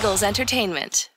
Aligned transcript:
Eagles 0.00 0.22
Entertainment. 0.22 1.10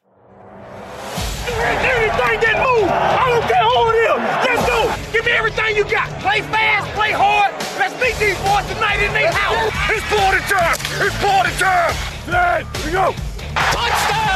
Anything 1.47 2.39
that 2.43 2.59
move, 2.59 2.89
I 2.91 3.31
don't 3.31 3.47
care 3.47 3.63
who 3.63 3.79
it 3.87 3.95
is. 4.11 4.19
Let's 4.43 4.67
go. 4.67 4.91
Give 5.13 5.23
me 5.23 5.31
everything 5.31 5.77
you 5.77 5.85
got. 5.85 6.09
Play 6.19 6.41
fast, 6.41 6.91
play 6.91 7.13
hard. 7.13 7.53
Let's 7.79 7.93
beat 7.93 8.19
these 8.19 8.35
boys 8.43 8.67
tonight 8.67 8.99
in 9.01 9.13
their 9.13 9.31
house. 9.31 9.71
It's 9.89 10.03
party 10.11 10.43
time. 10.51 10.75
It's 10.99 11.15
party 11.23 11.51
time. 11.55 11.95
There 12.27 12.67
we 12.83 12.91
go. 12.91 13.15
Touchdown! 13.71 14.27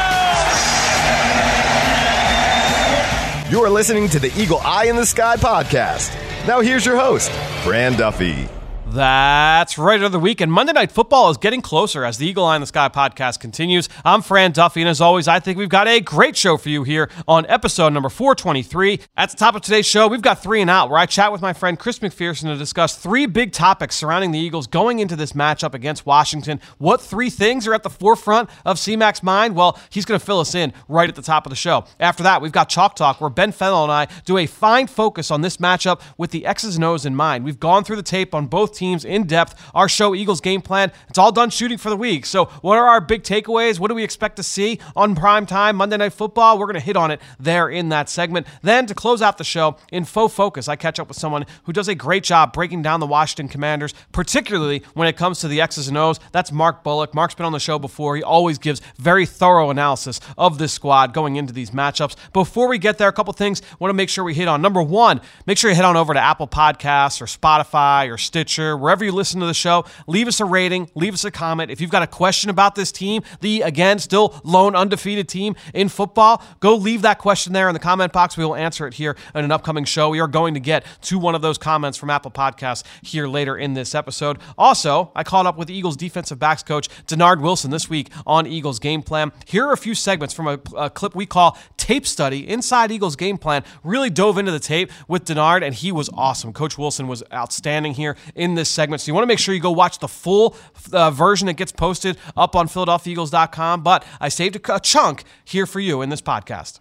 You're 3.52 3.68
listening 3.68 4.08
to 4.08 4.18
the 4.18 4.32
Eagle 4.40 4.60
Eye 4.64 4.86
in 4.86 4.96
the 4.96 5.04
Sky 5.04 5.36
podcast. 5.36 6.16
Now 6.46 6.62
here's 6.62 6.86
your 6.86 6.96
host, 6.96 7.30
Fran 7.64 7.98
Duffy. 7.98 8.48
That's 8.90 9.76
right 9.76 10.00
the 10.10 10.18
week, 10.18 10.40
and 10.40 10.50
Monday 10.50 10.72
Night 10.72 10.90
Football 10.90 11.28
is 11.28 11.36
getting 11.36 11.60
closer 11.60 12.06
as 12.06 12.16
the 12.16 12.26
Eagle 12.26 12.46
Eye 12.46 12.54
in 12.54 12.62
the 12.62 12.66
Sky 12.66 12.88
podcast 12.88 13.38
continues. 13.38 13.86
I'm 14.02 14.22
Fran 14.22 14.52
Duffy, 14.52 14.80
and 14.80 14.88
as 14.88 15.02
always, 15.02 15.28
I 15.28 15.40
think 15.40 15.58
we've 15.58 15.68
got 15.68 15.86
a 15.86 16.00
great 16.00 16.38
show 16.38 16.56
for 16.56 16.70
you 16.70 16.84
here 16.84 17.10
on 17.26 17.44
episode 17.50 17.92
number 17.92 18.08
423. 18.08 19.00
At 19.14 19.28
the 19.28 19.36
top 19.36 19.54
of 19.54 19.60
today's 19.60 19.84
show, 19.84 20.08
we've 20.08 20.22
got 20.22 20.42
Three 20.42 20.62
and 20.62 20.70
Out, 20.70 20.88
where 20.88 20.98
I 20.98 21.04
chat 21.04 21.30
with 21.32 21.42
my 21.42 21.52
friend 21.52 21.78
Chris 21.78 21.98
McPherson 21.98 22.44
to 22.44 22.56
discuss 22.56 22.96
three 22.96 23.26
big 23.26 23.52
topics 23.52 23.94
surrounding 23.94 24.30
the 24.30 24.38
Eagles 24.38 24.66
going 24.66 25.00
into 25.00 25.16
this 25.16 25.32
matchup 25.32 25.74
against 25.74 26.06
Washington. 26.06 26.58
What 26.78 27.02
three 27.02 27.28
things 27.28 27.66
are 27.66 27.74
at 27.74 27.82
the 27.82 27.90
forefront 27.90 28.48
of 28.64 28.78
CMAC's 28.78 29.22
mind? 29.22 29.54
Well, 29.54 29.78
he's 29.90 30.06
going 30.06 30.18
to 30.18 30.24
fill 30.24 30.40
us 30.40 30.54
in 30.54 30.72
right 30.88 31.10
at 31.10 31.14
the 31.14 31.20
top 31.20 31.44
of 31.44 31.50
the 31.50 31.56
show. 31.56 31.84
After 32.00 32.22
that, 32.22 32.40
we've 32.40 32.52
got 32.52 32.70
Chalk 32.70 32.96
Talk, 32.96 33.20
where 33.20 33.28
Ben 33.28 33.52
Fennell 33.52 33.82
and 33.82 33.92
I 33.92 34.06
do 34.24 34.38
a 34.38 34.46
fine 34.46 34.86
focus 34.86 35.30
on 35.30 35.42
this 35.42 35.58
matchup 35.58 36.00
with 36.16 36.30
the 36.30 36.46
X's 36.46 36.76
and 36.76 36.84
O's 36.86 37.04
in 37.04 37.14
mind. 37.14 37.44
We've 37.44 37.60
gone 37.60 37.84
through 37.84 37.96
the 37.96 38.02
tape 38.02 38.34
on 38.34 38.46
both 38.46 38.77
teams 38.78 39.04
in 39.04 39.24
depth. 39.24 39.70
Our 39.74 39.88
show, 39.88 40.14
Eagles 40.14 40.40
Game 40.40 40.62
Plan, 40.62 40.92
it's 41.08 41.18
all 41.18 41.32
done 41.32 41.50
shooting 41.50 41.78
for 41.78 41.90
the 41.90 41.96
week. 41.96 42.24
So, 42.24 42.46
what 42.62 42.78
are 42.78 42.86
our 42.86 43.00
big 43.00 43.22
takeaways? 43.22 43.78
What 43.78 43.88
do 43.88 43.94
we 43.94 44.04
expect 44.04 44.36
to 44.36 44.42
see 44.42 44.78
on 44.96 45.14
prime 45.14 45.44
time 45.44 45.76
Monday 45.76 45.96
Night 45.96 46.12
Football? 46.12 46.58
We're 46.58 46.66
going 46.66 46.74
to 46.74 46.80
hit 46.80 46.96
on 46.96 47.10
it 47.10 47.20
there 47.38 47.68
in 47.68 47.88
that 47.90 48.08
segment. 48.08 48.46
Then, 48.62 48.86
to 48.86 48.94
close 48.94 49.20
out 49.20 49.38
the 49.38 49.44
show, 49.44 49.76
in 49.92 50.04
faux 50.04 50.32
focus, 50.34 50.68
I 50.68 50.76
catch 50.76 50.98
up 50.98 51.08
with 51.08 51.18
someone 51.18 51.44
who 51.64 51.72
does 51.72 51.88
a 51.88 51.94
great 51.94 52.22
job 52.22 52.52
breaking 52.52 52.82
down 52.82 53.00
the 53.00 53.06
Washington 53.06 53.48
Commanders, 53.48 53.94
particularly 54.12 54.82
when 54.94 55.08
it 55.08 55.16
comes 55.16 55.40
to 55.40 55.48
the 55.48 55.60
X's 55.60 55.88
and 55.88 55.98
O's. 55.98 56.20
That's 56.32 56.52
Mark 56.52 56.84
Bullock. 56.84 57.14
Mark's 57.14 57.34
been 57.34 57.46
on 57.46 57.52
the 57.52 57.60
show 57.60 57.78
before. 57.78 58.16
He 58.16 58.22
always 58.22 58.58
gives 58.58 58.80
very 58.98 59.26
thorough 59.26 59.70
analysis 59.70 60.20
of 60.36 60.58
this 60.58 60.72
squad 60.72 61.12
going 61.12 61.36
into 61.36 61.52
these 61.52 61.70
matchups. 61.70 62.14
Before 62.32 62.68
we 62.68 62.78
get 62.78 62.98
there, 62.98 63.08
a 63.08 63.12
couple 63.12 63.32
things 63.32 63.60
I 63.62 63.76
want 63.78 63.90
to 63.90 63.94
make 63.94 64.08
sure 64.08 64.24
we 64.24 64.34
hit 64.34 64.48
on. 64.48 64.62
Number 64.62 64.82
one, 64.82 65.20
make 65.46 65.58
sure 65.58 65.70
you 65.70 65.76
head 65.76 65.84
on 65.84 65.96
over 65.96 66.14
to 66.14 66.20
Apple 66.20 66.46
Podcasts 66.48 67.20
or 67.20 67.26
Spotify 67.26 68.12
or 68.12 68.18
Stitcher, 68.18 68.67
wherever 68.76 69.04
you 69.04 69.12
listen 69.12 69.40
to 69.40 69.46
the 69.46 69.54
show. 69.54 69.84
Leave 70.06 70.28
us 70.28 70.40
a 70.40 70.44
rating, 70.44 70.90
leave 70.94 71.14
us 71.14 71.24
a 71.24 71.30
comment. 71.30 71.70
If 71.70 71.80
you've 71.80 71.90
got 71.90 72.02
a 72.02 72.06
question 72.06 72.50
about 72.50 72.74
this 72.74 72.92
team, 72.92 73.22
the 73.40 73.62
again 73.62 73.98
still 73.98 74.40
lone 74.44 74.74
undefeated 74.74 75.28
team 75.28 75.56
in 75.74 75.88
football, 75.88 76.42
go 76.60 76.74
leave 76.74 77.02
that 77.02 77.18
question 77.18 77.52
there 77.52 77.68
in 77.68 77.74
the 77.74 77.80
comment 77.80 78.12
box. 78.12 78.36
We 78.36 78.44
will 78.44 78.56
answer 78.56 78.86
it 78.86 78.94
here 78.94 79.16
in 79.34 79.44
an 79.44 79.52
upcoming 79.52 79.84
show. 79.84 80.10
We 80.10 80.20
are 80.20 80.28
going 80.28 80.54
to 80.54 80.60
get 80.60 80.84
to 81.02 81.18
one 81.18 81.34
of 81.34 81.42
those 81.42 81.58
comments 81.58 81.98
from 81.98 82.10
Apple 82.10 82.30
Podcasts 82.30 82.84
here 83.02 83.26
later 83.26 83.56
in 83.56 83.74
this 83.74 83.94
episode. 83.94 84.38
Also, 84.56 85.12
I 85.14 85.24
caught 85.24 85.46
up 85.46 85.56
with 85.56 85.70
Eagles 85.70 85.96
defensive 85.96 86.38
backs 86.38 86.62
coach 86.62 86.88
Dennard 87.06 87.40
Wilson 87.40 87.70
this 87.70 87.88
week 87.88 88.10
on 88.26 88.46
Eagles 88.46 88.78
game 88.78 89.02
plan. 89.02 89.32
Here 89.46 89.66
are 89.66 89.72
a 89.72 89.76
few 89.76 89.94
segments 89.94 90.34
from 90.34 90.46
a, 90.48 90.58
a 90.76 90.90
clip 90.90 91.14
we 91.14 91.26
call 91.26 91.58
tape 91.76 92.06
study 92.06 92.48
inside 92.48 92.90
Eagles 92.90 93.16
game 93.16 93.38
plan. 93.38 93.64
Really 93.82 94.10
dove 94.10 94.38
into 94.38 94.52
the 94.52 94.58
tape 94.58 94.90
with 95.06 95.24
Dennard, 95.24 95.62
and 95.62 95.74
he 95.74 95.92
was 95.92 96.10
awesome. 96.14 96.52
Coach 96.52 96.76
Wilson 96.76 97.08
was 97.08 97.22
outstanding 97.32 97.94
here 97.94 98.16
in 98.34 98.54
this 98.58 98.68
segment. 98.68 99.00
So 99.00 99.08
you 99.08 99.14
want 99.14 99.22
to 99.22 99.28
make 99.28 99.38
sure 99.38 99.54
you 99.54 99.60
go 99.60 99.70
watch 99.70 99.98
the 99.98 100.08
full 100.08 100.56
uh, 100.92 101.10
version 101.10 101.46
that 101.46 101.54
gets 101.54 101.72
posted 101.72 102.18
up 102.36 102.54
on 102.54 102.68
PhiladelphiaEagles.com. 102.68 103.82
But 103.82 104.04
I 104.20 104.28
saved 104.28 104.56
a, 104.56 104.74
a 104.74 104.80
chunk 104.80 105.24
here 105.44 105.66
for 105.66 105.80
you 105.80 106.02
in 106.02 106.10
this 106.10 106.20
podcast. 106.20 106.80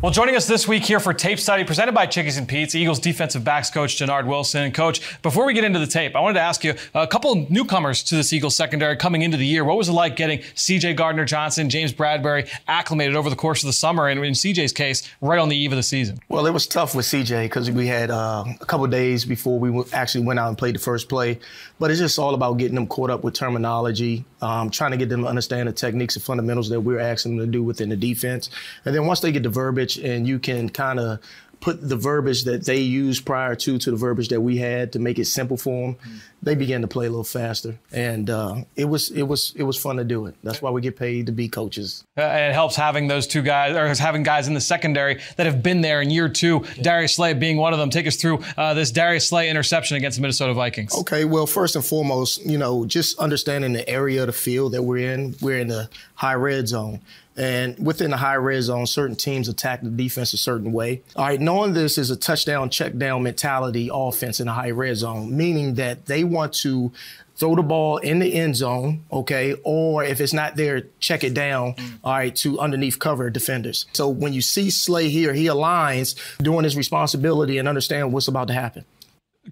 Well, 0.00 0.12
joining 0.12 0.36
us 0.36 0.46
this 0.46 0.68
week 0.68 0.84
here 0.84 1.00
for 1.00 1.12
Tape 1.12 1.40
Study, 1.40 1.64
presented 1.64 1.90
by 1.90 2.06
Chickies 2.06 2.36
and 2.36 2.46
Pete's, 2.46 2.76
Eagles 2.76 3.00
defensive 3.00 3.42
backs 3.42 3.68
coach 3.68 3.98
Dennard 3.98 4.28
Wilson. 4.28 4.70
Coach, 4.70 5.20
before 5.22 5.44
we 5.44 5.54
get 5.54 5.64
into 5.64 5.80
the 5.80 5.88
tape, 5.88 6.14
I 6.14 6.20
wanted 6.20 6.34
to 6.34 6.40
ask 6.40 6.62
you 6.62 6.76
a 6.94 7.08
couple 7.08 7.34
newcomers 7.50 8.04
to 8.04 8.14
this 8.14 8.32
Eagles 8.32 8.54
secondary 8.54 8.96
coming 8.96 9.22
into 9.22 9.36
the 9.36 9.44
year. 9.44 9.64
What 9.64 9.76
was 9.76 9.88
it 9.88 9.94
like 9.94 10.14
getting 10.14 10.42
C.J. 10.54 10.94
Gardner 10.94 11.24
Johnson, 11.24 11.68
James 11.68 11.92
Bradberry 11.92 12.48
acclimated 12.68 13.16
over 13.16 13.28
the 13.28 13.34
course 13.34 13.64
of 13.64 13.66
the 13.66 13.72
summer, 13.72 14.06
and 14.06 14.24
in 14.24 14.36
C.J.'s 14.36 14.72
case, 14.72 15.02
right 15.20 15.40
on 15.40 15.48
the 15.48 15.56
eve 15.56 15.72
of 15.72 15.76
the 15.76 15.82
season? 15.82 16.20
Well, 16.28 16.46
it 16.46 16.52
was 16.52 16.68
tough 16.68 16.94
with 16.94 17.04
C.J. 17.04 17.46
because 17.46 17.68
we 17.68 17.88
had 17.88 18.12
uh, 18.12 18.44
a 18.60 18.66
couple 18.66 18.86
days 18.86 19.24
before 19.24 19.58
we 19.58 19.82
actually 19.92 20.24
went 20.24 20.38
out 20.38 20.46
and 20.46 20.56
played 20.56 20.76
the 20.76 20.80
first 20.80 21.08
play. 21.08 21.40
But 21.80 21.90
it's 21.90 21.98
just 21.98 22.20
all 22.20 22.34
about 22.34 22.58
getting 22.58 22.76
them 22.76 22.86
caught 22.86 23.10
up 23.10 23.24
with 23.24 23.34
terminology, 23.34 24.24
um, 24.42 24.70
trying 24.70 24.92
to 24.92 24.96
get 24.96 25.08
them 25.08 25.22
to 25.22 25.28
understand 25.28 25.68
the 25.68 25.72
techniques 25.72 26.14
and 26.14 26.24
fundamentals 26.24 26.68
that 26.68 26.82
we're 26.82 27.00
asking 27.00 27.36
them 27.36 27.46
to 27.46 27.50
do 27.50 27.64
within 27.64 27.88
the 27.88 27.96
defense. 27.96 28.48
And 28.84 28.94
then 28.94 29.04
once 29.04 29.18
they 29.18 29.32
get 29.32 29.42
the 29.42 29.48
verbiage 29.48 29.87
and 29.96 30.26
you 30.26 30.38
can 30.38 30.68
kind 30.68 31.00
of 31.00 31.20
put 31.60 31.86
the 31.86 31.96
verbiage 31.96 32.44
that 32.44 32.64
they 32.64 32.78
used 32.78 33.24
prior 33.24 33.54
to 33.54 33.78
to 33.78 33.90
the 33.90 33.96
verbiage 33.96 34.28
that 34.28 34.40
we 34.40 34.58
had 34.58 34.92
to 34.92 34.98
make 34.98 35.18
it 35.18 35.24
simple 35.24 35.56
for 35.56 35.88
them, 35.88 35.94
mm-hmm. 35.94 36.18
they 36.42 36.54
began 36.54 36.82
to 36.82 36.88
play 36.88 37.06
a 37.06 37.10
little 37.10 37.24
faster, 37.24 37.78
and 37.92 38.30
uh, 38.30 38.56
it 38.76 38.84
was 38.84 39.10
it 39.10 39.22
was 39.22 39.52
it 39.56 39.64
was 39.64 39.76
fun 39.76 39.96
to 39.96 40.04
do 40.04 40.26
it. 40.26 40.36
That's 40.42 40.62
why 40.62 40.70
we 40.70 40.80
get 40.80 40.96
paid 40.96 41.26
to 41.26 41.32
be 41.32 41.48
coaches. 41.48 42.04
Uh, 42.16 42.22
it 42.22 42.52
helps 42.52 42.76
having 42.76 43.08
those 43.08 43.26
two 43.26 43.42
guys 43.42 43.74
or 43.76 44.02
having 44.02 44.22
guys 44.22 44.48
in 44.48 44.54
the 44.54 44.60
secondary 44.60 45.20
that 45.36 45.46
have 45.46 45.62
been 45.62 45.80
there 45.80 46.00
in 46.00 46.10
year 46.10 46.28
two. 46.28 46.64
Yeah. 46.76 46.82
Darius 46.82 47.16
Slay 47.16 47.34
being 47.34 47.56
one 47.56 47.72
of 47.72 47.78
them. 47.78 47.90
Take 47.90 48.06
us 48.06 48.16
through 48.16 48.42
uh, 48.56 48.74
this 48.74 48.90
Darius 48.90 49.28
Slay 49.28 49.50
interception 49.50 49.96
against 49.96 50.16
the 50.18 50.22
Minnesota 50.22 50.54
Vikings. 50.54 50.94
Okay, 50.94 51.24
well, 51.24 51.46
first 51.46 51.74
and 51.76 51.84
foremost, 51.84 52.44
you 52.44 52.58
know, 52.58 52.84
just 52.86 53.18
understanding 53.18 53.72
the 53.72 53.88
area 53.88 54.22
of 54.22 54.26
the 54.28 54.32
field 54.32 54.72
that 54.72 54.82
we're 54.82 55.12
in. 55.12 55.34
We're 55.40 55.58
in 55.58 55.68
the 55.68 55.88
high 56.14 56.34
red 56.34 56.68
zone. 56.68 57.00
And 57.38 57.78
within 57.78 58.10
the 58.10 58.16
high 58.16 58.34
red 58.34 58.62
zone, 58.64 58.86
certain 58.86 59.14
teams 59.14 59.48
attack 59.48 59.82
the 59.82 59.90
defense 59.90 60.32
a 60.32 60.36
certain 60.36 60.72
way. 60.72 61.02
All 61.14 61.24
right, 61.24 61.40
knowing 61.40 61.72
this 61.72 61.96
is 61.96 62.10
a 62.10 62.16
touchdown, 62.16 62.68
check 62.68 62.98
down 62.98 63.22
mentality 63.22 63.88
offense 63.92 64.40
in 64.40 64.46
the 64.46 64.52
high 64.52 64.72
red 64.72 64.96
zone, 64.96 65.36
meaning 65.36 65.74
that 65.74 66.06
they 66.06 66.24
want 66.24 66.52
to 66.54 66.92
throw 67.36 67.54
the 67.54 67.62
ball 67.62 67.98
in 67.98 68.18
the 68.18 68.34
end 68.34 68.56
zone, 68.56 69.04
okay, 69.12 69.54
or 69.62 70.02
if 70.02 70.20
it's 70.20 70.32
not 70.32 70.56
there, 70.56 70.82
check 70.98 71.22
it 71.22 71.34
down, 71.34 71.76
all 72.02 72.12
right, 72.12 72.34
to 72.34 72.58
underneath 72.58 72.98
cover 72.98 73.30
defenders. 73.30 73.86
So 73.92 74.08
when 74.08 74.32
you 74.32 74.42
see 74.42 74.70
Slay 74.70 75.08
here, 75.08 75.32
he 75.32 75.46
aligns 75.46 76.18
doing 76.38 76.64
his 76.64 76.76
responsibility 76.76 77.58
and 77.58 77.68
understand 77.68 78.12
what's 78.12 78.26
about 78.26 78.48
to 78.48 78.54
happen. 78.54 78.84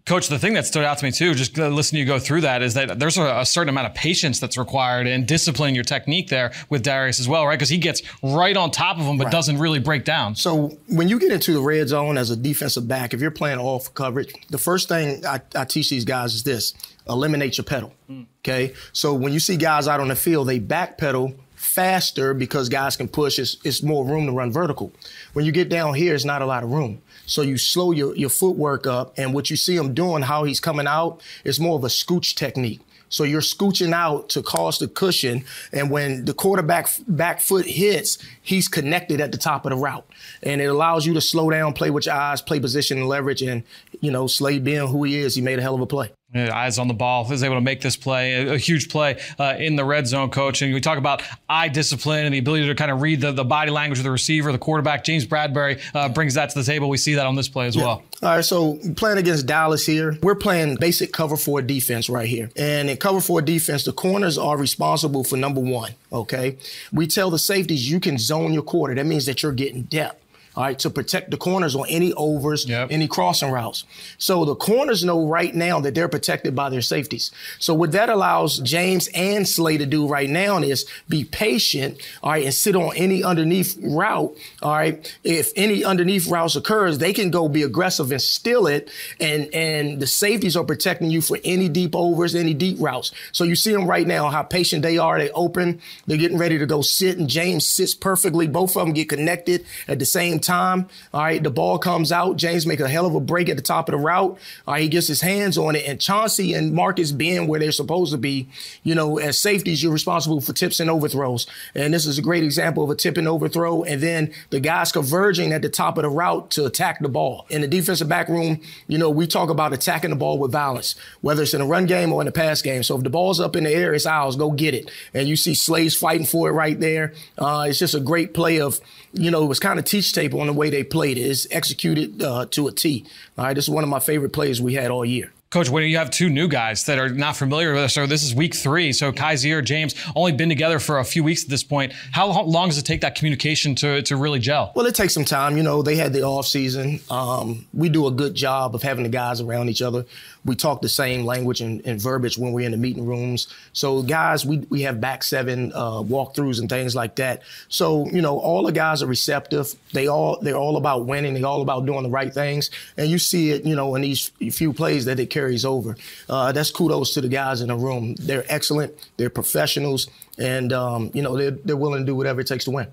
Coach, 0.05 0.29
the 0.29 0.39
thing 0.39 0.55
that 0.55 0.67
stood 0.67 0.85
out 0.85 0.99
to 0.99 1.05
me 1.05 1.13
too, 1.13 1.35
just 1.35 1.57
listening 1.57 2.01
to 2.01 2.01
you 2.01 2.07
go 2.07 2.19
through 2.19 2.43
that, 2.43 2.63
is 2.63 2.75
that 2.75 2.99
there's 2.99 3.17
a, 3.17 3.41
a 3.41 3.47
certain 3.47 3.69
amount 3.69 3.87
of 3.87 3.95
patience 3.95 4.39
that's 4.41 4.59
required 4.59 5.07
and 5.07 5.27
discipline 5.27 5.75
your 5.75 5.85
technique 5.85 6.29
there 6.29 6.53
with 6.69 6.83
Darius 6.83 7.19
as 7.19 7.29
well, 7.29 7.47
right? 7.47 7.57
Because 7.57 7.69
he 7.69 7.79
gets 7.79 8.03
right 8.23 8.57
on 8.57 8.71
top 8.71 8.99
of 8.99 9.05
him, 9.05 9.17
but 9.17 9.25
right. 9.25 9.33
doesn't 9.33 9.59
really 9.59 9.79
break 9.79 10.05
down. 10.05 10.35
So 10.35 10.77
when 10.89 11.09
you 11.09 11.19
get 11.19 11.33
into 11.33 11.53
the 11.53 11.61
red 11.61 11.89
zone 11.89 12.19
as 12.19 12.31
a 12.31 12.37
defensive 12.37 12.87
back, 12.87 13.15
if 13.15 13.21
you're 13.21 13.31
playing 13.31 13.59
off 13.59 13.95
coverage, 13.95 14.35
the 14.51 14.59
first 14.59 14.89
thing 14.89 15.25
I, 15.25 15.41
I 15.55 15.65
teach 15.65 15.91
these 15.91 16.05
guys 16.05 16.35
is 16.35 16.43
this: 16.43 16.75
eliminate 17.09 17.57
your 17.57 17.65
pedal. 17.65 17.93
Mm. 18.11 18.27
Okay. 18.45 18.75
So 18.93 19.15
when 19.15 19.33
you 19.33 19.41
see 19.41 19.57
guys 19.57 19.89
out 19.89 20.01
on 20.01 20.09
the 20.09 20.17
field, 20.17 20.49
they 20.49 20.61
backpedal 20.61 21.37
faster 21.55 22.35
because 22.35 22.69
guys 22.69 22.97
can 22.97 23.09
push. 23.09 23.39
It's, 23.39 23.57
it's 23.65 23.83
more 23.83 24.05
room 24.05 24.27
to 24.27 24.33
run 24.33 24.53
vertical. 24.53 24.93
When 25.33 25.45
you 25.45 25.53
get 25.53 25.69
down 25.69 25.95
here, 25.95 26.15
it's 26.15 26.25
not 26.25 26.43
a 26.43 26.47
lot 26.47 26.63
of 26.63 26.71
room. 26.71 27.03
So 27.27 27.43
you 27.43 27.59
slow 27.59 27.93
your, 27.93 28.17
your 28.17 28.31
footwork 28.31 28.87
up. 28.87 29.15
And 29.17 29.35
what 29.35 29.51
you 29.51 29.57
see 29.57 29.77
him 29.77 29.95
doing, 29.95 30.23
how 30.23 30.45
he's 30.45 30.61
coming 30.61 30.87
out, 30.87 31.23
is 31.45 31.61
more 31.61 31.77
of 31.77 31.85
a 31.85 31.89
scooch 31.89 32.35
technique. 32.35 32.81
So 33.09 33.25
you're 33.25 33.41
scooching 33.41 33.93
out 33.93 34.31
to 34.31 34.43
cause 34.43 34.79
the 34.79 34.89
cushion. 34.89 35.45
And 35.73 35.91
when 35.91 36.25
the 36.25 36.35
quarterback 36.35 36.89
back 37.07 37.41
foot 37.41 37.67
hits, 37.67 38.19
he's 38.43 38.69
connected 38.69 39.21
at 39.21 39.33
the 39.33 39.39
top 39.39 39.65
of 39.65 39.71
the 39.71 39.77
route. 39.77 40.07
And 40.43 40.61
it 40.61 40.67
allows 40.67 41.07
you 41.07 41.15
to 41.15 41.21
slow 41.21 41.51
down, 41.51 41.73
play 41.73 41.91
with 41.91 42.07
your 42.07 42.15
eyes, 42.15 42.43
play 42.43 42.59
position 42.59 42.99
and 42.99 43.07
leverage. 43.07 43.43
And, 43.43 43.63
you 44.01 44.11
know, 44.11 44.27
Slay 44.27 44.59
being 44.59 44.89
who 44.89 45.05
he 45.05 45.19
is, 45.19 45.35
he 45.35 45.41
made 45.41 45.59
a 45.59 45.63
hell 45.63 45.75
of 45.75 45.81
a 45.81 45.87
play 45.87 46.11
eyes 46.39 46.79
on 46.79 46.89
the 46.89 46.95
ball, 46.95 47.31
is 47.33 47.43
able 47.43 47.57
to 47.57 47.61
make 47.61 47.81
this 47.81 47.97
play, 47.97 48.49
a, 48.49 48.57
huge 48.57 48.89
play 48.89 49.21
uh, 49.39 49.55
in 49.59 49.77
the 49.77 49.85
red 49.85 50.07
zone, 50.07 50.31
coach. 50.31 50.63
And 50.63 50.73
we 50.73 50.81
talk 50.81 50.99
about 50.99 51.23
eye 51.49 51.69
discipline 51.69 52.25
and 52.25 52.35
the 52.35 52.39
ability 52.39 52.67
to 52.67 52.75
kind 52.75 52.91
of 52.91 53.03
read 53.03 53.21
the, 53.21 53.33
the 53.33 53.45
body 53.45 53.71
language 53.71 53.99
of 53.99 54.05
the 54.05 54.11
receiver, 54.11 54.53
the 54.53 54.59
quarterback. 54.59 55.05
James 55.05 55.27
Bradberry 55.27 55.81
uh, 55.95 56.09
brings 56.09 56.35
that 56.35 56.51
to 56.51 56.59
the 56.59 56.65
table. 56.65 56.89
We 56.89 56.97
see 56.97 57.15
that 57.15 57.27
on 57.27 57.37
this 57.37 57.49
play 57.49 57.67
as 57.67 57.77
yeah. 57.77 57.85
well. 57.85 58.03
All 58.23 58.31
right, 58.37 58.45
so 58.45 58.79
playing 58.97 59.19
against 59.19 59.47
Dallas 59.47 59.85
here, 59.85 60.19
we're 60.23 60.37
playing 60.37 60.77
basic 60.77 61.13
cover 61.13 61.37
four 61.37 61.61
defense 61.61 62.09
right 62.09 62.27
here. 62.27 62.51
And 62.57 62.89
in 62.89 62.97
cover 62.97 63.21
four 63.21 63.43
defense, 63.43 63.85
the 63.85 63.93
corners 63.93 64.39
are 64.39 64.57
responsible 64.57 65.23
for 65.23 65.37
number 65.37 65.61
one, 65.61 65.93
okay? 66.11 66.57
We 66.93 67.07
tell 67.07 67.31
the 67.31 67.39
safeties 67.39 67.91
you 67.91 68.01
can 68.01 68.17
zone 68.17 68.55
your 68.55 68.63
quarter. 68.63 68.95
That 68.95 69.05
means 69.05 69.27
that 69.27 69.43
you're 69.43 69.53
getting 69.53 69.83
depth. 69.83 70.23
All 70.57 70.65
right, 70.65 70.79
to 70.79 70.91
protect 70.91 71.31
the 71.31 71.37
corners 71.37 71.75
on 71.77 71.87
any 71.89 72.13
overs, 72.15 72.67
Yep. 72.67 72.89
any 72.91 73.07
crossing 73.09 73.51
routes. 73.51 73.85
So 74.19 74.45
the 74.45 74.55
corners 74.55 75.05
know 75.05 75.27
right 75.27 75.55
now 75.55 75.81
that 75.81 75.95
they're 75.95 76.09
protected 76.09 76.55
by 76.57 76.71
their 76.71 76.81
safeties. 76.81 77.31
So 77.59 77.75
what 77.75 77.93
that 77.93 78.09
allows 78.09 78.59
James 78.61 79.09
and 79.15 79.47
Slay 79.47 79.77
to 79.79 79.87
do 79.87 80.07
right 80.07 80.29
now 80.31 80.59
is 80.59 80.87
be 81.09 81.25
patient, 81.25 81.99
all 82.23 82.31
right, 82.33 82.45
and 82.45 82.55
sit 82.55 82.75
on 82.75 82.97
any 82.97 83.23
underneath 83.23 83.77
route, 83.83 84.35
all 84.63 84.73
right. 84.73 85.15
If 85.23 85.53
any 85.57 85.85
underneath 85.85 86.29
routes 86.29 86.57
occurs, 86.57 86.99
they 86.99 87.13
can 87.13 87.31
go 87.31 87.49
be 87.49 87.63
aggressive 87.63 88.11
and 88.11 88.23
steal 88.23 88.67
it, 88.67 88.89
and 89.21 89.53
and 89.55 90.01
the 90.01 90.07
safeties 90.07 90.57
are 90.57 90.65
protecting 90.65 91.11
you 91.11 91.21
for 91.21 91.39
any 91.45 91.69
deep 91.69 91.95
overs, 91.95 92.35
any 92.35 92.55
deep 92.55 92.79
routes. 92.81 93.13
So 93.33 93.45
you 93.45 93.57
see 93.57 93.73
them 93.73 93.87
right 93.87 94.07
now, 94.07 94.31
how 94.31 94.43
patient 94.43 94.83
they 94.83 94.97
are. 94.97 95.19
They 95.19 95.31
open, 95.31 95.81
they're 96.07 96.17
getting 96.17 96.39
ready 96.39 96.57
to 96.59 96.67
go 96.67 96.81
sit, 96.81 97.19
and 97.19 97.29
James 97.29 97.67
sits 97.67 97.95
perfectly. 97.95 98.47
Both 98.47 98.77
of 98.77 98.87
them 98.87 98.95
get 98.95 99.09
connected 99.11 99.67
at 99.87 99.99
the 99.99 100.07
same 100.07 100.39
time. 100.39 100.46
All 100.51 100.89
right, 101.15 101.43
the 101.43 101.51
ball 101.51 101.79
comes 101.79 102.13
out. 102.13 102.37
James 102.37 102.67
make 102.67 102.81
a 102.81 102.89
hell 102.89 103.07
of 103.07 103.15
a 103.15 103.21
break 103.21 103.49
at 103.49 103.57
the 103.57 103.63
top 103.63 103.89
of 103.89 103.93
the 103.93 103.99
route. 103.99 104.39
All 104.67 104.75
right, 104.75 104.83
he 104.83 104.89
gets 104.89 105.07
his 105.07 105.21
hands 105.21 105.59
on 105.59 105.77
it, 105.77 105.85
and 105.87 106.01
Chauncey 106.01 106.55
and 106.55 106.73
Marcus 106.73 107.13
being 107.13 107.47
where 107.47 107.61
they're 107.61 107.73
supposed 107.73 108.13
to 108.13 108.19
be, 108.19 108.49
you 108.83 108.95
know, 108.95 109.19
as 109.19 109.39
safeties, 109.39 109.83
you're 109.83 109.93
responsible 109.93 110.41
for 110.41 110.53
tips 110.53 110.81
and 110.81 110.91
overthrows. 110.91 111.47
And 111.75 111.93
this 111.93 112.07
is 112.07 112.19
a 112.19 112.23
great 112.23 112.45
example 112.45 112.85
of 112.85 112.91
a 112.91 112.95
tip 112.95 113.17
and 113.17 113.29
overthrow. 113.29 113.83
And 113.83 114.01
then 114.01 114.33
the 114.51 114.61
guys 114.61 114.93
converging 114.93 115.53
at 115.53 115.63
the 115.63 115.69
top 115.69 115.99
of 115.99 116.03
the 116.03 116.11
route 116.11 116.51
to 116.53 116.65
attack 116.65 117.01
the 117.01 117.09
ball. 117.09 117.47
In 117.51 117.61
the 117.61 117.69
defensive 117.69 118.09
back 118.09 118.29
room, 118.29 118.61
you 118.87 118.99
know, 118.99 119.11
we 119.11 119.27
talk 119.27 119.51
about 119.51 119.73
attacking 119.73 120.11
the 120.11 120.17
ball 120.17 120.39
with 120.39 120.53
violence, 120.53 120.95
whether 121.21 121.43
it's 121.43 121.55
in 121.55 121.61
a 121.61 121.67
run 121.67 121.87
game 121.87 122.13
or 122.13 122.21
in 122.23 122.29
a 122.29 122.33
pass 122.33 122.63
game. 122.63 122.83
So 122.83 122.97
if 122.97 123.03
the 123.03 123.11
ball's 123.11 123.41
up 123.41 123.57
in 123.57 123.65
the 123.65 123.71
air, 123.71 123.95
it's 123.95 124.07
ours. 124.07 124.37
Go 124.37 124.51
get 124.51 124.75
it. 124.75 124.91
And 125.15 125.29
you 125.29 125.37
see 125.37 125.55
Slay's 125.55 125.97
fighting 125.97 126.27
for 126.27 126.49
it 126.49 126.53
right 126.53 126.79
there. 126.79 127.15
Uh, 127.39 127.67
it's 127.69 127.79
just 127.79 127.95
a 127.95 128.01
great 128.01 128.35
play 128.35 128.61
of, 128.61 128.81
you 129.17 129.31
know, 129.31 129.43
it 129.43 129.47
was 129.47 129.59
kind 129.59 129.79
of 129.79 129.85
teach 129.85 130.13
tape 130.13 130.35
on 130.35 130.47
the 130.47 130.53
way 130.53 130.71
they 130.71 130.85
played 130.85 131.19
it. 131.19 131.23
It's 131.23 131.47
executed 131.51 132.23
uh, 132.23 132.47
to 132.51 132.69
a 132.69 132.73
T. 132.73 133.05
All 133.37 133.45
right, 133.45 133.55
this 133.55 133.65
is 133.65 133.71
one 133.71 133.85
of 133.85 133.91
my 133.91 134.01
favorite 134.01 134.33
plays 134.33 134.61
we 134.61 134.75
had 134.75 134.91
all 134.91 135.05
year. 135.05 135.33
Coach, 135.49 135.71
when 135.71 135.85
you 135.85 135.97
have 135.97 136.11
two 136.11 136.29
new 136.29 136.49
guys 136.49 136.87
that 136.87 136.99
are 136.99 137.09
not 137.09 137.37
familiar 137.37 137.73
with 137.73 137.85
us, 137.85 137.95
so 137.95 138.05
this 138.05 138.25
is 138.25 138.35
week 138.35 138.53
three. 138.53 138.93
So 138.93 139.13
Kaiser, 139.13 139.63
James, 139.63 139.95
only 140.17 140.33
been 140.33 140.49
together 140.49 140.81
for 140.81 140.99
a 140.99 141.05
few 141.05 141.23
weeks 141.23 141.45
at 141.45 141.51
this 141.51 141.63
point. 141.63 141.93
How 142.11 142.43
long 142.43 142.69
does 142.69 142.79
it 142.79 142.85
take 142.85 143.03
that 143.03 143.15
communication 143.15 143.77
to, 143.77 144.03
to 144.03 144.17
really 144.17 144.41
gel? 144.41 144.73
Well, 144.75 144.87
it 144.87 144.97
takes 144.97 145.15
some 145.15 145.25
time. 145.25 145.57
You 145.57 145.63
know, 145.63 145.83
they 145.83 145.95
had 145.95 146.13
the 146.13 146.23
off 146.23 146.49
season. 146.49 146.99
Um, 147.11 147.65
we 147.73 147.89
do 147.89 148.09
a 148.09 148.11
good 148.11 148.35
job 148.35 148.75
of 148.75 148.83
having 148.83 149.05
the 149.05 149.09
guys 149.09 149.41
around 149.41 149.69
each 149.69 149.83
other. 149.83 150.05
We 150.45 150.57
talk 150.57 150.83
the 150.83 150.89
same 150.89 151.25
language 151.25 151.61
and, 151.61 151.81
and 151.87 152.01
verbiage 152.01 152.37
when 152.37 152.53
we're 152.53 152.67
in 152.67 152.73
the 152.73 152.77
meeting 152.77 153.07
rooms. 153.07 153.47
So, 153.73 154.03
guys, 154.03 154.45
we, 154.45 154.59
we 154.69 154.83
have 154.83 155.01
back 155.01 155.23
seven 155.23 155.73
uh, 155.75 156.03
walkthroughs 156.03 156.59
and 156.59 156.69
things 156.69 156.95
like 156.95 157.17
that. 157.17 157.43
So, 157.69 158.07
you 158.11 158.21
know, 158.21 158.39
all 158.39 158.65
the 158.65 158.73
guys 158.73 159.03
are 159.03 159.07
receptive. 159.07 159.75
They 159.93 160.09
all 160.09 160.39
they're 160.41 160.57
all 160.57 160.77
about 160.77 161.07
winning. 161.07 161.35
They're 161.35 161.47
all 161.47 161.63
about 161.63 161.87
doing 161.87 162.03
the 162.03 162.11
right 162.11 162.33
things. 162.33 162.71
And 162.97 163.09
you 163.09 163.19
see 163.19 163.51
it, 163.51 163.65
you 163.65 163.77
know, 163.77 163.95
in 163.95 164.03
these 164.03 164.29
few 164.51 164.73
plays 164.73 165.05
that 165.07 165.19
it 165.19 165.31
carries 165.37 165.67
over. 165.67 165.97
Uh, 166.31 166.51
that's 166.53 166.71
kudos 166.71 167.13
to 167.13 167.21
the 167.21 167.29
guys 167.29 167.61
in 167.61 167.69
the 167.69 167.77
room. 167.77 168.15
They're 168.15 168.47
excellent. 168.49 168.95
They're 169.19 169.29
professionals, 169.29 170.09
and 170.39 170.73
um, 170.73 171.11
you 171.13 171.21
know, 171.21 171.37
they're 171.37 171.51
they're 171.51 171.77
willing 171.77 172.01
to 172.01 172.07
do 172.07 172.15
whatever 172.15 172.41
it 172.41 172.47
takes 172.47 172.65
to 172.65 172.71
win. 172.71 172.87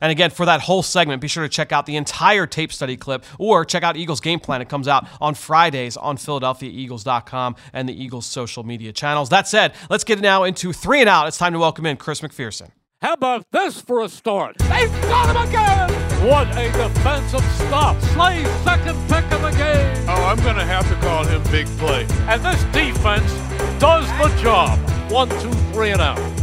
And 0.00 0.12
again, 0.12 0.30
for 0.30 0.46
that 0.46 0.60
whole 0.60 0.82
segment, 0.82 1.20
be 1.20 1.26
sure 1.26 1.42
to 1.42 1.48
check 1.48 1.72
out 1.72 1.86
the 1.86 1.96
entire 1.96 2.46
tape 2.46 2.72
study 2.72 2.96
clip 2.96 3.24
or 3.38 3.64
check 3.64 3.82
out 3.82 3.96
Eagles 3.96 4.20
Game 4.20 4.38
Plan. 4.38 4.60
It 4.62 4.68
comes 4.68 4.86
out 4.86 5.08
on 5.20 5.34
Fridays 5.34 5.96
on 5.96 6.16
PhiladelphiaEagles.com 6.18 7.56
and 7.72 7.88
the 7.88 8.00
Eagles 8.04 8.26
social 8.26 8.62
media 8.62 8.92
channels. 8.92 9.30
That 9.30 9.48
said, 9.48 9.72
let's 9.90 10.04
get 10.04 10.20
now 10.20 10.44
into 10.44 10.72
three 10.72 11.00
and 11.00 11.08
out. 11.08 11.26
It's 11.26 11.38
time 11.38 11.52
to 11.52 11.58
welcome 11.58 11.84
in 11.84 11.96
Chris 11.96 12.20
McPherson. 12.20 12.70
How 13.00 13.12
about 13.12 13.46
this 13.52 13.80
for 13.80 14.00
a 14.00 14.08
start? 14.08 14.58
They've 14.58 14.90
got 15.02 15.28
him 15.28 15.48
again! 15.48 15.88
What 16.26 16.48
a 16.58 16.66
defensive 16.72 17.44
stop. 17.52 18.00
Slay's 18.02 18.48
second 18.64 18.98
pick 19.08 19.24
of 19.30 19.40
the 19.40 19.52
game. 19.52 20.04
Oh, 20.08 20.24
I'm 20.24 20.42
going 20.42 20.56
to 20.56 20.64
have 20.64 20.88
to 20.88 20.96
call 20.96 21.24
him 21.24 21.40
big 21.52 21.68
play. 21.78 22.08
And 22.26 22.44
this 22.44 22.60
defense 22.72 23.32
does 23.78 24.08
the 24.18 24.36
job. 24.42 24.80
One, 25.12 25.28
two, 25.40 25.52
three, 25.72 25.92
and 25.92 26.00
out. 26.00 26.37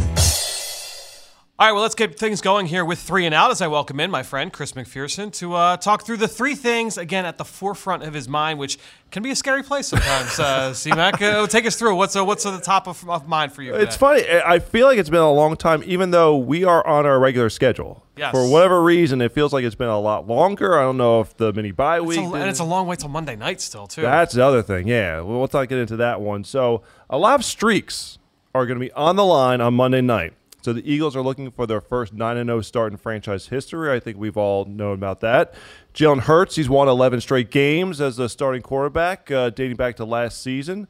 All 1.58 1.66
right, 1.66 1.72
well, 1.72 1.80
let's 1.80 1.94
get 1.94 2.18
things 2.18 2.42
going 2.42 2.66
here 2.66 2.84
with 2.84 2.98
three 2.98 3.24
and 3.24 3.34
out 3.34 3.50
as 3.50 3.62
I 3.62 3.66
welcome 3.68 3.98
in 3.98 4.10
my 4.10 4.22
friend 4.22 4.52
Chris 4.52 4.72
McPherson 4.72 5.32
to 5.38 5.54
uh, 5.54 5.78
talk 5.78 6.04
through 6.04 6.18
the 6.18 6.28
three 6.28 6.54
things, 6.54 6.98
again, 6.98 7.24
at 7.24 7.38
the 7.38 7.46
forefront 7.46 8.02
of 8.02 8.12
his 8.12 8.28
mind, 8.28 8.58
which 8.58 8.78
can 9.10 9.22
be 9.22 9.30
a 9.30 9.34
scary 9.34 9.62
place 9.62 9.86
sometimes. 9.86 10.38
uh, 10.38 10.74
C-Mac, 10.74 11.22
uh, 11.22 11.46
take 11.46 11.64
us 11.64 11.76
through. 11.76 11.94
What's, 11.96 12.14
uh, 12.14 12.22
what's 12.26 12.44
at 12.44 12.50
the 12.50 12.60
top 12.60 12.86
of, 12.86 13.08
of 13.08 13.26
mind 13.26 13.52
for 13.54 13.62
you? 13.62 13.74
It's 13.74 13.96
today? 13.96 14.22
funny. 14.28 14.42
I 14.44 14.58
feel 14.58 14.86
like 14.86 14.98
it's 14.98 15.08
been 15.08 15.20
a 15.20 15.32
long 15.32 15.56
time, 15.56 15.82
even 15.86 16.10
though 16.10 16.36
we 16.36 16.64
are 16.64 16.86
on 16.86 17.06
our 17.06 17.18
regular 17.18 17.48
schedule. 17.48 18.04
Yes. 18.18 18.32
For 18.32 18.46
whatever 18.46 18.82
reason, 18.82 19.22
it 19.22 19.32
feels 19.32 19.54
like 19.54 19.64
it's 19.64 19.74
been 19.74 19.88
a 19.88 19.98
lot 19.98 20.26
longer. 20.26 20.78
I 20.78 20.82
don't 20.82 20.98
know 20.98 21.22
if 21.22 21.38
the 21.38 21.54
mini 21.54 21.70
bye 21.70 22.00
It's 22.00 22.06
week. 22.06 22.18
a, 22.18 22.34
and 22.34 22.50
it's 22.50 22.60
a 22.60 22.64
long 22.64 22.86
way 22.86 22.96
till 22.96 23.08
Monday 23.08 23.34
night 23.34 23.62
still, 23.62 23.86
too. 23.86 24.02
That's 24.02 24.34
the 24.34 24.44
other 24.44 24.60
thing. 24.60 24.88
Yeah. 24.88 25.22
Well, 25.22 25.48
not 25.50 25.70
get 25.70 25.78
into 25.78 25.96
that 25.96 26.20
one. 26.20 26.44
So, 26.44 26.82
a 27.08 27.16
lot 27.16 27.40
of 27.40 27.46
streaks 27.46 28.18
are 28.54 28.66
going 28.66 28.78
to 28.78 28.84
be 28.84 28.92
on 28.92 29.16
the 29.16 29.24
line 29.24 29.62
on 29.62 29.72
Monday 29.72 30.02
night. 30.02 30.34
So, 30.66 30.72
the 30.72 30.92
Eagles 30.92 31.14
are 31.14 31.22
looking 31.22 31.48
for 31.52 31.64
their 31.64 31.80
first 31.80 32.12
9 32.12 32.44
0 32.44 32.60
start 32.60 32.90
in 32.90 32.98
franchise 32.98 33.46
history. 33.46 33.92
I 33.92 34.00
think 34.00 34.16
we've 34.18 34.36
all 34.36 34.64
known 34.64 34.94
about 34.94 35.20
that. 35.20 35.54
Jalen 35.94 36.22
Hurts, 36.22 36.56
he's 36.56 36.68
won 36.68 36.88
11 36.88 37.20
straight 37.20 37.52
games 37.52 38.00
as 38.00 38.16
the 38.16 38.28
starting 38.28 38.62
quarterback, 38.62 39.30
uh, 39.30 39.50
dating 39.50 39.76
back 39.76 39.94
to 39.98 40.04
last 40.04 40.42
season. 40.42 40.88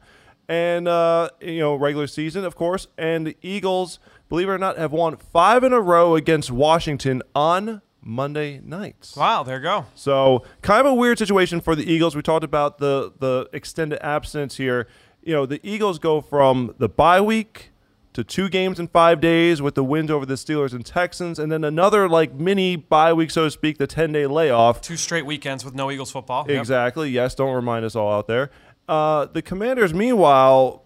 And, 0.49 0.87
uh, 0.87 1.29
you 1.39 1.59
know, 1.59 1.75
regular 1.75 2.07
season, 2.07 2.43
of 2.43 2.55
course. 2.55 2.87
And 2.97 3.27
the 3.27 3.37
Eagles, 3.43 3.99
believe 4.29 4.49
it 4.49 4.53
or 4.53 4.57
not, 4.57 4.79
have 4.79 4.93
won 4.93 5.15
five 5.15 5.63
in 5.63 5.73
a 5.73 5.79
row 5.79 6.15
against 6.15 6.49
Washington 6.49 7.21
on 7.35 7.83
Monday 8.01 8.59
nights. 8.63 9.15
Wow, 9.15 9.43
there 9.43 9.57
you 9.57 9.61
go. 9.61 9.85
So 9.93 10.43
kind 10.63 10.87
of 10.87 10.87
a 10.87 10.95
weird 10.95 11.19
situation 11.19 11.61
for 11.61 11.75
the 11.75 11.87
Eagles. 11.87 12.15
We 12.15 12.23
talked 12.23 12.43
about 12.43 12.79
the 12.79 13.13
the 13.19 13.47
extended 13.53 14.03
absence 14.03 14.57
here. 14.57 14.87
You 15.21 15.35
know, 15.35 15.45
the 15.45 15.59
Eagles 15.61 15.99
go 15.99 16.19
from 16.19 16.73
the 16.79 16.89
bye 16.89 17.21
week 17.21 17.69
to 18.17 18.23
two 18.23 18.49
games 18.49 18.79
in 18.79 18.87
five 18.87 19.21
days 19.21 19.61
with 19.61 19.75
the 19.75 19.83
wins 19.83 20.09
over 20.09 20.25
the 20.25 20.33
Steelers 20.33 20.73
and 20.73 20.83
Texans, 20.83 21.37
and 21.37 21.51
then 21.51 21.63
another 21.63 22.09
like 22.09 22.33
mini 22.33 22.75
bye 22.75 23.13
week, 23.13 23.29
so 23.29 23.43
to 23.43 23.51
speak, 23.51 23.77
the 23.77 23.85
ten 23.85 24.11
day 24.11 24.25
layoff. 24.25 24.81
Two 24.81 24.97
straight 24.97 25.23
weekends 25.27 25.63
with 25.63 25.75
no 25.75 25.91
Eagles 25.91 26.09
football. 26.09 26.43
Yep. 26.49 26.59
Exactly. 26.59 27.11
Yes. 27.11 27.35
Don't 27.35 27.53
remind 27.53 27.85
us 27.85 27.95
all 27.95 28.11
out 28.11 28.25
there. 28.25 28.49
Uh, 28.89 29.27
the 29.27 29.43
Commanders, 29.43 29.93
meanwhile, 29.93 30.83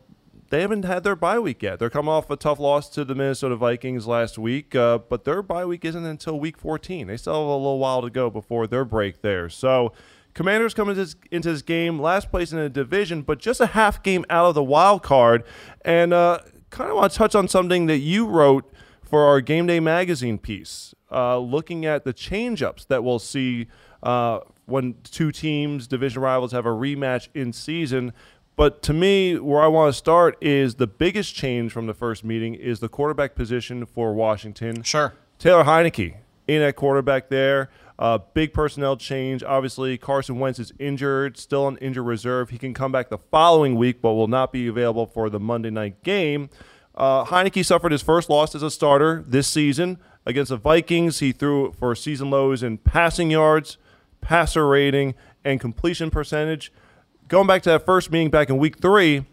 they 0.49 0.59
haven't 0.59 0.83
had 0.83 1.05
their 1.05 1.15
bye 1.15 1.39
week 1.39 1.63
yet. 1.63 1.79
They're 1.79 1.89
coming 1.89 2.09
off 2.09 2.29
a 2.29 2.35
tough 2.35 2.59
loss 2.59 2.89
to 2.89 3.05
the 3.05 3.15
Minnesota 3.15 3.55
Vikings 3.55 4.05
last 4.05 4.37
week, 4.37 4.75
uh, 4.75 4.97
but 4.97 5.23
their 5.23 5.41
bye 5.41 5.63
week 5.63 5.85
isn't 5.85 6.05
until 6.05 6.37
week 6.37 6.57
14. 6.57 7.07
They 7.07 7.15
still 7.15 7.35
have 7.35 7.47
a 7.47 7.55
little 7.55 7.79
while 7.79 8.01
to 8.01 8.09
go 8.09 8.29
before 8.29 8.67
their 8.67 8.83
break 8.83 9.21
there. 9.21 9.47
So, 9.47 9.93
Commanders 10.33 10.73
come 10.73 10.89
into 10.89 11.01
this, 11.01 11.15
into 11.31 11.49
this 11.49 11.61
game 11.61 11.97
last 11.97 12.29
place 12.29 12.51
in 12.51 12.57
the 12.57 12.69
division, 12.69 13.21
but 13.21 13.39
just 13.39 13.61
a 13.61 13.67
half 13.67 14.03
game 14.03 14.25
out 14.29 14.47
of 14.47 14.55
the 14.55 14.63
wild 14.63 15.01
card. 15.01 15.45
And 15.85 16.13
uh, 16.13 16.39
kind 16.71 16.89
of 16.89 16.95
want 16.95 17.11
to 17.11 17.17
touch 17.17 17.35
on 17.35 17.47
something 17.47 17.85
that 17.85 17.99
you 17.99 18.25
wrote 18.25 18.71
for 19.03 19.25
our 19.25 19.41
Game 19.41 19.67
Day 19.67 19.79
magazine 19.79 20.37
piece, 20.37 20.95
uh, 21.11 21.37
looking 21.37 21.85
at 21.85 22.05
the 22.05 22.13
change-ups 22.13 22.85
that 22.85 23.03
we'll 23.03 23.19
see 23.19 23.67
uh, 24.01 24.39
when 24.65 24.95
two 25.03 25.31
teams, 25.31 25.85
division 25.85 26.21
rivals, 26.21 26.53
have 26.53 26.65
a 26.65 26.69
rematch 26.69 27.27
in 27.33 27.53
season. 27.53 28.13
But 28.55 28.81
to 28.83 28.93
me, 28.93 29.37
where 29.37 29.61
I 29.61 29.67
want 29.67 29.93
to 29.93 29.97
start 29.97 30.37
is 30.41 30.75
the 30.75 30.87
biggest 30.87 31.35
change 31.35 31.71
from 31.71 31.87
the 31.87 31.93
first 31.93 32.23
meeting 32.23 32.55
is 32.55 32.79
the 32.79 32.89
quarterback 32.89 33.35
position 33.35 33.85
for 33.85 34.13
Washington. 34.13 34.83
Sure. 34.83 35.13
Taylor 35.39 35.63
Heinicke 35.63 36.15
in 36.47 36.61
at 36.61 36.75
quarterback 36.75 37.29
there. 37.29 37.69
Uh, 38.01 38.17
big 38.33 38.51
personnel 38.51 38.97
change. 38.97 39.43
Obviously, 39.43 39.95
Carson 39.95 40.39
Wentz 40.39 40.57
is 40.57 40.73
injured, 40.79 41.37
still 41.37 41.65
on 41.65 41.77
injured 41.77 42.07
reserve. 42.07 42.49
He 42.49 42.57
can 42.57 42.73
come 42.73 42.91
back 42.91 43.09
the 43.09 43.19
following 43.19 43.75
week, 43.75 44.01
but 44.01 44.13
will 44.13 44.27
not 44.27 44.51
be 44.51 44.65
available 44.65 45.05
for 45.05 45.29
the 45.29 45.39
Monday 45.39 45.69
night 45.69 46.01
game. 46.01 46.49
Uh, 46.95 47.25
Heinicke 47.25 47.63
suffered 47.63 47.91
his 47.91 48.01
first 48.01 48.27
loss 48.27 48.55
as 48.55 48.63
a 48.63 48.71
starter 48.71 49.23
this 49.27 49.47
season 49.47 49.99
against 50.25 50.49
the 50.49 50.57
Vikings. 50.57 51.19
He 51.19 51.31
threw 51.31 51.73
for 51.73 51.93
season 51.93 52.31
lows 52.31 52.63
in 52.63 52.79
passing 52.79 53.29
yards, 53.29 53.77
passer 54.19 54.67
rating, 54.67 55.13
and 55.45 55.59
completion 55.59 56.09
percentage. 56.09 56.73
Going 57.27 57.45
back 57.45 57.61
to 57.63 57.69
that 57.69 57.85
first 57.85 58.11
meeting 58.11 58.31
back 58.31 58.49
in 58.49 58.57
week 58.57 58.79
three, 58.79 59.25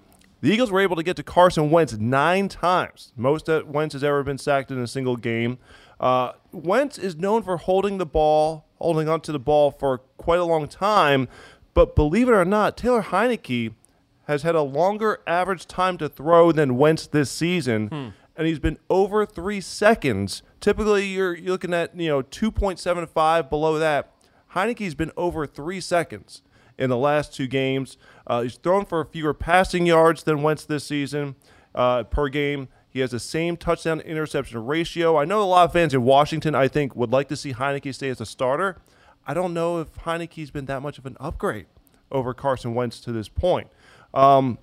the 0.42 0.52
Eagles 0.52 0.70
were 0.70 0.80
able 0.80 0.96
to 0.96 1.02
get 1.02 1.16
to 1.16 1.22
Carson 1.22 1.70
Wentz 1.70 1.94
nine 1.94 2.50
times, 2.50 3.14
most 3.16 3.46
that 3.46 3.66
Wentz 3.66 3.94
has 3.94 4.04
ever 4.04 4.22
been 4.22 4.36
sacked 4.36 4.70
in 4.70 4.78
a 4.78 4.86
single 4.86 5.16
game. 5.16 5.56
Uh, 5.98 6.32
Wentz 6.52 6.98
is 6.98 7.16
known 7.16 7.42
for 7.42 7.56
holding 7.56 7.98
the 7.98 8.06
ball, 8.06 8.66
holding 8.78 9.08
onto 9.08 9.32
the 9.32 9.38
ball 9.38 9.70
for 9.70 9.98
quite 10.16 10.38
a 10.38 10.44
long 10.44 10.66
time, 10.68 11.28
but 11.74 11.94
believe 11.94 12.28
it 12.28 12.32
or 12.32 12.44
not, 12.44 12.76
Taylor 12.76 13.02
Heinicke 13.02 13.74
has 14.26 14.42
had 14.42 14.54
a 14.54 14.62
longer 14.62 15.20
average 15.26 15.66
time 15.66 15.96
to 15.98 16.08
throw 16.08 16.52
than 16.52 16.76
Wentz 16.76 17.06
this 17.06 17.30
season, 17.30 18.14
and 18.36 18.46
he's 18.46 18.58
been 18.58 18.78
over 18.90 19.24
three 19.24 19.60
seconds. 19.60 20.42
Typically, 20.60 21.06
you're, 21.06 21.36
you're 21.36 21.52
looking 21.52 21.74
at 21.74 21.98
you 21.98 22.08
know 22.08 22.22
2.75 22.22 23.48
below 23.50 23.78
that. 23.78 24.12
Heinicke's 24.54 24.94
been 24.94 25.12
over 25.16 25.46
three 25.46 25.80
seconds 25.80 26.42
in 26.78 26.90
the 26.90 26.96
last 26.96 27.34
two 27.34 27.46
games. 27.46 27.96
Uh, 28.26 28.42
he's 28.42 28.56
thrown 28.56 28.84
for 28.84 29.04
fewer 29.04 29.34
passing 29.34 29.86
yards 29.86 30.22
than 30.22 30.42
Wentz 30.42 30.64
this 30.64 30.84
season 30.84 31.36
uh, 31.74 32.04
per 32.04 32.28
game. 32.28 32.68
He 32.90 33.00
has 33.00 33.10
the 33.10 33.20
same 33.20 33.56
touchdown 33.56 34.00
interception 34.00 34.64
ratio. 34.64 35.16
I 35.16 35.24
know 35.24 35.42
a 35.42 35.44
lot 35.44 35.64
of 35.66 35.72
fans 35.72 35.94
in 35.94 36.02
Washington, 36.02 36.54
I 36.54 36.68
think, 36.68 36.96
would 36.96 37.10
like 37.10 37.28
to 37.28 37.36
see 37.36 37.52
Heinicke 37.52 37.94
stay 37.94 38.08
as 38.08 38.20
a 38.20 38.26
starter. 38.26 38.80
I 39.26 39.34
don't 39.34 39.52
know 39.52 39.78
if 39.78 39.94
Heinicke's 39.98 40.50
been 40.50 40.66
that 40.66 40.80
much 40.80 40.98
of 40.98 41.04
an 41.04 41.16
upgrade 41.20 41.66
over 42.10 42.32
Carson 42.32 42.74
Wentz 42.74 42.98
to 43.00 43.12
this 43.12 43.28
point. 43.28 43.68
Um, 44.14 44.58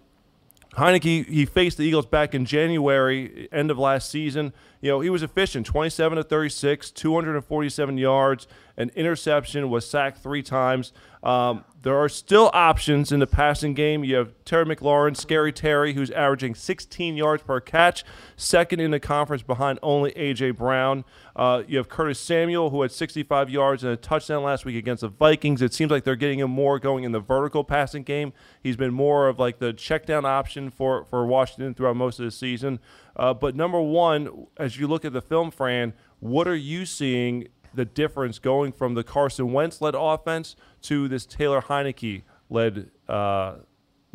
Heinicke, 0.75 1.27
he 1.27 1.46
faced 1.46 1.77
the 1.77 1.84
Eagles 1.84 2.05
back 2.05 2.34
in 2.34 2.46
January, 2.46 3.48
end 3.51 3.72
of 3.72 3.77
last 3.77 4.10
season. 4.10 4.53
You 4.82 4.91
know, 4.91 5.00
he 5.00 5.10
was 5.10 5.24
efficient 5.24 5.65
27 5.65 6.17
to 6.17 6.24
36, 6.24 6.91
247 6.91 7.98
yards, 7.98 8.48
an 8.77 8.91
interception, 8.96 9.70
was 9.70 9.88
sacked 9.88 10.17
three 10.17 10.44
times. 10.44 10.91
Um, 11.24 11.63
there 11.82 11.98
are 11.98 12.10
still 12.10 12.51
options 12.53 13.12
in 13.12 13.20
the 13.20 13.27
passing 13.27 13.74
game. 13.74 14.03
You 14.03 14.15
have 14.15 14.34
Terry 14.44 14.65
McLaurin, 14.65 15.17
Scary 15.17 15.51
Terry, 15.51 15.94
who's 15.94 16.12
averaging 16.12 16.53
16 16.53 17.15
yards 17.15 17.41
per 17.41 17.60
catch, 17.60 18.03
second 18.36 18.79
in 18.79 18.91
the 18.91 19.00
conference 19.00 19.41
behind 19.41 19.79
only 19.82 20.12
A.J. 20.12 20.51
Brown. 20.51 21.03
Uh, 21.36 21.63
you 21.67 21.77
have 21.77 21.89
Curtis 21.89 22.20
Samuel, 22.20 22.70
who 22.70 22.82
had 22.82 22.91
65 22.91 23.50
yards 23.50 23.84
and 23.84 23.91
a 23.91 23.98
touchdown 23.98 24.44
last 24.44 24.65
week 24.65 24.75
against 24.75 25.01
the 25.01 25.08
Vikings. 25.08 25.62
It 25.62 25.74
seems 25.74 25.89
like 25.89 26.03
they're 26.03 26.15
getting 26.15 26.39
him 26.39 26.51
more 26.51 26.79
going 26.79 27.03
in 27.03 27.12
the 27.12 27.20
vertical 27.20 27.63
passing 27.63 28.03
game. 28.03 28.32
He's 28.62 28.77
been 28.77 28.94
more 28.94 29.27
of 29.27 29.39
like 29.39 29.58
the 29.58 29.74
check 29.74 30.05
down 30.05 30.25
option 30.25 30.70
for, 30.70 31.05
for 31.05 31.25
Washington 31.25 31.74
throughout 31.74 31.96
most 31.96 32.20
of 32.20 32.25
the 32.25 32.32
season. 32.32 32.79
Uh, 33.15 33.34
but 33.34 33.55
number 33.55 33.82
one, 33.82 34.48
as 34.58 34.77
you 34.77 34.88
look 34.88 35.05
at 35.05 35.13
the 35.13 35.22
film, 35.22 35.50
Fran, 35.50 35.94
what 36.20 36.48
are 36.48 36.55
you 36.55 36.86
seeing 36.86 37.48
the 37.75 37.86
difference 37.86 38.39
going 38.39 38.72
from 38.72 38.94
the 38.94 39.03
Carson 39.03 39.51
Wentz 39.53 39.82
led 39.82 39.96
offense 39.98 40.55
to 40.84 41.08
this 41.08 41.25
Taylor 41.25 41.62
Heinicke 41.62 42.24
led 42.50 42.91
uh, 43.08 43.55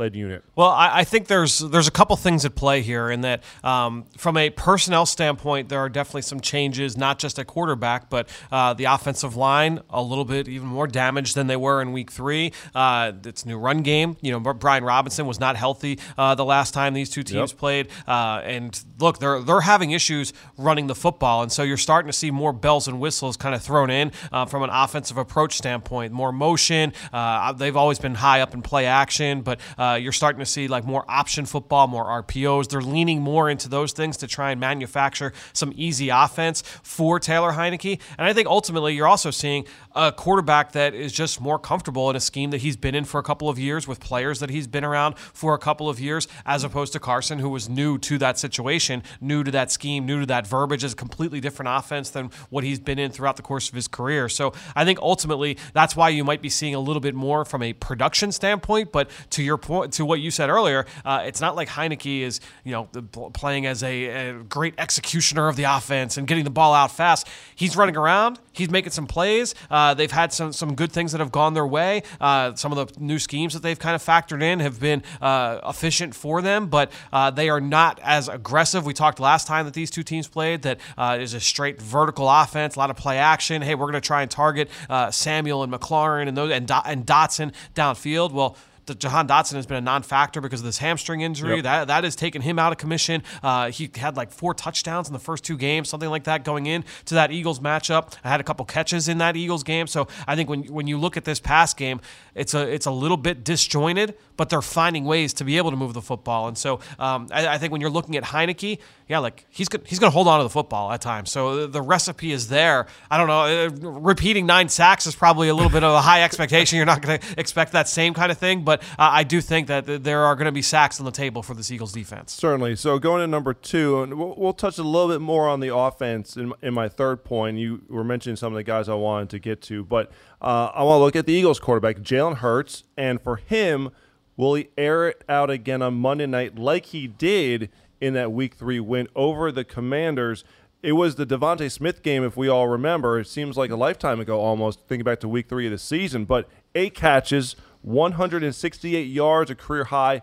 led 0.01 0.17
unit? 0.17 0.43
Well, 0.57 0.71
I, 0.71 1.01
I, 1.01 1.05
think 1.05 1.29
there's 1.29 1.59
there's 1.59 1.87
a 1.87 1.93
couple 1.93 2.17
things 2.17 2.45
at 2.45 2.57
play 2.57 2.81
here, 2.81 3.11
in 3.11 3.21
that 3.21 3.45
um, 3.63 4.07
from 4.17 4.37
a 4.37 4.51
personnel 4.51 5.07
standpoint, 5.07 5.69
there 5.69 5.79
are 5.79 5.89
definitely 5.89 6.23
some 6.23 6.41
changes, 6.41 6.97
not 6.97 7.19
just 7.19 7.39
at 7.39 7.47
quarterback, 7.47 8.11
but 8.11 8.29
uh, 8.51 8.75
the 8.75 8.87
offensive 8.87 9.37
line 9.37 9.81
a 9.91 10.03
little 10.03 10.25
bit 10.25 10.49
even 10.49 10.67
more 10.67 10.87
damaged 10.87 11.37
than 11.37 11.47
they 11.47 11.57
were 11.57 11.81
in 11.83 11.93
Week 11.93 12.11
Three. 12.11 12.53
Uh, 12.75 13.13
it's 13.25 13.47
new 13.47 13.59
run 13.59 13.83
game. 13.83 14.17
You 14.21 14.33
know, 14.33 14.41
Brian 14.55 14.83
Robinson 14.83 15.27
was 15.27 15.39
not 15.39 15.57
healthy 15.57 15.99
uh, 16.19 16.35
the 16.35 16.45
last 16.45 16.75
time 16.75 16.95
these 16.95 17.11
two 17.11 17.23
teams 17.23 17.53
yep. 17.53 17.59
played, 17.59 17.89
uh, 18.09 18.41
and 18.45 18.83
look, 18.99 19.19
they're 19.19 19.41
they're 19.41 19.61
having 19.61 19.93
issues 19.93 20.33
running 20.57 20.87
the 20.87 20.95
football, 20.95 21.43
and 21.43 21.53
so 21.53 21.63
you're 21.63 21.77
starting 21.77 22.09
to 22.09 22.17
see 22.17 22.31
more 22.31 22.53
bells 22.53 22.89
and 22.89 22.99
whistles 22.99 23.37
kind 23.37 23.55
of 23.55 23.63
thrown 23.63 23.91
in 23.91 24.11
uh, 24.33 24.47
from 24.47 24.63
an 24.63 24.71
offensive 24.73 25.19
approach 25.19 25.59
standpoint, 25.59 26.13
more 26.13 26.33
motion. 26.33 26.93
Uh, 27.13 27.53
they've 27.53 27.77
always 27.77 27.99
been 27.99 28.15
high 28.15 28.41
up 28.41 28.55
in 28.55 28.63
play 28.63 28.87
action, 28.87 29.43
but 29.43 29.61
uh, 29.77 29.90
Uh, 29.91 29.95
you're 29.95 30.13
starting 30.13 30.39
to 30.39 30.47
see 30.47 30.69
like 30.69 30.85
more 30.85 31.05
option 31.09 31.47
football, 31.47 31.87
more 31.87 32.05
RPOs. 32.23 32.69
They're 32.69 32.81
leaning 32.81 33.21
more 33.21 33.51
into 33.51 33.69
those 33.69 33.93
things 33.93 34.17
to 34.19 34.27
try 34.27 34.53
and 34.53 34.61
manufacture 34.61 35.33
some 35.53 35.73
easy 35.75 36.11
offense 36.11 36.63
for 36.83 37.19
Taylor 37.19 37.53
Heinicke. 37.53 38.01
And 38.19 38.27
I 38.27 38.33
think 38.33 38.47
ultimately 38.47 38.95
you're 38.95 39.09
also 39.09 39.31
seeing 39.31 39.67
a 39.97 40.13
quarterback 40.13 40.73
that 40.73 40.95
is 40.95 41.13
just 41.13 41.41
more 41.41 41.59
comfortable 41.59 42.09
in 42.11 42.17
a 42.17 42.21
scheme 42.21 42.51
that 42.51 42.59
he's 42.59 42.77
been 42.77 42.95
in 42.95 43.05
for 43.05 43.19
a 43.19 43.23
couple 43.23 43.49
of 43.49 43.59
years 43.59 43.89
with 43.89 43.99
players 43.99 44.39
that 44.41 44.51
he's 44.51 44.67
been 44.67 44.85
around 44.85 45.19
for 45.19 45.55
a 45.55 45.59
couple 45.59 45.89
of 45.89 45.99
years, 45.99 46.29
as 46.47 46.63
opposed 46.63 46.93
to 46.93 47.01
Carson, 47.01 47.41
who 47.41 47.49
was 47.49 47.69
new 47.69 47.99
to 47.99 48.19
that 48.19 48.39
situation, 48.39 49.03
new 49.21 49.43
to 49.43 49.51
that 49.51 49.73
scheme, 49.73 50.07
new 50.07 50.21
to 50.21 50.27
that 50.27 50.47
verbiage, 50.47 50.85
is 50.85 50.93
a 50.93 50.97
completely 50.97 51.41
different 51.41 51.69
offense 51.73 52.11
than 52.11 52.31
what 52.51 52.63
he's 52.63 52.79
been 52.79 52.99
in 52.99 53.11
throughout 53.11 53.37
the 53.37 53.43
course 53.43 53.69
of 53.69 53.75
his 53.75 53.89
career. 53.89 54.29
So 54.29 54.53
I 54.77 54.85
think 54.85 55.01
ultimately 55.01 55.59
that's 55.73 55.97
why 55.97 56.11
you 56.11 56.23
might 56.23 56.43
be 56.43 56.49
seeing 56.49 56.75
a 56.75 56.81
little 56.81 57.01
bit 57.01 57.15
more 57.15 57.45
from 57.45 57.63
a 57.63 57.73
production 57.73 58.31
standpoint. 58.31 58.93
But 58.93 59.11
to 59.31 59.43
your 59.43 59.59
point, 59.59 59.80
to 59.89 60.05
what 60.05 60.21
you 60.21 60.31
said 60.31 60.51
earlier, 60.51 60.87
uh, 61.05 61.23
it's 61.25 61.41
not 61.41 61.57
like 61.57 61.69
Heinicke 61.69 62.21
is 62.21 62.41
you 62.65 62.73
know 62.73 62.85
playing 63.33 63.67
as 63.67 63.83
a, 63.83 64.07
a, 64.07 64.33
great 64.45 64.75
executioner 64.79 65.49
of 65.49 65.57
the 65.57 65.65
offense 65.65 66.17
and 66.17 66.27
getting 66.27 66.45
the 66.45 66.51
ball 66.51 66.75
out 66.75 66.93
fast. 66.93 67.29
He's 67.55 67.77
running 67.77 67.97
around. 67.97 68.39
He's 68.53 68.71
making 68.71 68.93
some 68.93 69.07
plays. 69.07 69.55
Uh, 69.71 69.95
they've 69.95 70.11
had 70.11 70.33
some 70.33 70.53
some 70.53 70.75
good 70.75 70.93
things 70.93 71.13
that 71.13 71.19
have 71.19 71.33
gone 71.33 71.55
their 71.55 71.67
way. 71.67 72.03
Uh, 72.21 72.55
some 72.55 72.73
of 72.73 72.95
the 72.95 73.01
new 73.01 73.19
schemes 73.19 73.55
that 73.55 73.63
they've 73.63 73.79
kind 73.79 73.95
of 73.95 74.03
factored 74.03 74.43
in 74.43 74.61
have 74.61 74.81
been 74.81 75.03
uh, 75.21 75.61
efficient 75.67 76.15
for 76.15 76.43
them, 76.43 76.69
but 76.69 76.91
uh, 77.13 77.31
they 77.31 77.49
are 77.49 77.61
not 77.61 78.01
as 78.03 78.29
aggressive. 78.29 78.85
We 78.85 78.95
talked 78.95 79.21
last 79.21 79.47
time 79.47 79.65
that 79.67 79.75
these 79.75 79.91
two 79.91 80.03
teams 80.03 80.29
played 80.29 80.63
that 80.63 80.81
uh, 80.99 81.19
is 81.21 81.35
a 81.35 81.41
straight 81.41 81.81
vertical 81.81 82.29
offense, 82.29 82.77
a 82.77 82.79
lot 82.79 82.91
of 82.91 82.97
play 82.97 83.19
action. 83.19 83.63
Hey, 83.63 83.75
we're 83.75 83.87
going 83.87 83.95
to 83.95 84.01
try 84.01 84.23
and 84.23 84.31
target 84.31 84.71
Samuel 85.11 85.63
and 85.63 85.73
McLaurin 85.73 86.29
and 86.29 86.37
those 86.37 86.51
and, 86.51 86.71
and 86.71 87.07
Dotson 87.07 87.53
downfield. 87.75 88.33
Well, 88.33 88.57
Jahan 88.87 89.29
Dotson 89.29 89.55
has 89.55 89.67
been 89.67 89.77
a 89.77 89.81
non-factor 89.81 90.41
because 90.41 90.61
of 90.61 90.67
this 90.67 90.79
hamstring 90.79 91.21
injury. 91.21 91.57
Yep. 91.57 91.65
That 91.65 91.89
that 91.89 92.05
has 92.05 92.17
taken 92.17 92.43
him 92.43 92.59
out 92.59 92.73
of 92.73 92.79
commission. 92.79 93.23
Uh, 93.43 93.71
he 93.71 93.91
had 93.97 94.17
like 94.17 94.33
four 94.33 94.55
touchdowns 94.55 95.09
in 95.09 95.13
the 95.13 95.19
first 95.19 95.45
two 95.45 95.57
games, 95.57 95.89
something 95.89 96.11
like 96.11 96.25
that, 96.25 96.45
going 96.45 96.67
in 96.67 96.85
to 97.07 97.15
that 97.15 97.31
Eagles 97.31 97.61
matchup. 97.61 98.15
I 98.25 98.29
had 98.29 98.41
a 98.41 98.45
couple 98.45 98.65
catches 98.67 99.09
in 99.09 99.19
that 99.19 99.37
Eagles 99.37 99.63
game, 99.63 99.87
so 99.87 100.09
I 100.27 100.37
think 100.37 100.49
when 100.49 100.65
when 100.65 100.87
you 100.87 100.99
look 100.99 101.17
at 101.17 101.25
this 101.25 101.41
pass 101.41 101.75
game, 101.75 102.01
it's 102.35 102.55
a 102.55 102.67
it's 102.67 102.87
a 102.87 102.91
little 102.91 103.17
bit 103.17 103.45
disjointed, 103.45 104.17
but 104.37 104.49
they're 104.49 104.63
finding 104.63 105.05
ways 105.05 105.33
to 105.35 105.45
be 105.45 105.57
able 105.57 105.71
to 105.71 105.77
move 105.77 105.95
the 105.95 106.03
football. 106.03 106.49
And 106.49 106.57
so 106.57 106.81
um, 106.99 107.29
I, 107.33 107.47
I, 107.47 107.59
think 107.59 107.73
when 107.73 107.81
you're 107.81 107.91
looking 107.91 108.17
at 108.17 108.25
Heinicke, 108.25 108.79
yeah, 109.09 109.19
like 109.19 109.45
he's 109.51 109.69
good, 109.69 109.83
he's 109.87 109.99
going 109.99 110.11
to 110.11 110.15
hold 110.15 110.29
on 110.29 110.39
to 110.39 110.45
the 110.45 110.51
football 110.51 110.93
at 110.93 111.01
times. 111.01 111.31
So 111.31 111.67
the 111.67 111.83
recipe 111.83 112.33
is 112.33 112.49
there. 112.49 112.87
I 113.11 113.19
don't 113.19 113.27
know. 113.27 113.41
Uh, 113.41 113.91
repeating 114.01 114.47
nine 114.47 114.69
sacks 114.69 115.07
is 115.07 115.17
probably 115.17 115.49
a 115.49 115.55
little 115.55 115.71
bit 115.71 115.83
of 115.83 115.93
a 115.93 116.01
high 116.01 116.23
expectation. 116.31 116.77
You're 116.77 116.87
not 116.87 117.03
going 117.03 117.19
to 117.19 117.41
expect 117.41 117.73
that 117.73 117.89
same 117.89 118.15
kind 118.15 118.31
of 118.31 118.39
thing, 118.39 118.63
but 118.63 118.70
uh, 118.73 118.85
I 118.99 119.25
do 119.25 119.41
think 119.41 119.67
that 119.67 120.05
there 120.05 120.25
are 120.25 120.35
going 120.37 120.47
to 120.47 120.53
be 120.53 120.63
sacks 120.63 121.01
on 121.01 121.07
the 121.07 121.13
table 121.13 121.43
for 121.43 121.55
this 121.55 121.71
Eagles 121.71 121.93
defense. 121.93 122.33
Certainly. 122.33 122.77
So 122.77 122.99
going 122.99 123.21
to 123.21 123.27
number 123.27 123.53
two, 123.53 124.03
and 124.03 124.15
we'll, 124.15 124.35
we'll 124.37 124.53
touch 124.53 124.79
a 124.79 124.83
little 124.83 125.09
bit 125.09 125.21
more 125.21 125.49
on 125.49 125.61
the 125.61 125.75
offense 125.75 126.37
in, 126.37 126.53
in 126.63 126.75
my 126.75 126.89
third 126.89 127.25
point. 127.25 127.59
You 127.59 127.83
were 127.89 128.05
mentioning 128.05 128.37
some 128.37 128.53
of 128.53 128.57
the 128.57 128.65
guys 128.65 128.89
I 128.89 128.95
wanted 128.95 129.31
to 129.31 129.39
get 129.39 129.61
to, 129.63 129.85
but 129.85 130.11
uh, 130.41 130.71
I 130.75 130.83
want 130.83 131.01
to 131.01 131.05
look 131.05 131.17
at 131.17 131.27
the 131.27 131.33
Eagles 131.33 131.59
quarterback, 131.59 131.99
Jalen 131.99 132.37
Hurts, 132.37 132.85
and 132.97 133.21
for 133.21 133.37
him, 133.37 133.91
will 134.37 134.55
he 134.55 134.69
air 134.79 135.09
it 135.09 135.25
out 135.29 135.51
again 135.51 135.83
on 135.83 135.95
Monday 135.95 136.27
night 136.27 136.59
like 136.59 136.87
he 136.87 137.07
did 137.07 137.71
in 138.01 138.15
that 138.15 138.33
Week 138.33 138.55
Three 138.55 138.81
win 138.81 139.09
over 139.15 139.53
the 139.53 139.65
Commanders? 139.65 140.45
It 140.83 140.93
was 140.93 141.17
the 141.17 141.27
DeVonta 141.27 141.71
Smith 141.71 142.03
game, 142.03 142.25
if 142.25 142.39
we 142.39 142.49
all 142.49 142.67
remember. 142.67 143.19
It 143.19 143.27
seems 143.27 143.59
like 143.59 143.71
a 143.71 143.77
lifetime 143.77 144.19
ago 144.19 144.41
almost, 144.41 144.87
thinking 144.89 145.05
back 145.05 145.21
to 145.21 145.29
Week 145.29 145.47
Three 145.47 145.67
of 145.67 145.73
the 145.73 145.79
season. 145.79 146.25
But 146.25 146.49
eight 146.75 146.95
catches, 146.95 147.55
168 147.83 149.03
yards, 149.03 149.51
a 149.51 149.55
career 149.55 149.85
high 149.85 150.23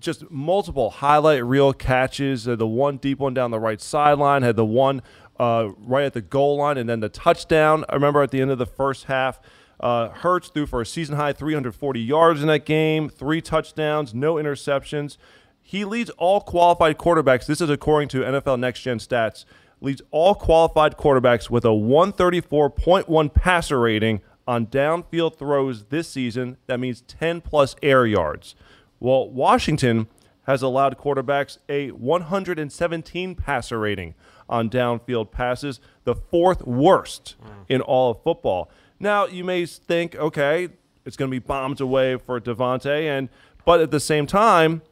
just 0.00 0.30
multiple 0.30 0.90
highlight 0.90 1.44
reel 1.44 1.72
catches. 1.72 2.48
Uh, 2.48 2.56
the 2.56 2.66
one 2.66 2.96
deep 2.96 3.18
one 3.18 3.34
down 3.34 3.50
the 3.50 3.60
right 3.60 3.80
sideline 3.80 4.42
had 4.42 4.56
the 4.56 4.64
one 4.64 5.02
uh, 5.38 5.70
right 5.78 6.04
at 6.04 6.12
the 6.12 6.20
goal 6.20 6.56
line, 6.56 6.76
and 6.76 6.88
then 6.88 7.00
the 7.00 7.08
touchdown. 7.08 7.84
I 7.88 7.94
remember 7.94 8.22
at 8.22 8.30
the 8.30 8.40
end 8.40 8.50
of 8.50 8.58
the 8.58 8.66
first 8.66 9.04
half, 9.04 9.40
uh, 9.78 10.08
Hurts 10.08 10.48
threw 10.48 10.66
for 10.66 10.80
a 10.80 10.86
season 10.86 11.16
high 11.16 11.32
340 11.32 12.00
yards 12.00 12.42
in 12.42 12.48
that 12.48 12.66
game, 12.66 13.08
three 13.08 13.40
touchdowns, 13.40 14.12
no 14.12 14.34
interceptions. 14.34 15.16
He 15.62 15.84
leads 15.84 16.10
all 16.10 16.40
qualified 16.40 16.98
quarterbacks. 16.98 17.46
This 17.46 17.60
is 17.60 17.70
according 17.70 18.08
to 18.10 18.20
NFL 18.20 18.58
Next 18.58 18.80
Gen 18.80 18.98
Stats. 18.98 19.44
Leads 19.80 20.02
all 20.10 20.34
qualified 20.34 20.98
quarterbacks 20.98 21.48
with 21.48 21.64
a 21.64 21.68
134.1 21.68 23.34
passer 23.34 23.80
rating 23.80 24.20
on 24.46 24.66
downfield 24.66 25.36
throws 25.36 25.84
this 25.86 26.08
season. 26.08 26.56
That 26.66 26.80
means 26.80 27.02
10 27.02 27.40
plus 27.40 27.76
air 27.82 28.06
yards. 28.06 28.54
Well, 28.98 29.30
Washington 29.30 30.08
has 30.44 30.62
allowed 30.62 30.98
quarterbacks 30.98 31.58
a 31.68 31.90
117 31.90 33.34
passer 33.34 33.78
rating 33.78 34.14
on 34.48 34.68
downfield 34.68 35.30
passes, 35.30 35.80
the 36.04 36.14
fourth 36.14 36.66
worst 36.66 37.36
mm. 37.42 37.64
in 37.68 37.80
all 37.80 38.10
of 38.10 38.22
football. 38.22 38.70
Now, 38.98 39.26
you 39.26 39.44
may 39.44 39.64
think, 39.64 40.16
okay, 40.16 40.68
it's 41.04 41.16
going 41.16 41.30
to 41.30 41.34
be 41.34 41.38
bombs 41.38 41.80
away 41.80 42.16
for 42.16 42.40
DeVonta, 42.40 43.08
and 43.08 43.28
but 43.64 43.80
at 43.80 43.90
the 43.90 44.00
same 44.00 44.26
time, 44.26 44.82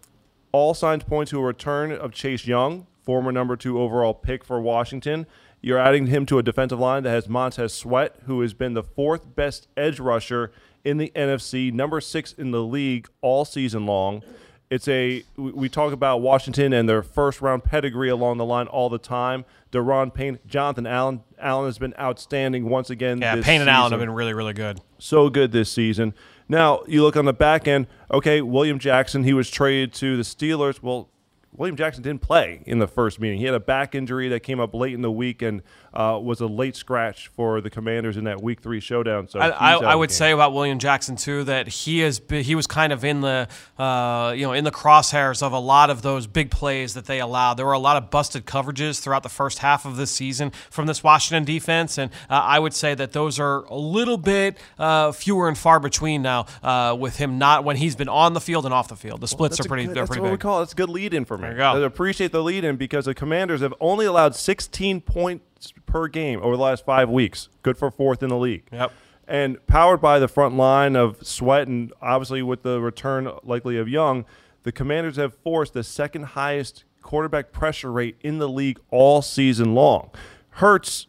all 0.53 0.75
signs 0.75 1.05
point 1.05 1.29
to 1.31 1.41
a 1.41 1.43
return 1.43 1.93
of 1.93 2.13
Chase 2.13 2.47
Young, 2.47 2.87
former 3.03 3.33
number 3.33 3.57
two 3.57 3.81
overall 3.81 4.15
pick 4.15 4.45
for 4.45 4.61
Washington. 4.61 5.27
You're 5.61 5.79
adding 5.79 6.07
him 6.07 6.25
to 6.27 6.39
a 6.39 6.43
defensive 6.43 6.79
line 6.79 7.03
that 7.03 7.11
has 7.11 7.29
Montez 7.29 7.73
Sweat, 7.75 8.15
who 8.27 8.41
has 8.43 8.55
been 8.55 8.75
the 8.75 8.83
fourth 8.83 9.35
best 9.35 9.67
edge 9.77 9.99
rusher 9.99 10.53
in 10.85 10.99
the 10.99 11.11
NFC, 11.15 11.73
number 11.73 12.01
six 12.01 12.33
in 12.33 12.53
the 12.53 12.63
league 12.63 13.09
all 13.21 13.45
season 13.45 13.85
long. 13.85 14.23
It's 14.71 14.87
a 14.87 15.25
we 15.37 15.69
talk 15.69 15.93
about 15.95 16.21
Washington 16.21 16.75
and 16.75 16.87
their 16.89 17.03
first 17.03 17.41
round 17.41 17.65
pedigree 17.65 18.11
along 18.11 18.37
the 18.37 18.45
line 18.45 18.67
all 18.67 18.91
the 18.91 18.99
time. 18.99 19.47
Daron 19.73 20.13
Payne, 20.13 20.39
Jonathan 20.47 20.87
Allen. 20.87 21.23
Allen 21.39 21.67
has 21.67 21.79
been 21.79 21.95
outstanding 21.99 22.69
once 22.69 22.91
again. 22.91 23.21
Yeah, 23.21 23.35
Payne 23.35 23.43
season. 23.45 23.61
and 23.63 23.71
Allen 23.71 23.93
have 23.93 24.01
been 24.01 24.11
really, 24.11 24.35
really 24.35 24.53
good. 24.53 24.81
So 24.99 25.31
good 25.31 25.53
this 25.53 25.71
season. 25.71 26.13
Now 26.51 26.83
you 26.87 27.03
look 27.03 27.17
on 27.17 27.25
the 27.25 27.33
back 27.33 27.67
end. 27.67 27.87
Okay, 28.13 28.43
William 28.43 28.79
Jackson. 28.79 29.25
He 29.25 29.33
was 29.33 29.51
traded 29.51 29.95
to 29.95 30.17
the 30.19 30.23
Steelers. 30.23 30.83
Well, 30.83 31.09
William 31.57 31.77
Jackson 31.77 32.03
didn't 32.03 32.21
play 32.23 32.63
in 32.67 32.79
the 32.79 32.87
first 32.87 33.19
meeting. 33.21 33.39
He 33.39 33.45
had 33.45 33.55
a 33.55 33.61
back 33.61 33.95
injury 33.95 34.29
that 34.29 34.41
came 34.41 34.61
up 34.61 34.75
late 34.75 34.95
in 34.95 35.03
the 35.03 35.11
week 35.11 35.43
and 35.43 35.63
uh, 35.93 36.19
was 36.23 36.41
a 36.41 36.47
late 36.47 36.77
scratch 36.77 37.29
for 37.29 37.61
the 37.61 37.71
Commanders 37.71 38.17
in 38.17 38.25
that 38.25 38.43
Week 38.43 38.61
Three 38.61 38.79
showdown. 38.79 39.27
So 39.29 39.41
I, 39.41 39.49
I, 39.49 39.73
I 39.75 39.95
would 39.95 40.13
say 40.13 40.31
about 40.31 40.53
William 40.53 40.79
Jackson 40.79 41.17
too 41.17 41.45
that 41.45 41.67
he 41.67 42.03
is 42.03 42.21
he 42.29 42.55
was 42.55 42.67
kind 42.67 42.93
of 42.93 43.05
in 43.05 43.23
the 43.23 43.49
uh, 43.79 44.35
you 44.37 44.47
know 44.47 44.53
in 44.53 44.65
the 44.65 44.71
crosshairs 44.71 45.43
of 45.43 45.53
a 45.53 45.59
lot 45.59 45.91
of 45.91 46.03
those 46.03 46.27
big 46.27 46.51
plays 46.51 46.95
that 46.95 47.07
they 47.07 47.19
allowed. 47.21 47.55
There 47.55 47.67
were 47.67 47.73
a 47.73 47.79
lot 47.79 47.97
of 47.97 48.11
busted 48.11 48.45
coverages 48.45 49.01
throughout 49.01 49.23
the 49.23 49.29
first 49.29 49.59
half 49.59 49.85
of 49.87 49.97
this 49.97 50.11
season 50.11 50.53
from 50.71 50.87
this 50.87 51.03
Washington 51.03 51.45
defense, 51.45 51.99
and 51.99 52.13
uh, 52.29 52.35
I 52.35 52.59
would 52.59 52.75
say 52.75 52.95
that 52.95 53.13
those 53.13 53.41
are 53.41 53.65
a 53.65 53.77
little 53.77 54.19
bit 54.19 54.59
uh, 54.79 55.11
fewer 55.13 55.49
and 55.49 55.57
far 55.57 55.81
between 55.81 56.23
now 56.23 56.47
uh, 56.63 56.95
with 56.99 57.17
him 57.17 57.39
not 57.39 57.65
when 57.65 57.77
he's 57.77 57.97
been 57.97 58.09
on 58.09 58.35
the 58.35 58.41
field 58.41 58.67
and 58.67 58.75
off 58.75 58.89
the 58.89 58.97
field. 58.97 59.21
The 59.23 59.29
splits 59.29 59.57
That's 59.57 59.67
are 59.67 59.69
pretty 59.69 59.85
good- 59.87 59.97
they're 59.97 60.03
that's 60.03 60.09
pretty 60.11 60.23
what 60.23 60.31
we 60.33 60.37
call 60.37 60.61
it. 60.61 60.65
It's 60.65 60.75
good 60.75 60.91
lead 60.91 61.15
in 61.15 61.25
for 61.25 61.38
me. 61.39 61.43
There 61.43 61.53
you 61.53 61.59
go. 61.59 61.83
I 61.83 61.87
appreciate 61.87 62.33
the 62.33 62.43
lead 62.43 62.65
in 62.65 62.77
because 62.77 63.07
the 63.07 63.15
Commanders 63.15 63.61
have 63.61 63.75
only 63.81 64.07
allowed 64.07 64.35
16 64.35 65.01
points 65.01 65.73
per 65.87 66.09
game 66.09 66.41
over 66.43 66.57
the 66.57 66.63
last 66.63 66.85
five 66.85 67.09
weeks. 67.09 67.49
Good 67.63 67.77
for 67.77 67.91
fourth 67.91 68.23
in 68.23 68.29
the 68.29 68.37
league. 68.37 68.65
Yep. 68.73 68.93
And 69.27 69.67
powered 69.67 70.01
by 70.01 70.19
the 70.19 70.29
front 70.29 70.57
line 70.57 70.97
of 70.97 71.27
Sweat 71.27 71.69
and 71.69 71.93
obviously 72.01 72.43
with 72.43 72.63
the 72.63 72.81
return 72.81 73.31
likely 73.43 73.77
of 73.77 73.89
Young, 73.89 74.25
the 74.63 74.73
Commanders 74.73 75.17
have 75.17 75.35
forced 75.35 75.75
the 75.75 75.85
second 75.85 76.25
highest 76.25 76.85
quarterback 77.03 77.53
pressure 77.53 77.93
rate 77.93 78.17
in 78.21 78.39
the 78.39 78.49
league 78.49 78.79
all 78.91 79.23
season 79.23 79.75
long. 79.75 80.11
Hurts, 80.51 81.07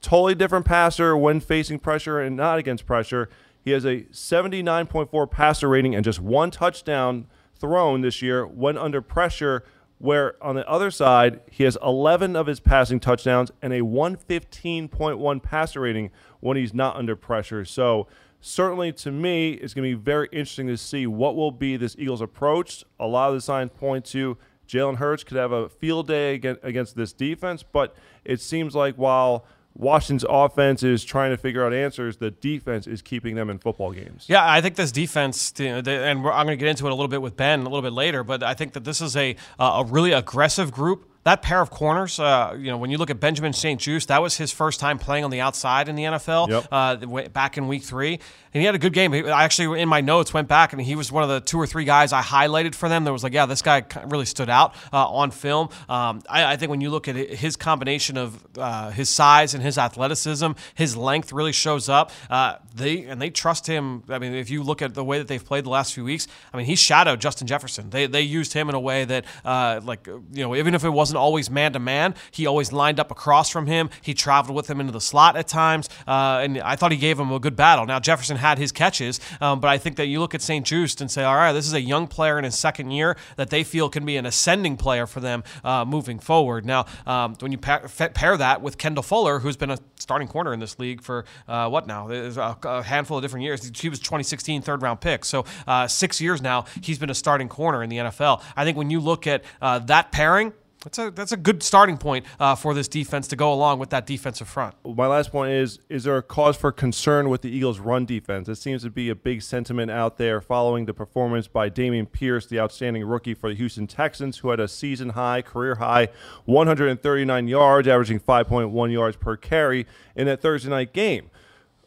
totally 0.00 0.34
different 0.34 0.66
passer 0.66 1.16
when 1.16 1.40
facing 1.40 1.78
pressure 1.78 2.20
and 2.20 2.36
not 2.36 2.58
against 2.58 2.86
pressure. 2.86 3.28
He 3.64 3.70
has 3.70 3.84
a 3.84 4.02
79.4 4.12 5.30
passer 5.30 5.68
rating 5.68 5.94
and 5.94 6.04
just 6.04 6.20
one 6.20 6.50
touchdown 6.50 7.26
thrown 7.62 8.02
this 8.02 8.20
year 8.20 8.44
when 8.46 8.76
under 8.76 9.00
pressure. 9.00 9.64
Where 9.98 10.34
on 10.42 10.56
the 10.56 10.68
other 10.68 10.90
side, 10.90 11.42
he 11.48 11.62
has 11.62 11.78
11 11.80 12.34
of 12.34 12.48
his 12.48 12.58
passing 12.58 12.98
touchdowns 12.98 13.52
and 13.62 13.72
a 13.72 13.82
115.1 13.82 15.42
passer 15.44 15.80
rating 15.80 16.10
when 16.40 16.56
he's 16.56 16.74
not 16.74 16.96
under 16.96 17.14
pressure. 17.14 17.64
So, 17.64 18.08
certainly 18.40 18.90
to 18.94 19.12
me, 19.12 19.52
it's 19.52 19.74
going 19.74 19.88
to 19.88 19.96
be 19.96 20.02
very 20.02 20.28
interesting 20.32 20.66
to 20.66 20.76
see 20.76 21.06
what 21.06 21.36
will 21.36 21.52
be 21.52 21.76
this 21.76 21.94
Eagles' 21.96 22.20
approach. 22.20 22.84
A 22.98 23.06
lot 23.06 23.28
of 23.28 23.36
the 23.36 23.40
signs 23.40 23.70
point 23.78 24.04
to 24.06 24.36
Jalen 24.66 24.96
Hurts 24.96 25.22
could 25.22 25.36
have 25.36 25.52
a 25.52 25.68
field 25.68 26.08
day 26.08 26.34
against, 26.34 26.96
this 26.96 27.12
defense, 27.12 27.62
but 27.62 27.94
it 28.24 28.40
seems 28.40 28.74
like 28.74 28.96
while 28.96 29.46
Washington's 29.74 30.24
offense 30.28 30.82
is 30.82 31.04
trying 31.04 31.30
to 31.30 31.36
figure 31.36 31.64
out 31.64 31.72
answers, 31.72 32.18
the 32.18 32.30
defense 32.30 32.86
is 32.86 33.00
keeping 33.02 33.34
them 33.34 33.48
in 33.48 33.58
football 33.58 33.92
games. 33.92 34.26
Yeah, 34.28 34.48
I 34.48 34.60
think 34.60 34.76
this 34.76 34.92
defense, 34.92 35.52
and 35.58 35.88
I'm 35.88 36.22
going 36.22 36.48
to 36.48 36.56
get 36.56 36.68
into 36.68 36.86
it 36.86 36.92
a 36.92 36.94
little 36.94 37.08
bit 37.08 37.22
with 37.22 37.36
Ben 37.36 37.60
a 37.60 37.64
little 37.64 37.82
bit 37.82 37.92
later, 37.92 38.22
but 38.22 38.42
I 38.42 38.54
think 38.54 38.74
that 38.74 38.84
this 38.84 39.00
is 39.00 39.16
a 39.16 39.36
uh, 39.58 39.82
a 39.82 39.84
really 39.84 40.12
aggressive 40.12 40.72
group. 40.72 41.08
That 41.24 41.40
pair 41.42 41.60
of 41.60 41.70
corners, 41.70 42.18
uh, 42.18 42.56
you 42.58 42.66
know, 42.66 42.76
when 42.78 42.90
you 42.90 42.98
look 42.98 43.10
at 43.10 43.20
Benjamin 43.20 43.52
St-Juste, 43.52 44.08
that 44.08 44.20
was 44.20 44.36
his 44.36 44.50
first 44.50 44.80
time 44.80 44.98
playing 44.98 45.22
on 45.24 45.30
the 45.30 45.40
outside 45.40 45.88
in 45.88 45.94
the 45.94 46.02
NFL 46.04 46.48
Yep. 46.48 46.66
uh, 46.72 47.28
back 47.28 47.56
in 47.56 47.68
week 47.68 47.84
three. 47.84 48.18
And 48.54 48.60
he 48.60 48.66
had 48.66 48.74
a 48.74 48.78
good 48.78 48.92
game. 48.92 49.14
I 49.14 49.44
actually, 49.44 49.80
in 49.80 49.88
my 49.88 50.02
notes, 50.02 50.34
went 50.34 50.46
back 50.46 50.72
and 50.74 50.82
he 50.82 50.94
was 50.94 51.10
one 51.10 51.22
of 51.22 51.30
the 51.30 51.40
two 51.40 51.58
or 51.58 51.66
three 51.66 51.84
guys 51.84 52.12
I 52.12 52.20
highlighted 52.20 52.74
for 52.74 52.86
them. 52.88 53.04
That 53.04 53.12
was 53.12 53.22
like, 53.22 53.32
yeah, 53.32 53.46
this 53.46 53.62
guy 53.62 53.82
really 54.04 54.26
stood 54.26 54.50
out 54.50 54.74
uh, 54.92 55.08
on 55.08 55.30
film. 55.30 55.68
Um, 55.88 56.22
I, 56.28 56.52
I 56.52 56.56
think 56.56 56.68
when 56.68 56.82
you 56.82 56.90
look 56.90 57.08
at 57.08 57.16
his 57.16 57.56
combination 57.56 58.18
of 58.18 58.44
uh, 58.58 58.90
his 58.90 59.08
size 59.08 59.54
and 59.54 59.62
his 59.62 59.78
athleticism, 59.78 60.52
his 60.74 60.96
length 60.98 61.32
really 61.32 61.52
shows 61.52 61.88
up. 61.88 62.10
Uh, 62.28 62.56
they 62.74 63.04
and 63.04 63.22
they 63.22 63.30
trust 63.30 63.66
him. 63.66 64.02
I 64.08 64.18
mean, 64.18 64.34
if 64.34 64.50
you 64.50 64.62
look 64.62 64.82
at 64.82 64.92
the 64.92 65.04
way 65.04 65.18
that 65.18 65.28
they've 65.28 65.44
played 65.44 65.64
the 65.64 65.70
last 65.70 65.94
few 65.94 66.04
weeks, 66.04 66.26
I 66.52 66.56
mean, 66.58 66.66
he 66.66 66.74
shadowed 66.74 67.20
Justin 67.20 67.46
Jefferson. 67.46 67.88
They 67.90 68.06
they 68.06 68.22
used 68.22 68.52
him 68.52 68.68
in 68.68 68.74
a 68.74 68.80
way 68.80 69.04
that, 69.06 69.24
uh, 69.44 69.80
like, 69.82 70.06
you 70.06 70.42
know, 70.42 70.54
even 70.56 70.74
if 70.74 70.84
it 70.84 70.90
wasn't 70.90 71.11
always 71.16 71.50
man 71.50 71.72
to 71.72 71.78
man, 71.78 72.14
he 72.30 72.46
always 72.46 72.72
lined 72.72 73.00
up 73.00 73.10
across 73.10 73.48
from 73.48 73.66
him. 73.66 73.90
He 74.02 74.14
traveled 74.14 74.56
with 74.56 74.68
him 74.68 74.80
into 74.80 74.92
the 74.92 75.00
slot 75.00 75.36
at 75.36 75.48
times, 75.48 75.88
uh, 76.06 76.40
and 76.42 76.60
I 76.60 76.76
thought 76.76 76.92
he 76.92 76.98
gave 76.98 77.18
him 77.18 77.32
a 77.32 77.38
good 77.38 77.56
battle. 77.56 77.86
Now 77.86 78.00
Jefferson 78.00 78.36
had 78.36 78.58
his 78.58 78.72
catches, 78.72 79.20
um, 79.40 79.60
but 79.60 79.68
I 79.68 79.78
think 79.78 79.96
that 79.96 80.06
you 80.06 80.20
look 80.20 80.34
at 80.34 80.42
St-Juste 80.42 81.00
and 81.00 81.10
say, 81.10 81.24
all 81.24 81.36
right, 81.36 81.52
this 81.52 81.66
is 81.66 81.74
a 81.74 81.80
young 81.80 82.06
player 82.06 82.38
in 82.38 82.44
his 82.44 82.58
second 82.58 82.90
year 82.90 83.16
that 83.36 83.50
they 83.50 83.64
feel 83.64 83.88
can 83.88 84.04
be 84.04 84.16
an 84.16 84.26
ascending 84.26 84.76
player 84.76 85.06
for 85.06 85.20
them 85.20 85.44
uh, 85.64 85.84
moving 85.84 86.18
forward. 86.18 86.64
Now, 86.64 86.86
um, 87.06 87.36
when 87.40 87.52
you 87.52 87.58
pair, 87.58 87.80
pair 87.88 88.36
that 88.36 88.62
with 88.62 88.78
Kendall 88.78 89.02
Fuller, 89.02 89.40
who's 89.40 89.56
been 89.56 89.70
a 89.70 89.78
starting 89.98 90.28
corner 90.28 90.52
in 90.52 90.60
this 90.60 90.78
league 90.78 91.02
for 91.02 91.24
uh, 91.48 91.68
what 91.68 91.86
now? 91.86 92.08
A 92.10 92.82
handful 92.82 93.18
of 93.18 93.22
different 93.22 93.44
years. 93.44 93.70
He 93.78 93.88
was 93.88 94.00
2016 94.00 94.62
third 94.62 94.82
round 94.82 95.00
pick, 95.00 95.24
so 95.24 95.44
uh, 95.66 95.86
six 95.86 96.20
years 96.20 96.42
now 96.42 96.64
he's 96.82 96.98
been 96.98 97.10
a 97.10 97.14
starting 97.14 97.48
corner 97.48 97.82
in 97.82 97.88
the 97.88 97.98
NFL. 97.98 98.42
I 98.56 98.64
think 98.64 98.76
when 98.76 98.90
you 98.90 99.00
look 99.00 99.26
at 99.26 99.44
uh, 99.60 99.78
that 99.80 100.12
pairing. 100.12 100.52
That's 100.84 100.98
a 100.98 101.10
that's 101.10 101.32
a 101.32 101.36
good 101.36 101.62
starting 101.62 101.96
point 101.96 102.26
uh, 102.40 102.54
for 102.54 102.74
this 102.74 102.88
defense 102.88 103.28
to 103.28 103.36
go 103.36 103.52
along 103.52 103.78
with 103.78 103.90
that 103.90 104.04
defensive 104.04 104.48
front. 104.48 104.74
My 104.84 105.06
last 105.06 105.30
point 105.30 105.52
is: 105.52 105.78
Is 105.88 106.04
there 106.04 106.16
a 106.16 106.22
cause 106.22 106.56
for 106.56 106.72
concern 106.72 107.28
with 107.28 107.42
the 107.42 107.50
Eagles' 107.50 107.78
run 107.78 108.04
defense? 108.04 108.48
It 108.48 108.56
seems 108.56 108.82
to 108.82 108.90
be 108.90 109.08
a 109.08 109.14
big 109.14 109.42
sentiment 109.42 109.90
out 109.90 110.18
there 110.18 110.40
following 110.40 110.86
the 110.86 110.94
performance 110.94 111.46
by 111.46 111.70
Dameon 111.70 112.10
Pierce, 112.10 112.46
the 112.46 112.58
outstanding 112.58 113.04
rookie 113.04 113.34
for 113.34 113.48
the 113.48 113.54
Houston 113.54 113.86
Texans, 113.86 114.38
who 114.38 114.50
had 114.50 114.58
a 114.58 114.66
season 114.66 115.10
high, 115.10 115.42
career 115.42 115.76
high, 115.76 116.08
139 116.46 117.48
yards, 117.48 117.86
averaging 117.86 118.18
5.1 118.18 118.92
yards 118.92 119.16
per 119.16 119.36
carry 119.36 119.86
in 120.16 120.26
that 120.26 120.40
Thursday 120.40 120.70
night 120.70 120.92
game. 120.92 121.30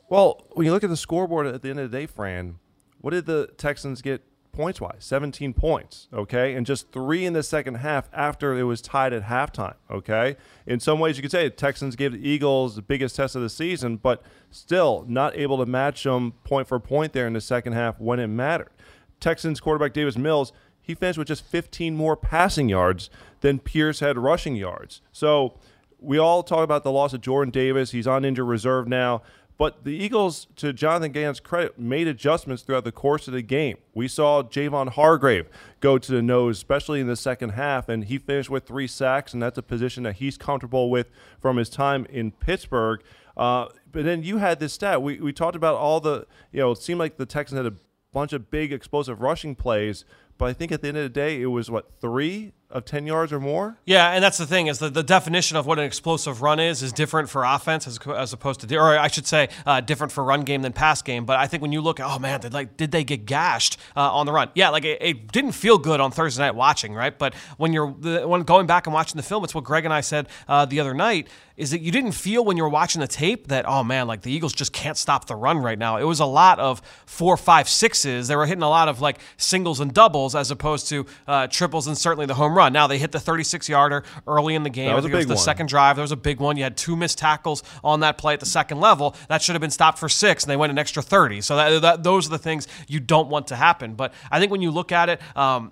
Well, 0.07 0.45
when 0.51 0.65
you 0.65 0.71
look 0.71 0.83
at 0.83 0.89
the 0.89 0.97
scoreboard 0.97 1.47
at 1.47 1.61
the 1.61 1.69
end 1.69 1.79
of 1.79 1.91
the 1.91 1.97
day, 1.97 2.05
Fran, 2.05 2.59
what 3.01 3.11
did 3.11 3.25
the 3.25 3.49
Texans 3.57 4.01
get 4.01 4.23
points 4.55 4.81
wise? 4.81 4.97
17 4.99 5.53
points, 5.53 6.07
okay? 6.13 6.55
And 6.55 6.65
just 6.65 6.91
three 6.91 7.25
in 7.25 7.33
the 7.33 7.43
second 7.43 7.75
half 7.75 8.09
after 8.13 8.57
it 8.57 8.63
was 8.63 8.81
tied 8.81 9.13
at 9.13 9.23
halftime, 9.23 9.75
okay? 9.91 10.37
In 10.65 10.79
some 10.79 10.99
ways, 10.99 11.17
you 11.17 11.21
could 11.21 11.31
say 11.31 11.43
the 11.43 11.49
Texans 11.49 11.95
gave 11.95 12.13
the 12.13 12.27
Eagles 12.27 12.75
the 12.75 12.81
biggest 12.81 13.15
test 13.15 13.35
of 13.35 13.41
the 13.41 13.49
season, 13.49 13.97
but 13.97 14.23
still 14.49 15.05
not 15.07 15.35
able 15.37 15.57
to 15.57 15.65
match 15.65 16.03
them 16.03 16.33
point 16.43 16.67
for 16.67 16.79
point 16.79 17.13
there 17.13 17.27
in 17.27 17.33
the 17.33 17.41
second 17.41 17.73
half 17.73 17.99
when 17.99 18.19
it 18.19 18.27
mattered. 18.27 18.71
Texans 19.19 19.59
quarterback 19.59 19.93
Davis 19.93 20.17
Mills, 20.17 20.53
he 20.81 20.95
finished 20.95 21.17
with 21.17 21.27
just 21.27 21.43
15 21.43 21.95
more 21.95 22.15
passing 22.15 22.69
yards 22.69 23.09
than 23.41 23.59
Pierce 23.59 23.99
had 23.99 24.17
rushing 24.17 24.55
yards. 24.55 25.01
So 25.11 25.57
we 25.99 26.17
all 26.17 26.43
talk 26.43 26.63
about 26.63 26.83
the 26.83 26.91
loss 26.91 27.13
of 27.13 27.21
Jordan 27.21 27.51
Davis. 27.51 27.91
He's 27.91 28.07
on 28.07 28.23
injured 28.23 28.47
reserve 28.47 28.87
now. 28.87 29.21
But 29.57 29.85
the 29.85 29.95
Eagles, 29.95 30.47
to 30.57 30.73
Jonathan 30.73 31.13
Gannon's 31.13 31.39
credit, 31.39 31.79
made 31.79 32.07
adjustments 32.07 32.63
throughout 32.63 32.83
the 32.83 32.91
course 32.91 33.27
of 33.27 33.33
the 33.33 33.41
game. 33.41 33.77
We 33.93 34.09
saw 34.09 34.43
Javon 34.43 34.89
Hargrave 34.89 35.47
go 35.79 35.97
to 35.97 36.11
the 36.11 36.21
nose, 36.21 36.57
especially 36.57 36.99
in 36.99 37.07
the 37.07 37.15
second 37.15 37.51
half, 37.51 37.87
and 37.87 38.03
he 38.03 38.17
finished 38.17 38.49
with 38.49 38.65
three 38.65 38.87
sacks, 38.87 39.33
and 39.33 39.41
that's 39.41 39.57
a 39.57 39.63
position 39.63 40.03
that 40.03 40.17
he's 40.17 40.37
comfortable 40.37 40.89
with 40.89 41.07
from 41.39 41.55
his 41.55 41.69
time 41.69 42.05
in 42.09 42.31
Pittsburgh. 42.31 43.01
Uh, 43.37 43.67
but 43.91 44.03
then 44.03 44.23
you 44.23 44.37
had 44.37 44.59
this 44.59 44.73
stat. 44.73 45.01
We, 45.01 45.19
we 45.19 45.31
talked 45.31 45.55
about 45.55 45.75
all 45.75 46.01
the, 46.01 46.27
you 46.51 46.59
know, 46.59 46.71
it 46.71 46.79
seemed 46.79 46.99
like 46.99 47.15
the 47.15 47.25
Texans 47.25 47.57
had 47.57 47.65
a 47.65 47.75
bunch 48.11 48.33
of 48.33 48.49
big 48.51 48.73
explosive 48.73 49.21
rushing 49.21 49.55
plays, 49.55 50.03
but 50.37 50.45
I 50.45 50.53
think 50.53 50.73
at 50.73 50.81
the 50.81 50.89
end 50.89 50.97
of 50.97 51.03
the 51.03 51.09
day, 51.09 51.41
it 51.41 51.47
was 51.47 51.71
what, 51.71 51.91
three 52.01 52.51
of 52.69 52.83
10 52.85 53.05
yards 53.05 53.31
or 53.31 53.39
more? 53.39 53.77
Yeah, 53.85 54.11
and 54.11 54.23
that's 54.23 54.37
the 54.37 54.45
thing 54.45 54.67
is 54.67 54.79
that 54.79 54.93
the 54.93 55.03
definition 55.03 55.55
of 55.55 55.65
what 55.65 55.79
an 55.79 55.85
explosive 55.85 56.41
run 56.41 56.59
is 56.59 56.81
is 56.81 56.91
different 56.91 57.29
for 57.29 57.43
offense 57.43 57.87
as, 57.87 57.99
as 58.07 58.33
opposed 58.33 58.61
to, 58.61 58.75
or 58.75 58.97
I 58.97 59.07
should 59.07 59.27
say, 59.27 59.49
uh, 59.65 59.81
different 59.81 60.11
for 60.11 60.23
run 60.23 60.41
game 60.41 60.61
than 60.61 60.73
pass 60.73 61.01
game. 61.01 61.25
But 61.25 61.37
I 61.37 61.47
think 61.47 61.61
when 61.61 61.71
you 61.71 61.81
look, 61.81 61.99
at, 61.99 62.07
oh 62.07 62.19
man, 62.19 62.41
did 62.41 62.53
like 62.53 62.75
did 62.77 62.91
they 62.91 63.03
get 63.03 63.25
gashed 63.25 63.77
uh, 63.95 64.13
on 64.13 64.25
the 64.25 64.31
run? 64.31 64.49
Yeah, 64.55 64.69
like 64.69 64.83
it, 64.83 65.01
it, 65.01 65.31
didn't 65.31 65.53
feel 65.53 65.77
good 65.77 65.99
on 65.99 66.11
Thursday 66.11 66.43
night 66.43 66.55
watching, 66.55 66.93
right? 66.93 67.17
But 67.17 67.33
when 67.57 67.73
you're 67.73 67.87
when 67.87 68.43
going 68.43 68.67
back 68.67 68.87
and 68.87 68.93
watching 68.93 69.17
the 69.17 69.23
film, 69.23 69.43
it's 69.43 69.53
what 69.53 69.63
Greg 69.63 69.85
and 69.85 69.93
I 69.93 70.01
said 70.01 70.27
uh, 70.47 70.65
the 70.65 70.79
other 70.79 70.93
night 70.93 71.27
is 71.57 71.71
that 71.71 71.79
you 71.79 71.91
didn't 71.91 72.11
feel 72.11 72.43
when 72.43 72.57
you 72.57 72.63
were 72.63 72.69
watching 72.69 72.99
the 72.99 73.07
tape 73.07 73.47
that 73.47 73.67
oh 73.67 73.83
man, 73.83 74.07
like 74.07 74.21
the 74.21 74.31
Eagles 74.31 74.53
just 74.53 74.73
can't 74.73 74.97
stop 74.97 75.27
the 75.27 75.35
run 75.35 75.59
right 75.59 75.79
now. 75.79 75.97
It 75.97 76.03
was 76.03 76.19
a 76.19 76.25
lot 76.25 76.59
of 76.59 76.81
four, 77.05 77.37
five, 77.37 77.69
sixes. 77.69 78.27
They 78.27 78.35
were 78.35 78.45
hitting 78.45 78.63
a 78.63 78.69
lot 78.69 78.87
of 78.87 79.01
like 79.01 79.19
singles 79.37 79.79
and 79.79 79.93
doubles 79.93 80.35
as 80.35 80.51
opposed 80.51 80.89
to 80.89 81.05
uh, 81.27 81.47
triples 81.47 81.87
and 81.87 81.97
certainly 81.97 82.25
the 82.25 82.33
home 82.33 82.55
run. 82.57 82.64
Now 82.73 82.87
they 82.87 82.97
hit 82.97 83.11
the 83.11 83.19
36 83.19 83.67
yarder 83.69 84.03
early 84.27 84.55
in 84.55 84.63
the 84.63 84.69
game. 84.69 84.87
That 84.89 84.95
was 84.95 85.05
I 85.05 85.07
a 85.07 85.11
think 85.11 85.13
it 85.13 85.17
was 85.17 85.25
the 85.27 85.33
one. 85.35 85.43
second 85.43 85.67
drive. 85.69 85.95
There 85.95 86.03
was 86.03 86.11
a 86.11 86.17
big 86.17 86.39
one. 86.39 86.57
You 86.57 86.63
had 86.63 86.77
two 86.77 86.95
missed 86.95 87.17
tackles 87.17 87.63
on 87.83 88.01
that 88.01 88.17
play 88.17 88.33
at 88.33 88.39
the 88.39 88.45
second 88.45 88.79
level. 88.79 89.15
That 89.27 89.41
should 89.41 89.53
have 89.53 89.61
been 89.61 89.71
stopped 89.71 89.99
for 89.99 90.09
six, 90.09 90.43
and 90.43 90.51
they 90.51 90.57
went 90.57 90.71
an 90.71 90.77
extra 90.77 91.01
30. 91.01 91.41
So 91.41 91.55
that, 91.55 91.81
that, 91.81 92.03
those 92.03 92.27
are 92.27 92.31
the 92.31 92.37
things 92.37 92.67
you 92.87 92.99
don't 92.99 93.29
want 93.29 93.47
to 93.47 93.55
happen. 93.55 93.95
But 93.95 94.13
I 94.31 94.39
think 94.39 94.51
when 94.51 94.61
you 94.61 94.71
look 94.71 94.91
at 94.91 95.09
it, 95.09 95.21
um, 95.35 95.71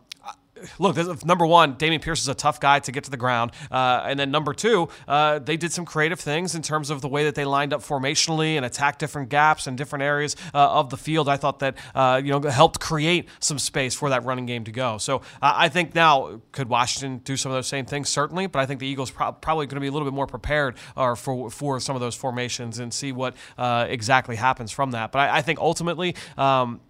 look, 0.79 0.95
this, 0.95 1.25
number 1.25 1.45
one, 1.45 1.75
Dameon 1.75 2.01
Pierce 2.01 2.21
is 2.21 2.27
a 2.27 2.33
tough 2.33 2.59
guy 2.59 2.79
to 2.79 2.91
get 2.91 3.03
to 3.05 3.11
the 3.11 3.17
ground. 3.17 3.51
Uh, 3.71 4.03
and 4.05 4.19
then 4.19 4.31
number 4.31 4.53
two, 4.53 4.89
uh, 5.07 5.39
they 5.39 5.57
did 5.57 5.71
some 5.71 5.85
creative 5.85 6.19
things 6.19 6.55
in 6.55 6.61
terms 6.61 6.89
of 6.89 7.01
the 7.01 7.07
way 7.07 7.23
that 7.25 7.35
they 7.35 7.45
lined 7.45 7.73
up 7.73 7.81
formationally 7.81 8.55
and 8.55 8.65
attacked 8.65 8.99
different 8.99 9.29
gaps 9.29 9.67
and 9.67 9.77
different 9.77 10.03
areas 10.03 10.35
uh, 10.53 10.79
of 10.79 10.89
the 10.89 10.97
field. 10.97 11.29
I 11.29 11.37
thought 11.37 11.59
that, 11.59 11.77
uh, 11.95 12.21
you 12.23 12.31
know, 12.31 12.41
helped 12.49 12.79
create 12.79 13.27
some 13.39 13.59
space 13.59 13.93
for 13.93 14.09
that 14.09 14.23
running 14.25 14.45
game 14.45 14.63
to 14.65 14.71
go. 14.71 14.97
So 14.97 15.17
uh, 15.41 15.53
I 15.55 15.69
think 15.69 15.95
now, 15.95 16.41
could 16.51 16.69
Washington 16.69 17.19
do 17.23 17.37
some 17.37 17.51
of 17.51 17.57
those 17.57 17.67
same 17.67 17.85
things? 17.85 18.09
Certainly. 18.09 18.47
But 18.47 18.59
I 18.59 18.65
think 18.65 18.79
the 18.79 18.87
Eagles 18.87 19.11
pro- 19.11 19.31
probably 19.31 19.65
going 19.65 19.75
to 19.75 19.81
be 19.81 19.87
a 19.87 19.91
little 19.91 20.07
bit 20.07 20.15
more 20.15 20.27
prepared 20.27 20.75
or 20.95 21.15
for, 21.15 21.49
for 21.49 21.79
some 21.79 21.95
of 21.95 22.01
those 22.01 22.15
formations 22.15 22.79
and 22.79 22.93
see 22.93 23.11
what 23.11 23.35
exactly 23.57 24.35
happens 24.35 24.71
from 24.71 24.91
that. 24.91 25.11
But 25.11 25.19
I, 25.19 25.37
I 25.37 25.41
think 25.41 25.59
ultimately, 25.59 26.15
um, 26.37 26.81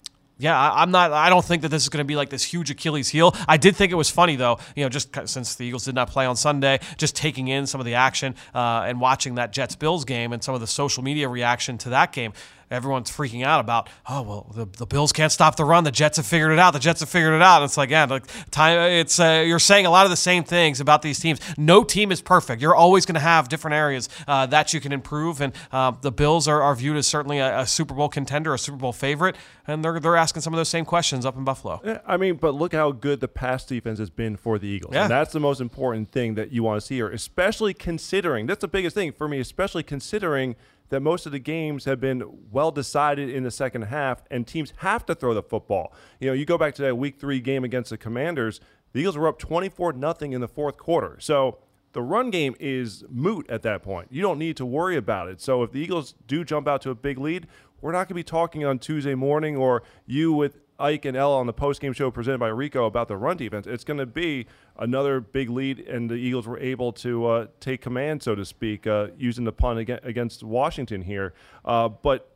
yeah, 0.44 0.60
I, 0.60 0.82
I'm 0.82 0.92
not. 0.92 1.14
I 1.14 1.30
don't 1.30 1.44
think 1.44 1.62
that 1.62 1.70
this 1.70 1.84
is 1.84 1.90
going 1.90 2.04
to 2.04 2.08
be 2.08 2.18
like 2.18 2.30
this 2.30 2.44
huge 2.44 2.70
Achilles 2.70 3.08
heel. 3.08 3.34
I 3.48 3.56
did 3.56 3.78
think 3.78 3.94
it 3.94 3.96
was 3.96 4.10
funny 4.10 4.36
though. 4.36 4.60
You 4.76 4.84
know, 4.84 4.90
just 4.90 5.16
since 5.26 5.56
the 5.56 5.66
Eagles 5.66 5.86
did 5.86 5.96
not 5.96 6.10
play 6.10 6.26
on 6.26 6.36
Sunday, 6.36 6.82
just 6.98 7.16
taking 7.16 7.48
in 7.48 7.66
some 7.66 7.80
of 7.80 7.86
the 7.86 7.96
action 7.96 8.36
uh, 8.54 8.84
and 8.86 9.00
watching 9.00 9.36
that 9.36 9.54
Jets 9.54 9.78
Bills 9.78 10.04
game 10.04 10.34
and 10.34 10.44
some 10.44 10.54
of 10.54 10.60
the 10.60 10.68
social 10.68 11.02
media 11.02 11.30
reaction 11.30 11.78
to 11.80 11.90
that 11.92 12.12
game. 12.12 12.34
Everyone's 12.74 13.12
freaking 13.12 13.46
out 13.46 13.60
about, 13.60 13.90
oh 14.08 14.22
well, 14.22 14.52
the, 14.56 14.66
the 14.66 14.86
Bills 14.86 15.12
can't 15.12 15.32
stop 15.32 15.56
the 15.56 15.66
run. 15.66 15.84
The 15.84 15.92
Jets 15.92 16.18
have 16.18 16.26
figured 16.26 16.52
it 16.52 16.60
out. 16.60 16.72
The 16.72 16.80
Jets 16.80 17.00
have 17.02 17.10
figured 17.10 17.34
it 17.34 17.42
out. 17.42 17.58
And 17.58 17.66
it's 17.66 17.78
like, 17.78 17.90
yeah, 17.90 18.06
like 18.06 18.26
time. 18.52 18.78
It's 18.92 19.20
uh, 19.20 19.44
you're 19.46 19.60
saying 19.60 19.86
a 19.86 19.90
lot 19.90 20.06
of 20.06 20.10
the 20.10 20.18
same 20.18 20.44
things 20.44 20.80
about 20.80 21.02
these 21.02 21.20
teams. 21.20 21.40
No 21.58 21.84
team 21.84 22.12
is 22.12 22.22
perfect. 22.22 22.62
You're 22.62 22.76
always 22.76 23.06
going 23.06 23.16
to 23.16 23.22
have 23.22 23.50
different 23.50 23.76
areas 23.76 24.10
uh, 24.28 24.46
that 24.48 24.74
you 24.74 24.80
can 24.80 24.92
improve. 24.92 25.40
And 25.42 25.54
uh, 25.72 25.92
the 26.02 26.12
Bills 26.12 26.48
are, 26.48 26.62
are 26.62 26.76
viewed 26.76 26.98
as 26.98 27.08
certainly 27.08 27.40
a, 27.40 27.60
a 27.60 27.68
Super 27.68 27.94
Bowl 27.94 28.10
contender, 28.10 28.54
a 28.54 28.58
Super 28.58 28.78
Bowl 28.78 28.94
favorite, 28.94 29.36
and 29.68 29.84
they're 29.84 30.00
they're 30.00 30.18
asking 30.18 30.42
some 30.42 30.54
of 30.54 30.58
those 30.58 30.70
same 30.70 30.86
questions 30.86 31.26
up 31.26 31.38
in 31.38 31.44
Buffalo. 31.44 31.82
Yeah, 31.84 32.00
I 32.08 32.18
mean, 32.18 32.36
but 32.36 32.56
look 32.56 32.74
how 32.74 32.92
good 32.92 33.20
the 33.20 33.28
pass 33.28 33.66
defense 33.66 34.00
has 34.00 34.10
been 34.10 34.36
for 34.36 34.58
the 34.58 34.68
Eagles. 34.68 34.94
Yeah. 34.94 35.04
And 35.04 35.12
that's 35.12 35.32
the 35.32 35.40
most 35.40 35.62
important 35.62 36.12
thing 36.12 36.36
that 36.36 36.52
you 36.52 36.64
want 36.64 36.82
to 36.82 36.86
see 36.86 36.96
here, 36.96 37.10
especially 37.10 37.74
considering 37.74 38.48
that's 38.48 38.62
the 38.62 38.68
biggest 38.68 38.96
thing 38.96 39.12
for 39.12 39.28
me, 39.28 39.40
especially 39.40 39.84
considering 39.84 40.56
that 40.94 41.00
most 41.00 41.26
of 41.26 41.32
the 41.32 41.40
games 41.40 41.86
have 41.86 42.00
been 42.00 42.22
well 42.52 42.70
decided 42.70 43.28
in 43.28 43.42
the 43.42 43.50
second 43.50 43.82
half 43.82 44.22
and 44.30 44.46
teams 44.46 44.74
have 44.78 45.04
to 45.08 45.16
throw 45.16 45.34
the 45.34 45.42
football. 45.42 45.92
You 46.20 46.28
know, 46.28 46.34
you 46.34 46.46
go 46.46 46.56
back 46.56 46.76
to 46.76 46.84
that 46.84 47.00
week 47.00 47.20
three 47.20 47.40
game 47.40 47.64
against 47.64 47.90
the 47.90 47.98
Commanders, 47.98 48.62
the 48.92 49.00
Eagles 49.00 49.18
were 49.18 49.28
up 49.28 49.40
24 49.40 49.94
nothing 49.94 50.34
in 50.34 50.42
the 50.42 50.48
fourth 50.48 50.78
quarter. 50.78 51.18
So 51.20 51.58
the 51.94 52.04
run 52.04 52.30
game 52.30 52.56
is 52.60 53.04
moot 53.10 53.50
at 53.50 53.64
that 53.64 53.82
point. 53.82 54.10
You 54.12 54.22
don't 54.22 54.38
need 54.38 54.56
to 54.58 54.68
worry 54.68 54.96
about 54.96 55.30
it. 55.30 55.42
So 55.42 55.64
if 55.64 55.72
the 55.72 55.80
Eagles 55.80 56.14
do 56.28 56.44
jump 56.44 56.68
out 56.68 56.84
to 56.84 56.92
a 56.92 56.96
big 56.96 57.18
lead, 57.18 57.48
we're 57.82 57.92
not 57.92 58.08
going 58.08 58.10
to 58.10 58.14
be 58.14 58.24
talking 58.24 58.64
on 58.64 58.78
Tuesday 58.78 59.16
morning 59.16 59.58
or 59.58 59.82
you 60.06 60.32
with 60.32 60.60
Ike 60.80 61.06
and 61.06 61.16
Ella 61.16 61.38
on 61.38 61.48
the 61.48 61.54
post-game 61.54 61.94
show 61.94 62.12
presented 62.12 62.40
by 62.40 62.48
Rico 62.50 62.86
about 62.86 63.08
the 63.08 63.18
run 63.18 63.38
defense. 63.38 63.68
It's 63.68 63.84
going 63.84 64.00
to 64.00 64.06
be 64.06 64.48
another 64.78 65.20
big 65.20 65.50
lead, 65.50 65.80
and 65.80 66.10
the 66.10 66.16
Eagles 66.16 66.48
were 66.48 66.60
able 66.60 66.92
to 66.94 67.26
uh, 67.26 67.48
take 67.60 67.82
command, 67.82 68.24
so 68.24 68.36
to 68.36 68.44
speak, 68.44 68.88
uh, 68.88 69.08
using 69.18 69.46
the 69.46 69.52
pun 69.52 69.78
against 69.78 70.44
Washington 70.44 71.02
here. 71.02 71.34
Uh, 71.64 71.90
but 71.90 72.33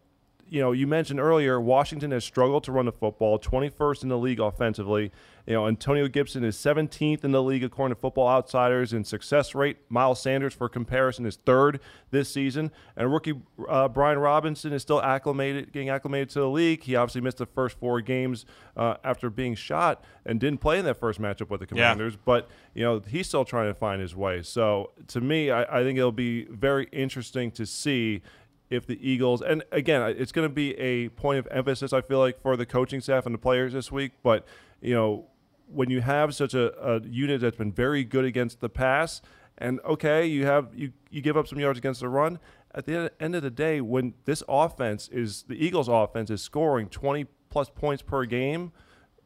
you 0.49 0.61
know, 0.61 0.71
you 0.71 0.87
mentioned 0.87 1.19
earlier 1.19 1.59
Washington 1.59 2.11
has 2.11 2.23
struggled 2.23 2.63
to 2.65 2.71
run 2.71 2.85
the 2.85 2.91
football, 2.91 3.37
21st 3.39 4.03
in 4.03 4.09
the 4.09 4.17
league 4.17 4.39
offensively. 4.39 5.11
You 5.45 5.53
know, 5.53 5.67
Antonio 5.67 6.09
Gibson 6.09 6.43
is 6.43 6.57
17th 6.57 7.23
in 7.23 7.31
the 7.31 7.41
league 7.41 7.63
according 7.63 7.95
to 7.95 8.01
Football 8.01 8.27
Outsiders 8.27 8.91
in 8.91 9.05
success 9.05 9.55
rate. 9.55 9.77
Miles 9.87 10.21
Sanders, 10.21 10.53
for 10.53 10.67
comparison, 10.67 11.25
is 11.25 11.37
third 11.45 11.79
this 12.11 12.29
season, 12.29 12.69
and 12.97 13.13
rookie 13.13 13.33
uh, 13.69 13.87
Brian 13.87 14.17
Robinson 14.19 14.73
is 14.73 14.81
still 14.81 15.01
acclimated, 15.01 15.71
getting 15.71 15.87
acclimated 15.89 16.29
to 16.31 16.39
the 16.41 16.49
league. 16.49 16.83
He 16.83 16.97
obviously 16.97 17.21
missed 17.21 17.37
the 17.37 17.45
first 17.45 17.79
four 17.79 18.01
games 18.01 18.45
uh, 18.75 18.95
after 19.05 19.29
being 19.29 19.55
shot 19.55 20.03
and 20.25 20.37
didn't 20.37 20.59
play 20.59 20.79
in 20.79 20.85
that 20.85 20.99
first 20.99 21.21
matchup 21.21 21.49
with 21.49 21.61
the 21.61 21.67
Yeah. 21.73 21.93
Commanders 21.93 22.17
but 22.25 22.49
you 22.73 22.83
know 22.83 23.01
he's 23.07 23.27
still 23.27 23.45
trying 23.45 23.69
to 23.69 23.73
find 23.73 24.01
his 24.01 24.15
way. 24.15 24.41
So 24.41 24.91
to 25.07 25.21
me, 25.21 25.49
I, 25.49 25.79
I 25.79 25.83
think 25.83 25.97
it'll 25.97 26.11
be 26.11 26.43
very 26.45 26.87
interesting 26.91 27.51
to 27.51 27.65
see 27.65 28.21
if 28.69 28.85
the 28.85 28.97
Eagles 29.07 29.41
and 29.41 29.63
again, 29.71 30.01
it's 30.17 30.31
going 30.31 30.47
to 30.47 30.53
be 30.53 30.77
a 30.77 31.09
point 31.09 31.39
of 31.39 31.47
emphasis. 31.51 31.93
I 31.93 32.01
feel 32.01 32.19
like 32.19 32.41
for 32.41 32.57
the 32.57 32.65
coaching 32.65 33.01
staff 33.01 33.25
and 33.25 33.33
the 33.33 33.39
players 33.39 33.73
this 33.73 33.91
week, 33.91 34.13
but 34.23 34.45
you 34.81 34.93
know 34.93 35.25
when 35.69 35.89
you 35.89 36.01
have 36.01 36.33
such 36.33 36.53
a, 36.53 36.73
a 36.81 37.01
unit 37.01 37.41
that's 37.41 37.57
been 37.57 37.71
very 37.71 38.03
good 38.03 38.25
against 38.25 38.61
the 38.61 38.69
pass, 38.69 39.21
and 39.57 39.79
okay, 39.85 40.25
you 40.25 40.45
have 40.45 40.69
you 40.75 40.91
you 41.09 41.21
give 41.21 41.37
up 41.37 41.47
some 41.47 41.59
yards 41.59 41.77
against 41.77 42.01
the 42.01 42.09
run. 42.09 42.39
At 42.75 42.85
the 42.85 43.11
end 43.19 43.35
of 43.35 43.41
the 43.41 43.49
day, 43.49 43.81
when 43.81 44.13
this 44.25 44.43
offense 44.47 45.07
is 45.07 45.43
the 45.47 45.55
Eagles' 45.55 45.87
offense 45.87 46.29
is 46.29 46.41
scoring 46.41 46.89
20 46.89 47.25
plus 47.49 47.69
points 47.69 48.03
per 48.03 48.25
game 48.25 48.71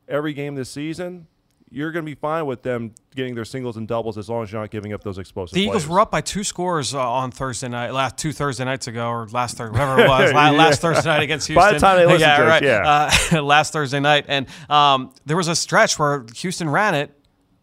every 0.08 0.34
game 0.34 0.56
this 0.56 0.70
season, 0.70 1.28
you're 1.74 1.92
going 1.94 2.06
to 2.06 2.10
be 2.10 2.16
fine 2.16 2.46
with 2.46 2.64
them 2.64 2.94
getting 3.16 3.34
their 3.34 3.46
singles 3.46 3.78
and 3.78 3.88
doubles 3.88 4.18
as 4.18 4.30
long 4.30 4.44
as 4.44 4.52
you're 4.52 4.60
not 4.60 4.70
giving 4.72 4.92
up 4.92 5.02
those 5.04 5.18
explosive. 5.18 5.56
The 5.56 5.62
Eagles 5.62 5.84
plays. 5.84 5.90
were 5.90 6.00
up 6.02 6.12
by 6.12 6.20
two 6.20 6.44
scores 6.44 6.94
uh, 6.94 7.00
on 7.00 7.32
Thursday 7.32 7.70
night, 7.70 7.92
last 7.94 8.18
two 8.18 8.34
Thursday 8.34 8.66
nights 8.66 8.88
ago, 8.88 9.08
or 9.08 9.28
last 9.30 9.56
Thursday, 9.58 9.72
whatever 9.72 10.02
it 10.02 10.10
was, 10.10 10.34
la- 10.34 10.50
last 10.52 10.82
Thursday 10.82 11.10
night 11.10 11.24
against 11.24 11.48
Houston. 11.48 11.56
By 11.70 11.74
the 11.74 11.80
time 11.80 11.98
they 11.98 12.06
listen 12.06 12.20
yeah, 12.22 12.38
to 12.38 12.44
right, 12.44 12.64
us, 12.64 13.34
Uh, 13.34 13.42
last 13.44 13.72
Thursday 13.72 14.02
night, 14.02 14.26
and 14.28 14.48
um, 14.70 15.14
there 15.26 15.38
was 15.38 15.48
a 15.48 15.56
stretch 15.56 15.98
where 15.98 16.26
Houston 16.36 16.70
ran 16.70 16.94
it 16.94 17.18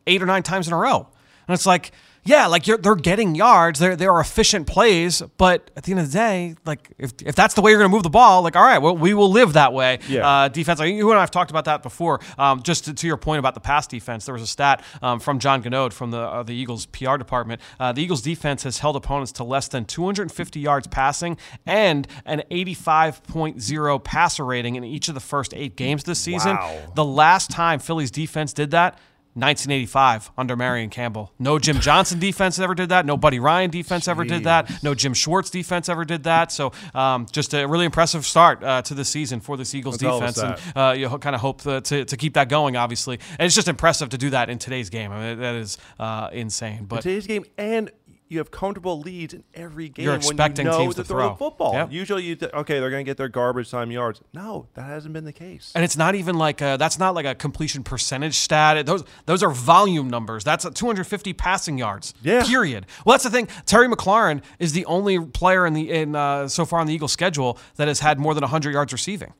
eight 0.07 0.23
or 0.23 0.27
nine 0.27 0.43
times 0.43 0.67
in 0.69 0.73
a 0.73 0.79
row, 0.79 1.07
and 1.47 1.55
it's 1.55 1.67
like. 1.67 1.93
Yeah, 2.25 2.47
like 2.47 2.67
you're, 2.67 2.79
they're 2.79 2.95
getting 2.95 3.35
yards. 3.35 3.79
They're, 3.79 3.97
they 3.97 4.07
are 4.07 4.21
efficient 4.21 4.67
plays, 4.67 5.23
but 5.37 5.71
at 5.77 5.85
the 5.85 5.93
end 5.93 6.01
of 6.01 6.07
the 6.07 6.13
day, 6.13 6.57
like 6.67 6.91
if, 6.99 7.13
if 7.25 7.35
that's 7.35 7.55
the 7.55 7.61
way 7.61 7.71
you're 7.71 7.79
going 7.81 7.91
to 7.91 7.95
move 7.95 8.03
the 8.03 8.11
ball, 8.11 8.43
like 8.43 8.57
all 8.57 8.63
right, 8.63 8.79
well 8.79 8.97
we 8.97 9.15
will 9.15 9.31
live 9.31 9.55
that 9.55 9.73
way. 9.73 9.99
Yeah. 10.09 10.29
Uh, 10.29 10.49
defense. 10.49 10.79
Like, 10.79 10.93
you 10.93 11.11
and 11.11 11.19
I 11.19 11.23
have 11.23 11.31
talked 11.31 11.51
about 11.51 11.65
that 11.67 11.83
before. 11.83 12.21
Um, 12.37 12.63
just 12.63 12.85
to, 12.85 12.95
to 12.95 13.07
your 13.07 13.17
point 13.17 13.39
about 13.39 13.55
the 13.55 13.61
pass 13.61 13.87
defense, 13.87 14.27
there 14.27 14.33
was 14.35 14.43
a 14.43 14.47
stat 14.47 14.85
um, 15.03 15.21
from 15.21 15.39
John 15.39 15.63
Ganode 15.63 15.93
from 15.93 16.11
the 16.11 16.21
uh, 16.21 16.43
the 16.43 16.55
Eagles 16.55 16.87
PR 16.87 17.17
department. 17.17 17.61
Uh, 17.81 17.93
the 17.93 18.03
Eagles 18.03 18.23
defense 18.23 18.63
has 18.65 18.79
held 18.79 18.97
opponents 18.97 19.33
to 19.33 19.45
less 19.45 19.69
than 19.69 19.85
250 19.85 20.61
yards 20.61 20.87
passing 20.87 21.37
and 21.67 22.07
an 22.25 22.43
85.0 22.51 24.05
passer 24.05 24.45
rating 24.45 24.77
in 24.77 24.85
each 24.85 25.09
of 25.09 25.15
the 25.15 25.21
first 25.21 25.55
eight 25.55 25.77
games 25.77 26.05
this 26.05 26.19
season. 26.19 26.57
Wow. 26.57 26.79
The 26.95 27.05
last 27.05 27.51
time 27.51 27.79
Philly's 27.79 28.11
defense 28.11 28.53
did 28.53 28.71
that. 28.73 28.99
1985 29.35 30.33
under 30.37 30.57
Marion 30.57 30.91
Campbell. 30.91 31.33
No 31.39 31.59
Jim 31.59 31.81
Johnson 31.81 32.19
defense 32.19 32.59
ever 32.59 32.75
did 32.75 32.89
that. 32.89 33.07
No 33.07 33.17
Buddy 33.17 33.39
Ryan 33.39 33.71
defense 33.71 34.09
ever 34.09 34.25
did 34.25 34.45
that. 34.45 34.83
No 34.83 34.95
Jim 34.95 35.15
Schwartz 35.15 35.51
defense 35.51 35.89
ever 35.89 36.05
did 36.05 36.25
that. 36.25 36.51
So 36.51 36.73
um, 36.95 37.27
just 37.31 37.55
a 37.55 37.67
really 37.67 37.85
impressive 37.85 38.27
start 38.27 38.63
uh, 38.65 38.83
to 38.83 38.95
the 38.95 39.05
season 39.05 39.41
for 39.41 39.57
this 39.57 39.75
Eagles 39.75 39.99
That's 39.99 40.03
a 40.03 40.07
hell 40.07 40.17
of 40.19 40.23
a 40.25 40.27
defense, 40.33 40.63
and 40.75 40.77
uh, 40.77 40.93
you 40.93 41.19
kind 41.19 41.35
of 41.35 41.41
hope 41.41 41.63
to, 41.63 41.81
to, 41.81 42.05
to 42.05 42.17
keep 42.17 42.35
that 42.35 42.49
going. 42.49 42.77
Obviously, 42.77 43.21
and 43.39 43.47
it's 43.47 43.55
just 43.55 43.69
impressive 43.69 44.09
to 44.11 44.19
do 44.19 44.31
that 44.31 44.51
in 44.51 44.59
today's 44.59 44.91
game. 44.91 45.13
I 45.13 45.21
mean, 45.21 45.39
that 45.41 45.55
is 45.55 45.79
uh, 45.99 46.31
insane. 46.33 46.85
But 46.85 47.03
today's 47.03 47.27
game, 47.27 47.45
and 47.57 47.91
you 48.29 48.39
have 48.39 48.51
comfortable 48.51 49.01
leads 49.01 49.35
in 49.35 49.45
every 49.55 49.89
game. 49.89 50.05
You're 50.05 50.13
when 50.13 50.21
expecting 50.21 50.67
you 50.67 50.73
know 50.73 50.79
teams 50.79 50.95
to 50.97 51.03
to 51.03 51.09
throw 51.09 51.31
the 51.31 51.35
football. 51.37 51.73
Yep. 51.73 51.93
Usually, 51.93 52.23
you 52.25 52.37
th- 52.37 52.53
okay, 52.53 52.81
they're 52.81 52.91
going 52.91 53.05
to 53.05 53.09
get 53.09 53.17
their 53.17 53.29
garbage 53.29 53.71
time 53.71 53.91
yards. 53.91 54.21
No, 54.33 54.67
that 54.75 54.83
hasn't 54.83 55.15
been 55.15 55.25
the 55.25 55.33
case. 55.33 55.73
And 55.75 55.85
it's 55.85 55.97
not 55.97 56.15
even 56.15 56.37
like 56.37 56.61
a, 56.61 56.77
that's 56.79 56.99
not 56.99 57.15
like 57.15 57.27
a 57.27 57.35
completion 57.35 57.83
percentage 57.83 58.35
stat. 58.35 58.85
Those 58.87 59.05
those 59.27 59.43
are 59.43 59.51
volume 59.51 60.09
numbers. 60.11 60.45
That's 60.45 60.65
a 60.65 60.71
250 60.71 61.33
passing 61.33 61.79
yards. 61.79 62.15
Yeah. 62.23 62.45
Period. 62.45 62.87
Well, 63.05 63.15
that's 63.15 63.25
the 63.25 63.31
thing. 63.31 63.49
Terry 63.67 63.89
McLaurin 63.89 64.43
is 64.59 64.73
the 64.73 64.85
only 64.87 65.19
player 65.21 65.67
in 65.67 65.73
the 65.73 65.91
in 65.91 66.15
uh, 66.15 66.49
so 66.49 66.65
far 66.65 66.81
on 66.81 66.87
the 66.87 66.95
Eagles 66.95 67.13
schedule 67.13 67.59
that 67.77 67.89
has 67.89 68.01
had 68.01 68.19
more 68.19 68.35
than 68.35 68.43
100 68.43 68.73
yards 68.73 68.93
receiving. 68.93 69.33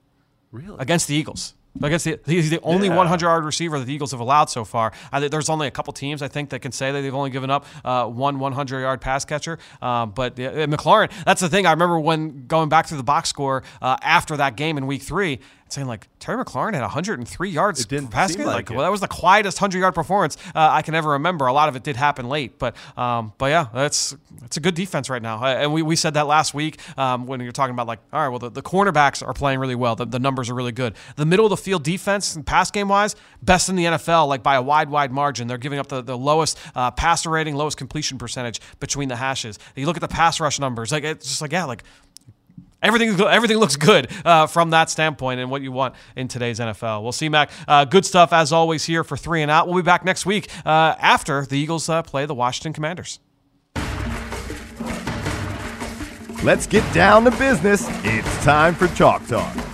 Really? 0.51 0.77
Against 0.79 1.09
the 1.09 1.15
Eagles. 1.15 1.55
Against 1.83 2.05
the, 2.05 2.19
he's 2.27 2.51
the 2.51 2.61
only 2.63 2.89
Yeah. 2.89 2.97
100 2.97 3.25
yard 3.25 3.45
receiver 3.45 3.79
that 3.79 3.85
the 3.85 3.93
Eagles 3.93 4.11
have 4.11 4.21
allowed 4.21 4.51
so 4.51 4.65
far. 4.65 4.93
I 5.13 5.21
there's 5.29 5.49
only 5.49 5.67
a 5.67 5.71
couple 5.71 5.93
teams 5.93 6.23
I 6.23 6.29
think 6.29 6.51
that 6.51 6.61
can 6.61 6.73
say 6.73 6.91
that 6.93 7.01
they've 7.01 7.15
only 7.15 7.31
given 7.31 7.51
up 7.51 7.67
uh, 7.85 8.07
one 8.07 8.39
100 8.39 8.81
yard 8.81 9.01
pass 9.01 9.25
catcher. 9.25 9.59
Um, 9.81 10.11
but 10.11 10.33
uh, 10.39 10.67
McLaurin, 10.67 11.11
that's 11.25 11.41
the 11.41 11.49
thing. 11.49 11.67
I 11.67 11.71
remember 11.71 11.99
when 11.99 12.47
going 12.47 12.69
back 12.69 12.87
through 12.87 12.99
the 12.99 13.05
box 13.05 13.29
score 13.29 13.63
uh, 13.81 13.97
after 14.03 14.37
that 14.37 14.57
game 14.57 14.79
in 14.79 14.87
Week 14.87 15.03
Three, 15.03 15.41
saying 15.73 15.87
like 15.87 16.09
Terry 16.19 16.43
McLaurin 16.43 16.75
had 16.75 16.83
103 16.83 17.51
yards 17.51 17.81
It 17.81 17.89
didn't 17.89 18.09
passing. 18.09 18.45
like 18.45 18.71
it. 18.71 18.75
well, 18.75 18.85
that 18.85 18.91
was 18.91 19.01
the 19.01 19.09
quietest 19.09 19.61
100 19.61 19.79
yard 19.79 19.95
performance 19.95 20.37
uh, 20.55 20.69
I 20.73 20.83
can 20.83 20.95
ever 20.95 21.11
remember. 21.11 21.47
A 21.47 21.53
lot 21.53 21.69
of 21.69 21.77
it 21.77 21.83
did 21.83 21.97
happen 21.97 22.29
late, 22.29 22.59
but 22.59 22.75
um, 22.97 23.33
but 23.39 23.47
yeah, 23.47 23.67
that's 23.73 24.17
it's 24.45 24.57
a 24.57 24.61
good 24.61 24.75
defense 24.75 25.09
right 25.11 25.23
now. 25.23 25.43
And 25.45 25.73
we, 25.73 25.83
we 25.83 25.97
said 25.97 26.15
that 26.15 26.27
last 26.27 26.55
week 26.55 26.79
um, 26.99 27.27
when 27.27 27.41
you're 27.41 27.53
talking 27.53 27.73
about 27.75 27.87
like, 27.87 28.01
all 28.13 28.21
right, 28.21 28.29
well 28.29 28.39
the, 28.39 28.51
the 28.51 28.63
cornerbacks 28.63 29.27
are 29.27 29.35
playing 29.35 29.59
really 29.59 29.75
well. 29.75 29.97
The, 29.97 30.07
the 30.07 30.19
numbers 30.19 30.51
are 30.51 30.55
really 30.55 30.73
good. 30.73 30.95
The 31.17 31.27
middle 31.27 31.47
of 31.47 31.51
the 31.51 31.57
field 31.57 31.83
defense 31.85 32.35
and 32.37 32.47
pass 32.47 32.71
game 32.71 32.89
wise, 32.89 33.17
best 33.43 33.69
in 33.69 33.77
the 33.77 33.85
NFL, 33.85 34.29
like 34.29 34.43
by 34.43 34.55
a 34.57 34.63
wide 34.63 34.91
wide 34.91 35.13
margin. 35.13 35.49
They're 35.49 35.59
giving 35.59 35.79
up 35.79 35.89
the, 35.89 36.03
the 36.03 36.17
lowest 36.17 36.59
uh, 36.75 36.91
passer 36.91 37.31
rating, 37.31 37.55
lowest 37.57 37.77
completion 37.77 38.19
percentage 38.19 38.61
between 38.81 39.09
the 39.09 39.17
hashes. 39.17 39.59
You 39.77 39.87
look 39.87 39.97
at 39.97 40.01
the 40.01 40.09
pass 40.09 40.41
rush 40.41 40.59
numbers, 40.59 40.93
like 40.93 41.05
it's 41.05 41.27
just 41.29 41.41
like 41.43 41.53
yeah, 41.53 41.65
like 41.65 41.85
Everything, 42.83 43.21
everything 43.21 43.57
looks 43.57 43.77
good 43.77 44.09
uh, 44.25 44.47
from 44.47 44.71
that 44.71 44.89
standpoint 44.89 45.41
and 45.41 45.51
what 45.51 45.63
you 45.63 45.73
want 45.73 45.95
in 46.15 46.29
today's 46.29 46.61
NFL. 46.61 47.03
We'll 47.03 47.13
see, 47.13 47.29
Mac. 47.29 47.51
Uh, 47.67 47.85
good 47.85 48.05
stuff 48.07 48.33
as 48.33 48.53
always 48.53 48.85
here 48.85 49.03
for 49.03 49.17
three 49.17 49.43
and 49.43 49.51
out. 49.51 49.67
We'll 49.67 49.77
be 49.77 49.83
back 49.83 50.05
next 50.05 50.25
week 50.25 50.49
uh, 50.65 50.95
after 50.99 51.45
the 51.45 51.59
Eagles 51.59 51.89
uh, 51.89 52.03
play 52.03 52.25
the 52.27 52.35
Washington 52.35 52.73
Commanders. 52.73 53.19
Let's 56.45 56.69
get 56.69 56.95
down 56.95 57.25
to 57.25 57.33
business. 57.33 57.85
It's 58.05 58.45
time 58.45 58.75
for 58.75 58.87
Chalk 58.89 59.27
Talk. 59.27 59.68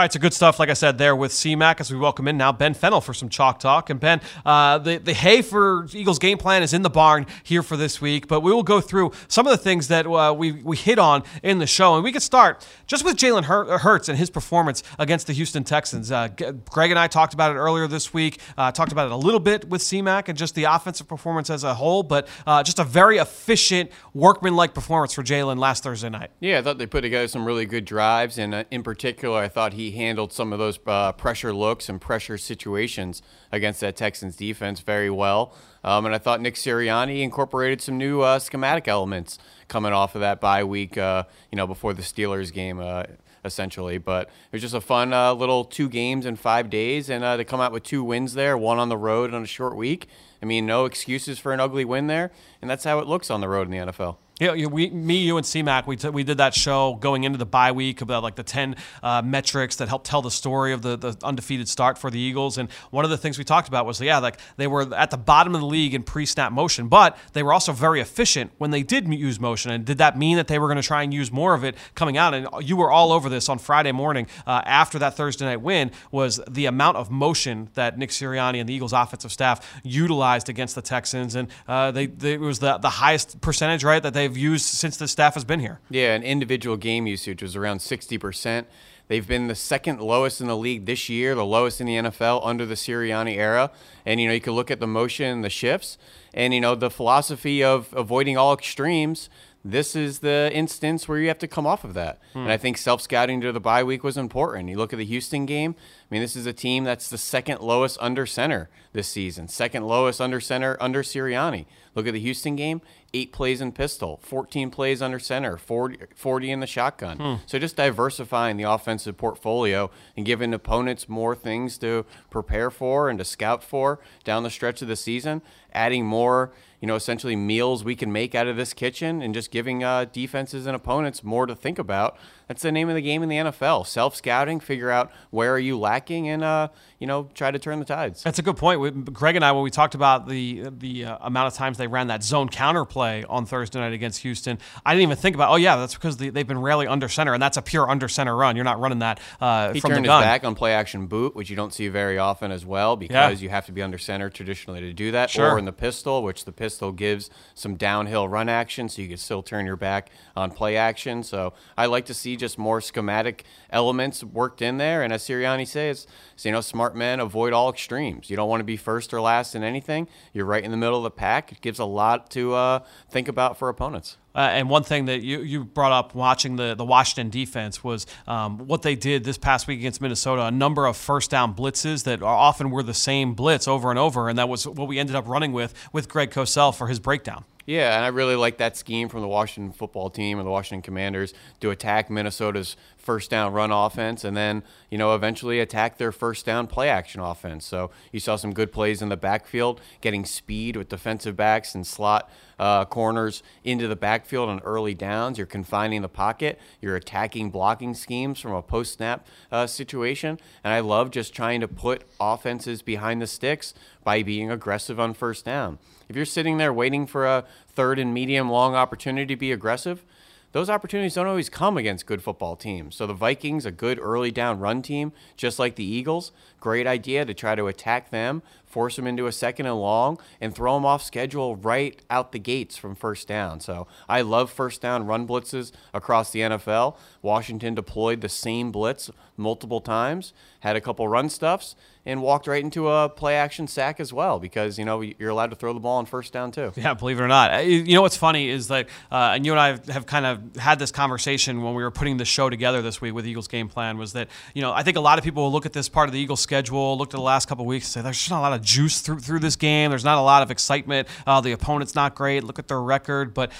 All 0.00 0.04
right, 0.04 0.10
so 0.10 0.18
good 0.18 0.32
stuff, 0.32 0.58
like 0.58 0.70
I 0.70 0.72
said, 0.72 0.96
there 0.96 1.14
with 1.14 1.30
CMAC 1.30 1.78
as 1.78 1.92
we 1.92 1.98
welcome 1.98 2.26
in 2.26 2.38
now 2.38 2.52
Ben 2.52 2.72
Fennell 2.72 3.02
for 3.02 3.12
some 3.12 3.28
Chalk 3.28 3.58
Talk. 3.58 3.90
And 3.90 4.00
Ben, 4.00 4.22
uh, 4.46 4.78
the, 4.78 4.96
the 4.96 5.12
hay 5.12 5.42
for 5.42 5.86
Eagles 5.92 6.18
game 6.18 6.38
plan 6.38 6.62
is 6.62 6.72
in 6.72 6.80
the 6.80 6.88
barn 6.88 7.26
here 7.42 7.62
for 7.62 7.76
this 7.76 8.00
week, 8.00 8.26
but 8.26 8.40
we 8.40 8.50
will 8.50 8.62
go 8.62 8.80
through 8.80 9.12
some 9.28 9.46
of 9.46 9.50
the 9.50 9.58
things 9.58 9.88
that 9.88 10.06
uh, 10.06 10.32
we, 10.32 10.52
we 10.52 10.78
hit 10.78 10.98
on 10.98 11.22
in 11.42 11.58
the 11.58 11.66
show. 11.66 11.96
And 11.96 12.02
we 12.02 12.12
could 12.12 12.22
start 12.22 12.66
just 12.86 13.04
with 13.04 13.18
Jalen 13.18 13.44
Hurts 13.44 14.08
and 14.08 14.16
his 14.16 14.30
performance 14.30 14.82
against 14.98 15.26
the 15.26 15.34
Houston 15.34 15.64
Texans. 15.64 16.10
Uh, 16.10 16.28
Greg 16.70 16.90
and 16.90 16.98
I 16.98 17.06
talked 17.06 17.34
about 17.34 17.54
it 17.54 17.58
earlier 17.58 17.86
this 17.86 18.14
week, 18.14 18.40
uh, 18.56 18.72
talked 18.72 18.92
about 18.92 19.04
it 19.04 19.12
a 19.12 19.16
little 19.16 19.38
bit 19.38 19.68
with 19.68 19.82
CMAC 19.82 20.28
and 20.30 20.38
just 20.38 20.54
the 20.54 20.64
offensive 20.64 21.08
performance 21.08 21.50
as 21.50 21.62
a 21.62 21.74
whole, 21.74 22.02
but 22.02 22.26
uh, 22.46 22.62
just 22.62 22.78
a 22.78 22.84
very 22.84 23.18
efficient, 23.18 23.90
workman-like 24.14 24.72
performance 24.72 25.12
for 25.12 25.22
Jalen 25.22 25.58
last 25.58 25.82
Thursday 25.82 26.08
night. 26.08 26.30
Yeah, 26.40 26.60
I 26.60 26.62
thought 26.62 26.78
they 26.78 26.86
put 26.86 27.02
together 27.02 27.28
some 27.28 27.44
really 27.44 27.66
good 27.66 27.84
drives, 27.84 28.38
and 28.38 28.54
uh, 28.54 28.64
in 28.70 28.82
particular, 28.82 29.38
I 29.38 29.48
thought 29.48 29.74
he 29.74 29.89
handled 29.90 30.32
some 30.32 30.52
of 30.52 30.58
those 30.58 30.78
uh, 30.86 31.12
pressure 31.12 31.52
looks 31.52 31.88
and 31.88 32.00
pressure 32.00 32.38
situations 32.38 33.22
against 33.52 33.80
that 33.80 33.96
Texans 33.96 34.36
defense 34.36 34.80
very 34.80 35.10
well. 35.10 35.54
Um, 35.82 36.06
and 36.06 36.14
I 36.14 36.18
thought 36.18 36.40
Nick 36.40 36.54
Sirianni 36.54 37.22
incorporated 37.22 37.80
some 37.80 37.96
new 37.96 38.20
uh, 38.20 38.38
schematic 38.38 38.88
elements 38.88 39.38
coming 39.68 39.92
off 39.92 40.14
of 40.14 40.20
that 40.20 40.40
bye 40.40 40.64
week, 40.64 40.98
uh, 40.98 41.24
you 41.50 41.56
know, 41.56 41.66
before 41.66 41.94
the 41.94 42.02
Steelers 42.02 42.52
game 42.52 42.80
uh, 42.80 43.04
essentially. 43.44 43.98
But 43.98 44.28
it 44.28 44.52
was 44.52 44.62
just 44.62 44.74
a 44.74 44.80
fun 44.80 45.12
uh, 45.12 45.32
little 45.34 45.64
two 45.64 45.88
games 45.88 46.26
in 46.26 46.36
five 46.36 46.70
days, 46.70 47.08
and 47.08 47.24
uh, 47.24 47.36
to 47.36 47.44
come 47.44 47.60
out 47.60 47.72
with 47.72 47.82
two 47.82 48.04
wins 48.04 48.34
there, 48.34 48.56
one 48.56 48.78
on 48.78 48.88
the 48.88 48.96
road 48.96 49.32
on 49.32 49.42
a 49.42 49.46
short 49.46 49.76
week. 49.76 50.08
I 50.42 50.46
mean, 50.46 50.66
no 50.66 50.84
excuses 50.84 51.38
for 51.38 51.52
an 51.52 51.60
ugly 51.60 51.84
win 51.84 52.06
there, 52.06 52.30
and 52.60 52.70
that's 52.70 52.84
how 52.84 52.98
it 52.98 53.06
looks 53.06 53.30
on 53.30 53.40
the 53.40 53.48
road 53.48 53.66
in 53.66 53.70
the 53.70 53.92
NFL. 53.92 54.16
Yeah, 54.40 54.54
we, 54.54 54.88
me, 54.88 55.18
you, 55.18 55.36
and 55.36 55.44
CMAC, 55.44 55.86
we, 55.86 55.96
t- 55.96 56.08
we 56.08 56.24
did 56.24 56.38
that 56.38 56.54
show 56.54 56.94
going 56.94 57.24
into 57.24 57.36
the 57.36 57.44
bye 57.44 57.72
week 57.72 58.00
about 58.00 58.22
like 58.22 58.36
the 58.36 58.42
10 58.42 58.74
uh, 59.02 59.20
metrics 59.20 59.76
that 59.76 59.88
help 59.88 60.02
tell 60.02 60.22
the 60.22 60.30
story 60.30 60.72
of 60.72 60.80
the, 60.80 60.96
the 60.96 61.14
undefeated 61.22 61.68
start 61.68 61.98
for 61.98 62.10
the 62.10 62.18
Eagles. 62.18 62.56
And 62.56 62.70
one 62.90 63.04
of 63.04 63.10
the 63.10 63.18
things 63.18 63.36
we 63.36 63.44
talked 63.44 63.68
about 63.68 63.84
was, 63.84 64.00
yeah, 64.00 64.16
like 64.16 64.40
they 64.56 64.66
were 64.66 64.94
at 64.94 65.10
the 65.10 65.18
bottom 65.18 65.54
of 65.54 65.60
the 65.60 65.66
league 65.66 65.92
in 65.92 66.02
pre 66.02 66.24
snap 66.24 66.52
motion, 66.52 66.88
but 66.88 67.18
they 67.34 67.42
were 67.42 67.52
also 67.52 67.72
very 67.72 68.00
efficient 68.00 68.50
when 68.56 68.70
they 68.70 68.82
did 68.82 69.12
use 69.12 69.38
motion. 69.38 69.72
And 69.72 69.84
did 69.84 69.98
that 69.98 70.16
mean 70.16 70.38
that 70.38 70.48
they 70.48 70.58
were 70.58 70.68
going 70.68 70.80
to 70.80 70.82
try 70.82 71.02
and 71.02 71.12
use 71.12 71.30
more 71.30 71.52
of 71.52 71.62
it 71.62 71.76
coming 71.94 72.16
out? 72.16 72.32
And 72.32 72.48
you 72.62 72.78
were 72.78 72.90
all 72.90 73.12
over 73.12 73.28
this 73.28 73.50
on 73.50 73.58
Friday 73.58 73.92
morning 73.92 74.26
uh, 74.46 74.62
after 74.64 74.98
that 75.00 75.18
Thursday 75.18 75.44
night 75.44 75.60
win 75.60 75.90
was 76.10 76.40
the 76.48 76.64
amount 76.64 76.96
of 76.96 77.10
motion 77.10 77.68
that 77.74 77.98
Nick 77.98 78.08
Sirianni 78.08 78.58
and 78.58 78.66
the 78.66 78.72
Eagles 78.72 78.94
offensive 78.94 79.32
staff 79.32 79.80
utilized 79.84 80.48
against 80.48 80.76
the 80.76 80.82
Texans. 80.82 81.34
And 81.34 81.48
uh, 81.68 81.90
they, 81.90 82.06
they, 82.06 82.32
it 82.32 82.40
was 82.40 82.60
the, 82.60 82.78
the 82.78 82.88
highest 82.88 83.42
percentage, 83.42 83.84
right, 83.84 84.02
that 84.02 84.14
they've 84.14 84.29
used 84.36 84.64
since 84.64 84.96
the 84.96 85.08
staff 85.08 85.34
has 85.34 85.44
been 85.44 85.60
here. 85.60 85.80
Yeah, 85.90 86.14
and 86.14 86.24
individual 86.24 86.76
game 86.76 87.06
usage 87.06 87.42
was 87.42 87.56
around 87.56 87.78
60%. 87.78 88.66
They've 89.08 89.26
been 89.26 89.48
the 89.48 89.56
second 89.56 90.00
lowest 90.00 90.40
in 90.40 90.46
the 90.46 90.56
league 90.56 90.86
this 90.86 91.08
year, 91.08 91.34
the 91.34 91.44
lowest 91.44 91.80
in 91.80 91.86
the 91.88 91.96
NFL 91.96 92.42
under 92.44 92.64
the 92.64 92.76
Sirianni 92.76 93.36
era. 93.36 93.72
And, 94.06 94.20
you 94.20 94.28
know, 94.28 94.34
you 94.34 94.40
can 94.40 94.52
look 94.52 94.70
at 94.70 94.78
the 94.78 94.86
motion, 94.86 95.26
and 95.26 95.44
the 95.44 95.50
shifts, 95.50 95.98
and, 96.32 96.54
you 96.54 96.60
know, 96.60 96.76
the 96.76 96.90
philosophy 96.90 97.64
of 97.64 97.92
avoiding 97.92 98.36
all 98.36 98.54
extremes 98.54 99.28
this 99.64 99.94
is 99.94 100.20
the 100.20 100.50
instance 100.54 101.06
where 101.06 101.18
you 101.18 101.28
have 101.28 101.38
to 101.38 101.48
come 101.48 101.66
off 101.66 101.84
of 101.84 101.94
that. 101.94 102.18
Hmm. 102.32 102.40
And 102.40 102.52
I 102.52 102.56
think 102.56 102.78
self 102.78 103.02
scouting 103.02 103.40
to 103.42 103.52
the 103.52 103.60
bye 103.60 103.84
week 103.84 104.02
was 104.02 104.16
important. 104.16 104.68
You 104.68 104.76
look 104.76 104.92
at 104.92 104.98
the 104.98 105.04
Houston 105.04 105.44
game. 105.44 105.74
I 105.78 106.14
mean, 106.14 106.22
this 106.22 106.34
is 106.34 106.46
a 106.46 106.52
team 106.52 106.84
that's 106.84 107.10
the 107.10 107.18
second 107.18 107.60
lowest 107.60 107.98
under 108.00 108.24
center 108.26 108.70
this 108.92 109.08
season, 109.08 109.48
second 109.48 109.86
lowest 109.86 110.20
under 110.20 110.40
center 110.40 110.76
under 110.80 111.02
Sirianni. 111.02 111.66
Look 112.00 112.06
at 112.06 112.14
the 112.14 112.20
Houston 112.20 112.56
game 112.56 112.80
eight 113.12 113.30
plays 113.30 113.60
in 113.60 113.72
pistol, 113.72 114.20
14 114.22 114.70
plays 114.70 115.02
under 115.02 115.18
center, 115.18 115.58
40, 115.58 115.98
40 116.14 116.50
in 116.50 116.60
the 116.60 116.66
shotgun. 116.66 117.18
Hmm. 117.18 117.34
So 117.44 117.58
just 117.58 117.76
diversifying 117.76 118.56
the 118.56 118.62
offensive 118.62 119.18
portfolio 119.18 119.90
and 120.16 120.24
giving 120.24 120.54
opponents 120.54 121.10
more 121.10 121.36
things 121.36 121.76
to 121.78 122.06
prepare 122.30 122.70
for 122.70 123.10
and 123.10 123.18
to 123.18 123.24
scout 123.26 123.62
for 123.62 124.00
down 124.24 124.44
the 124.44 124.50
stretch 124.50 124.80
of 124.80 124.88
the 124.88 124.96
season, 124.96 125.42
adding 125.74 126.06
more 126.06 126.52
you 126.80 126.86
know, 126.86 126.94
essentially 126.94 127.36
meals 127.36 127.84
we 127.84 127.94
can 127.94 128.10
make 128.10 128.34
out 128.34 128.46
of 128.46 128.56
this 128.56 128.72
kitchen 128.72 129.20
and 129.20 129.34
just 129.34 129.50
giving 129.50 129.84
uh, 129.84 130.06
defenses 130.06 130.64
and 130.64 130.74
opponents 130.74 131.22
more 131.22 131.44
to 131.44 131.54
think 131.54 131.78
about. 131.78 132.16
That's 132.50 132.62
the 132.62 132.72
name 132.72 132.88
of 132.88 132.96
the 132.96 133.00
game 133.00 133.22
in 133.22 133.28
the 133.28 133.36
NFL. 133.36 133.86
Self 133.86 134.16
scouting, 134.16 134.58
figure 134.58 134.90
out 134.90 135.12
where 135.30 135.54
are 135.54 135.58
you 135.60 135.78
lacking, 135.78 136.28
and 136.28 136.42
uh, 136.42 136.66
you 136.98 137.06
know, 137.06 137.28
try 137.32 137.52
to 137.52 137.60
turn 137.60 137.78
the 137.78 137.84
tides. 137.84 138.24
That's 138.24 138.40
a 138.40 138.42
good 138.42 138.56
point. 138.56 138.80
We, 138.80 138.90
Greg 138.90 139.36
and 139.36 139.44
I, 139.44 139.52
when 139.52 139.62
we 139.62 139.70
talked 139.70 139.94
about 139.94 140.26
the 140.26 140.64
the 140.68 141.04
uh, 141.04 141.18
amount 141.20 141.46
of 141.46 141.54
times 141.54 141.78
they 141.78 141.86
ran 141.86 142.08
that 142.08 142.24
zone 142.24 142.48
counter 142.48 142.84
play 142.84 143.22
on 143.22 143.46
Thursday 143.46 143.78
night 143.78 143.92
against 143.92 144.22
Houston, 144.22 144.58
I 144.84 144.94
didn't 144.94 145.04
even 145.04 145.16
think 145.16 145.36
about. 145.36 145.52
Oh 145.52 145.56
yeah, 145.56 145.76
that's 145.76 145.94
because 145.94 146.16
they, 146.16 146.24
have 146.24 146.48
been 146.48 146.58
rarely 146.58 146.88
under 146.88 147.08
center, 147.08 147.34
and 147.34 147.40
that's 147.40 147.56
a 147.56 147.62
pure 147.62 147.88
under 147.88 148.08
center 148.08 148.34
run. 148.34 148.56
You're 148.56 148.64
not 148.64 148.80
running 148.80 148.98
that 148.98 149.20
uh, 149.40 149.72
he 149.72 149.78
from 149.78 149.92
turned 149.92 150.04
the 150.04 150.08
gun. 150.08 150.20
his 150.20 150.26
back 150.26 150.42
on 150.42 150.56
play 150.56 150.72
action 150.72 151.06
boot, 151.06 151.36
which 151.36 151.50
you 151.50 151.56
don't 151.56 151.72
see 151.72 151.86
very 151.86 152.18
often 152.18 152.50
as 152.50 152.66
well, 152.66 152.96
because 152.96 153.40
yeah. 153.40 153.44
you 153.44 153.48
have 153.48 153.66
to 153.66 153.72
be 153.72 153.80
under 153.80 153.96
center 153.96 154.28
traditionally 154.28 154.80
to 154.80 154.92
do 154.92 155.12
that, 155.12 155.30
sure. 155.30 155.52
or 155.52 155.58
in 155.60 155.66
the 155.66 155.72
pistol, 155.72 156.24
which 156.24 156.46
the 156.46 156.52
pistol 156.52 156.90
gives 156.90 157.30
some 157.54 157.76
downhill 157.76 158.26
run 158.26 158.48
action, 158.48 158.88
so 158.88 159.02
you 159.02 159.06
can 159.06 159.18
still 159.18 159.44
turn 159.44 159.66
your 159.66 159.76
back 159.76 160.10
on 160.34 160.50
play 160.50 160.76
action. 160.76 161.22
So 161.22 161.52
I 161.78 161.86
like 161.86 162.06
to 162.06 162.14
see 162.14 162.39
just 162.40 162.58
more 162.58 162.80
schematic 162.80 163.44
elements 163.70 164.24
worked 164.24 164.60
in 164.62 164.78
there. 164.78 165.02
And 165.02 165.12
as 165.12 165.22
Sirianni 165.22 165.66
says, 165.66 166.06
you 166.42 166.50
know, 166.50 166.60
smart 166.60 166.96
men 166.96 167.20
avoid 167.20 167.52
all 167.52 167.70
extremes. 167.70 168.30
You 168.30 168.36
don't 168.36 168.48
want 168.48 168.60
to 168.60 168.64
be 168.64 168.76
first 168.76 169.14
or 169.14 169.20
last 169.20 169.54
in 169.54 169.62
anything. 169.62 170.08
You're 170.32 170.46
right 170.46 170.64
in 170.64 170.70
the 170.70 170.76
middle 170.76 170.96
of 170.96 171.04
the 171.04 171.10
pack. 171.10 171.52
It 171.52 171.60
gives 171.60 171.78
a 171.78 171.84
lot 171.84 172.30
to 172.30 172.54
uh, 172.54 172.80
think 173.10 173.28
about 173.28 173.58
for 173.58 173.68
opponents. 173.68 174.16
Uh, 174.34 174.48
and 174.52 174.70
one 174.70 174.84
thing 174.84 175.06
that 175.06 175.22
you, 175.22 175.40
you 175.40 175.64
brought 175.64 175.92
up 175.92 176.14
watching 176.14 176.56
the, 176.56 176.74
the 176.74 176.84
Washington 176.84 177.30
defense 177.30 177.82
was 177.82 178.06
um, 178.28 178.58
what 178.58 178.82
they 178.82 178.94
did 178.94 179.24
this 179.24 179.36
past 179.36 179.66
week 179.66 179.80
against 179.80 180.00
Minnesota. 180.00 180.46
A 180.46 180.50
number 180.50 180.86
of 180.86 180.96
first 180.96 181.30
down 181.30 181.54
blitzes 181.54 182.04
that 182.04 182.22
often 182.22 182.70
were 182.70 182.82
the 182.82 182.94
same 182.94 183.34
blitz 183.34 183.66
over 183.66 183.90
and 183.90 183.98
over, 183.98 184.28
and 184.28 184.38
that 184.38 184.48
was 184.48 184.66
what 184.66 184.86
we 184.88 184.98
ended 184.98 185.16
up 185.16 185.26
running 185.26 185.52
with 185.52 185.74
with 185.92 186.08
Greg 186.08 186.30
Cosell 186.30 186.74
for 186.74 186.86
his 186.86 187.00
breakdown. 187.00 187.44
Yeah, 187.70 187.94
and 187.94 188.04
I 188.04 188.08
really 188.08 188.34
like 188.34 188.58
that 188.58 188.76
scheme 188.76 189.08
from 189.08 189.20
the 189.20 189.28
Washington 189.28 189.72
football 189.72 190.10
team 190.10 190.40
and 190.40 190.46
the 190.46 190.50
Washington 190.50 190.82
Commanders 190.82 191.32
to 191.60 191.70
attack 191.70 192.10
Minnesota's 192.10 192.76
first 192.96 193.30
down 193.30 193.52
run 193.52 193.70
offense 193.70 194.24
and 194.24 194.36
then, 194.36 194.64
you 194.90 194.98
know, 194.98 195.14
eventually 195.14 195.60
attack 195.60 195.96
their 195.96 196.10
first 196.10 196.44
down 196.44 196.66
play 196.66 196.88
action 196.88 197.20
offense. 197.20 197.64
So 197.64 197.92
you 198.10 198.18
saw 198.18 198.34
some 198.34 198.52
good 198.52 198.72
plays 198.72 199.02
in 199.02 199.08
the 199.08 199.16
backfield, 199.16 199.80
getting 200.00 200.24
speed 200.24 200.74
with 200.74 200.88
defensive 200.88 201.36
backs 201.36 201.72
and 201.76 201.86
slot 201.86 202.28
uh, 202.58 202.86
corners 202.86 203.40
into 203.62 203.86
the 203.86 203.94
backfield 203.94 204.48
on 204.48 204.58
early 204.64 204.92
downs. 204.92 205.38
You're 205.38 205.46
confining 205.46 206.02
the 206.02 206.08
pocket. 206.08 206.58
You're 206.80 206.96
attacking 206.96 207.50
blocking 207.50 207.94
schemes 207.94 208.40
from 208.40 208.52
a 208.52 208.62
post 208.62 208.94
snap 208.94 209.24
uh, 209.52 209.68
situation. 209.68 210.40
And 210.64 210.72
I 210.72 210.80
love 210.80 211.12
just 211.12 211.34
trying 211.34 211.60
to 211.60 211.68
put 211.68 212.02
offenses 212.18 212.82
behind 212.82 213.22
the 213.22 213.28
sticks 213.28 213.74
by 214.02 214.24
being 214.24 214.50
aggressive 214.50 214.98
on 214.98 215.14
first 215.14 215.44
down. 215.44 215.78
If 216.10 216.16
you're 216.16 216.24
sitting 216.24 216.58
there 216.58 216.72
waiting 216.72 217.06
for 217.06 217.24
a 217.24 217.44
third 217.68 218.00
and 218.00 218.12
medium 218.12 218.50
long 218.50 218.74
opportunity 218.74 219.32
to 219.32 219.38
be 219.38 219.52
aggressive, 219.52 220.04
those 220.50 220.68
opportunities 220.68 221.14
don't 221.14 221.28
always 221.28 221.48
come 221.48 221.76
against 221.76 222.04
good 222.04 222.20
football 222.20 222.56
teams. 222.56 222.96
So 222.96 223.06
the 223.06 223.14
Vikings, 223.14 223.64
a 223.64 223.70
good 223.70 224.00
early 224.00 224.32
down 224.32 224.58
run 224.58 224.82
team, 224.82 225.12
just 225.36 225.60
like 225.60 225.76
the 225.76 225.84
Eagles, 225.84 226.32
great 226.58 226.84
idea 226.84 227.24
to 227.24 227.32
try 227.32 227.54
to 227.54 227.68
attack 227.68 228.10
them, 228.10 228.42
force 228.66 228.96
them 228.96 229.06
into 229.06 229.28
a 229.28 229.32
second 229.32 229.66
and 229.66 229.76
long, 229.76 230.18
and 230.40 230.52
throw 230.52 230.74
them 230.74 230.84
off 230.84 231.04
schedule 231.04 231.54
right 231.54 232.02
out 232.10 232.32
the 232.32 232.40
gates 232.40 232.76
from 232.76 232.96
first 232.96 233.28
down. 233.28 233.60
So 233.60 233.86
I 234.08 234.22
love 234.22 234.50
first 234.50 234.80
down 234.80 235.06
run 235.06 235.28
blitzes 235.28 235.70
across 235.94 236.32
the 236.32 236.40
NFL. 236.40 236.96
Washington 237.22 237.74
deployed 237.74 238.20
the 238.20 238.28
same 238.28 238.72
blitz 238.72 239.10
multiple 239.36 239.80
times, 239.80 240.32
had 240.60 240.76
a 240.76 240.80
couple 240.80 241.06
run 241.08 241.28
stuffs, 241.28 241.74
and 242.06 242.22
walked 242.22 242.46
right 242.46 242.62
into 242.62 242.88
a 242.88 243.08
play 243.08 243.36
action 243.36 243.66
sack 243.66 244.00
as 244.00 244.12
well 244.12 244.38
because 244.38 244.78
you 244.78 244.84
know 244.84 245.00
you're 245.00 245.28
allowed 245.28 245.50
to 245.50 245.56
throw 245.56 245.72
the 245.72 245.80
ball 245.80 245.98
on 245.98 246.06
first 246.06 246.32
down 246.32 246.50
too. 246.50 246.72
Yeah, 246.76 246.94
believe 246.94 247.20
it 247.20 247.22
or 247.22 247.28
not. 247.28 247.66
You 247.66 247.94
know 247.94 248.02
what's 248.02 248.16
funny 248.16 248.48
is 248.48 248.68
that, 248.68 248.88
uh, 249.12 249.32
and 249.34 249.44
you 249.44 249.52
and 249.52 249.60
I 249.60 249.92
have 249.92 250.06
kind 250.06 250.24
of 250.24 250.56
had 250.56 250.78
this 250.78 250.90
conversation 250.90 251.62
when 251.62 251.74
we 251.74 251.82
were 251.82 251.90
putting 251.90 252.16
the 252.16 252.24
show 252.24 252.48
together 252.48 252.80
this 252.80 253.00
week 253.00 253.12
with 253.12 253.26
Eagles 253.26 253.48
game 253.48 253.68
plan. 253.68 253.98
Was 253.98 254.14
that 254.14 254.28
you 254.54 254.62
know 254.62 254.72
I 254.72 254.82
think 254.82 254.96
a 254.96 255.00
lot 255.00 255.18
of 255.18 255.24
people 255.24 255.42
will 255.42 255.52
look 255.52 255.66
at 255.66 255.74
this 255.74 255.88
part 255.88 256.08
of 256.08 256.14
the 256.14 256.18
Eagles 256.20 256.40
schedule, 256.40 256.96
looked 256.96 257.12
at 257.12 257.18
the 257.18 257.22
last 257.22 257.48
couple 257.48 257.66
weeks, 257.66 257.86
and 257.86 257.92
say 257.92 258.02
there's 258.02 258.18
just 258.18 258.30
not 258.30 258.38
a 258.38 258.42
lot 258.42 258.52
of 258.54 258.62
juice 258.62 259.02
through 259.02 259.20
through 259.20 259.40
this 259.40 259.56
game. 259.56 259.90
There's 259.90 260.04
not 260.04 260.16
a 260.16 260.22
lot 260.22 260.42
of 260.42 260.50
excitement. 260.50 261.06
Uh, 261.26 261.40
the 261.42 261.52
opponent's 261.52 261.94
not 261.94 262.14
great. 262.14 262.44
Look 262.44 262.58
at 262.58 262.68
their 262.68 262.80
record, 262.80 263.34
but 263.34 263.52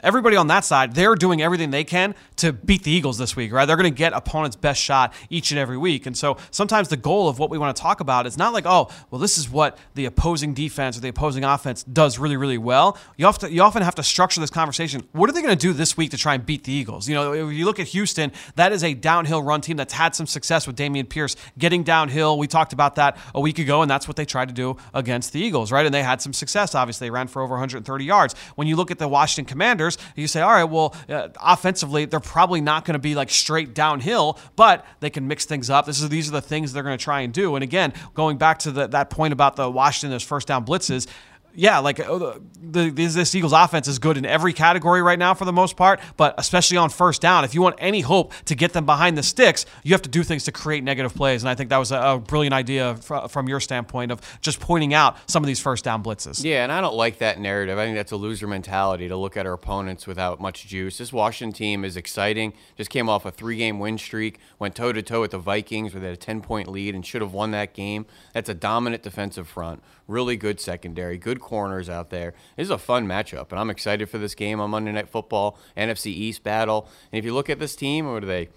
everybody 0.00 0.36
on 0.36 0.46
that 0.48 0.64
side, 0.64 0.94
they're 0.94 1.14
doing 1.14 1.42
everything 1.42 1.70
they 1.70 1.84
can 1.84 2.14
to 2.36 2.52
beat 2.52 2.83
the 2.84 2.90
Eagles 2.90 3.18
this 3.18 3.34
week, 3.36 3.52
right? 3.52 3.64
They're 3.64 3.76
going 3.76 3.92
to 3.92 3.96
get 3.96 4.12
opponent's 4.12 4.56
best 4.56 4.80
shot 4.80 5.12
each 5.30 5.50
and 5.50 5.58
every 5.58 5.76
week, 5.76 6.06
and 6.06 6.16
so 6.16 6.36
sometimes 6.50 6.88
the 6.88 6.96
goal 6.96 7.28
of 7.28 7.38
what 7.38 7.50
we 7.50 7.58
want 7.58 7.76
to 7.76 7.82
talk 7.82 8.00
about 8.00 8.26
is 8.26 8.38
not 8.38 8.52
like, 8.52 8.64
oh, 8.66 8.88
well, 9.10 9.18
this 9.18 9.38
is 9.38 9.50
what 9.50 9.76
the 9.94 10.04
opposing 10.04 10.54
defense 10.54 10.96
or 10.96 11.00
the 11.00 11.08
opposing 11.08 11.44
offense 11.44 11.82
does 11.84 12.18
really, 12.18 12.36
really 12.36 12.58
well. 12.58 12.96
You 13.16 13.26
have 13.26 13.38
to, 13.38 13.50
you 13.50 13.62
often 13.62 13.82
have 13.82 13.94
to 13.96 14.02
structure 14.02 14.40
this 14.40 14.50
conversation. 14.50 15.06
What 15.12 15.28
are 15.28 15.32
they 15.32 15.42
going 15.42 15.56
to 15.56 15.60
do 15.60 15.72
this 15.72 15.96
week 15.96 16.10
to 16.12 16.18
try 16.18 16.34
and 16.34 16.44
beat 16.44 16.64
the 16.64 16.72
Eagles? 16.72 17.08
You 17.08 17.14
know, 17.14 17.32
if 17.32 17.52
you 17.52 17.64
look 17.64 17.80
at 17.80 17.88
Houston, 17.88 18.32
that 18.56 18.72
is 18.72 18.84
a 18.84 18.94
downhill 18.94 19.42
run 19.42 19.60
team 19.60 19.76
that's 19.76 19.92
had 19.92 20.14
some 20.14 20.26
success 20.26 20.66
with 20.66 20.76
Dameon 20.76 21.08
Pierce 21.08 21.36
getting 21.58 21.82
downhill. 21.82 22.38
We 22.38 22.46
talked 22.46 22.72
about 22.72 22.96
that 22.96 23.16
a 23.34 23.40
week 23.40 23.58
ago, 23.58 23.82
and 23.82 23.90
that's 23.90 24.06
what 24.06 24.16
they 24.16 24.24
tried 24.24 24.48
to 24.48 24.54
do 24.54 24.76
against 24.92 25.32
the 25.32 25.40
Eagles, 25.40 25.72
right? 25.72 25.86
And 25.86 25.94
they 25.94 26.02
had 26.02 26.20
some 26.20 26.32
success. 26.32 26.74
Obviously, 26.74 27.06
they 27.06 27.10
ran 27.10 27.28
for 27.28 27.42
over 27.42 27.54
130 27.54 28.04
yards. 28.04 28.34
When 28.56 28.66
you 28.66 28.76
look 28.76 28.90
at 28.90 28.98
the 28.98 29.08
Washington 29.08 29.48
Commanders, 29.48 29.96
you 30.16 30.26
say, 30.26 30.40
all 30.40 30.52
right, 30.52 30.64
well, 30.64 30.94
uh, 31.08 31.28
offensively, 31.40 32.04
they're 32.04 32.20
probably 32.20 32.60
not 32.60 32.73
going 32.82 32.94
to 32.94 32.98
be 32.98 33.14
like 33.14 33.30
straight 33.30 33.74
downhill, 33.74 34.38
but 34.56 34.84
they 35.00 35.10
can 35.10 35.28
mix 35.28 35.44
things 35.44 35.70
up. 35.70 35.86
This 35.86 36.00
is 36.00 36.08
these 36.08 36.28
are 36.28 36.32
the 36.32 36.40
things 36.42 36.72
they're 36.72 36.82
going 36.82 36.98
to 36.98 37.04
try 37.04 37.20
and 37.20 37.32
do. 37.32 37.54
And 37.54 37.62
again, 37.62 37.92
going 38.14 38.38
back 38.38 38.58
to 38.60 38.72
the, 38.72 38.88
that 38.88 39.10
point 39.10 39.32
about 39.32 39.56
the 39.56 39.70
Washington 39.70 40.18
first 40.18 40.48
down 40.48 40.64
blitzes 40.64 41.06
yeah, 41.54 41.78
like 41.78 42.00
uh, 42.00 42.38
the, 42.62 42.90
this 42.90 43.34
Eagles 43.34 43.52
offense 43.52 43.88
is 43.88 43.98
good 43.98 44.16
in 44.16 44.26
every 44.26 44.52
category 44.52 45.02
right 45.02 45.18
now 45.18 45.34
for 45.34 45.44
the 45.44 45.52
most 45.52 45.76
part, 45.76 46.00
but 46.16 46.34
especially 46.38 46.76
on 46.76 46.90
first 46.90 47.20
down. 47.20 47.44
If 47.44 47.54
you 47.54 47.62
want 47.62 47.76
any 47.78 48.00
hope 48.00 48.32
to 48.46 48.54
get 48.54 48.72
them 48.72 48.86
behind 48.86 49.16
the 49.16 49.22
sticks, 49.22 49.66
you 49.82 49.92
have 49.92 50.02
to 50.02 50.08
do 50.08 50.22
things 50.22 50.44
to 50.44 50.52
create 50.52 50.82
negative 50.82 51.14
plays. 51.14 51.42
And 51.42 51.48
I 51.48 51.54
think 51.54 51.70
that 51.70 51.78
was 51.78 51.92
a, 51.92 52.00
a 52.00 52.18
brilliant 52.18 52.54
idea 52.54 52.96
fr- 52.96 53.28
from 53.28 53.48
your 53.48 53.60
standpoint 53.60 54.10
of 54.10 54.20
just 54.40 54.60
pointing 54.60 54.94
out 54.94 55.16
some 55.30 55.42
of 55.42 55.46
these 55.46 55.60
first 55.60 55.84
down 55.84 56.02
blitzes. 56.02 56.44
Yeah, 56.44 56.64
and 56.64 56.72
I 56.72 56.80
don't 56.80 56.96
like 56.96 57.18
that 57.18 57.38
narrative. 57.38 57.78
I 57.78 57.84
think 57.84 57.96
that's 57.96 58.12
a 58.12 58.16
loser 58.16 58.46
mentality 58.46 59.08
to 59.08 59.16
look 59.16 59.36
at 59.36 59.46
our 59.46 59.52
opponents 59.52 60.06
without 60.06 60.40
much 60.40 60.66
juice. 60.66 60.98
This 60.98 61.12
Washington 61.12 61.54
team 61.54 61.84
is 61.84 61.96
exciting. 61.96 62.52
Just 62.76 62.90
came 62.90 63.08
off 63.08 63.24
a 63.24 63.30
three 63.30 63.56
game 63.56 63.78
win 63.78 63.98
streak, 63.98 64.38
went 64.58 64.74
toe 64.74 64.92
to 64.92 65.02
toe 65.02 65.20
with 65.20 65.30
the 65.30 65.38
Vikings, 65.38 65.94
where 65.94 66.00
they 66.00 66.08
had 66.08 66.14
a 66.14 66.20
10 66.20 66.40
point 66.40 66.68
lead 66.68 66.94
and 66.94 67.04
should 67.06 67.22
have 67.22 67.32
won 67.32 67.50
that 67.52 67.74
game. 67.74 68.06
That's 68.32 68.48
a 68.48 68.54
dominant 68.54 69.02
defensive 69.02 69.46
front, 69.48 69.82
really 70.08 70.36
good 70.36 70.60
secondary, 70.60 71.18
good 71.18 71.40
corners 71.44 71.88
out 71.88 72.10
there. 72.10 72.34
This 72.56 72.64
is 72.64 72.70
a 72.70 72.78
fun 72.78 73.06
matchup, 73.06 73.50
and 73.50 73.60
I'm 73.60 73.70
excited 73.70 74.08
for 74.08 74.18
this 74.18 74.34
game 74.34 74.60
on 74.60 74.70
Monday 74.70 74.90
Night 74.90 75.08
Football, 75.08 75.56
NFC 75.76 76.06
East 76.06 76.42
battle. 76.42 76.88
And 77.12 77.18
if 77.18 77.24
you 77.24 77.32
look 77.32 77.48
at 77.48 77.60
this 77.60 77.76
team, 77.76 78.10
what 78.10 78.24
are 78.24 78.26
they? 78.26 78.48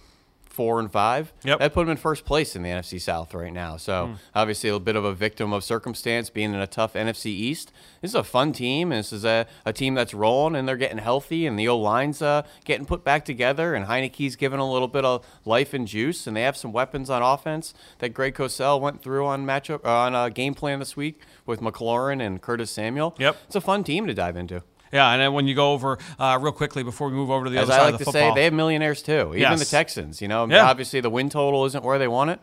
Four 0.58 0.80
and 0.80 0.92
five. 0.92 1.32
Yep. 1.44 1.60
That 1.60 1.74
put 1.76 1.82
them 1.82 1.92
in 1.92 1.98
first 1.98 2.26
place 2.26 2.56
in 2.56 2.64
the 2.64 2.70
NFC 2.70 3.00
South 3.00 3.36
right 3.36 3.54
now. 3.54 3.78
So 3.78 4.16
obviously 4.34 4.72
a 4.72 4.80
bit 4.80 4.96
of 4.96 5.06
a 5.06 5.14
victim 5.14 5.54
of 5.54 5.64
circumstance, 5.64 6.32
being 6.32 6.52
in 6.52 6.60
a 6.60 6.66
tough 6.66 6.94
NFC 6.94 7.28
East. 7.28 7.72
This 8.02 8.10
is 8.10 8.16
a 8.16 8.24
fun 8.24 8.54
team. 8.54 8.92
and 8.92 8.98
This 8.98 9.14
is 9.14 9.24
a, 9.24 9.46
a 9.68 9.72
team 9.72 9.94
that's 9.94 10.16
rolling 10.16 10.56
and 10.56 10.68
they're 10.68 10.76
getting 10.76 10.98
healthy, 10.98 11.46
and 11.46 11.60
the 11.60 11.68
O 11.68 11.78
line's 11.78 12.24
uh, 12.24 12.42
getting 12.66 12.88
put 12.88 13.04
back 13.04 13.24
together, 13.24 13.76
and 13.76 13.86
Heinicke's 13.86 14.36
given 14.36 14.60
a 14.60 14.68
little 14.72 14.88
bit 14.88 15.06
of 15.06 15.24
life 15.46 15.76
and 15.76 15.88
juice, 15.88 16.26
and 16.26 16.36
they 16.36 16.42
have 16.42 16.58
some 16.58 16.74
weapons 16.74 17.12
on 17.12 17.22
offense 17.22 17.76
that 18.00 18.10
Greg 18.10 18.34
Cosell 18.34 18.82
went 18.82 19.04
through 19.04 19.28
on 19.28 19.46
matchup 19.46 19.86
uh, 19.86 19.90
on 19.92 20.16
a 20.16 20.32
game 20.32 20.56
plan 20.56 20.80
this 20.80 20.98
week 20.98 21.22
with 21.46 21.62
McLaurin 21.62 22.20
and 22.20 22.42
Curtis 22.42 22.72
Samuel. 22.72 23.16
Yep. 23.20 23.38
it's 23.46 23.56
a 23.56 23.62
fun 23.62 23.84
team 23.84 24.08
to 24.08 24.14
dive 24.16 24.36
into. 24.36 24.64
Yeah, 24.92 25.12
and 25.12 25.22
then 25.22 25.34
when 25.34 25.48
you 25.48 25.56
go 25.56 25.74
over 25.74 25.98
uh, 26.20 26.38
real 26.42 26.52
quickly 26.54 26.84
before 26.84 27.08
we 27.10 27.14
move 27.16 27.30
over 27.30 27.46
to 27.46 27.50
the 27.52 27.58
As 27.60 27.64
other 27.70 27.74
I 27.74 27.78
side 27.78 27.84
like 27.86 27.94
of 27.94 28.00
the 28.00 28.06
to 28.06 28.12
football, 28.12 28.32
say, 28.32 28.36
they 28.36 28.44
have 28.46 28.54
millionaires 28.54 29.02
too. 29.02 29.30
Even 29.30 29.40
Yes. 29.40 29.60
the 29.60 29.66
Texans, 29.66 30.22
you 30.22 30.28
know, 30.28 30.46
Yeah. 30.48 30.66
obviously 30.70 31.02
the 31.02 31.10
win 31.10 31.30
total 31.30 31.66
isn't 31.66 31.84
where 31.84 31.98
they 32.00 32.08
want 32.08 32.30
it. 32.32 32.40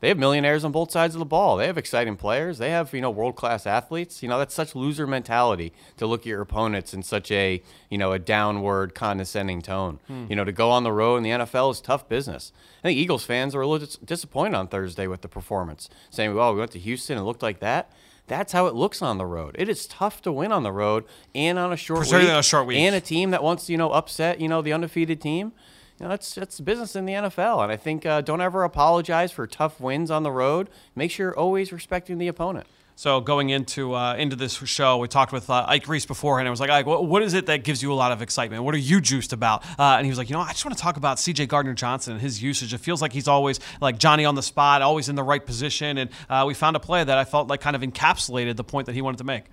They 0.00 0.08
have 0.08 0.18
millionaires 0.18 0.66
on 0.66 0.72
both 0.72 0.90
sides 0.90 1.14
of 1.14 1.18
the 1.20 1.24
ball. 1.24 1.56
They 1.56 1.66
have 1.66 1.78
exciting 1.78 2.16
players. 2.16 2.58
They 2.58 2.68
have, 2.70 2.92
you 2.92 3.00
know, 3.00 3.08
world 3.10 3.36
class 3.36 3.66
athletes. 3.66 4.22
You 4.22 4.28
know, 4.28 4.38
that's 4.38 4.52
such 4.52 4.74
loser 4.74 5.06
mentality 5.06 5.72
to 5.96 6.06
look 6.06 6.22
at 6.22 6.26
your 6.26 6.42
opponents 6.42 6.92
in 6.92 7.02
such 7.02 7.30
a, 7.30 7.62
you 7.88 7.96
know, 7.96 8.12
a 8.12 8.18
downward, 8.18 8.94
condescending 8.94 9.62
tone. 9.62 10.00
Hmm. 10.06 10.26
You 10.28 10.36
know, 10.36 10.44
to 10.44 10.52
go 10.52 10.68
on 10.70 10.82
the 10.82 10.92
road 10.92 11.16
in 11.16 11.22
the 11.22 11.30
NFL 11.30 11.70
is 11.70 11.80
tough 11.80 12.06
business. 12.06 12.52
I 12.80 12.88
think 12.88 12.98
Eagles 12.98 13.24
fans 13.24 13.54
were 13.54 13.62
a 13.62 13.66
little 13.66 13.86
dis- 13.86 13.96
disappointed 13.96 14.54
on 14.56 14.68
Thursday 14.68 15.06
with 15.06 15.22
the 15.22 15.28
performance, 15.28 15.88
saying, 16.10 16.34
"Well, 16.34 16.52
we 16.52 16.58
went 16.58 16.72
to 16.72 16.78
Houston 16.78 17.16
and 17.16 17.22
it 17.24 17.26
looked 17.26 17.42
like 17.42 17.60
that." 17.60 17.90
That's 18.26 18.52
how 18.52 18.66
it 18.66 18.74
looks 18.74 19.02
on 19.02 19.18
the 19.18 19.26
road. 19.26 19.54
It 19.58 19.68
is 19.68 19.86
tough 19.86 20.22
to 20.22 20.32
win 20.32 20.50
on 20.50 20.62
the 20.62 20.72
road 20.72 21.04
and 21.34 21.58
on 21.58 21.72
a 21.72 21.76
short 21.76 22.00
Particularly 22.00 22.26
week, 22.28 22.32
on 22.32 22.38
a 22.38 22.42
short 22.42 22.66
week. 22.66 22.78
and 22.78 22.94
a 22.94 23.00
team 23.00 23.30
that 23.32 23.42
wants 23.42 23.66
to, 23.66 23.72
you 23.72 23.78
know, 23.78 23.90
upset, 23.90 24.40
you 24.40 24.48
know, 24.48 24.62
the 24.62 24.72
undefeated 24.72 25.20
team. 25.20 25.52
You 26.00 26.04
know, 26.04 26.08
that's 26.10 26.34
that's 26.34 26.58
business 26.58 26.96
in 26.96 27.04
the 27.06 27.12
NFL, 27.12 27.62
and 27.62 27.70
I 27.70 27.76
think 27.76 28.04
uh, 28.04 28.20
don't 28.20 28.40
ever 28.40 28.64
apologize 28.64 29.30
for 29.30 29.46
tough 29.46 29.78
wins 29.80 30.10
on 30.10 30.24
the 30.24 30.32
road. 30.32 30.68
Make 30.96 31.12
sure 31.12 31.26
you're 31.26 31.38
always 31.38 31.72
respecting 31.72 32.18
the 32.18 32.26
opponent. 32.26 32.66
So 32.96 33.20
going 33.20 33.50
into 33.50 33.94
uh, 33.94 34.14
into 34.14 34.36
this 34.36 34.54
show, 34.54 34.98
we 34.98 35.08
talked 35.08 35.32
with 35.32 35.50
uh, 35.50 35.64
Ike 35.66 35.88
Reese 35.88 36.06
beforehand. 36.06 36.46
I 36.46 36.50
was 36.50 36.60
like, 36.60 36.70
Ike, 36.70 36.86
what, 36.86 37.06
what 37.06 37.22
is 37.22 37.34
it 37.34 37.46
that 37.46 37.64
gives 37.64 37.82
you 37.82 37.92
a 37.92 37.94
lot 37.94 38.12
of 38.12 38.22
excitement? 38.22 38.62
What 38.62 38.72
are 38.74 38.78
you 38.78 39.00
juiced 39.00 39.32
about? 39.32 39.64
Uh, 39.78 39.96
and 39.96 40.06
he 40.06 40.10
was 40.10 40.18
like, 40.18 40.30
you 40.30 40.34
know, 40.34 40.40
I 40.40 40.50
just 40.50 40.64
want 40.64 40.76
to 40.76 40.82
talk 40.82 40.96
about 40.96 41.18
C.J. 41.18 41.46
Gardner 41.46 41.74
Johnson 41.74 42.12
and 42.12 42.22
his 42.22 42.40
usage. 42.40 42.72
It 42.72 42.78
feels 42.78 43.02
like 43.02 43.12
he's 43.12 43.26
always 43.26 43.58
like 43.80 43.98
Johnny 43.98 44.24
on 44.24 44.36
the 44.36 44.42
spot, 44.42 44.80
always 44.80 45.08
in 45.08 45.16
the 45.16 45.24
right 45.24 45.44
position. 45.44 45.98
And 45.98 46.10
uh, 46.28 46.44
we 46.46 46.54
found 46.54 46.76
a 46.76 46.80
play 46.80 47.02
that 47.02 47.18
I 47.18 47.24
felt 47.24 47.48
like 47.48 47.60
kind 47.60 47.74
of 47.74 47.82
encapsulated 47.82 48.54
the 48.54 48.64
point 48.64 48.86
that 48.86 48.94
he 48.94 49.02
wanted 49.02 49.18
to 49.18 49.24
make. 49.24 49.46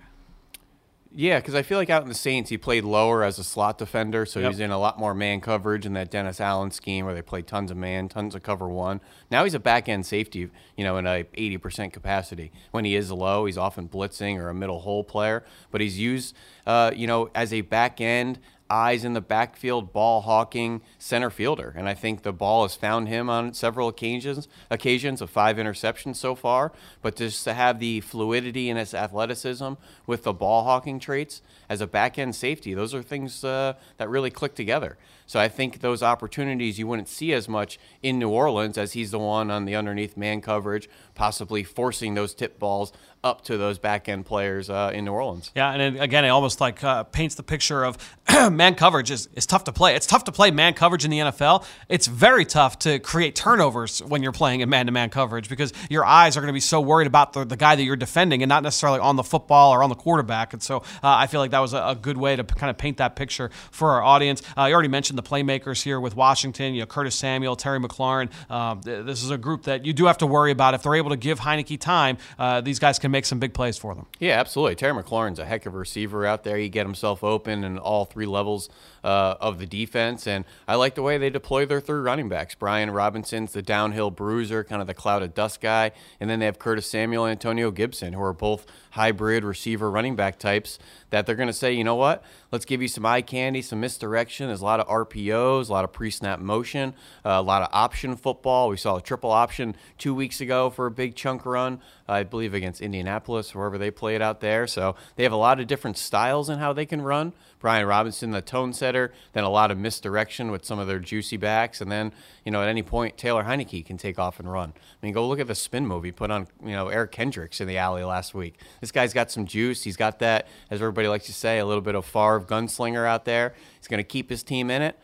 Yeah, 1.14 1.38
because 1.40 1.54
I 1.54 1.60
feel 1.62 1.76
like 1.78 1.90
out 1.90 2.02
in 2.02 2.08
the 2.08 2.14
Saints, 2.14 2.48
he 2.48 2.56
played 2.56 2.84
lower 2.84 3.22
as 3.22 3.38
a 3.38 3.44
slot 3.44 3.76
defender, 3.76 4.24
so 4.24 4.40
Yep. 4.40 4.50
he's 4.52 4.60
in 4.60 4.70
a 4.70 4.78
lot 4.78 4.98
more 4.98 5.12
man 5.14 5.40
coverage 5.42 5.84
in 5.84 5.92
that 5.92 6.10
Dennis 6.10 6.40
Allen 6.40 6.70
scheme 6.70 7.04
where 7.04 7.14
they 7.14 7.20
play 7.20 7.42
tons 7.42 7.70
of 7.70 7.76
man, 7.76 8.08
tons 8.08 8.34
of 8.34 8.42
cover 8.42 8.66
one. 8.68 9.00
Now 9.30 9.44
he's 9.44 9.52
a 9.52 9.60
back 9.60 9.88
end 9.90 10.06
safety, 10.06 10.48
you 10.76 10.84
know, 10.84 10.96
in 10.96 11.06
a 11.06 11.24
80% 11.36 11.92
capacity. 11.92 12.50
When 12.70 12.86
he 12.86 12.96
is 12.96 13.10
low, 13.12 13.44
he's 13.44 13.58
often 13.58 13.88
blitzing 13.88 14.38
or 14.38 14.48
a 14.48 14.54
middle 14.54 14.80
hole 14.80 15.04
player, 15.04 15.44
but 15.70 15.82
he's 15.82 15.98
used, 15.98 16.34
uh, 16.66 16.92
you 16.94 17.06
know, 17.06 17.28
as 17.34 17.52
a 17.52 17.60
back 17.60 18.00
end 18.00 18.38
eyes 18.72 19.04
in 19.04 19.12
the 19.12 19.20
backfield, 19.20 19.92
ball 19.92 20.22
hawking 20.22 20.80
center 20.98 21.28
fielder. 21.28 21.74
And 21.76 21.86
I 21.88 21.94
think 21.94 22.22
the 22.22 22.32
ball 22.32 22.62
has 22.62 22.74
found 22.74 23.06
him 23.06 23.28
on 23.28 23.52
several 23.52 23.86
occasions, 23.86 24.48
occasions 24.70 25.20
of 25.20 25.28
five 25.28 25.56
interceptions 25.58 26.16
so 26.16 26.34
far. 26.34 26.72
But 27.02 27.16
just 27.16 27.44
to 27.44 27.52
have 27.52 27.78
the 27.78 28.00
fluidity 28.00 28.70
and 28.70 28.78
his 28.78 28.94
athleticism 28.94 29.74
with 30.06 30.24
the 30.24 30.32
ball 30.32 30.64
hawking 30.64 30.98
traits 30.98 31.42
as 31.68 31.82
a 31.82 31.86
back 31.86 32.18
end 32.18 32.34
safety, 32.34 32.72
those 32.72 32.94
are 32.94 33.02
things 33.02 33.44
uh, 33.44 33.74
that 33.98 34.08
really 34.08 34.30
click 34.30 34.54
together. 34.54 34.96
So 35.26 35.38
I 35.38 35.48
think 35.48 35.80
those 35.80 36.02
opportunities 36.02 36.78
you 36.78 36.86
wouldn't 36.86 37.08
see 37.08 37.32
as 37.32 37.48
much 37.48 37.78
in 38.02 38.18
New 38.18 38.28
Orleans 38.28 38.76
as 38.78 38.92
he's 38.92 39.10
the 39.10 39.18
one 39.18 39.50
on 39.50 39.66
the 39.66 39.76
underneath 39.76 40.16
man 40.16 40.40
coverage, 40.40 40.88
possibly 41.14 41.62
forcing 41.62 42.14
those 42.14 42.34
tip 42.34 42.58
balls 42.58 42.92
up 43.24 43.44
to 43.44 43.56
those 43.56 43.78
back 43.78 44.08
end 44.08 44.26
players 44.26 44.68
uh, 44.68 44.90
in 44.92 45.04
New 45.04 45.12
Orleans. 45.12 45.52
Yeah, 45.54 45.70
and 45.70 45.96
it, 45.96 46.02
again, 46.02 46.24
it 46.24 46.28
almost 46.30 46.60
like 46.60 46.82
uh, 46.82 47.04
paints 47.04 47.36
the 47.36 47.44
picture 47.44 47.84
of 47.84 47.96
man 48.50 48.74
coverage 48.74 49.12
is, 49.12 49.28
is 49.34 49.46
tough 49.46 49.64
to 49.64 49.72
play. 49.72 49.94
It's 49.94 50.06
tough 50.06 50.24
to 50.24 50.32
play 50.32 50.50
man 50.50 50.74
coverage 50.74 51.04
in 51.04 51.10
the 51.10 51.18
NFL. 51.18 51.64
It's 51.88 52.08
very 52.08 52.44
tough 52.44 52.80
to 52.80 52.98
create 52.98 53.36
turnovers 53.36 54.02
when 54.02 54.24
you're 54.24 54.32
playing 54.32 54.60
in 54.60 54.68
man 54.68 54.86
to 54.86 54.92
man 54.92 55.08
coverage 55.08 55.48
because 55.48 55.72
your 55.88 56.04
eyes 56.04 56.36
are 56.36 56.40
going 56.40 56.48
to 56.48 56.52
be 56.52 56.60
so 56.60 56.80
worried 56.80 57.06
about 57.06 57.32
the, 57.32 57.44
the 57.44 57.56
guy 57.56 57.76
that 57.76 57.84
you're 57.84 57.94
defending 57.94 58.42
and 58.42 58.48
not 58.48 58.64
necessarily 58.64 58.98
on 58.98 59.14
the 59.14 59.22
football 59.22 59.72
or 59.72 59.84
on 59.84 59.88
the 59.88 59.94
quarterback. 59.94 60.52
And 60.52 60.60
so 60.62 60.78
uh, 60.78 60.82
I 61.02 61.28
feel 61.28 61.38
like 61.38 61.52
that 61.52 61.60
was 61.60 61.74
a, 61.74 61.82
a 61.82 61.94
good 61.94 62.16
way 62.16 62.34
to 62.34 62.42
kind 62.42 62.70
of 62.70 62.78
paint 62.78 62.96
that 62.96 63.14
picture 63.14 63.52
for 63.70 63.92
our 63.92 64.02
audience. 64.02 64.42
Uh, 64.58 64.64
you 64.64 64.74
already 64.74 64.88
mentioned 64.88 65.16
the 65.16 65.22
playmakers 65.22 65.80
here 65.80 66.00
with 66.00 66.16
Washington, 66.16 66.74
you 66.74 66.80
know, 66.80 66.86
Curtis 66.86 67.14
Samuel, 67.14 67.54
Terry 67.54 67.78
McLaurin. 67.78 68.30
Um, 68.50 68.80
th- 68.80 69.06
this 69.06 69.22
is 69.22 69.30
a 69.30 69.38
group 69.38 69.62
that 69.64 69.86
you 69.86 69.92
do 69.92 70.06
have 70.06 70.18
to 70.18 70.26
worry 70.26 70.50
about. 70.50 70.74
If 70.74 70.82
they're 70.82 70.96
able 70.96 71.10
to 71.10 71.16
give 71.16 71.38
Heinicke 71.38 71.78
time, 71.78 72.18
uh, 72.36 72.60
these 72.62 72.80
guys 72.80 72.98
can 72.98 73.11
make 73.12 73.24
some 73.24 73.38
big 73.38 73.54
plays 73.54 73.78
for 73.78 73.94
them. 73.94 74.06
Yeah, 74.18 74.40
absolutely. 74.40 74.74
Terry 74.74 75.00
McLaurin's 75.00 75.38
a 75.38 75.44
heck 75.44 75.66
of 75.66 75.74
a 75.74 75.78
receiver 75.78 76.26
out 76.26 76.42
there. 76.42 76.56
He 76.56 76.68
get 76.68 76.84
himself 76.86 77.22
open 77.22 77.62
in 77.62 77.78
all 77.78 78.04
three 78.04 78.26
levels 78.26 78.68
uh, 79.04 79.36
of 79.40 79.58
the 79.58 79.66
defense, 79.66 80.26
and 80.26 80.44
I 80.66 80.76
like 80.76 80.94
the 80.94 81.02
way 81.02 81.18
they 81.18 81.30
deploy 81.30 81.66
their 81.66 81.80
three 81.80 82.00
running 82.00 82.28
backs. 82.28 82.54
Brian 82.54 82.90
Robinson's 82.90 83.52
the 83.52 83.62
downhill 83.62 84.10
bruiser, 84.10 84.64
kind 84.64 84.80
of 84.80 84.86
the 84.86 84.94
cloud 84.94 85.22
of 85.22 85.34
dust 85.34 85.60
guy, 85.60 85.92
and 86.20 86.30
then 86.30 86.38
they 86.38 86.46
have 86.46 86.58
Curtis 86.58 86.90
Samuel 86.90 87.24
and 87.24 87.32
Antonio 87.32 87.70
Gibson, 87.70 88.12
who 88.12 88.22
are 88.22 88.32
both 88.32 88.66
hybrid 88.92 89.42
receiver 89.42 89.90
running 89.90 90.16
back 90.16 90.38
types. 90.38 90.78
That 91.10 91.26
they're 91.26 91.36
going 91.36 91.48
to 91.48 91.52
say, 91.52 91.72
you 91.72 91.84
know 91.84 91.94
what? 91.94 92.22
Let's 92.50 92.64
give 92.64 92.80
you 92.80 92.88
some 92.88 93.04
eye 93.04 93.22
candy, 93.22 93.60
some 93.62 93.80
misdirection. 93.80 94.46
There's 94.46 94.60
a 94.60 94.64
lot 94.64 94.80
of 94.80 94.86
RPOs, 94.86 95.68
a 95.68 95.72
lot 95.72 95.84
of 95.84 95.92
pre-snap 95.92 96.38
motion, 96.38 96.94
uh, 97.24 97.30
a 97.30 97.42
lot 97.42 97.62
of 97.62 97.68
option 97.72 98.16
football. 98.16 98.68
We 98.68 98.76
saw 98.76 98.96
a 98.96 99.02
triple 99.02 99.30
option 99.30 99.74
two 99.98 100.14
weeks 100.14 100.40
ago 100.40 100.70
for 100.70 100.86
a 100.86 100.90
big 100.90 101.14
chunk 101.14 101.44
run, 101.44 101.80
I 102.08 102.22
believe 102.22 102.54
against 102.54 102.80
Indianapolis, 102.80 103.54
wherever 103.54 103.78
they 103.78 103.90
played 103.90 104.22
out 104.22 104.40
there. 104.40 104.66
So 104.66 104.94
they 105.16 105.22
have 105.22 105.32
a 105.32 105.36
lot 105.36 105.60
of 105.60 105.66
different 105.66 105.98
styles 105.98 106.48
in 106.48 106.58
how 106.58 106.72
they 106.72 106.86
can 106.86 107.02
run. 107.02 107.32
Brian 107.62 107.86
Robinson, 107.86 108.32
the 108.32 108.42
tone 108.42 108.72
setter, 108.72 109.12
then 109.32 109.44
a 109.44 109.48
lot 109.48 109.70
of 109.70 109.78
misdirection 109.78 110.50
with 110.50 110.64
some 110.64 110.78
of 110.78 110.88
their 110.88 110.98
juicy 110.98 111.38
backs, 111.38 111.80
and 111.80 111.90
then 111.90 112.12
you 112.44 112.50
know 112.50 112.60
at 112.60 112.68
any 112.68 112.82
point 112.82 113.16
Taylor 113.16 113.44
Heinicke 113.44 113.86
can 113.86 113.96
take 113.96 114.18
off 114.18 114.38
and 114.38 114.52
run. 114.52 114.74
I 114.76 115.06
mean, 115.06 115.14
go 115.14 115.26
look 115.26 115.40
at 115.40 115.46
the 115.46 115.54
spin 115.54 115.86
move 115.86 116.04
put 116.16 116.30
on 116.30 116.48
you 116.62 116.72
know 116.72 116.88
Eric 116.88 117.12
Kendricks 117.12 117.60
in 117.60 117.68
the 117.68 117.78
alley 117.78 118.02
last 118.02 118.34
week. 118.34 118.58
This 118.80 118.90
guy's 118.90 119.14
got 119.14 119.30
some 119.30 119.46
juice. 119.46 119.84
He's 119.84 119.96
got 119.96 120.18
that, 120.18 120.48
as 120.70 120.82
everybody 120.82 121.06
likes 121.06 121.26
to 121.26 121.32
say, 121.32 121.60
a 121.60 121.64
little 121.64 121.80
bit 121.80 121.94
of 121.94 122.04
Favre 122.04 122.40
gunslinger 122.40 123.06
out 123.06 123.24
there. 123.24 123.54
He's 123.78 123.88
going 123.88 123.98
to 123.98 124.04
keep 124.04 124.28
his 124.28 124.42
team 124.42 124.68
in 124.68 124.82
it 124.82 124.98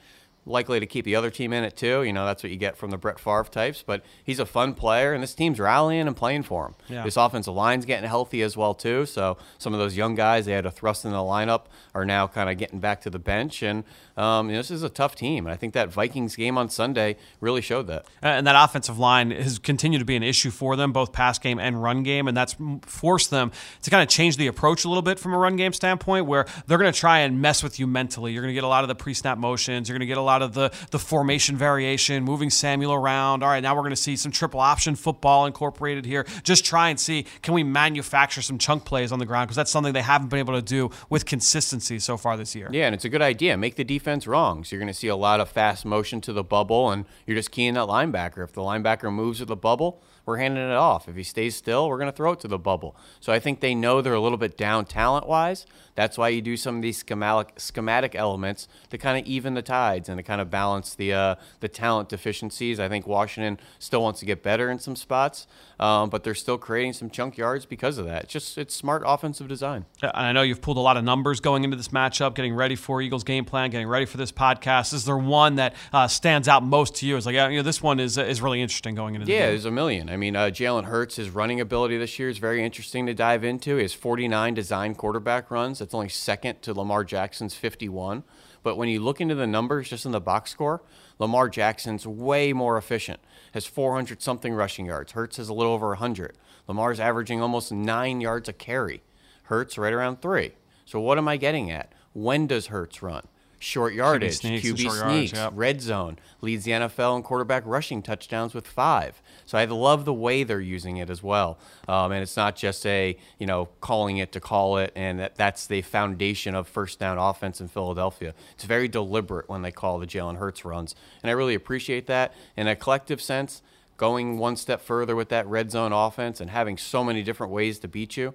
likely 0.48 0.80
to 0.80 0.86
keep 0.86 1.04
the 1.04 1.14
other 1.16 1.30
team 1.30 1.52
in 1.52 1.64
it 1.64 1.76
too. 1.76 2.02
You 2.02 2.12
know, 2.12 2.26
that's 2.26 2.42
what 2.42 2.50
you 2.50 2.58
get 2.58 2.76
from 2.76 2.90
the 2.90 2.96
Brett 2.96 3.18
Favre 3.18 3.44
types. 3.44 3.82
But 3.86 4.02
he's 4.24 4.38
a 4.38 4.46
fun 4.46 4.74
player, 4.74 5.12
and 5.12 5.22
this 5.22 5.34
team's 5.34 5.60
rallying 5.60 6.06
and 6.06 6.16
playing 6.16 6.44
for 6.44 6.66
him. 6.66 6.74
Yeah. 6.88 7.04
This 7.04 7.16
offensive 7.16 7.54
line's 7.54 7.84
getting 7.84 8.08
healthy 8.08 8.42
as 8.42 8.56
well 8.56 8.74
too. 8.74 9.06
So 9.06 9.36
some 9.58 9.72
of 9.72 9.78
those 9.78 9.96
young 9.96 10.14
guys 10.14 10.46
they 10.46 10.52
had 10.52 10.64
to 10.64 10.70
thrust 10.70 11.04
in 11.04 11.12
the 11.12 11.18
lineup 11.18 11.66
are 11.94 12.04
now 12.04 12.26
kind 12.26 12.50
of 12.50 12.58
getting 12.58 12.80
back 12.80 13.00
to 13.02 13.10
the 13.10 13.18
bench. 13.18 13.62
And 13.62 13.84
um, 14.16 14.48
you 14.48 14.54
know, 14.54 14.58
this 14.58 14.70
is 14.70 14.82
a 14.82 14.88
tough 14.88 15.14
team. 15.14 15.46
And 15.46 15.52
I 15.52 15.56
think 15.56 15.74
that 15.74 15.90
Vikings 15.90 16.34
game 16.34 16.58
on 16.58 16.68
Sunday 16.68 17.16
really 17.40 17.60
showed 17.60 17.86
that. 17.86 18.06
And 18.20 18.46
that 18.46 18.56
offensive 18.56 18.98
line 18.98 19.30
has 19.30 19.58
continued 19.58 20.00
to 20.00 20.04
be 20.04 20.16
an 20.16 20.22
issue 20.22 20.50
for 20.50 20.74
them, 20.74 20.92
both 20.92 21.12
pass 21.12 21.38
game 21.38 21.58
and 21.58 21.82
run 21.82 22.02
game, 22.02 22.26
and 22.26 22.36
that's 22.36 22.56
forced 22.82 23.30
them 23.30 23.52
to 23.82 23.90
kind 23.90 24.02
of 24.02 24.08
change 24.08 24.36
the 24.36 24.46
approach 24.46 24.84
a 24.84 24.88
little 24.88 25.02
bit 25.02 25.18
from 25.18 25.34
a 25.34 25.38
run 25.38 25.56
game 25.56 25.72
standpoint, 25.72 26.26
where 26.26 26.46
they're 26.66 26.78
going 26.78 26.92
to 26.92 26.98
try 26.98 27.20
and 27.20 27.40
mess 27.40 27.62
with 27.62 27.78
you 27.78 27.86
mentally. 27.86 28.32
You're 28.32 28.42
going 28.42 28.52
to 28.52 28.54
get 28.54 28.64
a 28.64 28.68
lot 28.68 28.84
of 28.84 28.88
the 28.88 28.94
pre-snap 28.94 29.38
motions. 29.38 29.88
You're 29.88 29.94
going 29.94 30.06
to 30.06 30.06
get 30.06 30.18
a 30.18 30.22
lot 30.22 30.37
lot 30.38 30.42
of 30.42 30.54
the 30.54 30.88
the 30.90 30.98
formation 30.98 31.56
variation, 31.56 32.24
moving 32.24 32.50
Samuel 32.50 32.92
around. 32.92 33.42
All 33.42 33.48
right, 33.48 33.62
now 33.62 33.74
we're 33.74 33.82
going 33.82 33.90
to 33.90 33.96
see 33.96 34.16
some 34.16 34.32
triple 34.32 34.60
option 34.60 34.96
football 34.96 35.46
incorporated 35.46 36.04
here. 36.04 36.26
Just 36.42 36.64
try 36.64 36.88
and 36.88 36.98
see 36.98 37.26
can 37.42 37.54
we 37.54 37.62
manufacture 37.62 38.42
some 38.42 38.58
chunk 38.58 38.84
plays 38.84 39.12
on 39.12 39.18
the 39.18 39.26
ground 39.26 39.48
because 39.48 39.56
that's 39.56 39.70
something 39.70 39.92
they 39.92 40.02
haven't 40.02 40.28
been 40.28 40.38
able 40.38 40.54
to 40.54 40.62
do 40.62 40.90
with 41.10 41.26
consistency 41.26 41.98
so 41.98 42.16
far 42.16 42.36
this 42.36 42.54
year. 42.54 42.68
Yeah, 42.72 42.86
and 42.86 42.94
it's 42.94 43.04
a 43.04 43.08
good 43.08 43.22
idea. 43.22 43.56
Make 43.56 43.76
the 43.76 43.84
defense 43.84 44.26
wrong. 44.26 44.64
So 44.64 44.74
you're 44.74 44.80
going 44.80 44.92
to 44.92 44.98
see 44.98 45.08
a 45.08 45.16
lot 45.16 45.40
of 45.40 45.48
fast 45.48 45.84
motion 45.84 46.20
to 46.22 46.32
the 46.32 46.44
bubble, 46.44 46.90
and 46.90 47.04
you're 47.26 47.36
just 47.36 47.50
keying 47.50 47.74
that 47.74 47.88
linebacker. 47.88 48.44
If 48.44 48.52
the 48.52 48.62
linebacker 48.62 49.12
moves 49.12 49.38
to 49.38 49.44
the 49.44 49.56
bubble, 49.56 50.02
we're 50.28 50.36
handing 50.36 50.62
it 50.62 50.74
off. 50.74 51.08
If 51.08 51.16
he 51.16 51.22
stays 51.22 51.56
still, 51.56 51.88
we're 51.88 51.96
going 51.96 52.10
to 52.10 52.16
throw 52.16 52.32
it 52.32 52.40
to 52.40 52.48
the 52.48 52.58
bubble. 52.58 52.94
So 53.18 53.32
I 53.32 53.40
think 53.40 53.60
they 53.60 53.74
know 53.74 54.02
they're 54.02 54.12
a 54.12 54.20
little 54.20 54.36
bit 54.36 54.58
down 54.58 54.84
talent 54.84 55.26
wise. 55.26 55.64
That's 55.94 56.16
why 56.16 56.28
you 56.28 56.40
do 56.40 56.56
some 56.56 56.76
of 56.76 56.82
these 56.82 56.98
schematic 56.98 57.58
schematic 57.58 58.14
elements 58.14 58.68
to 58.90 58.98
kind 58.98 59.18
of 59.18 59.26
even 59.26 59.54
the 59.54 59.62
tides 59.62 60.08
and 60.08 60.16
to 60.16 60.22
kind 60.22 60.40
of 60.40 60.48
balance 60.48 60.94
the 60.94 61.12
uh, 61.12 61.34
the 61.58 61.66
talent 61.66 62.08
deficiencies. 62.08 62.78
I 62.78 62.88
think 62.88 63.04
Washington 63.04 63.58
still 63.80 64.00
wants 64.02 64.20
to 64.20 64.26
get 64.26 64.44
better 64.44 64.70
in 64.70 64.78
some 64.78 64.94
spots, 64.94 65.48
um, 65.80 66.08
but 66.08 66.22
they're 66.22 66.36
still 66.36 66.56
creating 66.56 66.92
some 66.92 67.10
chunk 67.10 67.36
yards 67.36 67.66
because 67.66 67.98
of 67.98 68.04
that. 68.04 68.24
It's 68.24 68.32
just 68.32 68.58
it's 68.58 68.76
smart 68.76 69.02
offensive 69.04 69.48
design. 69.48 69.86
And 70.00 70.12
I 70.14 70.30
know 70.30 70.42
you've 70.42 70.62
pulled 70.62 70.76
a 70.76 70.80
lot 70.80 70.96
of 70.96 71.02
numbers 71.02 71.40
going 71.40 71.64
into 71.64 71.76
this 71.76 71.88
matchup, 71.88 72.36
getting 72.36 72.54
ready 72.54 72.76
for 72.76 73.02
Eagles 73.02 73.24
game 73.24 73.44
plan, 73.44 73.70
getting 73.70 73.88
ready 73.88 74.06
for 74.06 74.18
this 74.18 74.30
podcast. 74.30 74.92
Is 74.94 75.04
there 75.04 75.18
one 75.18 75.56
that 75.56 75.74
uh, 75.92 76.06
stands 76.06 76.46
out 76.46 76.62
most 76.62 76.94
to 76.96 77.06
you? 77.06 77.16
Is 77.16 77.26
like, 77.26 77.34
yeah, 77.34 77.48
you 77.48 77.56
know, 77.56 77.64
this 77.64 77.82
one 77.82 77.98
is 77.98 78.18
is 78.18 78.40
really 78.40 78.62
interesting 78.62 78.94
going 78.94 79.16
into. 79.16 79.26
The 79.26 79.32
yeah, 79.32 79.38
game. 79.38 79.48
there's 79.48 79.64
a 79.64 79.72
million. 79.72 80.10
I 80.10 80.16
mean, 80.18 80.36
uh, 80.36 80.50
Jalen 80.50 80.84
Hurts, 80.84 81.16
his 81.16 81.30
running 81.30 81.60
ability 81.60 81.96
this 81.96 82.18
year 82.18 82.28
is 82.28 82.36
very 82.38 82.62
interesting 82.62 83.06
to 83.06 83.14
dive 83.14 83.42
into. 83.42 83.76
He 83.76 83.82
has 83.82 83.94
49 83.94 84.52
design 84.52 84.94
quarterback 84.94 85.50
runs. 85.50 85.78
That's 85.78 85.94
only 85.94 86.10
second 86.10 86.60
to 86.62 86.74
Lamar 86.74 87.04
Jackson's 87.04 87.54
51. 87.54 88.22
But 88.62 88.76
when 88.76 88.88
you 88.88 89.00
look 89.00 89.20
into 89.20 89.34
the 89.34 89.46
numbers 89.46 89.88
just 89.88 90.04
in 90.04 90.12
the 90.12 90.20
box 90.20 90.50
score, 90.50 90.82
Lamar 91.18 91.48
Jackson's 91.48 92.06
way 92.06 92.52
more 92.52 92.76
efficient. 92.76 93.20
Has 93.54 93.64
400 93.64 94.20
something 94.20 94.52
rushing 94.52 94.86
yards. 94.86 95.12
Hurts 95.12 95.38
has 95.38 95.48
a 95.48 95.54
little 95.54 95.72
over 95.72 95.88
100. 95.88 96.36
Lamar's 96.66 97.00
averaging 97.00 97.40
almost 97.40 97.72
nine 97.72 98.20
yards 98.20 98.48
a 98.48 98.52
carry. 98.52 99.02
Hurts 99.44 99.78
right 99.78 99.92
around 99.92 100.20
three. 100.20 100.52
So 100.84 101.00
what 101.00 101.18
am 101.18 101.28
I 101.28 101.38
getting 101.38 101.70
at? 101.70 101.92
When 102.12 102.46
does 102.46 102.66
Hurts 102.66 103.02
run? 103.02 103.26
Short 103.60 103.92
yardage, 103.92 104.36
sneaks 104.36 104.64
and 104.64 104.76
QB 104.76 104.90
sneaks, 105.08 105.32
yep. 105.32 105.52
red 105.56 105.80
zone, 105.80 106.18
leads 106.40 106.64
the 106.64 106.70
NFL 106.70 107.16
in 107.16 107.22
quarterback 107.24 107.64
rushing 107.66 108.02
touchdowns 108.02 108.54
with 108.54 108.66
five. 108.66 109.20
So 109.46 109.58
I 109.58 109.64
love 109.64 110.04
the 110.04 110.14
way 110.14 110.44
they're 110.44 110.60
using 110.60 110.98
it 110.98 111.10
as 111.10 111.24
well. 111.24 111.58
Um, 111.88 112.12
and 112.12 112.22
it's 112.22 112.36
not 112.36 112.54
just 112.54 112.86
a, 112.86 113.16
you 113.38 113.46
know, 113.46 113.68
calling 113.80 114.18
it 114.18 114.30
to 114.32 114.40
call 114.40 114.78
it, 114.78 114.92
and 114.94 115.18
that, 115.18 115.34
that's 115.34 115.66
the 115.66 115.82
foundation 115.82 116.54
of 116.54 116.68
first 116.68 117.00
down 117.00 117.18
offense 117.18 117.60
in 117.60 117.66
Philadelphia. 117.66 118.32
It's 118.54 118.64
very 118.64 118.86
deliberate 118.86 119.48
when 119.48 119.62
they 119.62 119.72
call 119.72 119.98
the 119.98 120.06
Jalen 120.06 120.36
Hurts 120.36 120.64
runs. 120.64 120.94
And 121.22 121.30
I 121.30 121.32
really 121.32 121.54
appreciate 121.54 122.06
that. 122.06 122.32
In 122.56 122.68
a 122.68 122.76
collective 122.76 123.20
sense, 123.20 123.62
going 123.98 124.38
one 124.38 124.56
step 124.56 124.80
further 124.80 125.14
with 125.14 125.28
that 125.28 125.46
red 125.46 125.70
zone 125.70 125.92
offense 125.92 126.40
and 126.40 126.48
having 126.48 126.78
so 126.78 127.04
many 127.04 127.22
different 127.22 127.52
ways 127.52 127.80
to 127.80 127.88
beat 127.88 128.16
you. 128.16 128.32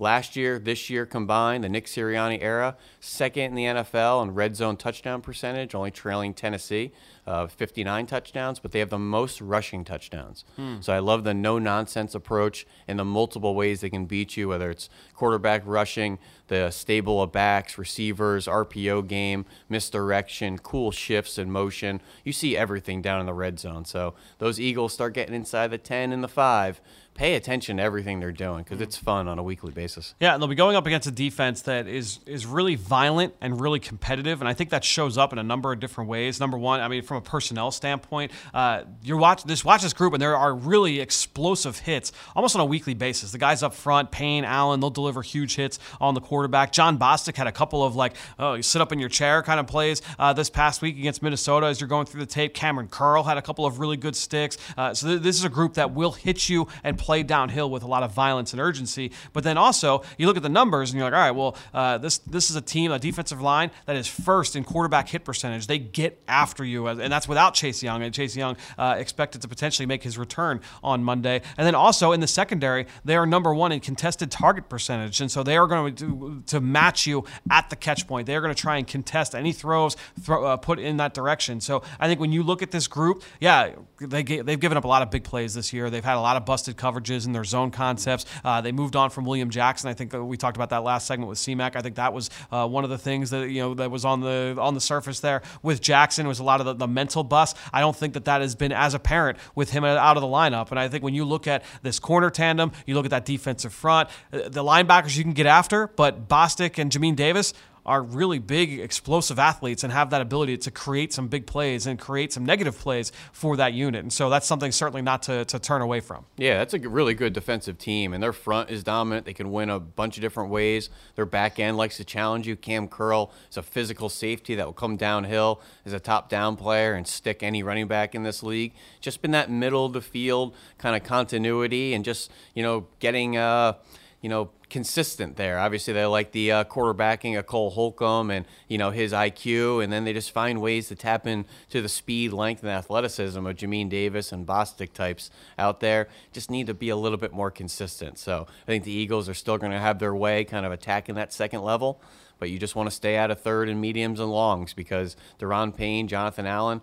Last 0.00 0.36
year, 0.36 0.60
this 0.60 0.88
year 0.88 1.04
combined, 1.06 1.64
the 1.64 1.68
Nick 1.68 1.86
Sirianni 1.86 2.38
era, 2.40 2.76
second 3.00 3.44
in 3.44 3.54
the 3.56 3.64
NFL 3.64 4.22
in 4.22 4.32
red 4.32 4.54
zone 4.54 4.76
touchdown 4.76 5.20
percentage, 5.20 5.74
only 5.74 5.90
trailing 5.90 6.34
Tennessee, 6.34 6.92
uh, 7.26 7.48
59 7.48 8.06
touchdowns, 8.06 8.60
but 8.60 8.70
they 8.70 8.78
have 8.78 8.90
the 8.90 8.98
most 8.98 9.40
rushing 9.40 9.84
touchdowns. 9.84 10.44
So 10.80 10.92
I 10.92 11.00
love 11.00 11.24
the 11.24 11.34
no 11.34 11.58
nonsense 11.58 12.14
approach 12.14 12.64
and 12.86 12.98
the 12.98 13.04
multiple 13.04 13.54
ways 13.56 13.80
they 13.80 13.90
can 13.90 14.06
beat 14.06 14.36
you, 14.36 14.48
whether 14.48 14.70
it's 14.70 14.88
quarterback 15.14 15.62
rushing, 15.66 16.18
the 16.46 16.70
stable 16.70 17.20
of 17.20 17.32
backs, 17.32 17.76
receivers, 17.76 18.46
RPO 18.46 19.06
game, 19.08 19.44
misdirection, 19.68 20.58
cool 20.58 20.90
shifts 20.90 21.38
in 21.38 21.50
motion. 21.50 22.00
You 22.24 22.32
see 22.32 22.56
everything 22.56 23.02
down 23.02 23.20
in 23.20 23.26
the 23.26 23.34
red 23.34 23.58
zone. 23.58 23.84
So 23.84 24.14
those 24.38 24.58
Eagles 24.60 24.92
start 24.92 25.12
getting 25.12 25.34
inside 25.34 25.68
the 25.72 25.78
10 25.78 26.12
and 26.12 26.22
the 26.22 26.28
5. 26.28 26.80
Pay 27.18 27.34
attention 27.34 27.78
to 27.78 27.82
everything 27.82 28.20
they're 28.20 28.30
doing 28.30 28.62
because 28.62 28.80
it's 28.80 28.96
fun 28.96 29.26
on 29.26 29.40
a 29.40 29.42
weekly 29.42 29.72
basis. 29.72 30.14
Yeah, 30.20 30.34
and 30.34 30.40
they'll 30.40 30.48
be 30.48 30.54
going 30.54 30.76
up 30.76 30.86
against 30.86 31.08
a 31.08 31.10
defense 31.10 31.62
that 31.62 31.88
is 31.88 32.20
is 32.26 32.46
really 32.46 32.76
violent 32.76 33.34
and 33.40 33.60
really 33.60 33.80
competitive, 33.80 34.40
and 34.40 34.48
I 34.48 34.54
think 34.54 34.70
that 34.70 34.84
shows 34.84 35.18
up 35.18 35.32
in 35.32 35.40
a 35.40 35.42
number 35.42 35.72
of 35.72 35.80
different 35.80 36.08
ways. 36.08 36.38
Number 36.38 36.56
one, 36.56 36.78
I 36.78 36.86
mean, 36.86 37.02
from 37.02 37.16
a 37.16 37.20
personnel 37.20 37.72
standpoint, 37.72 38.30
uh, 38.54 38.84
you're 39.02 39.16
watch 39.16 39.42
this 39.42 39.64
watch 39.64 39.82
this 39.82 39.94
group, 39.94 40.12
and 40.12 40.22
there 40.22 40.36
are 40.36 40.54
really 40.54 41.00
explosive 41.00 41.80
hits 41.80 42.12
almost 42.36 42.54
on 42.54 42.60
a 42.60 42.64
weekly 42.64 42.94
basis. 42.94 43.32
The 43.32 43.38
guys 43.38 43.64
up 43.64 43.74
front, 43.74 44.12
Payne, 44.12 44.44
Allen, 44.44 44.78
they'll 44.78 44.88
deliver 44.88 45.20
huge 45.22 45.56
hits 45.56 45.80
on 46.00 46.14
the 46.14 46.20
quarterback. 46.20 46.70
Jon 46.70 46.98
Bostic 46.98 47.34
had 47.34 47.48
a 47.48 47.52
couple 47.52 47.82
of 47.82 47.96
like, 47.96 48.14
oh, 48.38 48.54
you 48.54 48.62
sit 48.62 48.80
up 48.80 48.92
in 48.92 49.00
your 49.00 49.08
chair 49.08 49.42
kind 49.42 49.58
of 49.58 49.66
plays 49.66 50.02
uh, 50.20 50.32
this 50.34 50.50
past 50.50 50.82
week 50.82 50.96
against 50.96 51.20
Minnesota 51.20 51.66
as 51.66 51.80
you're 51.80 51.88
going 51.88 52.06
through 52.06 52.20
the 52.20 52.26
tape. 52.26 52.54
Cameron 52.54 52.86
Curl 52.86 53.24
had 53.24 53.38
a 53.38 53.42
couple 53.42 53.66
of 53.66 53.80
really 53.80 53.96
good 53.96 54.14
sticks. 54.14 54.56
Uh, 54.76 54.94
so 54.94 55.08
th- 55.08 55.22
this 55.22 55.36
is 55.36 55.44
a 55.44 55.48
group 55.48 55.74
that 55.74 55.92
will 55.92 56.12
hit 56.12 56.48
you 56.48 56.68
and 56.84 56.96
play 56.96 57.07
downhill 57.22 57.70
with 57.70 57.82
a 57.82 57.86
lot 57.86 58.02
of 58.02 58.12
violence 58.12 58.52
and 58.52 58.60
urgency. 58.60 59.10
But 59.32 59.44
then 59.44 59.58
also, 59.58 60.02
you 60.16 60.26
look 60.26 60.36
at 60.36 60.42
the 60.42 60.48
numbers 60.48 60.90
and 60.90 60.98
you're 60.98 61.10
like, 61.10 61.14
all 61.14 61.24
right, 61.24 61.30
well, 61.30 61.56
uh, 61.72 61.98
this 61.98 62.18
this 62.18 62.50
is 62.50 62.56
a 62.56 62.60
team, 62.60 62.92
a 62.92 62.98
defensive 62.98 63.40
line 63.40 63.70
that 63.86 63.96
is 63.96 64.06
first 64.06 64.56
in 64.56 64.64
quarterback 64.64 65.08
hit 65.08 65.24
percentage. 65.24 65.66
They 65.66 65.78
get 65.78 66.22
after 66.28 66.64
you, 66.64 66.86
and 66.86 67.12
that's 67.12 67.28
without 67.28 67.54
Chase 67.54 67.82
Young. 67.82 68.02
And 68.02 68.14
Chase 68.14 68.36
Young 68.36 68.56
uh, 68.76 68.96
expected 68.98 69.42
to 69.42 69.48
potentially 69.48 69.86
make 69.86 70.02
his 70.02 70.18
return 70.18 70.60
on 70.82 71.02
Monday. 71.02 71.42
And 71.56 71.66
then 71.66 71.74
also 71.74 72.12
in 72.12 72.20
the 72.20 72.26
secondary, 72.26 72.86
they 73.04 73.16
are 73.16 73.26
number 73.26 73.54
one 73.54 73.72
in 73.72 73.80
contested 73.80 74.30
target 74.30 74.68
percentage, 74.68 75.20
and 75.20 75.30
so 75.30 75.42
they 75.42 75.56
are 75.56 75.66
going 75.66 75.94
to 75.96 76.42
to 76.46 76.60
match 76.60 77.06
you 77.06 77.24
at 77.50 77.70
the 77.70 77.76
catch 77.76 78.06
point. 78.06 78.26
They 78.26 78.36
are 78.36 78.40
going 78.40 78.54
to 78.54 78.60
try 78.60 78.76
and 78.76 78.86
contest 78.86 79.34
any 79.34 79.52
throws 79.52 79.96
throw, 80.20 80.44
uh, 80.44 80.56
put 80.56 80.78
in 80.78 80.98
that 80.98 81.14
direction. 81.14 81.60
So 81.60 81.82
I 81.98 82.06
think 82.06 82.20
when 82.20 82.32
you 82.32 82.42
look 82.42 82.62
at 82.62 82.70
this 82.70 82.86
group, 82.86 83.22
yeah, 83.40 83.72
they 84.00 84.22
they've 84.22 84.60
given 84.60 84.76
up 84.76 84.84
a 84.84 84.88
lot 84.88 85.02
of 85.02 85.10
big 85.10 85.24
plays 85.24 85.54
this 85.54 85.72
year. 85.72 85.90
They've 85.90 86.04
had 86.04 86.16
a 86.16 86.20
lot 86.20 86.36
of 86.36 86.44
busted 86.44 86.76
coverages 86.98 87.26
in 87.26 87.32
their 87.32 87.44
zone 87.44 87.70
concepts. 87.70 88.24
Uh, 88.44 88.60
they 88.60 88.72
moved 88.72 88.96
on 88.96 89.10
from 89.10 89.24
William 89.24 89.50
Jackson. 89.50 89.88
I 89.88 89.94
think 89.94 90.12
we 90.12 90.36
talked 90.36 90.56
about 90.56 90.70
that 90.70 90.82
last 90.82 91.06
segment 91.06 91.28
with 91.28 91.38
CMAC. 91.38 91.76
I 91.76 91.80
think 91.80 91.96
that 91.96 92.12
was 92.12 92.30
uh, 92.50 92.66
one 92.66 92.84
of 92.84 92.90
the 92.90 92.98
things 92.98 93.30
that 93.30 93.50
you 93.50 93.60
know 93.60 93.74
that 93.74 93.90
was 93.90 94.04
on 94.04 94.20
the 94.20 94.56
on 94.58 94.74
the 94.74 94.80
surface 94.80 95.20
there 95.20 95.42
with 95.62 95.80
Jackson 95.80 96.26
was 96.26 96.38
a 96.38 96.44
lot 96.44 96.60
of 96.60 96.66
the, 96.66 96.74
the 96.74 96.88
mental 96.88 97.24
bust. 97.24 97.56
I 97.72 97.80
don't 97.80 97.96
think 97.96 98.14
that 98.14 98.24
that 98.26 98.40
has 98.40 98.54
been 98.54 98.72
as 98.72 98.94
apparent 98.94 99.38
with 99.54 99.70
him 99.70 99.84
out 99.84 100.16
of 100.16 100.20
the 100.20 100.28
lineup. 100.28 100.70
And 100.70 100.78
I 100.78 100.88
think 100.88 101.02
when 101.04 101.14
you 101.14 101.24
look 101.24 101.46
at 101.46 101.64
this 101.82 101.98
corner 101.98 102.30
tandem, 102.30 102.72
you 102.86 102.94
look 102.94 103.04
at 103.04 103.10
that 103.10 103.24
defensive 103.24 103.72
front, 103.72 104.08
uh, 104.32 104.48
the 104.48 104.62
linebackers 104.62 105.16
you 105.16 105.24
can 105.24 105.32
get 105.32 105.46
after, 105.46 105.88
but 105.88 106.28
Bostic 106.28 106.78
and 106.78 106.90
Jamin 106.90 107.16
Davis 107.16 107.52
are 107.88 108.02
really 108.02 108.38
big, 108.38 108.78
explosive 108.78 109.38
athletes 109.38 109.82
and 109.82 109.90
have 109.90 110.10
that 110.10 110.20
ability 110.20 110.58
to 110.58 110.70
create 110.70 111.10
some 111.10 111.26
big 111.26 111.46
plays 111.46 111.86
and 111.86 111.98
create 111.98 112.34
some 112.34 112.44
negative 112.44 112.78
plays 112.78 113.10
for 113.32 113.56
that 113.56 113.72
unit. 113.72 114.02
And 114.02 114.12
so 114.12 114.28
that's 114.28 114.46
something 114.46 114.70
certainly 114.70 115.00
not 115.00 115.22
to, 115.22 115.46
to 115.46 115.58
turn 115.58 115.80
away 115.80 116.00
from. 116.00 116.26
Yeah, 116.36 116.58
that's 116.58 116.74
a 116.74 116.78
really 116.78 117.14
good 117.14 117.32
defensive 117.32 117.78
team, 117.78 118.12
and 118.12 118.22
their 118.22 118.34
front 118.34 118.68
is 118.68 118.84
dominant. 118.84 119.24
They 119.24 119.32
can 119.32 119.50
win 119.50 119.70
a 119.70 119.80
bunch 119.80 120.18
of 120.18 120.20
different 120.20 120.50
ways. 120.50 120.90
Their 121.14 121.24
back 121.24 121.58
end 121.58 121.78
likes 121.78 121.96
to 121.96 122.04
challenge 122.04 122.46
you. 122.46 122.56
Cam 122.56 122.88
Curl 122.88 123.32
is 123.50 123.56
a 123.56 123.62
physical 123.62 124.10
safety 124.10 124.54
that 124.54 124.66
will 124.66 124.74
come 124.74 124.98
downhill 124.98 125.62
as 125.86 125.94
a 125.94 126.00
top 126.00 126.28
down 126.28 126.56
player 126.56 126.92
and 126.92 127.08
stick 127.08 127.42
any 127.42 127.62
running 127.62 127.88
back 127.88 128.14
in 128.14 128.22
this 128.22 128.42
league. 128.42 128.74
Just 129.00 129.22
been 129.22 129.30
that 129.30 129.50
middle 129.50 129.86
of 129.86 129.94
the 129.94 130.02
field 130.02 130.54
kind 130.76 130.94
of 130.94 131.04
continuity 131.04 131.94
and 131.94 132.04
just, 132.04 132.30
you 132.52 132.62
know, 132.62 132.86
getting, 133.00 133.38
uh, 133.38 133.72
you 134.20 134.28
know, 134.28 134.50
consistent 134.68 135.36
there. 135.36 135.58
Obviously, 135.58 135.92
they 135.92 136.04
like 136.04 136.32
the 136.32 136.50
uh, 136.50 136.64
quarterbacking 136.64 137.38
of 137.38 137.46
Cole 137.46 137.70
Holcomb 137.70 138.30
and 138.30 138.46
you 138.66 138.76
know 138.76 138.90
his 138.90 139.12
IQ, 139.12 139.82
and 139.82 139.92
then 139.92 140.04
they 140.04 140.12
just 140.12 140.32
find 140.32 140.60
ways 140.60 140.88
to 140.88 140.96
tap 140.96 141.26
into 141.26 141.80
the 141.80 141.88
speed, 141.88 142.32
length, 142.32 142.62
and 142.62 142.70
athleticism 142.70 143.46
of 143.46 143.56
Jamin 143.56 143.88
Davis 143.88 144.32
and 144.32 144.46
Bostic 144.46 144.92
types 144.92 145.30
out 145.58 145.80
there. 145.80 146.08
Just 146.32 146.50
need 146.50 146.66
to 146.66 146.74
be 146.74 146.88
a 146.88 146.96
little 146.96 147.18
bit 147.18 147.32
more 147.32 147.50
consistent. 147.50 148.18
So 148.18 148.46
I 148.64 148.66
think 148.66 148.84
the 148.84 148.92
Eagles 148.92 149.28
are 149.28 149.34
still 149.34 149.56
going 149.56 149.72
to 149.72 149.78
have 149.78 150.00
their 150.00 150.14
way, 150.14 150.44
kind 150.44 150.66
of 150.66 150.72
attacking 150.72 151.14
that 151.14 151.32
second 151.32 151.62
level, 151.62 152.02
but 152.40 152.50
you 152.50 152.58
just 152.58 152.74
want 152.74 152.90
to 152.90 152.94
stay 152.94 153.16
out 153.16 153.30
of 153.30 153.40
third 153.40 153.68
and 153.68 153.80
mediums 153.80 154.18
and 154.18 154.30
longs 154.30 154.74
because 154.74 155.16
Daron 155.38 155.76
Payne, 155.76 156.08
Jonathan 156.08 156.46
Allen. 156.46 156.80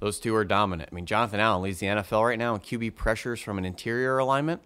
Those 0.00 0.18
two 0.18 0.34
are 0.34 0.44
dominant. 0.44 0.88
I 0.90 0.94
mean, 0.96 1.06
Jonathan 1.06 1.38
Allen 1.38 1.62
leads 1.62 1.78
the 1.78 1.86
NFL 1.86 2.26
right 2.26 2.38
now 2.38 2.56
in 2.56 2.60
QB 2.60 2.96
pressures 2.96 3.40
from 3.40 3.56
an 3.56 3.64
interior 3.64 4.18
alignment 4.18 4.60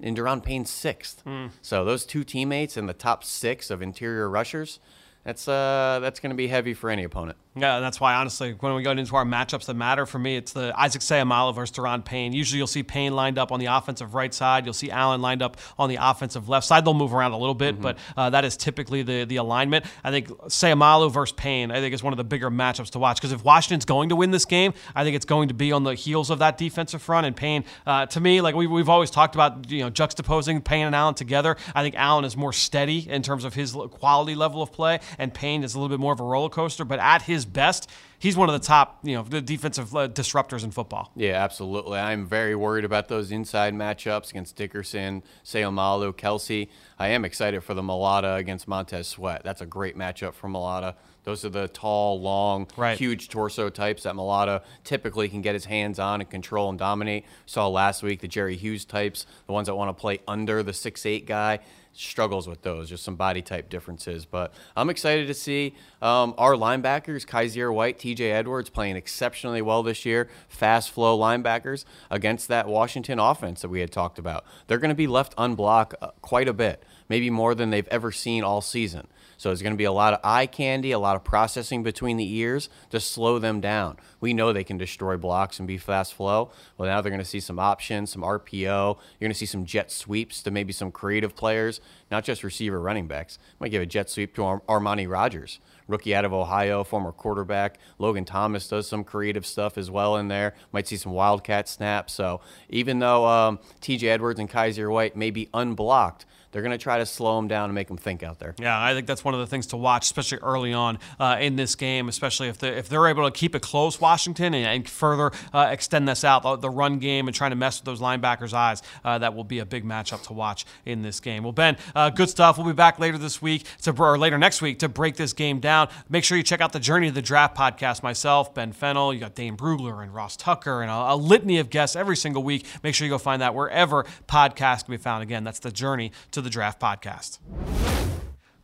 and 0.00 0.16
Daron 0.16 0.42
Payne's 0.42 0.70
sixth. 0.70 1.22
Hmm. 1.22 1.46
So 1.62 1.84
those 1.84 2.04
two 2.04 2.24
teammates 2.24 2.76
in 2.76 2.86
the 2.86 2.94
top 2.94 3.24
six 3.24 3.70
of 3.70 3.82
interior 3.82 4.28
rushers, 4.28 4.78
that's 5.26 5.48
uh 5.48 5.98
that's 6.00 6.20
going 6.20 6.30
to 6.30 6.36
be 6.36 6.46
heavy 6.46 6.72
for 6.72 6.88
any 6.88 7.02
opponent. 7.02 7.36
Yeah, 7.56 7.80
that's 7.80 7.98
why 7.98 8.14
honestly, 8.14 8.54
when 8.60 8.74
we 8.74 8.82
go 8.82 8.92
into 8.92 9.16
our 9.16 9.24
matchups 9.24 9.66
that 9.66 9.74
matter 9.74 10.06
for 10.06 10.18
me, 10.18 10.36
it's 10.36 10.52
the 10.52 10.72
Isaac 10.78 11.02
Seumalo 11.02 11.54
versus 11.54 11.76
Daron 11.76 12.04
Payne. 12.04 12.32
Usually, 12.32 12.58
you'll 12.58 12.66
see 12.66 12.82
Payne 12.82 13.16
lined 13.16 13.38
up 13.38 13.50
on 13.50 13.58
the 13.58 13.66
offensive 13.66 14.14
right 14.14 14.32
side. 14.32 14.66
You'll 14.66 14.74
see 14.74 14.90
Allen 14.90 15.22
lined 15.22 15.42
up 15.42 15.56
on 15.78 15.88
the 15.88 15.98
offensive 16.00 16.48
left 16.48 16.66
side. 16.66 16.84
They'll 16.84 16.94
move 16.94 17.12
around 17.12 17.32
a 17.32 17.38
little 17.38 17.54
bit, 17.54 17.80
but 17.80 17.98
uh, 18.16 18.30
that 18.30 18.44
is 18.44 18.56
typically 18.56 19.02
the 19.02 19.24
the 19.24 19.36
alignment. 19.36 19.84
I 20.04 20.12
think 20.12 20.28
Seumalo 20.28 21.10
versus 21.10 21.34
Payne, 21.34 21.72
I 21.72 21.80
think 21.80 21.92
is 21.92 22.04
one 22.04 22.12
of 22.12 22.18
the 22.18 22.24
bigger 22.24 22.50
matchups 22.50 22.90
to 22.90 22.98
watch 23.00 23.16
because 23.16 23.32
if 23.32 23.42
Washington's 23.42 23.84
going 23.84 24.10
to 24.10 24.16
win 24.16 24.30
this 24.30 24.44
game, 24.44 24.74
I 24.94 25.02
think 25.02 25.16
it's 25.16 25.24
going 25.24 25.48
to 25.48 25.54
be 25.54 25.72
on 25.72 25.82
the 25.82 25.94
heels 25.94 26.30
of 26.30 26.38
that 26.38 26.58
defensive 26.58 27.02
front. 27.02 27.26
And 27.26 27.34
Payne, 27.34 27.64
uh, 27.86 28.06
to 28.06 28.20
me, 28.20 28.40
like 28.42 28.54
we, 28.54 28.66
we've 28.66 28.88
always 28.88 29.10
talked 29.10 29.34
about, 29.34 29.70
you 29.70 29.80
know, 29.80 29.90
juxtaposing 29.90 30.62
Payne 30.62 30.86
and 30.86 30.94
Allen 30.94 31.14
together. 31.14 31.56
I 31.74 31.82
think 31.82 31.96
Allen 31.96 32.24
is 32.24 32.36
more 32.36 32.52
steady 32.52 33.08
in 33.10 33.22
terms 33.22 33.44
of 33.44 33.54
his 33.54 33.72
quality 33.72 34.34
level 34.34 34.62
of 34.62 34.70
play, 34.70 35.00
and 35.18 35.32
Payne 35.32 35.64
is 35.64 35.74
a 35.74 35.78
little 35.78 35.94
bit 35.94 36.00
more 36.00 36.12
of 36.12 36.20
a 36.20 36.24
roller 36.24 36.48
coaster. 36.48 36.84
But 36.84 36.98
at 36.98 37.22
his 37.22 37.44
best, 37.44 37.90
he's 38.18 38.36
one 38.36 38.48
of 38.48 38.52
the 38.52 38.66
top, 38.66 38.98
you 39.02 39.14
know, 39.14 39.22
the 39.22 39.40
defensive 39.40 39.94
uh, 39.94 40.08
disruptors 40.08 40.64
in 40.64 40.70
football. 40.70 41.12
Yeah, 41.16 41.42
absolutely. 41.42 41.98
I'm 41.98 42.26
very 42.26 42.54
worried 42.54 42.84
about 42.84 43.08
those 43.08 43.30
inside 43.30 43.74
matchups 43.74 44.30
against 44.30 44.56
Dickerson, 44.56 45.22
Seumalo, 45.44 46.16
Kelsey. 46.16 46.70
I 46.98 47.08
am 47.08 47.24
excited 47.24 47.62
for 47.62 47.74
the 47.74 47.82
Mailata 47.82 48.38
against 48.38 48.68
Montez 48.68 49.08
Sweat. 49.08 49.42
That's 49.44 49.60
a 49.60 49.66
great 49.66 49.96
matchup 49.96 50.34
for 50.34 50.48
Mailata. 50.48 50.94
Those 51.24 51.44
are 51.44 51.48
the 51.48 51.66
tall, 51.66 52.20
long, 52.20 52.68
right. 52.76 52.96
huge 52.96 53.28
torso 53.28 53.68
types 53.68 54.04
that 54.04 54.14
Mailata 54.14 54.62
typically 54.84 55.28
can 55.28 55.42
get 55.42 55.54
his 55.54 55.64
hands 55.64 55.98
on 55.98 56.20
and 56.20 56.30
control 56.30 56.70
and 56.70 56.78
dominate. 56.78 57.24
Saw 57.46 57.66
last 57.66 58.04
week 58.04 58.20
the 58.20 58.28
Jerry 58.28 58.56
Hughes 58.56 58.84
types, 58.84 59.26
the 59.46 59.52
ones 59.52 59.66
that 59.66 59.74
want 59.74 59.88
to 59.88 60.00
play 60.00 60.20
under 60.28 60.62
the 60.62 60.72
six 60.72 61.04
eight 61.04 61.26
guy 61.26 61.58
struggles 61.96 62.48
with 62.48 62.62
those, 62.62 62.88
just 62.88 63.04
some 63.04 63.16
body 63.16 63.42
type 63.42 63.68
differences. 63.68 64.24
But 64.26 64.52
I'm 64.76 64.90
excited 64.90 65.26
to 65.26 65.34
see 65.34 65.74
um, 66.02 66.34
our 66.38 66.52
linebackers, 66.52 67.26
Kyzir 67.26 67.72
White, 67.72 67.98
TJ 67.98 68.32
Edwards, 68.32 68.70
playing 68.70 68.96
exceptionally 68.96 69.62
well 69.62 69.82
this 69.82 70.04
year. 70.04 70.28
Fast 70.48 70.90
flow 70.90 71.18
linebackers 71.18 71.84
against 72.10 72.48
that 72.48 72.68
Washington 72.68 73.18
offense 73.18 73.62
that 73.62 73.68
we 73.68 73.80
had 73.80 73.90
talked 73.90 74.18
about. 74.18 74.44
They're 74.66 74.78
going 74.78 74.90
to 74.90 74.94
be 74.94 75.06
left 75.06 75.34
unblocked 75.38 75.94
uh, 76.00 76.10
quite 76.20 76.48
a 76.48 76.52
bit, 76.52 76.82
maybe 77.08 77.30
more 77.30 77.54
than 77.54 77.70
they've 77.70 77.88
ever 77.88 78.12
seen 78.12 78.44
all 78.44 78.60
season. 78.60 79.08
So 79.36 79.48
there's 79.48 79.62
going 79.62 79.72
to 79.72 79.78
be 79.78 79.84
a 79.84 79.92
lot 79.92 80.14
of 80.14 80.20
eye 80.24 80.46
candy, 80.46 80.92
a 80.92 80.98
lot 80.98 81.16
of 81.16 81.24
processing 81.24 81.82
between 81.82 82.16
the 82.16 82.34
ears 82.36 82.68
to 82.90 83.00
slow 83.00 83.38
them 83.38 83.60
down. 83.60 83.96
We 84.20 84.32
know 84.32 84.52
they 84.52 84.64
can 84.64 84.78
destroy 84.78 85.16
blocks 85.16 85.58
and 85.58 85.68
be 85.68 85.78
fast 85.78 86.14
flow. 86.14 86.50
Well, 86.76 86.88
now 86.88 87.00
they're 87.00 87.10
going 87.10 87.22
to 87.22 87.24
see 87.24 87.40
some 87.40 87.58
options, 87.58 88.10
some 88.10 88.22
RPO. 88.22 88.96
You're 88.96 89.26
going 89.26 89.32
to 89.32 89.38
see 89.38 89.46
some 89.46 89.64
jet 89.64 89.90
sweeps 89.90 90.42
to 90.42 90.50
maybe 90.50 90.72
some 90.72 90.90
creative 90.90 91.36
players, 91.36 91.80
not 92.10 92.24
just 92.24 92.42
receiver 92.42 92.80
running 92.80 93.06
backs. 93.06 93.38
Might 93.60 93.70
give 93.70 93.82
a 93.82 93.86
jet 93.86 94.08
sweep 94.08 94.34
to 94.36 94.44
Ar- 94.44 94.62
Armani 94.68 95.08
Rogers, 95.08 95.60
rookie 95.86 96.14
out 96.14 96.24
of 96.24 96.32
Ohio, 96.32 96.82
former 96.82 97.12
quarterback. 97.12 97.78
Logan 97.98 98.24
Thomas 98.24 98.68
does 98.68 98.88
some 98.88 99.04
creative 99.04 99.44
stuff 99.44 99.76
as 99.76 99.90
well 99.90 100.16
in 100.16 100.28
there. 100.28 100.54
Might 100.72 100.88
see 100.88 100.96
some 100.96 101.12
wildcat 101.12 101.68
snaps. 101.68 102.14
So 102.14 102.40
even 102.68 103.00
though 103.00 103.26
um, 103.26 103.58
TJ 103.80 104.04
Edwards 104.04 104.40
and 104.40 104.50
Kyzir 104.50 104.90
White 104.90 105.16
may 105.16 105.30
be 105.30 105.48
unblocked, 105.52 106.24
they're 106.56 106.62
going 106.62 106.72
to 106.72 106.82
try 106.82 106.96
to 106.96 107.04
slow 107.04 107.36
them 107.36 107.48
down 107.48 107.64
and 107.64 107.74
make 107.74 107.86
them 107.86 107.98
think 107.98 108.22
out 108.22 108.38
there. 108.38 108.54
Yeah, 108.58 108.82
I 108.82 108.94
think 108.94 109.06
that's 109.06 109.22
one 109.22 109.34
of 109.34 109.40
the 109.40 109.46
things 109.46 109.66
to 109.66 109.76
watch, 109.76 110.06
especially 110.06 110.38
early 110.38 110.72
on 110.72 110.98
uh, 111.20 111.36
in 111.38 111.56
this 111.56 111.74
game, 111.74 112.08
especially 112.08 112.48
if, 112.48 112.62
if 112.62 112.88
they're 112.88 113.08
able 113.08 113.26
to 113.26 113.30
keep 113.30 113.54
it 113.54 113.60
close, 113.60 114.00
Washington, 114.00 114.54
and, 114.54 114.66
and 114.66 114.88
further 114.88 115.32
uh, 115.52 115.68
extend 115.70 116.08
this 116.08 116.24
out, 116.24 116.44
the, 116.44 116.56
the, 116.56 116.70
run 116.70 116.98
game, 116.98 117.28
and 117.28 117.36
trying 117.36 117.50
to 117.50 117.56
mess 117.56 117.78
with 117.78 117.84
those 117.84 118.00
linebackers' 118.00 118.54
eyes. 118.54 118.82
Uh, 119.04 119.18
that 119.18 119.34
will 119.34 119.44
be 119.44 119.58
a 119.58 119.66
big 119.66 119.84
matchup 119.84 120.22
to 120.22 120.32
watch 120.32 120.64
in 120.86 121.02
this 121.02 121.20
game. 121.20 121.42
Well, 121.42 121.52
Ben, 121.52 121.76
uh, 121.94 122.08
good 122.08 122.30
stuff. 122.30 122.56
We'll 122.56 122.66
be 122.66 122.72
back 122.72 122.98
later 122.98 123.18
this 123.18 123.42
week, 123.42 123.66
to, 123.82 123.90
or 124.02 124.16
later 124.16 124.38
next 124.38 124.62
week, 124.62 124.78
to 124.78 124.88
break 124.88 125.16
this 125.16 125.34
game 125.34 125.60
down. 125.60 125.90
Make 126.08 126.24
sure 126.24 126.38
you 126.38 126.42
check 126.42 126.62
out 126.62 126.72
the 126.72 126.80
Journey 126.80 127.08
to 127.08 127.14
the 127.14 127.20
Draft 127.20 127.54
podcast. 127.54 128.02
Myself, 128.02 128.54
Ben 128.54 128.72
Fennell, 128.72 129.12
you 129.12 129.20
got 129.20 129.34
Dane 129.34 129.58
Brugler 129.58 130.02
and 130.02 130.14
Ross 130.14 130.38
Tucker, 130.38 130.80
and 130.80 130.90
a, 130.90 131.12
a 131.12 131.16
litany 131.16 131.58
of 131.58 131.68
guests 131.68 131.96
every 131.96 132.16
single 132.16 132.42
week. 132.42 132.64
Make 132.82 132.94
sure 132.94 133.04
you 133.04 133.12
go 133.12 133.18
find 133.18 133.42
that 133.42 133.54
wherever 133.54 134.06
podcasts 134.26 134.86
can 134.86 134.92
be 134.92 134.96
found. 134.96 135.22
Again, 135.22 135.44
that's 135.44 135.58
the 135.58 135.70
Journey 135.70 136.12
to 136.30 136.40
the 136.40 136.45
Draft 136.50 136.80
podcast. 136.80 137.38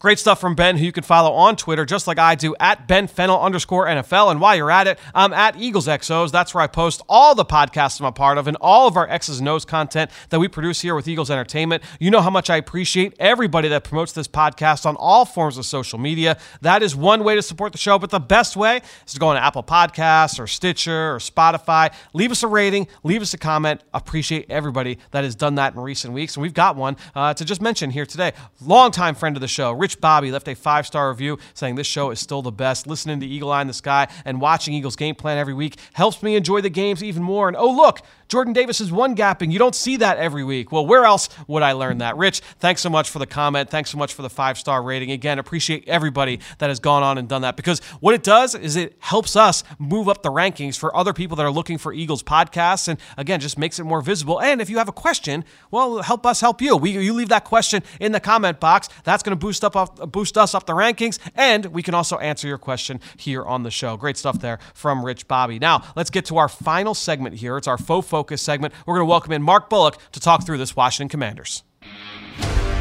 Great 0.03 0.19
stuff 0.19 0.41
from 0.41 0.57
Ben, 0.57 0.77
who 0.77 0.85
you 0.85 0.91
can 0.91 1.05
follow 1.05 1.33
on 1.33 1.55
Twitter, 1.55 1.87
just 1.87 2.09
like 2.09 2.19
I 2.19 2.35
do, 2.35 2.57
at 2.59 2.89
Ben 2.89 3.07
Fennell 3.07 3.41
underscore 3.41 3.87
NFL. 3.87 4.33
And 4.33 4.41
while 4.41 4.57
you're 4.57 4.69
at 4.69 4.89
it, 4.89 4.99
I'm 5.15 5.33
at 5.33 5.55
Eagles 5.55 5.87
XOs. 5.87 6.33
That's 6.33 6.53
where 6.53 6.61
I 6.61 6.67
post 6.67 7.03
all 7.09 7.37
the 7.37 7.45
podcasts 7.45 8.01
I'm 8.01 8.07
a 8.07 8.11
part 8.11 8.37
of 8.37 8.49
and 8.49 8.57
all 8.61 8.89
of 8.89 8.97
our 8.97 9.09
X's 9.09 9.39
and 9.39 9.49
O's 9.49 9.65
content 9.65 10.11
that 10.31 10.41
we 10.41 10.49
produce 10.49 10.81
here 10.81 10.97
with 10.97 11.07
Eagles 11.07 11.31
Entertainment. 11.31 11.85
You 12.01 12.11
know 12.11 12.21
how 12.21 12.31
much 12.31 12.51
I 12.51 12.57
appreciate 12.57 13.15
everybody 13.21 13.69
that 13.69 13.85
promotes 13.85 14.11
this 14.11 14.27
podcast 14.27 14.87
on 14.87 14.97
all 14.97 15.25
forms 15.25 15.57
of 15.57 15.67
social 15.67 16.01
media. 16.01 16.37
That 16.63 16.83
is 16.83 16.97
one 16.97 17.23
way 17.23 17.37
to 17.37 17.43
support 17.43 17.71
the 17.71 17.79
show, 17.79 17.97
but 18.01 18.11
the 18.11 18.19
best 18.19 18.57
way 18.57 18.81
is 19.07 19.13
to 19.13 19.21
go 19.21 19.29
on 19.29 19.37
Apple 19.37 19.63
Podcasts 19.63 20.41
or 20.41 20.49
Stitcher 20.49 21.15
or 21.15 21.19
Spotify. 21.19 21.95
Leave 22.13 22.33
us 22.33 22.43
a 22.43 22.49
rating, 22.49 22.89
leave 23.05 23.23
us 23.23 23.35
a 23.35 23.39
comment. 23.39 23.85
Appreciate 23.95 24.47
everybody 24.51 24.99
that 25.13 25.23
has 25.23 25.37
done 25.37 25.55
that 25.55 25.75
in 25.75 25.79
recent 25.81 26.13
weeks. 26.13 26.35
And 26.35 26.43
we've 26.43 26.55
got 26.55 26.75
one 26.75 26.97
uh, 27.15 27.35
to 27.35 27.45
just 27.45 27.63
mention 27.63 27.91
here 27.91 28.05
today. 28.05 28.33
Longtime 28.61 29.15
friend 29.15 29.37
of 29.37 29.41
the 29.41 29.47
show, 29.47 29.71
Rich 29.71 29.91
Bobby 30.01 30.30
left 30.30 30.49
a 30.49 30.55
five 30.55 30.86
star 30.86 31.11
review 31.11 31.38
saying 31.55 31.74
this 31.74 31.86
show 31.86 32.11
is 32.11 32.20
still 32.20 32.43
the 32.43 32.53
best. 32.53 32.86
Listening 32.86 33.20
to 33.20 33.26
Eagle 33.26 33.51
Eye 33.51 33.62
in 33.62 33.66
the 33.66 33.72
Sky 33.72 34.09
and 34.24 34.40
watching 34.40 34.74
Eagles 34.74 34.97
game 34.97 35.14
plan 35.14 35.38
every 35.38 35.55
week 35.55 35.76
helps 35.93 36.22
me 36.22 36.36
enjoy 36.36 36.61
the 36.61 36.70
games 36.70 37.03
even 37.03 37.22
more. 37.22 37.49
And 37.49 37.57
oh, 37.57 37.70
look, 37.70 38.01
Jordan 38.33 38.55
Davis 38.55 38.80
is 38.80 38.91
one 38.91 39.14
gapping. 39.14 39.53
You 39.53 39.59
don't 39.59 39.74
see 39.74 39.99
that 39.99 40.16
every 40.16 40.43
week. 40.43 40.72
Well, 40.72 40.87
where 40.87 41.05
else 41.05 41.28
would 41.49 41.62
I 41.62 41.72
learn 41.72 41.99
that? 41.99 42.16
Rich, 42.16 42.41
thanks 42.61 42.80
so 42.80 42.89
much 42.89 43.11
for 43.11 43.18
the 43.18 43.26
comment. 43.26 43.68
Thanks 43.68 43.91
so 43.91 43.99
much 43.99 44.14
for 44.14 44.22
the 44.22 44.30
five 44.30 44.57
star 44.57 44.83
rating. 44.83 45.11
Again, 45.11 45.39
appreciate 45.39 45.87
everybody 45.87 46.41
that 46.57 46.70
has 46.70 46.80
gone 46.80 47.03
on 47.03 47.18
and 47.18 47.28
done 47.28 47.43
that 47.43 47.57
because 47.57 47.80
what 48.01 48.14
it 48.14 48.22
does 48.22 48.55
is 48.55 48.74
it 48.74 48.97
helps 49.01 49.37
us 49.37 49.62
move 49.78 50.09
up 50.09 50.22
the 50.22 50.30
rankings 50.30 50.78
for 50.78 50.97
other 50.97 51.12
people 51.12 51.37
that 51.37 51.43
are 51.43 51.51
looking 51.51 51.76
for 51.76 51.93
Eagles 51.93 52.22
podcasts. 52.22 52.89
And 52.89 52.99
again, 53.18 53.39
just 53.39 53.59
makes 53.59 53.78
it 53.78 53.85
more 53.85 54.01
visible. 54.01 54.41
And 54.41 54.62
if 54.62 54.70
you 54.70 54.78
have 54.78 54.89
a 54.89 54.93
question, 54.93 55.45
well, 55.70 56.01
help 56.01 56.24
us 56.24 56.41
help 56.41 56.62
you. 56.62 56.74
We, 56.74 56.93
you 56.93 57.12
leave 57.12 57.28
that 57.28 57.45
question 57.45 57.83
in 58.01 58.12
the 58.12 58.20
comment 58.20 58.61
box. 58.61 58.89
That's 59.05 59.22
going 59.22 59.37
to 59.39 59.47
boost 59.47 59.62
up 59.62 60.11
boost 60.11 60.39
us 60.39 60.55
up 60.55 60.64
the 60.64 60.72
rankings, 60.72 61.18
and 61.35 61.66
we 61.66 61.83
can 61.83 61.93
also 61.93 62.16
answer 62.16 62.49
your 62.49 62.57
question 62.57 62.99
here 63.18 63.45
on 63.45 63.62
the 63.62 63.70
show. 63.70 63.99
Great 63.99 64.16
stuff 64.16 64.41
there 64.41 64.59
from 64.72 65.05
Rich 65.05 65.28
Bobby. 65.28 65.59
Now 65.59 65.85
let's 65.97 66.09
get 66.09 66.24
to 66.26 66.39
our 66.39 66.49
final 66.49 66.95
segment 66.95 67.35
here. 67.35 67.59
It's 67.59 67.68
our 67.68 67.76
foe 67.76 68.01
focus 68.23 68.41
segment. 68.41 68.73
We're 68.87 68.95
going 68.95 69.05
to 69.05 69.11
welcome 69.11 69.33
in 69.33 69.43
Mark 69.43 69.68
Bullock 69.68 69.99
to 70.12 70.20
talk 70.20 70.47
through 70.47 70.59
this 70.59 70.77
Washington 70.77 71.09
Commanders. 71.09 71.64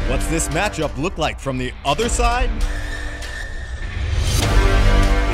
What's 0.06 0.28
this 0.28 0.46
matchup 0.48 0.96
look 0.96 1.18
like 1.18 1.40
from 1.40 1.58
the 1.58 1.72
other 1.84 2.08
side? 2.08 2.48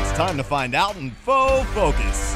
It's 0.00 0.12
time 0.16 0.38
to 0.38 0.42
find 0.42 0.74
out 0.74 0.96
in 0.96 1.10
foe 1.10 1.62
focus. 1.74 2.34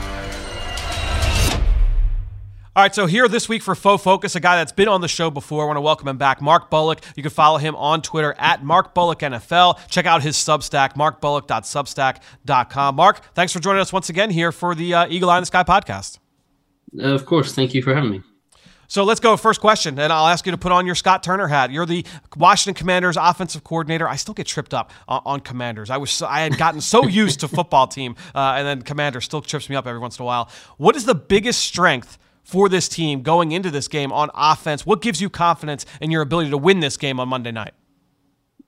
All 2.74 2.82
right, 2.82 2.94
so 2.94 3.06
here 3.06 3.26
this 3.26 3.48
week 3.48 3.62
for 3.62 3.74
Foe 3.74 3.96
Focus, 3.96 4.34
a 4.34 4.40
guy 4.40 4.56
that's 4.56 4.72
been 4.72 4.88
on 4.88 5.00
the 5.00 5.08
show 5.08 5.30
before. 5.30 5.64
I 5.64 5.66
want 5.66 5.78
to 5.78 5.82
welcome 5.82 6.08
him 6.08 6.18
back, 6.18 6.42
Mark 6.42 6.70
Bullock. 6.70 7.00
You 7.16 7.22
can 7.22 7.30
follow 7.30 7.58
him 7.58 7.74
on 7.76 8.02
Twitter 8.02 8.34
at 8.38 8.64
Mark 8.64 8.94
Bullock 8.94 9.20
NFL. 9.20 9.78
Check 9.88 10.04
out 10.04 10.22
his 10.22 10.36
Substack, 10.36 10.94
markbullock.substack.com. 10.94 12.96
Mark, 12.96 13.34
thanks 13.34 13.52
for 13.52 13.60
joining 13.60 13.80
us 13.80 13.94
once 13.94 14.10
again 14.10 14.30
here 14.30 14.52
for 14.52 14.74
the 14.74 14.92
uh, 14.92 15.06
Eagle 15.08 15.30
Eye 15.30 15.38
in 15.38 15.42
the 15.42 15.46
Sky 15.46 15.62
podcast. 15.62 16.18
Uh, 16.98 17.14
of 17.14 17.26
course. 17.26 17.54
Thank 17.54 17.74
you 17.74 17.82
for 17.82 17.94
having 17.94 18.10
me. 18.10 18.22
So 18.92 19.04
let's 19.04 19.20
go. 19.20 19.38
First 19.38 19.62
question, 19.62 19.98
and 19.98 20.12
I'll 20.12 20.26
ask 20.26 20.44
you 20.44 20.52
to 20.52 20.58
put 20.58 20.70
on 20.70 20.84
your 20.84 20.94
Scott 20.94 21.22
Turner 21.22 21.46
hat. 21.46 21.70
You're 21.70 21.86
the 21.86 22.04
Washington 22.36 22.78
Commanders 22.78 23.16
offensive 23.16 23.64
coordinator. 23.64 24.06
I 24.06 24.16
still 24.16 24.34
get 24.34 24.46
tripped 24.46 24.74
up 24.74 24.90
on, 25.08 25.22
on 25.24 25.40
Commanders. 25.40 25.88
I 25.88 25.96
was 25.96 26.10
so, 26.10 26.26
I 26.26 26.40
had 26.40 26.58
gotten 26.58 26.82
so 26.82 27.06
used 27.06 27.40
to 27.40 27.48
football 27.48 27.86
team, 27.86 28.16
uh, 28.34 28.56
and 28.58 28.66
then 28.66 28.82
Commander 28.82 29.22
still 29.22 29.40
trips 29.40 29.70
me 29.70 29.76
up 29.76 29.86
every 29.86 29.98
once 29.98 30.18
in 30.18 30.24
a 30.24 30.26
while. 30.26 30.50
What 30.76 30.94
is 30.94 31.06
the 31.06 31.14
biggest 31.14 31.62
strength 31.62 32.18
for 32.42 32.68
this 32.68 32.86
team 32.86 33.22
going 33.22 33.52
into 33.52 33.70
this 33.70 33.88
game 33.88 34.12
on 34.12 34.28
offense? 34.34 34.84
What 34.84 35.00
gives 35.00 35.22
you 35.22 35.30
confidence 35.30 35.86
in 36.02 36.10
your 36.10 36.20
ability 36.20 36.50
to 36.50 36.58
win 36.58 36.80
this 36.80 36.98
game 36.98 37.18
on 37.18 37.30
Monday 37.30 37.52
night? 37.52 37.72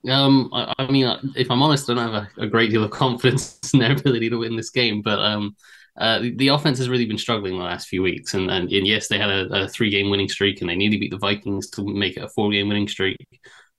Um, 0.09 0.49
I, 0.55 0.73
I 0.79 0.91
mean, 0.91 1.07
if 1.37 1.51
I'm 1.51 1.63
honest, 1.63 1.91
I 1.91 1.95
don't 1.95 2.13
have 2.13 2.29
a, 2.39 2.43
a, 2.45 2.47
great 2.47 2.71
deal 2.71 2.85
of 2.85 2.91
confidence 2.93 3.59
in 3.75 3.81
their 3.81 3.93
ability 3.93 4.31
to 4.31 4.39
win 4.39 4.57
this 4.57 4.71
game. 4.71 5.03
But 5.03 5.19
um, 5.19 5.57
uh, 5.97 6.21
the, 6.37 6.49
offense 6.49 6.79
has 6.79 6.89
really 6.89 7.07
been 7.07 7.19
struggling 7.19 7.57
the 7.57 7.65
last 7.65 7.89
few 7.89 8.03
weeks, 8.03 8.35
and 8.35 8.51
and, 8.51 8.71
and 8.71 8.87
yes, 8.87 9.09
they 9.09 9.19
had 9.19 9.31
a, 9.31 9.65
a 9.65 9.69
three 9.69 9.91
game 9.91 10.11
winning 10.11 10.29
streak, 10.29 10.61
and 10.61 10.69
they 10.69 10.75
nearly 10.75 10.99
beat 10.99 11.13
the 11.13 11.19
Vikings 11.19 11.71
to 11.71 11.85
make 11.87 12.17
it 12.17 12.25
a 12.25 12.29
four 12.29 12.51
game 12.51 12.69
winning 12.69 12.89
streak. 12.89 13.17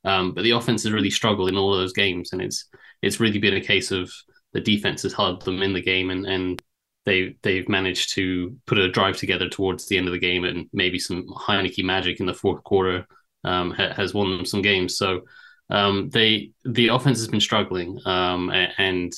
Um, 0.05 0.34
but 0.34 0.43
the 0.43 0.51
offense 0.51 0.84
has 0.84 0.91
really 0.91 1.09
struggled 1.09 1.49
in 1.49 1.57
all 1.57 1.74
of 1.74 1.80
those 1.80 1.93
games, 1.93 2.32
and 2.32 2.41
it's 2.41 2.70
it's 3.01 3.20
really 3.20 3.39
been 3.39 3.55
a 3.55 3.61
case 3.61 3.91
of 3.91 4.11
the 4.53 4.61
defense 4.61 5.01
has 5.03 5.13
held 5.13 5.43
them 5.43 5.61
in 5.61 5.74
the 5.74 5.82
game, 5.82 6.09
and 6.09 6.26
and 6.26 6.61
they 7.05 7.36
they've 7.43 7.68
managed 7.68 8.13
to 8.13 8.55
put 8.66 8.78
a 8.78 8.89
drive 8.89 9.18
together 9.18 9.49
towards 9.49 9.88
the 9.88 9.97
end 9.97 10.07
of 10.07 10.13
the 10.13 10.20
game, 10.20 10.45
and 10.45 10.70
maybe 10.72 10.99
some 10.99 11.26
Heinicke 11.28 11.84
magic 11.84 12.22
in 12.22 12.26
the 12.26 12.34
fourth 12.34 12.63
quarter 12.63 13.05
um, 13.43 13.72
ha- 13.72 13.93
has 13.93 14.13
won 14.13 14.32
them 14.32 14.45
some 14.45 14.61
games. 14.61 14.97
So 14.97 15.22
um, 15.70 16.09
they 16.11 16.51
the 16.63 16.89
offense 16.89 17.20
has 17.20 17.28
been 17.28 17.41
struggling, 17.41 17.99
um, 18.05 18.51
and 18.51 19.13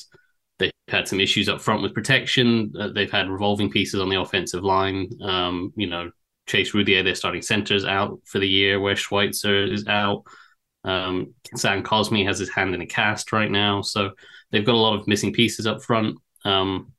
they've 0.58 0.72
had 0.88 1.08
some 1.08 1.20
issues 1.20 1.48
up 1.48 1.60
front 1.60 1.82
with 1.82 1.94
protection. 1.94 2.72
Uh, 2.78 2.88
they've 2.88 3.10
had 3.10 3.28
revolving 3.28 3.70
pieces 3.70 4.00
on 4.00 4.08
the 4.08 4.20
offensive 4.20 4.64
line. 4.64 5.10
Um, 5.22 5.72
you 5.76 5.86
know, 5.86 6.10
Chase 6.46 6.72
Roullier, 6.72 7.04
their 7.04 7.14
starting 7.14 7.42
center, 7.42 7.74
is 7.74 7.84
out 7.84 8.20
for 8.24 8.38
the 8.38 8.48
year. 8.48 8.80
Wes 8.80 8.98
Schweitzer 8.98 9.64
is 9.64 9.86
out. 9.86 10.24
Um, 10.84 11.34
Sam 11.54 11.82
Cosmi 11.82 12.26
has 12.26 12.38
his 12.38 12.50
hand 12.50 12.74
in 12.74 12.80
a 12.80 12.86
cast 12.86 13.32
right 13.32 13.50
now, 13.50 13.82
so 13.82 14.12
they've 14.50 14.64
got 14.64 14.74
a 14.74 14.78
lot 14.78 14.98
of 14.98 15.06
missing 15.06 15.32
pieces 15.32 15.66
up 15.66 15.82
front. 15.82 16.16
Um, 16.44 16.92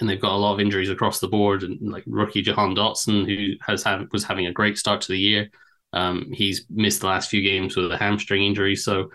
and 0.00 0.08
they've 0.08 0.20
got 0.20 0.32
a 0.32 0.36
lot 0.36 0.54
of 0.54 0.60
injuries 0.60 0.90
across 0.90 1.20
the 1.20 1.28
board. 1.28 1.62
And 1.62 1.92
like 1.92 2.04
rookie 2.06 2.42
Jahan 2.42 2.74
Dotson, 2.74 3.26
who 3.26 3.54
has 3.66 3.82
had 3.82 4.10
was 4.12 4.24
having 4.24 4.46
a 4.46 4.52
great 4.52 4.78
start 4.78 5.02
to 5.02 5.12
the 5.12 5.18
year, 5.18 5.50
um, 5.92 6.30
he's 6.32 6.66
missed 6.70 7.00
the 7.00 7.06
last 7.06 7.30
few 7.30 7.42
games 7.42 7.76
with 7.76 7.92
a 7.92 7.98
hamstring 7.98 8.44
injury. 8.44 8.76
So 8.76 9.10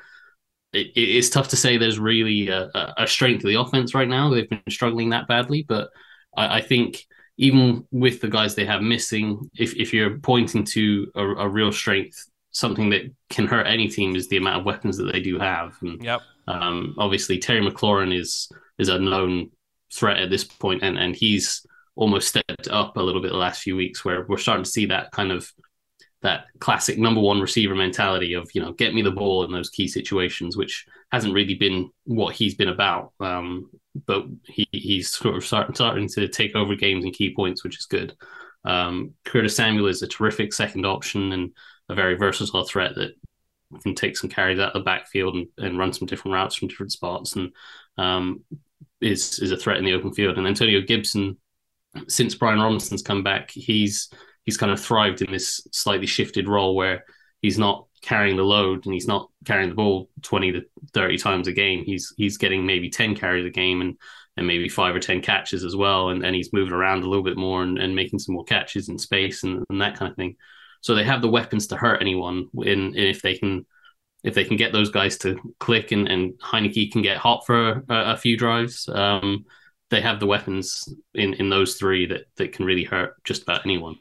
it, 0.76 0.92
it's 0.96 1.30
tough 1.30 1.48
to 1.50 1.56
say 1.56 1.78
there's 1.78 2.00
really 2.00 2.50
a, 2.50 2.70
a, 2.98 3.08
strength 3.08 3.44
of 3.44 3.50
the 3.50 3.60
offense 3.60 3.94
right 3.94 4.08
now. 4.08 4.30
They've 4.30 4.50
been 4.50 4.62
struggling 4.70 5.10
that 5.10 5.28
badly, 5.28 5.64
but 5.68 5.90
I, 6.36 6.58
I 6.58 6.62
think 6.62 7.06
even 7.38 7.86
with 7.92 8.22
the 8.22 8.30
guys 8.30 8.56
they 8.56 8.66
have 8.66 8.82
missing, 8.82 9.50
if 9.58 9.76
if 9.76 9.94
you're 9.94 10.20
pointing 10.20 10.64
to 10.66 11.12
a, 11.16 11.24
a, 11.24 11.50
real 11.50 11.72
strength, 11.72 12.30
something 12.52 12.90
that 12.92 13.12
can 13.30 13.48
hurt 13.48 13.68
any 13.68 13.88
team 13.88 14.16
is 14.16 14.28
the 14.28 14.38
amount 14.38 14.60
of 14.60 14.66
weapons 14.66 14.98
that 14.98 15.12
they 15.12 15.22
do 15.22 15.38
have. 15.40 15.76
And, 15.82 16.04
yep. 16.04 16.22
Um, 16.48 16.96
obviously, 16.98 17.40
Terry 17.40 17.62
McLaurin 17.62 18.18
is 18.18 18.50
is 18.78 18.90
a 18.90 19.00
known 19.00 19.52
threat 19.94 20.18
at 20.18 20.30
this 20.30 20.44
point, 20.44 20.84
and 20.84 20.98
and 20.98 21.16
he's 21.16 21.66
almost 21.96 22.28
stepped 22.28 22.68
up 22.70 22.98
a 22.98 23.02
little 23.02 23.22
bit 23.22 23.32
the 23.32 23.38
last 23.38 23.62
few 23.62 23.76
weeks, 23.76 24.06
where 24.06 24.26
we're 24.28 24.38
starting 24.38 24.64
to 24.64 24.70
see 24.70 24.86
that 24.88 25.12
kind 25.12 25.32
of 25.32 25.52
that 26.22 26.46
classic 26.60 26.98
number 26.98 27.22
one 27.22 27.40
receiver 27.40 27.76
mentality 27.76 28.34
of 28.34 28.50
you 28.54 28.62
know 28.62 28.74
get 28.74 28.94
me 28.94 29.02
the 29.02 29.12
ball 29.12 29.44
in 29.44 29.52
those 29.52 29.70
key 29.70 29.88
situations, 29.88 30.58
which 30.58 30.86
hasn't 31.12 31.34
really 31.34 31.56
been 31.56 31.90
what 32.06 32.36
he's 32.36 32.56
been 32.56 32.70
about. 32.70 33.14
Um, 33.20 33.70
but 34.06 34.26
he, 34.46 34.68
he's 34.72 35.12
sort 35.12 35.36
of 35.36 35.46
start, 35.46 35.76
starting 35.76 36.08
to 36.10 36.28
take 36.28 36.56
over 36.56 36.76
games 36.76 37.06
and 37.06 37.14
key 37.14 37.34
points, 37.34 37.64
which 37.64 37.80
is 37.80 37.86
good. 37.86 38.16
Um, 38.66 39.14
Curtis 39.24 39.56
Samuel 39.56 39.88
is 39.88 40.02
a 40.02 40.08
terrific 40.08 40.52
second 40.52 40.86
option 40.86 41.32
and 41.32 41.52
a 41.88 41.96
very 41.96 42.16
versatile 42.16 42.66
threat 42.66 42.96
that 42.96 43.12
can 43.84 43.96
take 43.96 44.18
some 44.18 44.30
carries 44.30 44.60
out 44.60 44.76
of 44.76 44.82
the 44.82 44.86
backfield 44.86 45.36
and, 45.36 45.48
and 45.58 45.78
run 45.78 45.94
some 45.94 46.08
different 46.08 46.34
routes 46.34 46.56
from 46.56 46.68
different 46.68 46.92
spots 46.92 47.36
and 47.36 47.52
um, 47.98 48.44
is 49.02 49.40
is 49.40 49.52
a 49.52 49.58
threat 49.58 49.78
in 49.78 49.86
the 49.86 49.94
open 49.94 50.14
field. 50.14 50.38
And 50.38 50.48
Antonio 50.48 50.82
Gibson, 50.82 51.38
since 52.08 52.36
Brian 52.36 52.60
Robinson's 52.60 53.02
come 53.02 53.24
back, 53.24 53.52
he's 53.52 54.10
he's 54.46 54.58
kind 54.58 54.72
of 54.72 54.80
thrived 54.80 55.22
in 55.22 55.32
this 55.32 55.68
slightly 55.72 56.08
shifted 56.08 56.48
role 56.48 56.76
where 56.76 57.04
he's 57.42 57.58
not 57.58 57.86
carrying 58.02 58.38
the 58.38 58.44
load 58.44 58.86
and 58.86 58.94
he's 58.94 59.08
not 59.08 59.30
carrying 59.46 59.70
the 59.70 59.76
ball 59.76 60.10
20 60.22 60.52
to 60.54 60.62
30 60.94 61.18
times 61.18 61.48
a 61.48 61.52
game. 61.52 61.84
He's 61.84 62.14
he's 62.18 62.38
getting 62.38 62.66
maybe 62.66 62.90
10 62.90 63.16
carries 63.16 63.46
a 63.46 63.50
game 63.50 63.82
and 63.82 63.98
and 64.38 64.46
maybe 64.46 64.68
five 64.68 64.96
or 64.96 65.00
10 65.00 65.22
catches 65.22 65.64
as 65.64 65.76
well. 65.76 66.10
And, 66.10 66.26
and 66.26 66.36
he's 66.36 66.52
moving 66.54 66.74
around 66.74 67.04
a 67.04 67.08
little 67.08 67.24
bit 67.24 67.38
more 67.38 67.64
and, 67.64 67.78
and 67.78 67.96
making 67.96 68.20
some 68.20 68.36
more 68.36 68.44
catches 68.44 68.90
in 68.90 69.00
space 69.00 69.44
and, 69.44 69.64
and 69.70 69.82
that 69.82 69.98
kind 69.98 70.12
of 70.12 70.18
thing. 70.18 70.36
So 70.82 70.94
they 70.94 71.06
have 71.06 71.22
the 71.22 71.30
weapons 71.30 71.68
to 71.68 71.78
hurt 71.78 72.02
anyone 72.02 72.48
in, 72.64 72.96
if 72.96 73.22
they 73.22 73.36
can 73.36 73.66
if 74.24 74.34
they 74.34 74.44
can 74.44 74.58
get 74.58 74.74
those 74.74 74.90
guys 74.90 75.20
to 75.20 75.38
click 75.60 75.92
and, 75.92 76.08
and 76.08 76.34
Heinicke 76.40 76.92
can 76.92 77.04
get 77.04 77.18
hot 77.18 77.46
for 77.46 77.84
a, 77.90 78.14
a 78.14 78.18
few 78.18 78.36
drives. 78.36 78.90
Um, 78.90 79.46
they 79.92 80.02
have 80.02 80.20
the 80.20 80.26
weapons 80.26 80.90
in, 81.14 81.36
in 81.36 81.50
those 81.50 81.76
three 81.76 82.08
that, 82.08 82.26
that 82.38 82.52
can 82.52 82.66
really 82.66 82.84
hurt 82.84 83.24
just 83.24 83.44
about 83.44 83.66
anyone. 83.66 83.98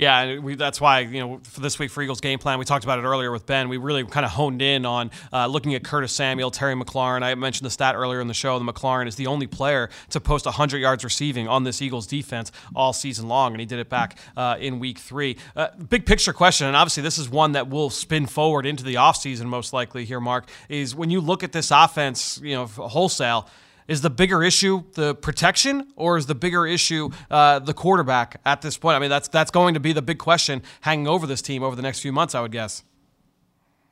Yeah, 0.00 0.38
we, 0.38 0.54
that's 0.54 0.80
why 0.80 1.00
you 1.00 1.20
know 1.20 1.40
for 1.42 1.60
this 1.60 1.78
week 1.78 1.90
for 1.90 2.02
Eagles 2.02 2.22
game 2.22 2.38
plan, 2.38 2.58
we 2.58 2.64
talked 2.64 2.84
about 2.84 2.98
it 2.98 3.02
earlier 3.02 3.30
with 3.30 3.44
Ben. 3.44 3.68
We 3.68 3.76
really 3.76 4.02
kind 4.06 4.24
of 4.24 4.32
honed 4.32 4.62
in 4.62 4.86
on 4.86 5.10
uh, 5.30 5.46
looking 5.46 5.74
at 5.74 5.84
Curtis 5.84 6.10
Samuel, 6.10 6.50
Terry 6.50 6.74
McLaurin. 6.74 7.22
I 7.22 7.34
mentioned 7.34 7.66
the 7.66 7.70
stat 7.70 7.94
earlier 7.94 8.22
in 8.22 8.26
the 8.26 8.32
show. 8.32 8.58
The 8.58 8.64
McLaurin 8.64 9.08
is 9.08 9.16
the 9.16 9.26
only 9.26 9.46
player 9.46 9.90
to 10.08 10.18
post 10.18 10.46
100 10.46 10.78
yards 10.78 11.04
receiving 11.04 11.48
on 11.48 11.64
this 11.64 11.82
Eagles 11.82 12.06
defense 12.06 12.50
all 12.74 12.94
season 12.94 13.28
long, 13.28 13.52
and 13.52 13.60
he 13.60 13.66
did 13.66 13.78
it 13.78 13.90
back 13.90 14.16
uh, 14.38 14.56
in 14.58 14.78
Week 14.78 14.98
Three. 14.98 15.36
Uh, 15.54 15.68
big 15.90 16.06
picture 16.06 16.32
question, 16.32 16.66
and 16.66 16.76
obviously 16.76 17.02
this 17.02 17.18
is 17.18 17.28
one 17.28 17.52
that 17.52 17.68
will 17.68 17.90
spin 17.90 18.24
forward 18.24 18.64
into 18.64 18.82
the 18.82 18.94
offseason 18.94 19.44
most 19.44 19.74
likely 19.74 20.06
here. 20.06 20.18
Mark 20.18 20.48
is 20.70 20.94
when 20.94 21.10
you 21.10 21.20
look 21.20 21.44
at 21.44 21.52
this 21.52 21.70
offense, 21.70 22.40
you 22.42 22.54
know, 22.54 22.64
wholesale 22.64 23.50
is 23.90 24.02
the 24.02 24.08
bigger 24.08 24.42
issue 24.42 24.84
the 24.94 25.16
protection, 25.16 25.88
or 25.96 26.16
is 26.16 26.26
the 26.26 26.34
bigger 26.34 26.64
issue 26.64 27.10
uh, 27.28 27.58
the 27.58 27.74
quarterback 27.74 28.40
at 28.46 28.62
this 28.62 28.78
point? 28.78 28.94
I 28.94 29.00
mean, 29.00 29.10
that's 29.10 29.26
that's 29.26 29.50
going 29.50 29.74
to 29.74 29.80
be 29.80 29.92
the 29.92 30.00
big 30.00 30.18
question 30.18 30.62
hanging 30.80 31.08
over 31.08 31.26
this 31.26 31.42
team 31.42 31.64
over 31.64 31.74
the 31.74 31.82
next 31.82 31.98
few 31.98 32.12
months, 32.12 32.36
I 32.36 32.40
would 32.40 32.52
guess. 32.52 32.84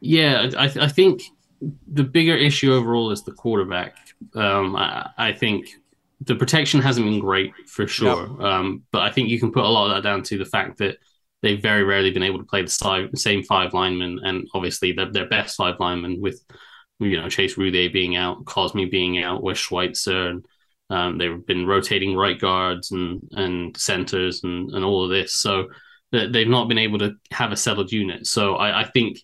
Yeah, 0.01 0.51
I, 0.57 0.65
I 0.81 0.89
think 0.89 1.23
the 1.89 2.05
bigger 2.05 2.37
issue 2.37 2.73
overall 2.73 3.11
is 3.11 3.25
the 3.25 3.33
quarterback. 3.33 3.97
Um, 4.37 4.77
I, 4.77 5.11
I, 5.19 5.33
think 5.33 5.67
the 6.21 6.37
protection 6.37 6.81
hasn't 6.81 7.05
been 7.05 7.19
great 7.19 7.53
for 7.67 7.89
sure, 7.89 8.29
yep. 8.29 8.41
um, 8.41 8.85
but 8.93 9.03
I 9.03 9.11
think 9.11 9.29
you 9.29 9.41
can 9.41 9.51
put 9.51 9.65
a 9.65 9.69
lot 9.69 9.91
of 9.91 9.97
that 9.97 10.09
down 10.09 10.23
to 10.25 10.39
the 10.39 10.45
fact 10.45 10.79
that 10.79 10.99
they've 11.43 11.61
very 11.61 11.83
rarely 11.83 12.13
been 12.13 12.23
able 12.23 12.39
to 12.39 12.45
play 12.45 12.63
the 12.63 13.11
same 13.17 13.43
five 13.43 13.75
linemen, 13.75 14.21
and 14.23 14.47
obviously 14.55 14.93
their, 14.93 15.11
their 15.11 15.29
best 15.29 15.57
five 15.57 15.81
linemen 15.81 16.21
with 16.21 16.41
you 16.99 17.21
know 17.21 17.29
Chase 17.29 17.57
Rude 17.57 17.93
being 17.93 18.17
out, 18.17 18.45
Cosmi 18.45 18.91
being 18.91 19.23
out, 19.23 19.43
Wes 19.43 19.59
Schweitzer, 19.59 20.29
and 20.29 20.47
um, 20.91 21.19
they've 21.19 21.45
been 21.47 21.67
rotating 21.67 22.17
right 22.17 22.39
guards 22.39 22.91
and 22.93 23.21
and 23.33 23.77
centers 23.77 24.45
and 24.45 24.71
and 24.71 24.85
all 24.85 25.05
of 25.05 25.11
this. 25.11 25.35
So 25.35 25.69
they've 26.11 26.49
not 26.49 26.69
been 26.69 26.79
able 26.79 26.99
to 27.01 27.15
have 27.33 27.53
a 27.53 27.57
settled 27.57 27.93
unit. 27.93 28.27
So 28.27 28.57
I, 28.57 28.83
I 28.83 28.91
think 28.91 29.19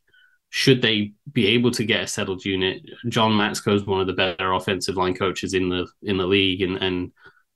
should 0.50 0.82
they 0.82 1.12
be 1.32 1.48
able 1.48 1.70
to 1.72 1.84
get 1.84 2.04
a 2.04 2.06
settled 2.06 2.44
unit, 2.44 2.82
John 3.08 3.32
Matsko 3.32 3.74
is 3.74 3.86
one 3.86 4.00
of 4.00 4.06
the 4.06 4.12
better 4.12 4.52
offensive 4.52 4.96
line 4.96 5.14
coaches 5.14 5.54
in 5.54 5.68
the 5.68 5.86
in 6.02 6.16
the 6.16 6.26
league, 6.26 6.62
and 6.62 6.76
and 6.76 7.12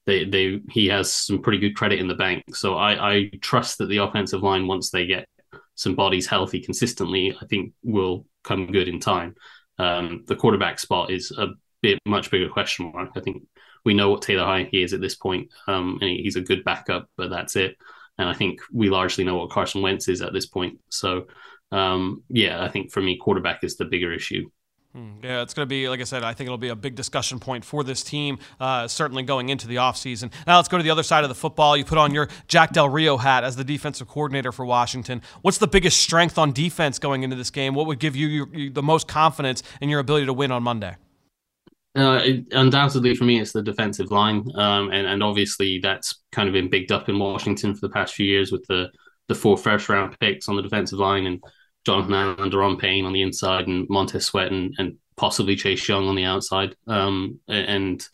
they 0.06 0.24
they 0.24 0.60
he 0.70 0.86
has 0.86 1.12
some 1.12 1.42
pretty 1.42 1.58
good 1.58 1.76
credit 1.76 2.00
in 2.00 2.08
the 2.08 2.14
bank. 2.14 2.42
So 2.56 2.74
I 2.74 3.12
I 3.12 3.30
trust 3.40 3.78
that 3.78 3.86
the 3.86 3.98
offensive 3.98 4.42
line 4.42 4.66
once 4.66 4.90
they 4.90 5.06
get 5.06 5.28
some 5.74 5.94
bodies 5.94 6.26
healthy 6.26 6.60
consistently, 6.60 7.36
I 7.40 7.46
think 7.46 7.72
will 7.84 8.26
come 8.42 8.66
good 8.66 8.88
in 8.88 8.98
time. 8.98 9.36
Um, 9.78 10.24
the 10.26 10.36
quarterback 10.36 10.78
spot 10.78 11.10
is 11.10 11.30
a 11.36 11.48
bit 11.82 11.98
much 12.06 12.30
bigger 12.30 12.48
question 12.48 12.92
mark. 12.92 13.10
I 13.16 13.20
think 13.20 13.42
we 13.84 13.94
know 13.94 14.10
what 14.10 14.22
Taylor 14.22 14.44
Heinicke 14.44 14.84
is 14.84 14.92
at 14.92 15.00
this 15.00 15.14
point, 15.14 15.50
um, 15.66 15.98
and 16.00 16.10
he's 16.10 16.36
a 16.36 16.40
good 16.40 16.64
backup, 16.64 17.08
but 17.16 17.30
that's 17.30 17.56
it. 17.56 17.76
And 18.18 18.28
I 18.28 18.34
think 18.34 18.60
we 18.72 18.90
largely 18.90 19.24
know 19.24 19.36
what 19.36 19.50
Carson 19.50 19.82
Wentz 19.82 20.08
is 20.08 20.22
at 20.22 20.32
this 20.32 20.46
point. 20.46 20.80
So, 20.90 21.26
um, 21.70 22.24
yeah, 22.28 22.62
I 22.62 22.68
think 22.68 22.90
for 22.90 23.00
me, 23.00 23.16
quarterback 23.16 23.62
is 23.62 23.76
the 23.76 23.84
bigger 23.84 24.12
issue. 24.12 24.50
Hmm. 24.98 25.10
Yeah, 25.22 25.42
it's 25.42 25.54
going 25.54 25.64
to 25.64 25.68
be, 25.68 25.88
like 25.88 26.00
I 26.00 26.04
said, 26.04 26.24
I 26.24 26.34
think 26.34 26.48
it'll 26.48 26.58
be 26.58 26.70
a 26.70 26.76
big 26.76 26.96
discussion 26.96 27.38
point 27.38 27.64
for 27.64 27.84
this 27.84 28.02
team, 28.02 28.40
uh, 28.58 28.88
certainly 28.88 29.22
going 29.22 29.48
into 29.48 29.68
the 29.68 29.76
offseason. 29.76 30.32
Now, 30.44 30.56
let's 30.56 30.66
go 30.66 30.76
to 30.76 30.82
the 30.82 30.90
other 30.90 31.04
side 31.04 31.22
of 31.22 31.28
the 31.28 31.36
football. 31.36 31.76
You 31.76 31.84
put 31.84 31.98
on 31.98 32.12
your 32.12 32.28
Jack 32.48 32.72
Del 32.72 32.88
Rio 32.88 33.16
hat 33.16 33.44
as 33.44 33.54
the 33.54 33.62
defensive 33.62 34.08
coordinator 34.08 34.50
for 34.50 34.64
Washington. 34.64 35.22
What's 35.42 35.58
the 35.58 35.68
biggest 35.68 36.02
strength 36.02 36.36
on 36.36 36.50
defense 36.50 36.98
going 36.98 37.22
into 37.22 37.36
this 37.36 37.50
game? 37.50 37.74
What 37.74 37.86
would 37.86 38.00
give 38.00 38.16
you, 38.16 38.26
your, 38.26 38.48
you 38.52 38.70
the 38.70 38.82
most 38.82 39.06
confidence 39.06 39.62
in 39.80 39.88
your 39.88 40.00
ability 40.00 40.26
to 40.26 40.32
win 40.32 40.50
on 40.50 40.64
Monday? 40.64 40.96
Uh, 41.96 42.20
it, 42.24 42.46
undoubtedly, 42.50 43.14
for 43.14 43.22
me, 43.22 43.40
it's 43.40 43.52
the 43.52 43.62
defensive 43.62 44.10
line, 44.10 44.44
um, 44.56 44.90
and 44.90 45.06
and 45.06 45.22
obviously 45.22 45.78
that's 45.78 46.20
kind 46.32 46.48
of 46.48 46.52
been 46.52 46.68
bigged 46.68 46.92
up 46.92 47.08
in 47.08 47.18
Washington 47.18 47.74
for 47.74 47.80
the 47.80 47.92
past 47.92 48.14
few 48.14 48.26
years 48.26 48.52
with 48.52 48.64
the 48.66 48.90
the 49.28 49.34
four 49.34 49.56
first 49.56 49.88
round 49.88 50.18
picks 50.18 50.48
on 50.48 50.56
the 50.56 50.62
defensive 50.62 50.98
line 50.98 51.26
and 51.26 51.42
Jonathan 51.88 52.12
Allen, 52.12 52.50
Daron 52.50 52.78
Payne 52.78 53.06
on 53.06 53.14
the 53.14 53.22
inside, 53.22 53.66
and 53.66 53.88
Montez 53.88 54.26
Sweat 54.26 54.52
and, 54.52 54.74
and 54.76 54.96
possibly 55.16 55.56
Chase 55.56 55.88
Young 55.88 56.06
on 56.06 56.16
the 56.16 56.24
outside. 56.24 56.76
Um, 56.86 57.40
and 57.48 58.06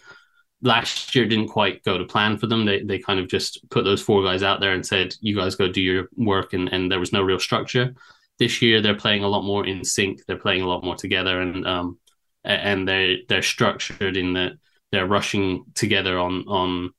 last 0.62 1.12
year 1.12 1.27
didn't 1.27 1.49
quite 1.49 1.83
go 1.83 1.99
to 1.99 2.05
plan 2.05 2.39
for 2.39 2.47
them. 2.47 2.64
They 2.64 2.85
they 2.85 3.01
kind 3.01 3.18
of 3.18 3.27
just 3.27 3.68
put 3.70 3.85
those 3.85 4.01
four 4.01 4.22
guys 4.22 4.45
out 4.45 4.61
there 4.61 4.75
and 4.75 4.87
said, 4.87 5.16
"You 5.20 5.35
guys 5.35 5.57
go 5.57 5.66
do 5.66 5.81
your 5.81 6.09
work," 6.16 6.53
and 6.53 6.68
and 6.68 6.89
there 6.89 7.01
was 7.01 7.12
no 7.12 7.20
real 7.20 7.41
structure. 7.41 7.97
This 8.39 8.62
year 8.62 8.81
they're 8.81 8.95
playing 8.95 9.25
a 9.25 9.29
lot 9.29 9.43
more 9.43 9.66
in 9.66 9.85
sync. 9.85 10.25
They're 10.25 10.37
playing 10.37 10.62
a 10.62 10.68
lot 10.68 10.85
more 10.85 10.95
together, 10.95 11.41
and 11.41 11.66
um, 11.66 11.99
and 12.45 12.87
they're 12.87 13.16
they're 13.29 13.43
structured 13.43 14.16
in 14.16 14.35
that 14.35 14.53
they're 14.93 15.09
rushing 15.09 15.64
together 15.75 16.16
on 16.16 16.45
on 16.47 16.91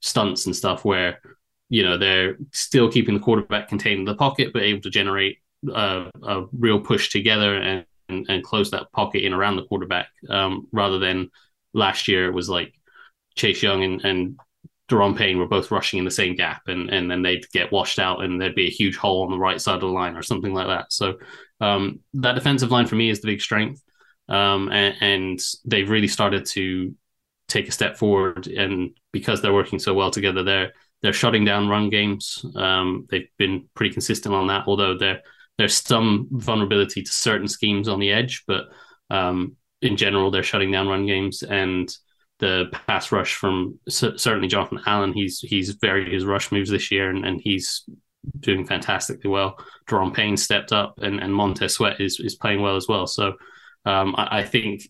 stunts 0.00 0.46
and 0.46 0.56
stuff 0.56 0.86
where 0.86 1.20
you 1.68 1.82
know 1.82 1.98
they're 1.98 2.38
still 2.52 2.90
keeping 2.90 3.12
the 3.12 3.20
quarterback 3.20 3.68
contained 3.68 3.98
in 3.98 4.04
the 4.06 4.14
pocket, 4.14 4.54
but 4.54 4.62
able 4.62 4.80
to 4.80 4.90
generate 4.90 5.40
a, 5.72 6.10
a 6.22 6.44
real 6.58 6.80
push 6.80 7.10
together 7.10 7.56
and, 7.56 7.86
and, 8.08 8.26
and 8.28 8.44
close 8.44 8.70
that 8.70 8.90
pocket 8.92 9.24
in 9.24 9.32
around 9.32 9.56
the 9.56 9.64
quarterback 9.64 10.08
um, 10.28 10.66
rather 10.72 10.98
than 10.98 11.30
last 11.72 12.08
year 12.08 12.26
it 12.26 12.34
was 12.34 12.48
like 12.48 12.74
Chase 13.34 13.62
Young 13.62 13.82
and, 13.82 14.04
and 14.04 14.38
Daron 14.90 15.16
Payne 15.16 15.38
were 15.38 15.48
both 15.48 15.70
rushing 15.70 15.98
in 15.98 16.04
the 16.04 16.10
same 16.10 16.34
gap 16.34 16.62
and, 16.66 16.90
and 16.90 17.10
then 17.10 17.22
they'd 17.22 17.50
get 17.52 17.72
washed 17.72 17.98
out 17.98 18.22
and 18.22 18.40
there'd 18.40 18.54
be 18.54 18.66
a 18.66 18.70
huge 18.70 18.96
hole 18.96 19.24
on 19.24 19.30
the 19.30 19.38
right 19.38 19.60
side 19.60 19.76
of 19.76 19.80
the 19.80 19.86
line 19.86 20.16
or 20.16 20.22
something 20.22 20.52
like 20.52 20.66
that. 20.66 20.92
So 20.92 21.18
um, 21.60 22.00
that 22.14 22.34
defensive 22.34 22.70
line 22.70 22.86
for 22.86 22.96
me 22.96 23.10
is 23.10 23.20
the 23.20 23.28
big 23.28 23.40
strength. 23.40 23.82
Um, 24.28 24.70
and, 24.70 24.94
and, 25.00 25.40
they've 25.66 25.88
really 25.88 26.08
started 26.08 26.46
to 26.46 26.94
take 27.48 27.68
a 27.68 27.72
step 27.72 27.98
forward. 27.98 28.46
And 28.46 28.96
because 29.12 29.42
they're 29.42 29.52
working 29.52 29.78
so 29.78 29.92
well 29.92 30.10
together, 30.10 30.42
they're 30.42 30.72
they're 31.02 31.12
shutting 31.12 31.44
down 31.44 31.68
run 31.68 31.90
games. 31.90 32.42
Um, 32.56 33.06
they've 33.10 33.28
been 33.36 33.68
pretty 33.74 33.92
consistent 33.92 34.34
on 34.34 34.46
that, 34.46 34.64
although 34.66 34.96
they're 34.96 35.20
there's 35.58 35.76
some 35.76 36.28
vulnerability 36.30 37.02
to 37.02 37.10
certain 37.10 37.48
schemes 37.48 37.88
on 37.88 38.00
the 38.00 38.10
edge, 38.10 38.44
but 38.46 38.64
um, 39.10 39.56
in 39.82 39.96
general, 39.96 40.30
they're 40.30 40.42
shutting 40.42 40.70
down 40.70 40.88
run 40.88 41.06
games 41.06 41.42
and 41.42 41.94
the 42.40 42.66
pass 42.86 43.12
rush 43.12 43.34
from 43.34 43.78
certainly 43.88 44.48
Jonathan 44.48 44.80
Allen. 44.86 45.12
He's 45.12 45.38
he's 45.40 45.70
varied 45.74 46.12
his 46.12 46.24
rush 46.24 46.50
moves 46.50 46.70
this 46.70 46.90
year, 46.90 47.10
and, 47.10 47.24
and 47.24 47.40
he's 47.40 47.84
doing 48.40 48.66
fantastically 48.66 49.30
well. 49.30 49.56
Daron 49.88 50.12
Payne 50.12 50.36
stepped 50.36 50.72
up, 50.72 50.98
and, 51.00 51.20
and 51.20 51.32
Montez 51.32 51.74
Sweat 51.74 52.00
is 52.00 52.18
is 52.20 52.34
playing 52.34 52.60
well 52.60 52.76
as 52.76 52.88
well. 52.88 53.06
So 53.06 53.34
um, 53.84 54.14
I, 54.16 54.40
I, 54.40 54.42
think 54.42 54.88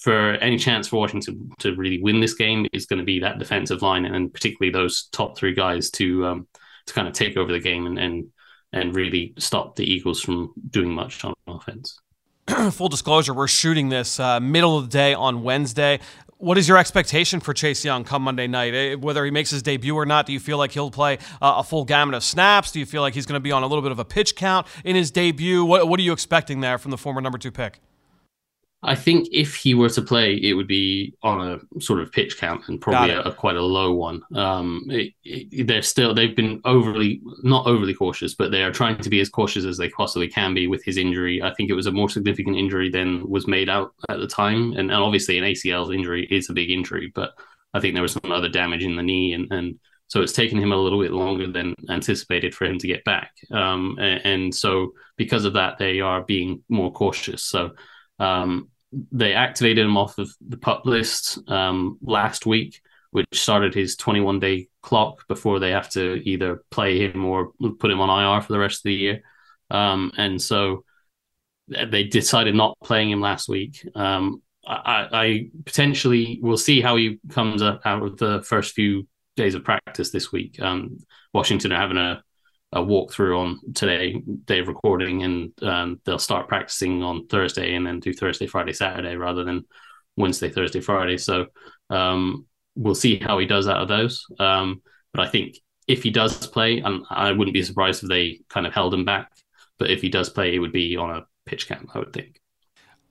for 0.00 0.32
any 0.34 0.56
chance 0.56 0.88
for 0.88 0.96
Washington 0.96 1.50
to 1.58 1.74
really 1.74 2.00
win 2.00 2.20
this 2.20 2.34
game 2.34 2.66
is 2.72 2.86
going 2.86 3.00
to 3.00 3.04
be 3.04 3.20
that 3.20 3.38
defensive 3.38 3.82
line, 3.82 4.06
and 4.06 4.32
particularly 4.32 4.72
those 4.72 5.08
top 5.12 5.36
three 5.36 5.52
guys 5.52 5.90
to 5.92 6.24
um, 6.26 6.48
to 6.86 6.94
kind 6.94 7.08
of 7.08 7.14
take 7.14 7.36
over 7.36 7.52
the 7.52 7.60
game 7.60 7.86
and, 7.86 7.98
and 7.98 8.26
and 8.72 8.94
really 8.94 9.34
stop 9.38 9.76
the 9.76 9.84
Eagles 9.84 10.20
from 10.20 10.52
doing 10.70 10.90
much 10.90 11.24
on 11.24 11.34
offense. 11.46 11.98
Full 12.72 12.88
disclosure, 12.88 13.34
we're 13.34 13.48
shooting 13.48 13.88
this 13.88 14.20
uh, 14.20 14.38
middle 14.40 14.78
of 14.78 14.84
the 14.84 14.90
day 14.90 15.14
on 15.14 15.42
Wednesday. 15.42 16.00
What 16.38 16.58
is 16.58 16.68
your 16.68 16.76
expectation 16.76 17.40
for 17.40 17.54
Chase 17.54 17.84
Young 17.84 18.04
come 18.04 18.22
Monday 18.22 18.46
night? 18.46 18.74
Eh, 18.74 18.94
whether 18.94 19.24
he 19.24 19.30
makes 19.30 19.50
his 19.50 19.62
debut 19.62 19.94
or 19.94 20.04
not, 20.04 20.26
do 20.26 20.32
you 20.32 20.40
feel 20.40 20.58
like 20.58 20.72
he'll 20.72 20.90
play 20.90 21.18
uh, 21.40 21.54
a 21.56 21.64
full 21.64 21.84
gamut 21.84 22.14
of 22.14 22.22
snaps? 22.22 22.72
Do 22.72 22.78
you 22.78 22.86
feel 22.86 23.00
like 23.00 23.14
he's 23.14 23.24
going 23.24 23.40
to 23.40 23.42
be 23.42 23.52
on 23.52 23.62
a 23.62 23.66
little 23.66 23.82
bit 23.82 23.90
of 23.90 23.98
a 23.98 24.04
pitch 24.04 24.36
count 24.36 24.66
in 24.84 24.96
his 24.96 25.10
debut? 25.10 25.64
What, 25.64 25.88
what 25.88 25.98
are 25.98 26.02
you 26.02 26.12
expecting 26.12 26.60
there 26.60 26.76
from 26.76 26.90
the 26.90 26.98
former 26.98 27.20
number 27.20 27.38
two 27.38 27.50
pick? 27.50 27.80
I 28.86 28.94
think 28.94 29.28
if 29.32 29.56
he 29.56 29.74
were 29.74 29.88
to 29.90 30.00
play, 30.00 30.36
it 30.36 30.54
would 30.54 30.68
be 30.68 31.14
on 31.22 31.60
a 31.74 31.80
sort 31.80 32.00
of 32.00 32.12
pitch 32.12 32.38
count 32.38 32.68
and 32.68 32.80
probably 32.80 33.10
a, 33.10 33.22
a, 33.22 33.32
quite 33.32 33.56
a 33.56 33.62
low 33.62 33.92
one. 33.92 34.22
Um, 34.34 34.84
it, 34.88 35.12
it, 35.24 35.66
they're 35.66 35.82
still 35.82 36.14
they've 36.14 36.36
been 36.36 36.60
overly 36.64 37.20
not 37.42 37.66
overly 37.66 37.94
cautious, 37.94 38.34
but 38.34 38.52
they 38.52 38.62
are 38.62 38.70
trying 38.70 38.98
to 38.98 39.10
be 39.10 39.20
as 39.20 39.28
cautious 39.28 39.64
as 39.64 39.76
they 39.76 39.88
possibly 39.90 40.28
can 40.28 40.54
be 40.54 40.68
with 40.68 40.84
his 40.84 40.98
injury. 40.98 41.42
I 41.42 41.52
think 41.54 41.68
it 41.68 41.74
was 41.74 41.86
a 41.86 41.92
more 41.92 42.08
significant 42.08 42.56
injury 42.56 42.88
than 42.88 43.28
was 43.28 43.48
made 43.48 43.68
out 43.68 43.92
at 44.08 44.20
the 44.20 44.28
time, 44.28 44.72
and, 44.72 44.90
and 44.90 44.92
obviously 44.92 45.36
an 45.36 45.44
ACL 45.44 45.92
injury 45.92 46.26
is 46.30 46.48
a 46.48 46.54
big 46.54 46.70
injury, 46.70 47.10
but 47.12 47.34
I 47.74 47.80
think 47.80 47.94
there 47.94 48.02
was 48.02 48.12
some 48.12 48.30
other 48.30 48.48
damage 48.48 48.84
in 48.84 48.94
the 48.94 49.02
knee, 49.02 49.32
and 49.32 49.50
and 49.50 49.80
so 50.06 50.22
it's 50.22 50.32
taken 50.32 50.58
him 50.58 50.70
a 50.70 50.76
little 50.76 51.00
bit 51.00 51.10
longer 51.10 51.50
than 51.50 51.74
anticipated 51.90 52.54
for 52.54 52.66
him 52.66 52.78
to 52.78 52.86
get 52.86 53.04
back. 53.04 53.32
Um, 53.50 53.96
and, 53.98 54.20
and, 54.24 54.54
so 54.54 54.92
because 55.16 55.44
of 55.44 55.54
that, 55.54 55.78
they 55.78 56.00
are 56.00 56.22
being 56.22 56.62
more 56.68 56.92
cautious. 56.92 57.42
So 57.42 57.72
um, 58.20 58.68
they 58.92 59.32
activated 59.32 59.84
him 59.84 59.96
off 59.96 60.18
of 60.18 60.30
the 60.46 60.56
pup 60.56 60.86
list 60.86 61.38
um, 61.48 61.98
last 62.02 62.46
week, 62.46 62.80
which 63.10 63.26
started 63.32 63.74
his 63.74 63.96
21 63.96 64.40
day 64.40 64.68
clock 64.82 65.26
before 65.28 65.58
they 65.58 65.70
have 65.70 65.90
to 65.90 66.22
either 66.28 66.62
play 66.70 66.98
him 66.98 67.24
or 67.24 67.52
put 67.78 67.90
him 67.90 68.00
on 68.00 68.22
IR 68.22 68.40
for 68.40 68.52
the 68.52 68.58
rest 68.58 68.80
of 68.80 68.84
the 68.84 68.94
year. 68.94 69.22
Um, 69.70 70.12
and 70.16 70.40
so 70.40 70.84
they 71.68 72.04
decided 72.04 72.54
not 72.54 72.78
playing 72.82 73.10
him 73.10 73.20
last 73.20 73.48
week. 73.48 73.86
Um, 73.94 74.42
I, 74.66 75.08
I, 75.12 75.50
potentially 75.64 76.40
will 76.42 76.56
see 76.56 76.80
how 76.80 76.96
he 76.96 77.18
comes 77.30 77.62
out 77.62 77.84
of 77.84 78.16
the 78.18 78.42
first 78.42 78.74
few 78.74 79.06
days 79.36 79.54
of 79.54 79.64
practice 79.64 80.10
this 80.10 80.32
week. 80.32 80.60
Um, 80.60 80.98
Washington 81.32 81.72
are 81.72 81.80
having 81.80 81.96
a, 81.96 82.22
a 82.76 82.80
walkthrough 82.80 83.38
on 83.38 83.60
today, 83.74 84.22
day 84.44 84.58
of 84.58 84.68
recording, 84.68 85.22
and 85.22 85.62
um, 85.62 86.00
they'll 86.04 86.18
start 86.18 86.46
practicing 86.46 87.02
on 87.02 87.26
Thursday 87.26 87.74
and 87.74 87.86
then 87.86 88.00
do 88.00 88.12
Thursday, 88.12 88.46
Friday, 88.46 88.74
Saturday 88.74 89.16
rather 89.16 89.44
than 89.44 89.64
Wednesday, 90.16 90.50
Thursday, 90.50 90.80
Friday. 90.80 91.16
So 91.16 91.46
um, 91.88 92.46
we'll 92.74 92.94
see 92.94 93.18
how 93.18 93.38
he 93.38 93.46
does 93.46 93.66
out 93.66 93.80
of 93.80 93.88
those. 93.88 94.26
Um, 94.38 94.82
but 95.14 95.26
I 95.26 95.30
think 95.30 95.56
if 95.88 96.02
he 96.02 96.10
does 96.10 96.46
play, 96.46 96.78
and 96.78 97.04
I 97.08 97.32
wouldn't 97.32 97.54
be 97.54 97.62
surprised 97.62 98.02
if 98.02 98.10
they 98.10 98.40
kind 98.50 98.66
of 98.66 98.74
held 98.74 98.92
him 98.92 99.04
back. 99.04 99.30
But 99.78 99.90
if 99.90 100.02
he 100.02 100.08
does 100.08 100.28
play, 100.28 100.54
it 100.54 100.58
would 100.58 100.72
be 100.72 100.96
on 100.96 101.10
a 101.10 101.26
pitch 101.46 101.68
count, 101.68 101.88
I 101.94 101.98
would 101.98 102.12
think. 102.12 102.40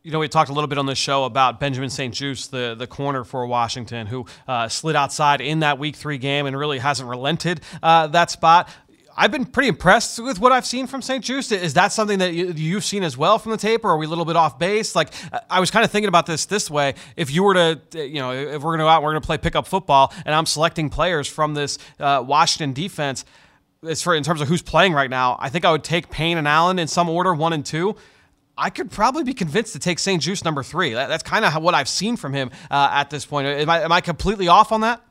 You 0.06 0.12
know, 0.12 0.20
we 0.20 0.28
talked 0.28 0.52
a 0.52 0.54
little 0.54 0.68
bit 0.68 0.78
on 0.78 0.86
the 0.86 0.94
show 0.94 1.24
about 1.24 1.60
Benjamin 1.60 1.90
St-Juste, 1.90 2.52
the, 2.52 2.76
the 2.78 2.86
corner 2.86 3.24
for 3.24 3.48
Washington, 3.48 4.06
who 4.06 4.28
uh, 4.48 4.68
slid 4.70 4.96
outside 4.96 5.42
in 5.42 5.62
that 5.62 5.80
week 5.80 5.96
three 5.96 6.20
game 6.20 6.46
and 6.46 6.56
really 6.56 6.78
hasn't 6.78 7.10
relented 7.10 7.62
uh, 7.82 8.06
that 8.06 8.30
spot. 8.30 8.70
I've 9.18 9.32
been 9.32 9.46
pretty 9.46 9.70
impressed 9.70 10.20
with 10.20 10.40
what 10.40 10.52
I've 10.52 10.66
seen 10.66 10.88
from 10.88 11.02
St-Juste. 11.02 11.54
Is 11.54 11.76
that 11.76 11.94
something 11.94 12.20
that 12.20 12.34
you've 12.34 12.84
seen 12.84 13.02
as 13.02 13.18
well 13.18 13.40
from 13.40 13.54
the 13.54 13.58
tape, 13.58 13.86
or 13.86 13.92
are 13.92 13.98
we 13.98 14.06
a 14.06 14.10
little 14.10 14.26
bit 14.26 14.36
off 14.36 14.60
base? 14.60 14.94
Like, 14.94 15.14
I 15.50 15.62
was 15.62 15.72
kind 15.72 15.86
of 15.86 15.92
thinking 15.92 16.10
about 16.10 16.26
this 16.26 16.46
this 16.46 16.70
way: 16.70 16.96
if 17.16 17.32
you 17.32 17.44
were 17.44 17.54
to, 17.54 17.80
you 17.94 18.20
know, 18.20 18.32
if 18.32 18.62
we're 18.62 18.72
going 18.72 18.80
to 18.80 18.84
go 18.84 18.90
out, 18.90 18.98
and 18.98 19.06
we're 19.06 19.12
going 19.12 19.22
to 19.22 19.26
play 19.26 19.38
pickup 19.38 19.68
football, 19.68 20.14
and 20.26 20.36
I'm 20.36 20.46
selecting 20.46 20.90
players 20.90 21.28
from 21.28 21.54
this 21.54 21.78
uh, 22.00 22.24
Washington 22.26 22.74
defense. 22.74 23.24
As 23.88 24.02
for 24.02 24.16
in 24.16 24.24
terms 24.24 24.42
of 24.42 24.48
who's 24.48 24.64
playing 24.64 24.94
right 24.94 25.10
now, 25.10 25.38
I 25.40 25.50
think 25.50 25.64
I 25.64 25.72
would 25.72 25.84
take 25.84 26.10
Payne 26.10 26.38
and 26.38 26.48
Allen 26.48 26.80
in 26.80 26.88
some 26.88 27.08
order, 27.08 27.34
one 27.34 27.54
and 27.54 27.66
two. 27.66 27.96
I 28.58 28.70
could 28.70 28.90
probably 28.90 29.24
be 29.24 29.34
convinced 29.34 29.74
to 29.74 29.80
take 29.80 30.00
St-Juste 30.00 30.44
number 30.44 30.64
three. 30.64 30.94
That, 30.94 31.08
that's 31.08 31.24
kind 31.24 31.46
of 31.46 31.62
what 31.62 31.76
I've 31.76 31.90
seen 31.90 32.16
from 32.16 32.34
him 32.34 32.52
uh, 32.72 32.90
at 32.92 33.10
this 33.10 33.26
point. 33.26 33.48
Am 33.48 33.70
I, 33.70 33.82
am 33.82 33.92
I 33.92 34.02
completely 34.02 34.48
off 34.48 34.72
on 34.72 34.82
that? 34.82 35.02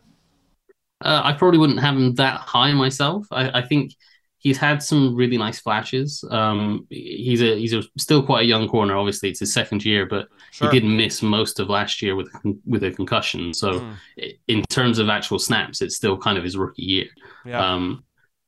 Uh, 1.05 1.21
I 1.23 1.35
probably 1.35 1.59
wouldn't 1.59 1.81
have 1.81 1.97
him 1.97 2.15
that 2.15 2.41
high 2.41 2.73
myself. 2.73 3.27
I, 3.31 3.61
I 3.61 3.63
think 3.63 3.93
he's 4.39 4.59
had 4.59 4.83
some 4.83 5.15
really 5.15 5.39
nice 5.39 5.59
flashes. 5.59 6.25
Um, 6.31 6.87
he's 6.91 7.43
a 7.43 7.59
he's 7.59 7.73
a, 7.73 7.83
still 7.99 8.23
quite 8.23 8.43
a 8.43 8.47
young 8.47 8.69
corner. 8.69 8.97
Obviously, 8.97 9.29
it's 9.31 9.41
his 9.41 9.53
second 9.53 9.85
year, 9.85 10.07
but 10.07 10.29
sure. 10.51 10.71
he 10.71 10.81
did 10.81 10.87
miss 10.87 11.23
most 11.23 11.61
of 11.61 11.69
last 11.69 12.01
year 12.03 12.17
with 12.17 12.29
with 12.65 12.85
a 12.85 12.91
concussion. 12.91 13.53
So, 13.53 13.81
mm. 13.81 14.39
in 14.49 14.63
terms 14.65 14.99
of 14.99 15.09
actual 15.09 15.39
snaps, 15.39 15.83
it's 15.83 15.97
still 15.97 16.17
kind 16.17 16.39
of 16.39 16.45
his 16.45 16.57
rookie 16.57 16.83
year. 16.83 17.07
Yeah. 17.45 17.75
Um, 17.75 18.05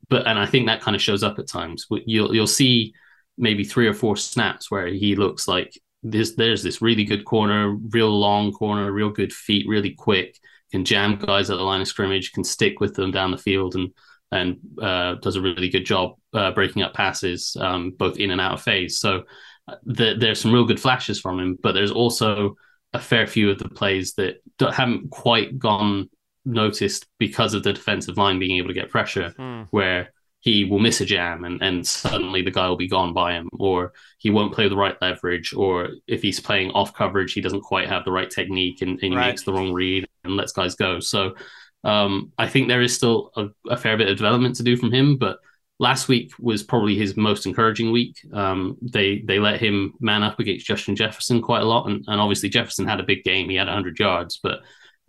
but 0.09 0.27
and 0.27 0.39
I 0.39 0.47
think 0.47 0.67
that 0.67 0.81
kind 0.81 0.95
of 0.95 1.03
shows 1.03 1.23
up 1.23 1.39
at 1.39 1.49
times. 1.49 1.87
You'll 1.91 2.35
you'll 2.35 2.47
see 2.47 2.95
maybe 3.39 3.65
three 3.65 3.89
or 3.89 3.95
four 3.95 4.17
snaps 4.17 4.71
where 4.71 4.87
he 4.87 5.17
looks 5.17 5.49
like 5.49 5.79
this. 6.03 6.35
There's 6.37 6.63
this 6.63 6.81
really 6.81 7.05
good 7.05 7.25
corner, 7.25 7.75
real 7.75 8.11
long 8.11 8.53
corner, 8.53 8.93
real 8.93 9.11
good 9.11 9.33
feet, 9.33 9.67
really 9.67 9.93
quick, 9.93 10.39
can 10.77 10.85
jam 10.85 11.17
guys 11.17 11.49
at 11.49 11.57
the 11.57 11.63
line 11.63 11.81
of 11.81 11.89
scrimmage, 11.89 12.33
can 12.33 12.45
stick 12.45 12.81
with 12.81 12.95
them 12.95 13.11
down 13.11 13.31
the 13.31 13.39
field, 13.39 13.75
and 13.75 13.93
and 14.31 14.59
uh, 14.83 15.15
does 15.15 15.37
a 15.37 15.41
really 15.41 15.71
good 15.71 15.87
job 15.87 16.17
uh, 16.35 16.51
breaking 16.51 16.83
up 16.83 16.93
passes 16.93 17.57
um, 17.61 17.93
both 17.93 18.19
in 18.19 18.31
and 18.31 18.41
out 18.41 18.53
of 18.55 18.63
phase. 18.63 18.99
So 18.99 19.23
uh, 19.69 19.77
the, 19.85 20.17
there's 20.19 20.41
some 20.41 20.53
real 20.53 20.67
good 20.67 20.81
flashes 20.81 21.21
from 21.21 21.39
him, 21.39 21.59
but 21.63 21.73
there's 21.73 21.93
also 21.93 22.57
a 22.93 22.99
fair 22.99 23.27
few 23.27 23.51
of 23.51 23.59
the 23.59 23.69
plays 23.69 24.15
that 24.15 24.43
haven't 24.61 25.11
quite 25.11 25.59
gone 25.59 26.11
noticed 26.45 27.07
because 27.19 27.55
of 27.55 27.63
the 27.63 27.73
defensive 27.73 28.19
line 28.19 28.39
being 28.39 28.59
able 28.59 28.69
to 28.69 28.75
get 28.75 28.91
pressure, 28.91 29.33
mm. 29.39 29.67
where 29.71 30.13
he 30.47 30.65
will 30.65 30.79
miss 30.79 31.01
a 31.01 31.05
jam 31.05 31.45
and, 31.45 31.61
and 31.61 31.85
suddenly 31.85 32.41
the 32.41 32.53
guy 32.53 32.69
will 32.69 32.77
be 32.77 32.87
gone 32.87 33.13
by 33.13 33.33
him, 33.33 33.49
or 33.59 33.93
he 34.19 34.31
won't 34.31 34.55
play 34.55 34.69
the 34.69 34.77
right 34.77 34.97
leverage, 35.03 35.53
or 35.53 35.89
if 36.07 36.23
he's 36.23 36.39
playing 36.39 36.71
off 36.71 36.95
coverage, 36.95 37.33
he 37.33 37.41
doesn't 37.41 37.63
quite 37.63 37.89
have 37.89 38.05
the 38.05 38.13
right 38.13 38.31
technique 38.31 38.81
and, 38.81 38.91
and 38.91 39.01
he 39.01 39.17
right. 39.17 39.27
makes 39.27 39.43
the 39.43 39.53
wrong 39.53 39.73
read 39.73 40.07
and 40.23 40.37
lets 40.37 40.53
guys 40.53 40.77
go. 40.77 41.01
So 41.01 41.35
um, 41.83 42.31
I 42.39 42.47
think 42.47 42.69
there 42.69 42.81
is 42.81 42.95
still 42.95 43.33
a, 43.35 43.49
a, 43.69 43.77
fair 43.77 43.97
bit 43.97 44.09
of 44.09 44.19
development 44.19 44.55
to 44.57 44.63
do 44.63 44.77
from 44.77 44.93
him, 44.93 45.17
but 45.17 45.39
last 45.81 46.07
week 46.07 46.31
was 46.39 46.63
probably 46.63 46.95
his 46.95 47.17
most 47.17 47.45
encouraging 47.47 47.91
week. 47.91 48.17
Um, 48.33 48.77
they 48.81 49.25
they 49.27 49.41
let 49.41 49.61
him 49.61 49.95
man 49.99 50.23
up 50.23 50.39
against 50.39 50.65
Justin 50.65 50.95
Jefferson 50.95 51.43
quite 51.43 51.63
a 51.63 51.67
lot, 51.67 51.89
and, 51.89 52.05
and 52.07 52.21
obviously 52.21 52.51
Jefferson 52.51 52.87
had 52.87 53.01
a 53.01 53.05
big 53.11 53.25
game. 53.25 53.51
He 53.51 53.57
had 53.57 53.67
100 53.67 53.99
yards, 53.99 54.39
but 54.41 54.61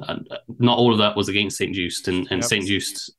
uh, 0.02 0.16
not 0.58 0.80
all 0.80 0.94
of 0.94 0.98
that 0.98 1.16
was 1.16 1.30
against 1.30 1.58
St-Juste, 1.58 2.08
and, 2.08 2.28
and 2.32 2.42
yep. 2.42 2.50
St-Juste 2.50 3.12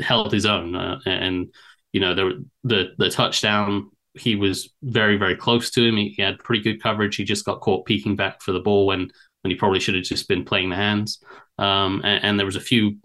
held 0.00 0.32
his 0.32 0.46
own, 0.46 0.74
uh, 0.74 0.98
and 1.06 1.52
you 1.92 2.00
know 2.00 2.14
the 2.14 2.44
the 2.64 2.92
the 2.98 3.10
touchdown 3.10 3.90
he 4.14 4.36
was 4.36 4.70
very 4.82 5.16
very 5.16 5.36
close 5.36 5.70
to 5.70 5.84
him. 5.84 5.96
He, 5.96 6.10
he, 6.10 6.22
had 6.22 6.38
pretty 6.38 6.62
good 6.62 6.82
coverage. 6.82 7.16
He 7.16 7.24
just 7.24 7.44
got 7.44 7.60
caught 7.60 7.86
peeking 7.86 8.16
back 8.16 8.42
for 8.42 8.52
the 8.52 8.60
ball 8.60 8.86
when 8.86 9.10
when 9.42 9.50
he 9.50 9.56
probably 9.56 9.80
should 9.80 9.94
have 9.94 10.04
just 10.04 10.28
been 10.28 10.44
playing 10.44 10.70
the 10.70 10.76
hands. 10.76 11.22
Um, 11.58 12.00
and, 12.04 12.24
and, 12.24 12.38
there 12.38 12.46
was 12.46 12.56
a 12.56 12.60
few 12.60 12.98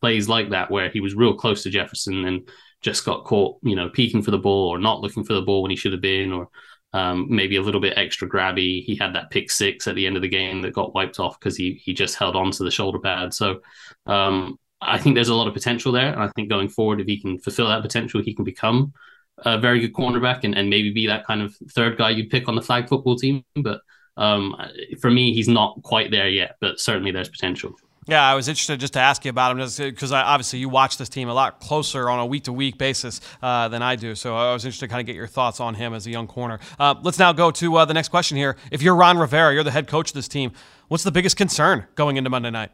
plays 0.00 0.28
like 0.28 0.50
that 0.50 0.70
where 0.70 0.90
he 0.90 1.00
was 1.00 1.14
real 1.14 1.34
close 1.34 1.62
to 1.62 1.70
Jefferson 1.70 2.24
and 2.24 2.48
just 2.80 3.04
got 3.04 3.24
caught, 3.24 3.58
you 3.62 3.76
know, 3.76 3.88
peeking 3.88 4.22
for 4.22 4.32
the 4.32 4.38
ball 4.38 4.68
or 4.68 4.78
not 4.78 5.00
looking 5.00 5.24
for 5.24 5.34
the 5.34 5.42
ball 5.42 5.62
when 5.62 5.70
he 5.70 5.76
should 5.76 5.92
have 5.92 6.00
been, 6.00 6.32
or 6.32 6.48
um, 6.92 7.26
maybe 7.30 7.56
a 7.56 7.62
little 7.62 7.80
bit 7.80 7.96
extra 7.96 8.28
grabby. 8.28 8.84
He 8.84 8.96
had 8.96 9.14
that 9.14 9.30
pick 9.30 9.50
six 9.50 9.86
at 9.86 9.94
the 9.94 10.06
end 10.06 10.16
of 10.16 10.22
the 10.22 10.28
game 10.28 10.62
that 10.62 10.74
got 10.74 10.94
wiped 10.94 11.20
off 11.20 11.38
because 11.38 11.56
he 11.56 11.80
he 11.84 11.94
just 11.94 12.16
held 12.16 12.36
on 12.36 12.50
to 12.52 12.64
the 12.64 12.70
shoulder 12.70 12.98
pad. 12.98 13.32
So 13.32 13.60
um, 14.06 14.58
I 14.82 14.98
think 14.98 15.14
there's 15.14 15.28
a 15.28 15.34
lot 15.34 15.48
of 15.48 15.54
potential 15.54 15.92
there. 15.92 16.12
And 16.12 16.22
I 16.22 16.28
think 16.28 16.48
going 16.48 16.68
forward, 16.68 17.00
if 17.00 17.06
he 17.06 17.20
can 17.20 17.38
fulfill 17.38 17.68
that 17.68 17.82
potential, 17.82 18.22
he 18.22 18.34
can 18.34 18.44
become 18.44 18.92
a 19.38 19.58
very 19.58 19.80
good 19.80 19.92
cornerback 19.92 20.40
and, 20.44 20.56
and 20.56 20.68
maybe 20.68 20.92
be 20.92 21.06
that 21.06 21.26
kind 21.26 21.42
of 21.42 21.54
third 21.70 21.96
guy 21.96 22.10
you'd 22.10 22.30
pick 22.30 22.48
on 22.48 22.54
the 22.54 22.62
flag 22.62 22.88
football 22.88 23.16
team. 23.16 23.44
But 23.56 23.80
um, 24.16 24.54
for 25.00 25.10
me, 25.10 25.32
he's 25.32 25.48
not 25.48 25.82
quite 25.82 26.10
there 26.10 26.28
yet, 26.28 26.56
but 26.60 26.80
certainly 26.80 27.10
there's 27.10 27.28
potential. 27.28 27.74
Yeah, 28.08 28.28
I 28.28 28.34
was 28.34 28.48
interested 28.48 28.80
just 28.80 28.94
to 28.94 28.98
ask 28.98 29.24
you 29.24 29.28
about 29.30 29.52
him 29.52 29.90
because 29.90 30.10
obviously 30.10 30.58
you 30.58 30.68
watch 30.68 30.98
this 30.98 31.08
team 31.08 31.28
a 31.28 31.34
lot 31.34 31.60
closer 31.60 32.10
on 32.10 32.18
a 32.18 32.26
week 32.26 32.44
to 32.44 32.52
week 32.52 32.76
basis 32.76 33.20
uh, 33.40 33.68
than 33.68 33.80
I 33.80 33.94
do. 33.94 34.16
So 34.16 34.36
I 34.36 34.52
was 34.52 34.64
interested 34.64 34.86
to 34.86 34.90
kind 34.90 35.00
of 35.00 35.06
get 35.06 35.14
your 35.14 35.28
thoughts 35.28 35.60
on 35.60 35.74
him 35.74 35.94
as 35.94 36.04
a 36.08 36.10
young 36.10 36.26
corner. 36.26 36.58
Uh, 36.80 36.96
let's 37.02 37.20
now 37.20 37.32
go 37.32 37.52
to 37.52 37.76
uh, 37.76 37.84
the 37.84 37.94
next 37.94 38.08
question 38.08 38.36
here. 38.36 38.56
If 38.72 38.82
you're 38.82 38.96
Ron 38.96 39.18
Rivera, 39.18 39.54
you're 39.54 39.62
the 39.62 39.70
head 39.70 39.86
coach 39.86 40.10
of 40.10 40.14
this 40.14 40.26
team, 40.26 40.50
what's 40.88 41.04
the 41.04 41.12
biggest 41.12 41.36
concern 41.36 41.86
going 41.94 42.16
into 42.16 42.28
Monday 42.28 42.50
night? 42.50 42.72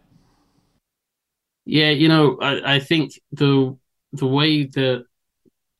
Yeah, 1.68 1.90
you 1.90 2.08
know, 2.08 2.38
I, 2.40 2.76
I 2.76 2.78
think 2.80 3.12
the 3.32 3.76
the 4.14 4.26
way 4.26 4.64
that 4.64 5.04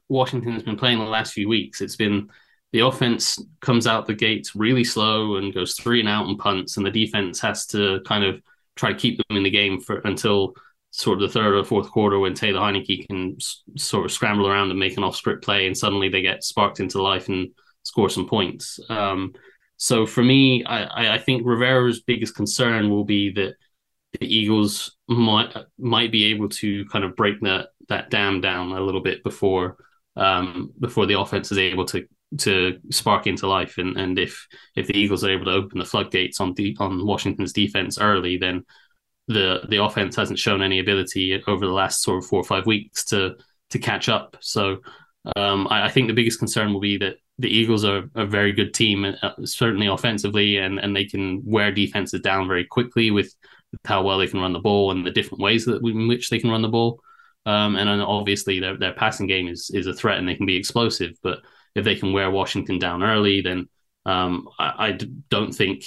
Washington 0.08 0.52
has 0.52 0.62
been 0.64 0.76
playing 0.76 0.98
the 0.98 1.04
last 1.06 1.34
few 1.34 1.48
weeks, 1.48 1.80
it's 1.80 1.96
been 1.96 2.30
the 2.72 2.80
offense 2.80 3.38
comes 3.62 3.86
out 3.86 4.06
the 4.06 4.14
gates 4.14 4.56
really 4.56 4.84
slow 4.84 5.36
and 5.36 5.54
goes 5.54 5.74
three 5.74 6.00
and 6.00 6.08
out 6.08 6.28
and 6.28 6.38
punts, 6.38 6.76
and 6.76 6.86
the 6.86 6.90
defense 6.90 7.40
has 7.40 7.66
to 7.68 8.00
kind 8.06 8.24
of 8.24 8.42
try 8.76 8.92
to 8.92 8.98
keep 8.98 9.18
them 9.18 9.38
in 9.38 9.44
the 9.44 9.50
game 9.50 9.80
for 9.80 9.98
until 10.04 10.54
sort 10.90 11.22
of 11.22 11.22
the 11.22 11.32
third 11.40 11.54
or 11.54 11.64
fourth 11.64 11.90
quarter 11.90 12.18
when 12.18 12.34
Taylor 12.34 12.60
Heinicke 12.60 13.06
can 13.08 13.36
s- 13.40 13.62
sort 13.76 14.04
of 14.06 14.12
scramble 14.12 14.48
around 14.48 14.70
and 14.70 14.80
make 14.80 14.96
an 14.98 15.04
off 15.04 15.16
script 15.16 15.44
play, 15.44 15.66
and 15.66 15.76
suddenly 15.78 16.10
they 16.10 16.22
get 16.22 16.44
sparked 16.44 16.80
into 16.80 17.02
life 17.02 17.28
and 17.28 17.48
score 17.84 18.10
some 18.10 18.28
points. 18.28 18.80
Um, 18.90 19.34
so 19.78 20.06
for 20.06 20.24
me, 20.24 20.64
I, 20.66 21.14
I 21.16 21.18
think 21.18 21.46
Rivera's 21.46 22.02
biggest 22.02 22.34
concern 22.36 22.90
will 22.90 23.04
be 23.04 23.32
that 23.34 23.54
the 24.20 24.26
Eagles 24.26 24.96
might 25.08 25.54
might 25.78 26.12
be 26.12 26.26
able 26.26 26.48
to 26.48 26.84
kind 26.86 27.04
of 27.04 27.16
break 27.16 27.40
that 27.40 27.68
that 27.88 28.10
dam 28.10 28.40
down 28.40 28.72
a 28.72 28.80
little 28.80 29.00
bit 29.00 29.24
before 29.24 29.76
um, 30.16 30.72
before 30.78 31.06
the 31.06 31.18
offense 31.18 31.50
is 31.50 31.58
able 31.58 31.86
to 31.86 32.06
to 32.36 32.78
spark 32.90 33.26
into 33.26 33.46
life. 33.48 33.78
And 33.78 33.96
and 33.96 34.18
if 34.18 34.46
if 34.76 34.86
the 34.86 34.96
Eagles 34.96 35.24
are 35.24 35.30
able 35.30 35.46
to 35.46 35.52
open 35.52 35.78
the 35.78 35.84
floodgates 35.84 36.40
on 36.40 36.54
the 36.54 36.76
on 36.78 37.06
Washington's 37.06 37.52
defense 37.52 37.98
early, 37.98 38.36
then 38.36 38.64
the 39.28 39.62
the 39.68 39.82
offense 39.82 40.16
hasn't 40.16 40.38
shown 40.38 40.62
any 40.62 40.78
ability 40.78 41.42
over 41.46 41.66
the 41.66 41.72
last 41.72 42.02
sort 42.02 42.18
of 42.18 42.26
four 42.26 42.40
or 42.40 42.44
five 42.44 42.66
weeks 42.66 43.04
to 43.06 43.36
to 43.70 43.78
catch 43.78 44.08
up. 44.08 44.36
So 44.40 44.78
um, 45.36 45.66
I, 45.70 45.86
I, 45.86 45.88
think 45.90 46.08
the 46.08 46.14
biggest 46.14 46.38
concern 46.38 46.72
will 46.72 46.80
be 46.80 46.96
that 46.98 47.16
the 47.38 47.48
Eagles 47.48 47.84
are 47.84 48.08
a 48.14 48.24
very 48.24 48.52
good 48.52 48.72
team, 48.72 49.04
uh, 49.04 49.30
certainly 49.44 49.86
offensively, 49.86 50.56
and, 50.56 50.78
and 50.78 50.96
they 50.96 51.04
can 51.04 51.42
wear 51.44 51.70
defenses 51.70 52.20
down 52.20 52.48
very 52.48 52.64
quickly 52.64 53.10
with 53.10 53.34
how 53.84 54.02
well 54.02 54.18
they 54.18 54.26
can 54.26 54.40
run 54.40 54.52
the 54.52 54.58
ball 54.58 54.90
and 54.90 55.04
the 55.04 55.10
different 55.10 55.42
ways 55.42 55.64
that 55.64 55.82
in 55.84 56.08
which 56.08 56.30
they 56.30 56.38
can 56.38 56.50
run 56.50 56.62
the 56.62 56.68
ball. 56.68 57.00
Um, 57.46 57.76
and 57.76 57.88
then 57.88 58.00
obviously 58.00 58.60
their 58.60 58.76
their 58.76 58.92
passing 58.92 59.26
game 59.26 59.48
is 59.48 59.70
is 59.72 59.86
a 59.86 59.94
threat 59.94 60.18
and 60.18 60.28
they 60.28 60.34
can 60.34 60.46
be 60.46 60.56
explosive. 60.56 61.16
But 61.22 61.40
if 61.74 61.84
they 61.84 61.94
can 61.94 62.12
wear 62.12 62.30
Washington 62.30 62.78
down 62.78 63.02
early, 63.02 63.40
then 63.40 63.68
um, 64.04 64.48
I, 64.58 64.88
I, 64.88 64.98
don't 65.28 65.52
think 65.52 65.84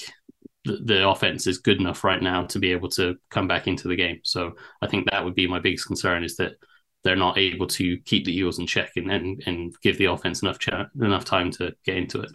the, 0.63 0.77
the 0.83 1.07
offense 1.07 1.47
is 1.47 1.57
good 1.57 1.79
enough 1.79 2.03
right 2.03 2.21
now 2.21 2.45
to 2.45 2.59
be 2.59 2.71
able 2.71 2.89
to 2.89 3.15
come 3.31 3.47
back 3.47 3.67
into 3.67 3.87
the 3.87 3.95
game. 3.95 4.19
So 4.23 4.53
I 4.81 4.87
think 4.87 5.09
that 5.09 5.25
would 5.25 5.33
be 5.33 5.47
my 5.47 5.59
biggest 5.59 5.87
concern 5.87 6.23
is 6.23 6.35
that 6.37 6.53
they're 7.03 7.15
not 7.15 7.39
able 7.39 7.65
to 7.65 7.97
keep 8.05 8.25
the 8.25 8.35
Eagles 8.35 8.59
in 8.59 8.67
check 8.67 8.91
and 8.95 9.11
and, 9.11 9.41
and 9.45 9.73
give 9.81 9.97
the 9.97 10.05
offense 10.05 10.41
enough 10.41 10.59
ch- 10.59 10.69
enough 10.99 11.25
time 11.25 11.51
to 11.51 11.73
get 11.83 11.97
into 11.97 12.21
it. 12.21 12.31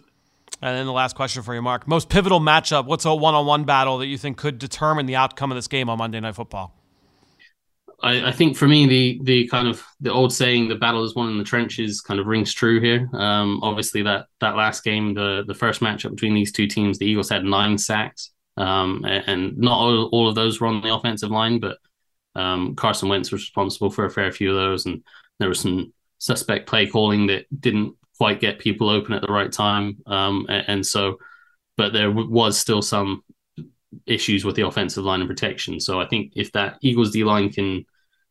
And 0.61 0.75
then 0.75 0.85
the 0.85 0.93
last 0.93 1.15
question 1.15 1.43
for 1.43 1.53
you, 1.53 1.61
Mark. 1.61 1.87
Most 1.87 2.09
pivotal 2.09 2.39
matchup. 2.39 2.85
What's 2.85 3.05
a 3.05 3.13
one-on-one 3.13 3.63
battle 3.65 3.99
that 3.99 4.07
you 4.07 4.17
think 4.17 4.37
could 4.37 4.57
determine 4.57 5.05
the 5.05 5.15
outcome 5.15 5.51
of 5.51 5.55
this 5.55 5.67
game 5.67 5.89
on 5.89 5.99
Monday 5.99 6.19
Night 6.19 6.35
Football? 6.35 6.73
I, 8.01 8.27
I, 8.27 8.31
think 8.31 8.55
for 8.55 8.67
me, 8.67 8.85
the 8.85 9.19
the 9.23 9.47
kind 9.47 9.67
of 9.67 9.83
the 9.99 10.11
old 10.11 10.31
saying, 10.31 10.67
"the 10.67 10.75
battle 10.75 11.03
is 11.03 11.15
won 11.15 11.31
in 11.31 11.37
the 11.39 11.43
trenches," 11.43 11.99
kind 12.01 12.19
of 12.19 12.27
rings 12.27 12.53
true 12.53 12.79
here. 12.79 13.09
Um, 13.13 13.59
obviously, 13.63 14.03
that 14.03 14.27
that 14.39 14.55
last 14.55 14.83
game, 14.83 15.15
the 15.15 15.43
the 15.47 15.55
first 15.55 15.81
matchup 15.81 16.11
between 16.11 16.35
these 16.35 16.51
two 16.51 16.67
teams, 16.67 16.99
the 16.99 17.05
Eagles 17.05 17.29
had 17.29 17.43
nine 17.43 17.77
sacks, 17.77 18.31
um, 18.55 19.03
and 19.05 19.57
not 19.57 19.77
all, 19.77 20.05
all 20.09 20.29
of 20.29 20.35
those 20.35 20.61
were 20.61 20.67
on 20.67 20.81
the 20.81 20.93
offensive 20.93 21.31
line, 21.31 21.59
but 21.59 21.77
um, 22.35 22.75
Carson 22.75 23.09
Wentz 23.09 23.31
was 23.31 23.41
responsible 23.41 23.89
for 23.89 24.05
a 24.05 24.11
fair 24.11 24.31
few 24.31 24.51
of 24.51 24.55
those, 24.55 24.85
and 24.85 25.03
there 25.39 25.49
was 25.49 25.59
some 25.59 25.91
suspect 26.19 26.67
play 26.67 26.85
calling 26.85 27.27
that 27.27 27.45
didn't 27.59 27.95
quite 28.17 28.39
get 28.39 28.59
people 28.59 28.89
open 28.89 29.13
at 29.13 29.21
the 29.21 29.31
right 29.31 29.51
time, 29.51 29.97
um, 30.05 30.45
and, 30.49 30.65
and, 30.67 30.85
so, 30.85 31.17
but 31.75 31.93
there 31.93 32.07
w- 32.09 32.29
was 32.29 32.57
still 32.57 32.81
some 32.81 33.23
issues 34.05 34.43
with 34.43 34.55
the 34.55 34.65
offensive 34.65 35.03
line 35.03 35.21
and 35.21 35.29
protection. 35.29 35.79
So 35.79 36.01
I 36.01 36.07
think 36.07 36.33
if 36.35 36.51
that 36.53 36.77
Eagles 36.81 37.11
D 37.11 37.23
line 37.23 37.51
can 37.51 37.85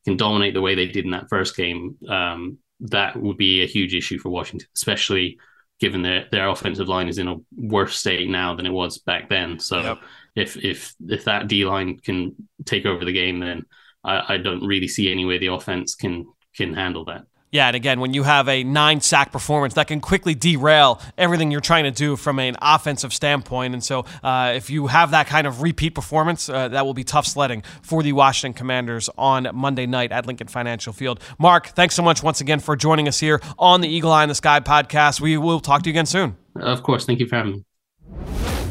can 0.05 0.17
dominate 0.17 0.55
the 0.55 0.61
way 0.61 0.75
they 0.75 0.87
did 0.87 1.05
in 1.05 1.11
that 1.11 1.29
first 1.29 1.57
game, 1.57 1.97
um, 2.09 2.59
that 2.81 3.17
would 3.17 3.37
be 3.37 3.63
a 3.63 3.67
huge 3.67 3.95
issue 3.95 4.19
for 4.19 4.29
Washington, 4.29 4.69
especially 4.75 5.39
given 5.79 6.03
their 6.03 6.27
their 6.31 6.49
offensive 6.49 6.89
line 6.89 7.09
is 7.09 7.19
in 7.19 7.29
a 7.29 7.37
worse 7.57 7.99
state 7.99 8.29
now 8.29 8.55
than 8.55 8.67
it 8.67 8.73
was 8.73 8.99
back 8.99 9.29
then. 9.29 9.59
So 9.59 9.83
yep. 9.83 9.99
if 10.35 10.57
if 10.57 10.95
if 11.09 11.25
that 11.25 11.49
D 11.49 11.65
line 11.65 11.99
can 11.99 12.35
take 12.65 12.87
over 12.87 13.05
the 13.05 13.13
game, 13.13 13.41
then 13.41 13.65
I, 14.05 14.35
I 14.35 14.37
don't 14.39 14.67
really 14.67 14.89
see 14.89 15.11
any 15.11 15.25
way 15.25 15.39
the 15.39 15.49
offense 15.49 15.95
can 15.95 16.27
can 16.55 16.73
handle 16.73 17.05
that. 17.07 17.25
Yeah, 17.57 17.69
and 17.69 17.75
again, 17.75 18.01
when 18.01 18.13
you 18.13 18.23
have 18.23 18.51
a 18.51 18.65
nine 18.65 19.01
sack 19.01 19.33
performance, 19.33 19.73
that 19.75 19.87
can 19.87 20.03
quickly 20.03 20.35
derail 20.35 21.01
everything 21.17 21.51
you're 21.51 21.63
trying 21.63 21.85
to 21.85 21.91
do 21.91 22.15
from 22.15 22.39
an 22.39 22.55
offensive 22.61 23.15
standpoint. 23.15 23.73
And 23.73 23.83
so, 23.83 24.05
uh, 24.23 24.53
if 24.55 24.69
you 24.69 24.89
have 24.89 25.13
that 25.13 25.27
kind 25.27 25.47
of 25.47 25.63
repeat 25.63 25.95
performance, 25.95 26.51
uh, 26.51 26.69
that 26.69 26.85
will 26.85 26.93
be 26.93 27.03
tough 27.03 27.27
sledding 27.27 27.63
for 27.81 28.03
the 28.03 28.13
Washington 28.13 28.53
Commanders 28.53 29.09
on 29.17 29.49
Monday 29.55 29.87
night 29.87 30.13
at 30.13 30.27
Lincoln 30.27 30.49
Financial 30.49 30.93
Field. 30.93 31.19
Mark, 31.39 31.69
thanks 31.69 31.95
so 31.95 32.03
much 32.03 32.23
once 32.23 32.43
again 32.43 32.61
for 32.61 32.77
joining 32.77 33.09
us 33.09 33.21
here 33.21 33.41
on 33.59 33.81
the 33.81 33.89
Eagle 33.89 34.13
Eye 34.13 34.25
in 34.25 34.29
the 34.29 34.35
Sky 34.35 34.61
podcast. 34.61 35.23
We 35.23 35.39
will 35.39 35.61
talk 35.61 35.83
to 35.85 35.89
you 35.89 35.95
again 35.95 36.05
soon. 36.05 36.37
Of 36.57 36.83
course. 36.83 37.07
Thank 37.07 37.21
you 37.21 37.27
for 37.27 37.37
having 37.37 37.53
me. 37.53 38.66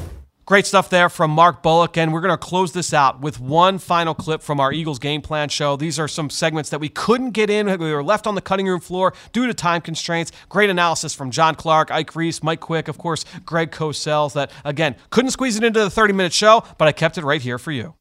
Great 0.46 0.68
stuff 0.68 0.92
there 0.92 1.10
from 1.10 1.32
Mark 1.32 1.64
Bullock. 1.64 1.98
And 1.98 2.14
we're 2.14 2.22
going 2.22 2.30
to 2.32 2.38
close 2.38 2.72
this 2.72 2.94
out 2.94 3.20
with 3.20 3.40
one 3.40 3.80
final 3.80 4.14
clip 4.14 4.44
from 4.44 4.60
our 4.60 4.72
Eagles 4.72 5.00
game 5.00 5.24
plan 5.24 5.50
show. 5.50 5.76
These 5.76 5.98
are 5.98 6.08
some 6.08 6.30
segments 6.30 6.70
that 6.70 6.80
we 6.80 6.88
couldn't 6.88 7.32
get 7.32 7.50
in. 7.50 7.66
We 7.66 7.92
were 7.92 8.04
left 8.04 8.28
on 8.28 8.36
the 8.36 8.42
cutting 8.42 8.68
room 8.68 8.80
floor 8.80 9.16
due 9.34 9.48
to 9.48 9.56
time 9.56 9.82
constraints. 9.82 10.32
Great 10.50 10.70
analysis 10.70 11.16
from 11.16 11.32
John 11.32 11.56
Clark, 11.56 11.90
Ike 11.90 12.16
Reese, 12.16 12.44
Mike 12.44 12.60
Quick, 12.60 12.88
of 12.88 13.00
course, 13.00 13.26
Greg 13.44 13.72
Cosell. 13.72 14.32
That, 14.34 14.52
again, 14.64 14.96
couldn't 15.10 15.32
squeeze 15.32 15.58
it 15.58 15.64
into 15.64 15.80
the 15.80 15.90
30 15.90 16.14
minute 16.14 16.34
show, 16.34 16.64
but 16.78 16.88
I 16.88 16.92
kept 16.92 17.18
it 17.18 17.24
right 17.24 17.42
here 17.42 17.58
for 17.58 17.72
you. 17.72 17.96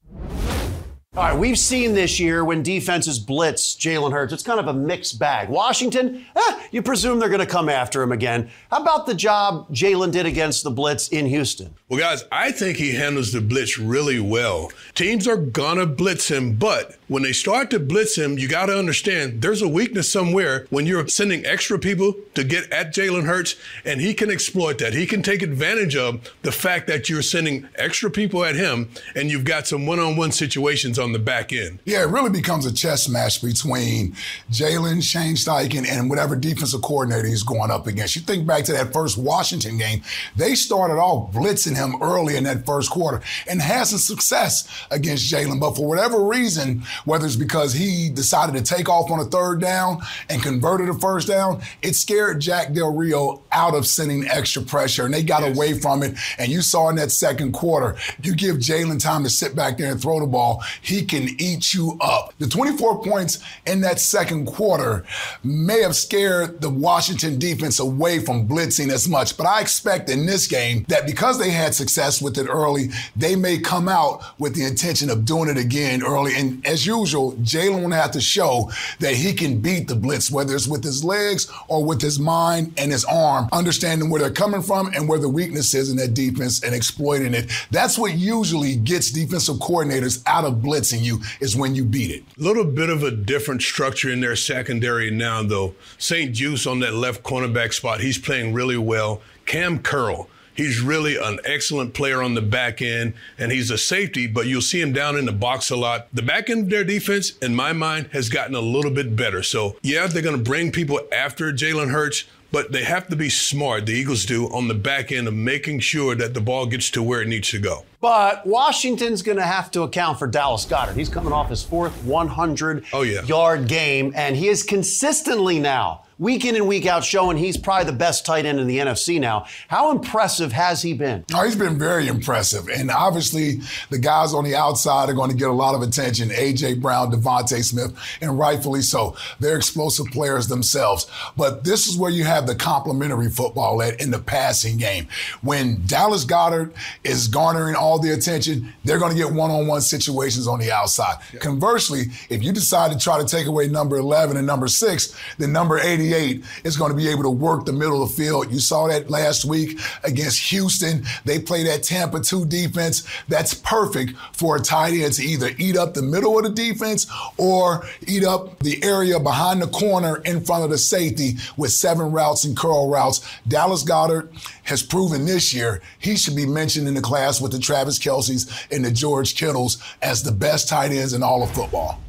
All 1.16 1.22
right, 1.22 1.38
we've 1.38 1.58
seen 1.58 1.94
this 1.94 2.18
year 2.18 2.44
when 2.44 2.64
defenses 2.64 3.20
blitz 3.20 3.76
Jalen 3.76 4.10
Hurts. 4.10 4.32
It's 4.32 4.42
kind 4.42 4.58
of 4.58 4.66
a 4.66 4.72
mixed 4.72 5.16
bag. 5.16 5.48
Washington, 5.48 6.26
eh, 6.34 6.60
you 6.72 6.82
presume 6.82 7.20
they're 7.20 7.28
going 7.28 7.38
to 7.38 7.46
come 7.46 7.68
after 7.68 8.02
him 8.02 8.10
again. 8.10 8.50
How 8.68 8.82
about 8.82 9.06
the 9.06 9.14
job 9.14 9.68
Jalen 9.68 10.10
did 10.10 10.26
against 10.26 10.64
the 10.64 10.72
blitz 10.72 11.06
in 11.06 11.26
Houston? 11.26 11.72
Well, 11.88 12.00
guys, 12.00 12.24
I 12.32 12.50
think 12.50 12.78
he 12.78 12.96
handles 12.96 13.30
the 13.30 13.40
blitz 13.40 13.78
really 13.78 14.18
well. 14.18 14.72
Teams 14.96 15.28
are 15.28 15.36
going 15.36 15.78
to 15.78 15.86
blitz 15.86 16.28
him, 16.28 16.56
but 16.56 16.96
when 17.08 17.22
they 17.22 17.32
start 17.32 17.70
to 17.70 17.78
blitz 17.78 18.16
him, 18.16 18.38
you 18.38 18.48
got 18.48 18.66
to 18.66 18.78
understand 18.78 19.42
there's 19.42 19.62
a 19.62 19.68
weakness 19.68 20.10
somewhere 20.10 20.66
when 20.70 20.86
you're 20.86 21.06
sending 21.08 21.44
extra 21.44 21.78
people 21.78 22.14
to 22.34 22.44
get 22.44 22.70
at 22.72 22.94
Jalen 22.94 23.26
Hurts, 23.26 23.56
and 23.84 24.00
he 24.00 24.14
can 24.14 24.30
exploit 24.30 24.78
that. 24.78 24.94
He 24.94 25.06
can 25.06 25.22
take 25.22 25.42
advantage 25.42 25.96
of 25.96 26.32
the 26.42 26.52
fact 26.52 26.86
that 26.86 27.08
you're 27.08 27.22
sending 27.22 27.68
extra 27.76 28.10
people 28.10 28.44
at 28.44 28.56
him, 28.56 28.88
and 29.14 29.30
you've 29.30 29.44
got 29.44 29.66
some 29.66 29.86
one 29.86 29.98
on 29.98 30.16
one 30.16 30.32
situations 30.32 30.98
on 30.98 31.12
the 31.12 31.18
back 31.18 31.52
end. 31.52 31.78
Yeah, 31.84 32.02
it 32.02 32.08
really 32.08 32.30
becomes 32.30 32.66
a 32.66 32.72
chess 32.72 33.08
match 33.08 33.42
between 33.42 34.14
Jalen, 34.50 35.02
Shane 35.02 35.36
Steichen, 35.36 35.86
and 35.86 36.08
whatever 36.08 36.36
defensive 36.36 36.82
coordinator 36.82 37.28
he's 37.28 37.42
going 37.42 37.70
up 37.70 37.86
against. 37.86 38.16
You 38.16 38.22
think 38.22 38.46
back 38.46 38.64
to 38.64 38.72
that 38.72 38.92
first 38.92 39.18
Washington 39.18 39.78
game, 39.78 40.02
they 40.36 40.54
started 40.54 40.94
off 40.94 41.32
blitzing 41.32 41.76
him 41.76 42.02
early 42.02 42.36
in 42.36 42.44
that 42.44 42.64
first 42.64 42.90
quarter 42.90 43.20
and 43.48 43.60
had 43.60 43.84
some 43.84 43.98
success 43.98 44.68
against 44.90 45.30
Jalen. 45.30 45.60
But 45.60 45.76
for 45.76 45.86
whatever 45.86 46.24
reason, 46.24 46.82
whether 47.04 47.26
it's 47.26 47.36
because 47.36 47.72
he 47.72 48.10
decided 48.10 48.54
to 48.54 48.62
take 48.62 48.88
off 48.88 49.10
on 49.10 49.20
a 49.20 49.24
third 49.24 49.60
down 49.60 50.00
and 50.28 50.42
converted 50.42 50.88
a 50.88 50.94
first 50.94 51.28
down, 51.28 51.60
it 51.82 51.94
scared 51.94 52.40
Jack 52.40 52.72
Del 52.72 52.94
Rio 52.94 53.42
out 53.52 53.74
of 53.74 53.86
sending 53.86 54.26
extra 54.28 54.62
pressure, 54.62 55.04
and 55.04 55.14
they 55.14 55.22
got 55.22 55.42
yes. 55.42 55.56
away 55.56 55.74
from 55.74 56.02
it. 56.02 56.16
And 56.38 56.50
you 56.50 56.62
saw 56.62 56.88
in 56.88 56.96
that 56.96 57.10
second 57.10 57.52
quarter, 57.52 57.96
you 58.22 58.34
give 58.34 58.56
Jalen 58.56 59.02
time 59.02 59.22
to 59.24 59.30
sit 59.30 59.54
back 59.54 59.78
there 59.78 59.92
and 59.92 60.00
throw 60.00 60.20
the 60.20 60.26
ball, 60.26 60.62
he 60.80 61.04
can 61.04 61.28
eat 61.38 61.74
you 61.74 61.96
up. 62.00 62.34
The 62.38 62.48
24 62.48 63.02
points 63.02 63.38
in 63.66 63.80
that 63.82 64.00
second 64.00 64.46
quarter 64.46 65.04
may 65.42 65.82
have 65.82 65.96
scared 65.96 66.60
the 66.60 66.70
Washington 66.70 67.38
defense 67.38 67.78
away 67.78 68.18
from 68.18 68.48
blitzing 68.48 68.90
as 68.90 69.08
much, 69.08 69.36
but 69.36 69.46
I 69.46 69.60
expect 69.60 70.10
in 70.10 70.26
this 70.26 70.46
game 70.46 70.84
that 70.88 71.06
because 71.06 71.38
they 71.38 71.50
had 71.50 71.74
success 71.74 72.20
with 72.20 72.38
it 72.38 72.46
early, 72.46 72.88
they 73.16 73.36
may 73.36 73.58
come 73.58 73.88
out 73.88 74.22
with 74.38 74.54
the 74.54 74.64
intention 74.64 75.10
of 75.10 75.24
doing 75.24 75.48
it 75.48 75.56
again 75.56 76.02
early. 76.02 76.34
And 76.34 76.64
as 76.66 76.83
usual, 76.86 77.32
Jalen 77.34 77.94
have 77.94 78.12
to 78.12 78.20
show 78.20 78.70
that 79.00 79.14
he 79.14 79.32
can 79.32 79.60
beat 79.60 79.88
the 79.88 79.94
blitz, 79.94 80.30
whether 80.30 80.54
it's 80.54 80.68
with 80.68 80.84
his 80.84 81.04
legs 81.04 81.50
or 81.68 81.84
with 81.84 82.00
his 82.00 82.18
mind 82.18 82.74
and 82.78 82.92
his 82.92 83.04
arm, 83.04 83.48
understanding 83.52 84.10
where 84.10 84.20
they're 84.20 84.30
coming 84.30 84.62
from 84.62 84.88
and 84.94 85.08
where 85.08 85.18
the 85.18 85.28
weakness 85.28 85.74
is 85.74 85.90
in 85.90 85.96
that 85.96 86.14
defense 86.14 86.62
and 86.62 86.74
exploiting 86.74 87.34
it. 87.34 87.50
That's 87.70 87.98
what 87.98 88.14
usually 88.14 88.76
gets 88.76 89.10
defensive 89.10 89.56
coordinators 89.56 90.22
out 90.26 90.44
of 90.44 90.54
blitzing 90.54 91.02
you 91.02 91.20
is 91.40 91.56
when 91.56 91.74
you 91.74 91.84
beat 91.84 92.10
it. 92.10 92.24
A 92.38 92.42
little 92.42 92.64
bit 92.64 92.90
of 92.90 93.02
a 93.02 93.10
different 93.10 93.62
structure 93.62 94.10
in 94.10 94.20
their 94.20 94.36
secondary 94.36 95.10
now, 95.10 95.42
though. 95.42 95.74
St-Juste 95.98 96.66
on 96.66 96.80
that 96.80 96.94
left 96.94 97.22
cornerback 97.22 97.72
spot, 97.72 98.00
he's 98.00 98.18
playing 98.18 98.52
really 98.54 98.76
well. 98.76 99.22
Cam 99.46 99.78
Curl, 99.78 100.28
He's 100.54 100.80
really 100.80 101.16
an 101.16 101.40
excellent 101.44 101.94
player 101.94 102.22
on 102.22 102.34
the 102.34 102.42
back 102.42 102.80
end, 102.80 103.14
and 103.38 103.50
he's 103.50 103.70
a 103.70 103.78
safety, 103.78 104.26
but 104.26 104.46
you'll 104.46 104.62
see 104.62 104.80
him 104.80 104.92
down 104.92 105.16
in 105.16 105.26
the 105.26 105.32
box 105.32 105.70
a 105.70 105.76
lot. 105.76 106.06
The 106.12 106.22
back 106.22 106.48
end 106.48 106.64
of 106.64 106.70
their 106.70 106.84
defense, 106.84 107.36
in 107.38 107.54
my 107.54 107.72
mind, 107.72 108.08
has 108.12 108.28
gotten 108.28 108.54
a 108.54 108.60
little 108.60 108.92
bit 108.92 109.16
better. 109.16 109.42
So, 109.42 109.76
yeah, 109.82 110.06
they're 110.06 110.22
going 110.22 110.38
to 110.38 110.42
bring 110.42 110.70
people 110.70 111.00
after 111.12 111.52
Jalen 111.52 111.90
Hurts, 111.90 112.24
but 112.52 112.70
they 112.70 112.84
have 112.84 113.08
to 113.08 113.16
be 113.16 113.28
smart, 113.28 113.86
the 113.86 113.94
Eagles 113.94 114.24
do, 114.24 114.46
on 114.46 114.68
the 114.68 114.74
back 114.74 115.10
end 115.10 115.26
of 115.26 115.34
making 115.34 115.80
sure 115.80 116.14
that 116.14 116.34
the 116.34 116.40
ball 116.40 116.66
gets 116.66 116.88
to 116.92 117.02
where 117.02 117.20
it 117.20 117.26
needs 117.26 117.50
to 117.50 117.58
go. 117.58 117.84
But 118.00 118.46
Washington's 118.46 119.22
going 119.22 119.38
to 119.38 119.44
have 119.44 119.72
to 119.72 119.82
account 119.82 120.20
for 120.20 120.28
Dallas 120.28 120.64
Goedert. 120.64 120.94
He's 120.94 121.08
coming 121.08 121.32
off 121.32 121.48
his 121.48 121.64
fourth 121.64 121.92
100 122.04 122.84
oh, 122.92 123.02
yeah. 123.02 123.22
yard 123.22 123.66
game, 123.66 124.12
and 124.14 124.36
he 124.36 124.46
is 124.46 124.62
consistently 124.62 125.58
now 125.58 126.03
week 126.18 126.44
in 126.44 126.56
and 126.56 126.68
week 126.68 126.86
out 126.86 127.04
showing 127.04 127.36
he's 127.36 127.56
probably 127.56 127.86
the 127.90 127.96
best 127.96 128.24
tight 128.24 128.46
end 128.46 128.60
in 128.60 128.66
the 128.66 128.78
NFC 128.78 129.20
now. 129.20 129.46
How 129.68 129.90
impressive 129.90 130.52
has 130.52 130.82
he 130.82 130.94
been? 130.94 131.24
Oh, 131.34 131.44
he's 131.44 131.56
been 131.56 131.78
very 131.78 132.06
impressive. 132.06 132.68
And 132.68 132.90
obviously, 132.90 133.60
the 133.90 133.98
guys 133.98 134.34
on 134.34 134.44
the 134.44 134.54
outside 134.54 135.08
are 135.08 135.14
going 135.14 135.30
to 135.30 135.36
get 135.36 135.48
a 135.48 135.52
lot 135.52 135.74
of 135.74 135.82
attention 135.82 136.30
A.J. 136.32 136.74
Brown, 136.74 137.12
DeVonta 137.12 137.62
Smith, 137.62 137.96
and 138.20 138.38
rightfully 138.38 138.82
so. 138.82 139.16
They're 139.40 139.56
explosive 139.56 140.06
players 140.06 140.48
themselves. 140.48 141.10
But 141.36 141.64
this 141.64 141.86
is 141.86 141.96
where 141.96 142.10
you 142.10 142.24
have 142.24 142.46
the 142.46 142.54
complementary 142.54 143.30
football 143.30 143.82
at 143.82 144.00
in 144.00 144.10
the 144.10 144.18
passing 144.18 144.76
game. 144.76 145.08
When 145.42 145.84
Dallas 145.86 146.24
Goedert 146.24 146.72
is 147.02 147.28
garnering 147.28 147.74
all 147.74 147.98
the 147.98 148.12
attention, 148.12 148.72
they're 148.84 148.98
going 148.98 149.12
to 149.12 149.18
get 149.18 149.32
one 149.32 149.50
on 149.50 149.66
one 149.66 149.80
situations 149.80 150.46
on 150.46 150.58
the 150.58 150.70
outside. 150.70 151.18
Yeah. 151.32 151.40
Conversely, 151.40 152.04
if 152.28 152.42
you 152.42 152.52
decide 152.52 152.92
to 152.92 152.98
try 152.98 153.18
to 153.18 153.26
take 153.26 153.46
away 153.46 153.68
number 153.68 153.96
11 153.96 154.36
and 154.36 154.46
number 154.46 154.68
six, 154.68 155.16
then 155.38 155.52
number 155.52 155.78
80 155.78 156.03
98 156.10 156.44
is 156.64 156.76
going 156.76 156.90
to 156.90 156.96
be 156.96 157.08
able 157.08 157.22
to 157.22 157.30
work 157.30 157.64
the 157.64 157.72
middle 157.72 158.02
of 158.02 158.10
the 158.10 158.14
field. 158.14 158.52
You 158.52 158.58
saw 158.58 158.86
that 158.88 159.10
last 159.10 159.44
week 159.44 159.78
against 160.02 160.50
Houston. 160.50 161.04
They 161.24 161.38
play 161.38 161.64
that 161.64 161.82
Tampa 161.82 162.20
2 162.20 162.46
defense. 162.46 163.06
That's 163.28 163.54
perfect 163.54 164.16
for 164.32 164.56
a 164.56 164.60
tight 164.60 164.94
end 164.94 165.14
to 165.14 165.22
either 165.22 165.50
eat 165.58 165.76
up 165.76 165.94
the 165.94 166.02
middle 166.02 166.38
of 166.38 166.44
the 166.44 166.50
defense 166.50 167.06
or 167.36 167.86
eat 168.06 168.24
up 168.24 168.58
the 168.60 168.82
area 168.82 169.18
behind 169.18 169.62
the 169.62 169.66
corner 169.68 170.16
in 170.24 170.44
front 170.44 170.64
of 170.64 170.70
the 170.70 170.78
safety 170.78 171.34
with 171.56 171.70
seven 171.70 172.12
routes 172.12 172.44
and 172.44 172.56
curl 172.56 172.88
routes. 172.90 173.26
Dallas 173.48 173.82
Goedert 173.82 174.30
has 174.64 174.82
proven 174.82 175.26
this 175.26 175.52
year 175.54 175.82
he 175.98 176.16
should 176.16 176.36
be 176.36 176.46
mentioned 176.46 176.88
in 176.88 176.94
the 176.94 177.00
class 177.00 177.40
with 177.40 177.52
the 177.52 177.58
Travis 177.58 177.98
Kelseys 177.98 178.50
and 178.70 178.84
the 178.84 178.90
George 178.90 179.34
Kittles 179.34 179.82
as 180.02 180.22
the 180.22 180.32
best 180.32 180.68
tight 180.68 180.90
ends 180.90 181.12
in 181.12 181.22
all 181.22 181.42
of 181.42 181.50
football. 181.50 182.00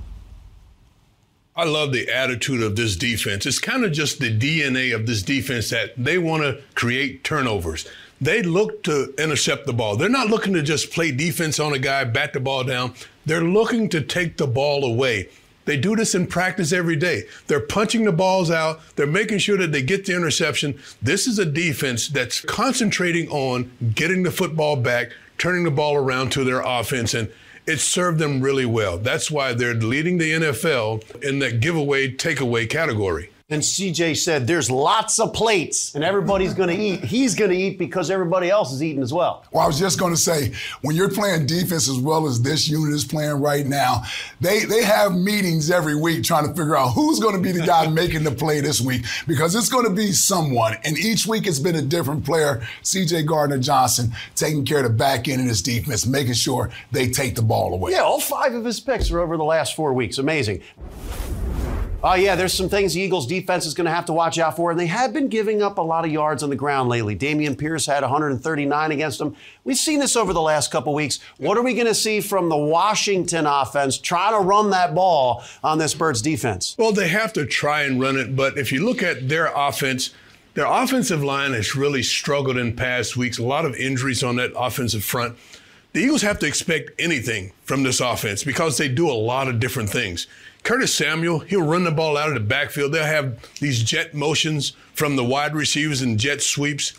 I 1.58 1.64
love 1.64 1.94
the 1.94 2.10
attitude 2.10 2.62
of 2.62 2.76
this 2.76 2.98
defense. 2.98 3.46
It's 3.46 3.60
kind 3.60 3.86
of 3.86 3.94
just 3.94 4.20
the 4.20 4.38
DNA 4.38 4.94
of 4.94 5.06
this 5.06 5.22
defense 5.22 5.70
that 5.70 5.94
they 5.96 6.18
want 6.18 6.44
to 6.44 6.62
create 6.74 7.24
turnovers. 7.24 7.88
They 8.20 8.42
look 8.42 8.84
to 8.84 9.14
intercept 9.18 9.66
the 9.66 9.72
ball. 9.72 9.96
They're 9.96 10.10
not 10.10 10.28
looking 10.28 10.52
to 10.56 10.62
just 10.62 10.92
play 10.92 11.12
defense 11.12 11.58
on 11.58 11.72
a 11.72 11.80
guy, 11.80 12.04
bat 12.04 12.34
the 12.34 12.42
ball 12.42 12.66
down. 12.66 12.94
They're 13.26 13.42
looking 13.42 13.88
to 13.90 14.02
take 14.02 14.36
the 14.36 14.48
ball 14.48 14.84
away. 14.84 15.30
They 15.64 15.78
do 15.78 15.96
this 15.96 16.14
in 16.14 16.28
practice 16.28 16.74
every 16.74 16.98
day. 16.98 17.24
They're 17.48 17.62
punching 17.62 18.04
the 18.04 18.12
balls 18.12 18.52
out. 18.52 18.82
They're 18.98 19.08
making 19.08 19.38
sure 19.38 19.58
that 19.58 19.72
they 19.72 19.82
get 19.82 20.06
the 20.06 20.14
interception. 20.14 20.78
This 21.02 21.26
is 21.26 21.40
a 21.40 21.46
defense 21.46 22.10
that's 22.10 22.42
concentrating 22.42 23.30
on 23.30 23.72
getting 23.96 24.24
the 24.24 24.32
football 24.32 24.76
back, 24.76 25.12
turning 25.38 25.64
the 25.64 25.72
ball 25.72 25.96
around 25.96 26.34
to 26.34 26.44
their 26.44 26.60
offense. 26.60 27.14
And 27.14 27.32
it 27.68 27.80
served 27.80 28.20
them 28.20 28.42
really 28.42 28.66
well. 28.66 28.98
That's 28.98 29.32
why 29.32 29.54
they're 29.54 29.74
leading 29.74 30.18
the 30.18 30.32
NFL 30.34 31.24
in 31.24 31.40
that 31.40 31.60
giveaway 31.60 32.12
takeaway 32.12 32.70
category. 32.70 33.30
And 33.48 33.62
CJ 33.62 34.18
said, 34.18 34.48
There's 34.48 34.72
lots 34.72 35.20
of 35.20 35.32
plates 35.32 35.94
and 35.94 36.04
everybody's 36.04 36.56
going 36.56 36.70
to 36.70 36.76
eat. 36.76 37.04
He's 37.04 37.36
going 37.36 37.52
to 37.52 37.58
eat 37.58 37.78
because 37.78 38.10
everybody 38.10 38.50
else 38.50 38.74
is 38.74 38.82
eating 38.82 39.04
as 39.04 39.14
well. 39.14 39.46
Well, 39.52 39.64
I 39.64 39.68
was 39.68 39.78
just 39.78 40.00
going 40.00 40.14
to 40.14 40.20
say, 40.20 40.52
when 40.82 40.96
you're 40.96 41.12
playing 41.12 41.46
defense 41.46 41.88
as 41.88 42.00
well 42.00 42.26
as 42.26 42.42
this 42.42 42.68
unit 42.68 42.92
is 42.96 43.06
playing 43.06 43.40
right 43.40 43.64
now, 43.68 44.02
they, 44.42 44.66
they 44.66 44.84
have 44.84 45.16
meetings 45.16 45.70
every 45.70 45.96
week 45.96 46.24
trying 46.24 46.48
to 46.48 46.56
figure 46.56 46.76
out 46.76 46.94
who's 46.94 47.20
going 47.20 47.36
to 47.36 47.42
be 47.42 47.52
the 47.52 47.64
guy 47.64 47.86
making 47.92 48.24
the 48.24 48.32
play 48.32 48.62
this 48.62 48.82
week 48.82 49.06
because 49.28 49.54
it's 49.54 49.70
going 49.70 49.86
to 49.86 49.94
be 49.94 50.12
someone. 50.12 50.78
And 50.84 50.98
each 50.98 51.28
week 51.28 51.46
it's 51.46 51.60
been 51.60 51.76
a 51.76 51.84
different 51.84 52.26
player. 52.26 52.68
CJ 52.82 53.28
Gardner 53.28 53.60
Johnson 53.60 54.12
taking 54.34 54.66
care 54.66 54.78
of 54.80 54.86
the 54.86 54.90
back 54.90 55.28
end 55.28 55.42
of 55.42 55.48
his 55.48 55.62
defense, 55.62 56.08
making 56.08 56.34
sure 56.34 56.72
they 56.92 57.10
take 57.10 57.36
the 57.36 57.44
ball 57.44 57.76
away. 57.76 57.92
Yeah, 57.92 58.00
all 58.00 58.20
five 58.20 58.56
of 58.56 58.66
his 58.66 58.80
picks 58.80 59.12
are 59.12 59.20
over 59.20 59.38
the 59.38 59.44
last 59.44 59.76
four 59.76 59.94
weeks. 59.94 60.18
Amazing. 60.18 60.64
Oh, 62.04 62.14
yeah, 62.14 62.36
there's 62.36 62.54
some 62.54 62.70
things 62.70 62.94
the 62.94 63.02
Eagles 63.02 63.26
defense 63.26 63.66
is 63.66 63.74
going 63.74 63.86
to 63.86 63.92
have 63.92 64.06
to 64.06 64.14
watch 64.14 64.38
out 64.38 64.56
for, 64.56 64.70
and 64.70 64.80
they 64.80 64.86
have 64.86 65.12
been 65.12 65.28
giving 65.28 65.64
up 65.64 65.80
a 65.80 65.82
lot 65.82 66.06
of 66.06 66.12
yards 66.12 66.44
on 66.44 66.52
the 66.52 66.56
ground 66.56 66.88
lately. 66.88 67.16
Dameon 67.16 67.58
Pierce 67.58 67.88
had 67.88 68.04
139 68.04 68.92
against 68.92 69.18
them. 69.18 69.36
We've 69.64 69.78
seen 69.78 70.00
this 70.00 70.16
over 70.16 70.32
the 70.32 70.42
last 70.42 70.72
couple 70.72 70.94
weeks. 70.94 71.20
What 71.38 71.58
are 71.58 71.64
we 71.64 71.74
going 71.74 71.88
to 71.88 71.96
see 71.96 72.22
from 72.22 72.50
the 72.50 72.58
Washington 72.58 73.48
offense 73.48 73.98
trying 73.98 74.34
to 74.34 74.40
run 74.40 74.70
that 74.70 74.94
ball 74.94 75.44
on 75.64 75.80
this 75.80 75.96
Birds 75.96 76.22
defense? 76.22 76.76
Well, 76.78 76.92
they 76.92 77.08
have 77.08 77.34
to 77.34 77.46
try 77.46 77.84
and 77.84 78.00
run 78.00 78.18
it, 78.18 78.36
but 78.36 78.58
if 78.58 78.72
you 78.72 78.86
look 78.86 79.02
at 79.02 79.28
their 79.28 79.52
offense, 79.56 80.14
their 80.54 80.68
offensive 80.68 81.24
line 81.24 81.54
has 81.54 81.76
really 81.76 82.04
struggled 82.04 82.58
in 82.58 82.76
past 82.76 83.18
weeks. 83.18 83.40
A 83.40 83.44
lot 83.44 83.66
of 83.66 83.74
injuries 83.76 84.22
on 84.22 84.36
that 84.36 84.52
offensive 84.56 85.04
front. 85.04 85.38
The 85.94 86.02
Eagles 86.02 86.24
have 86.24 86.40
to 86.40 86.46
expect 86.46 86.92
anything 87.00 87.54
from 87.64 87.84
this 87.84 88.02
offense 88.02 88.44
because 88.44 88.78
they 88.78 88.90
do 88.90 89.10
a 89.10 89.14
lot 89.14 89.48
of 89.48 89.60
different 89.62 89.90
things. 89.90 90.28
Curtis 90.66 90.96
Samuel, 90.96 91.40
he'll 91.40 91.62
run 91.62 91.84
the 91.84 91.92
ball 91.92 92.18
out 92.18 92.30
of 92.30 92.34
the 92.34 92.40
backfield. 92.40 92.92
They'll 92.92 93.06
have 93.06 93.38
these 93.60 93.84
jet 93.84 94.16
motions 94.16 94.72
from 94.96 95.16
the 95.16 95.24
wide 95.24 95.54
receivers 95.54 96.02
and 96.02 96.20
jet 96.20 96.42
sweeps. 96.42 96.94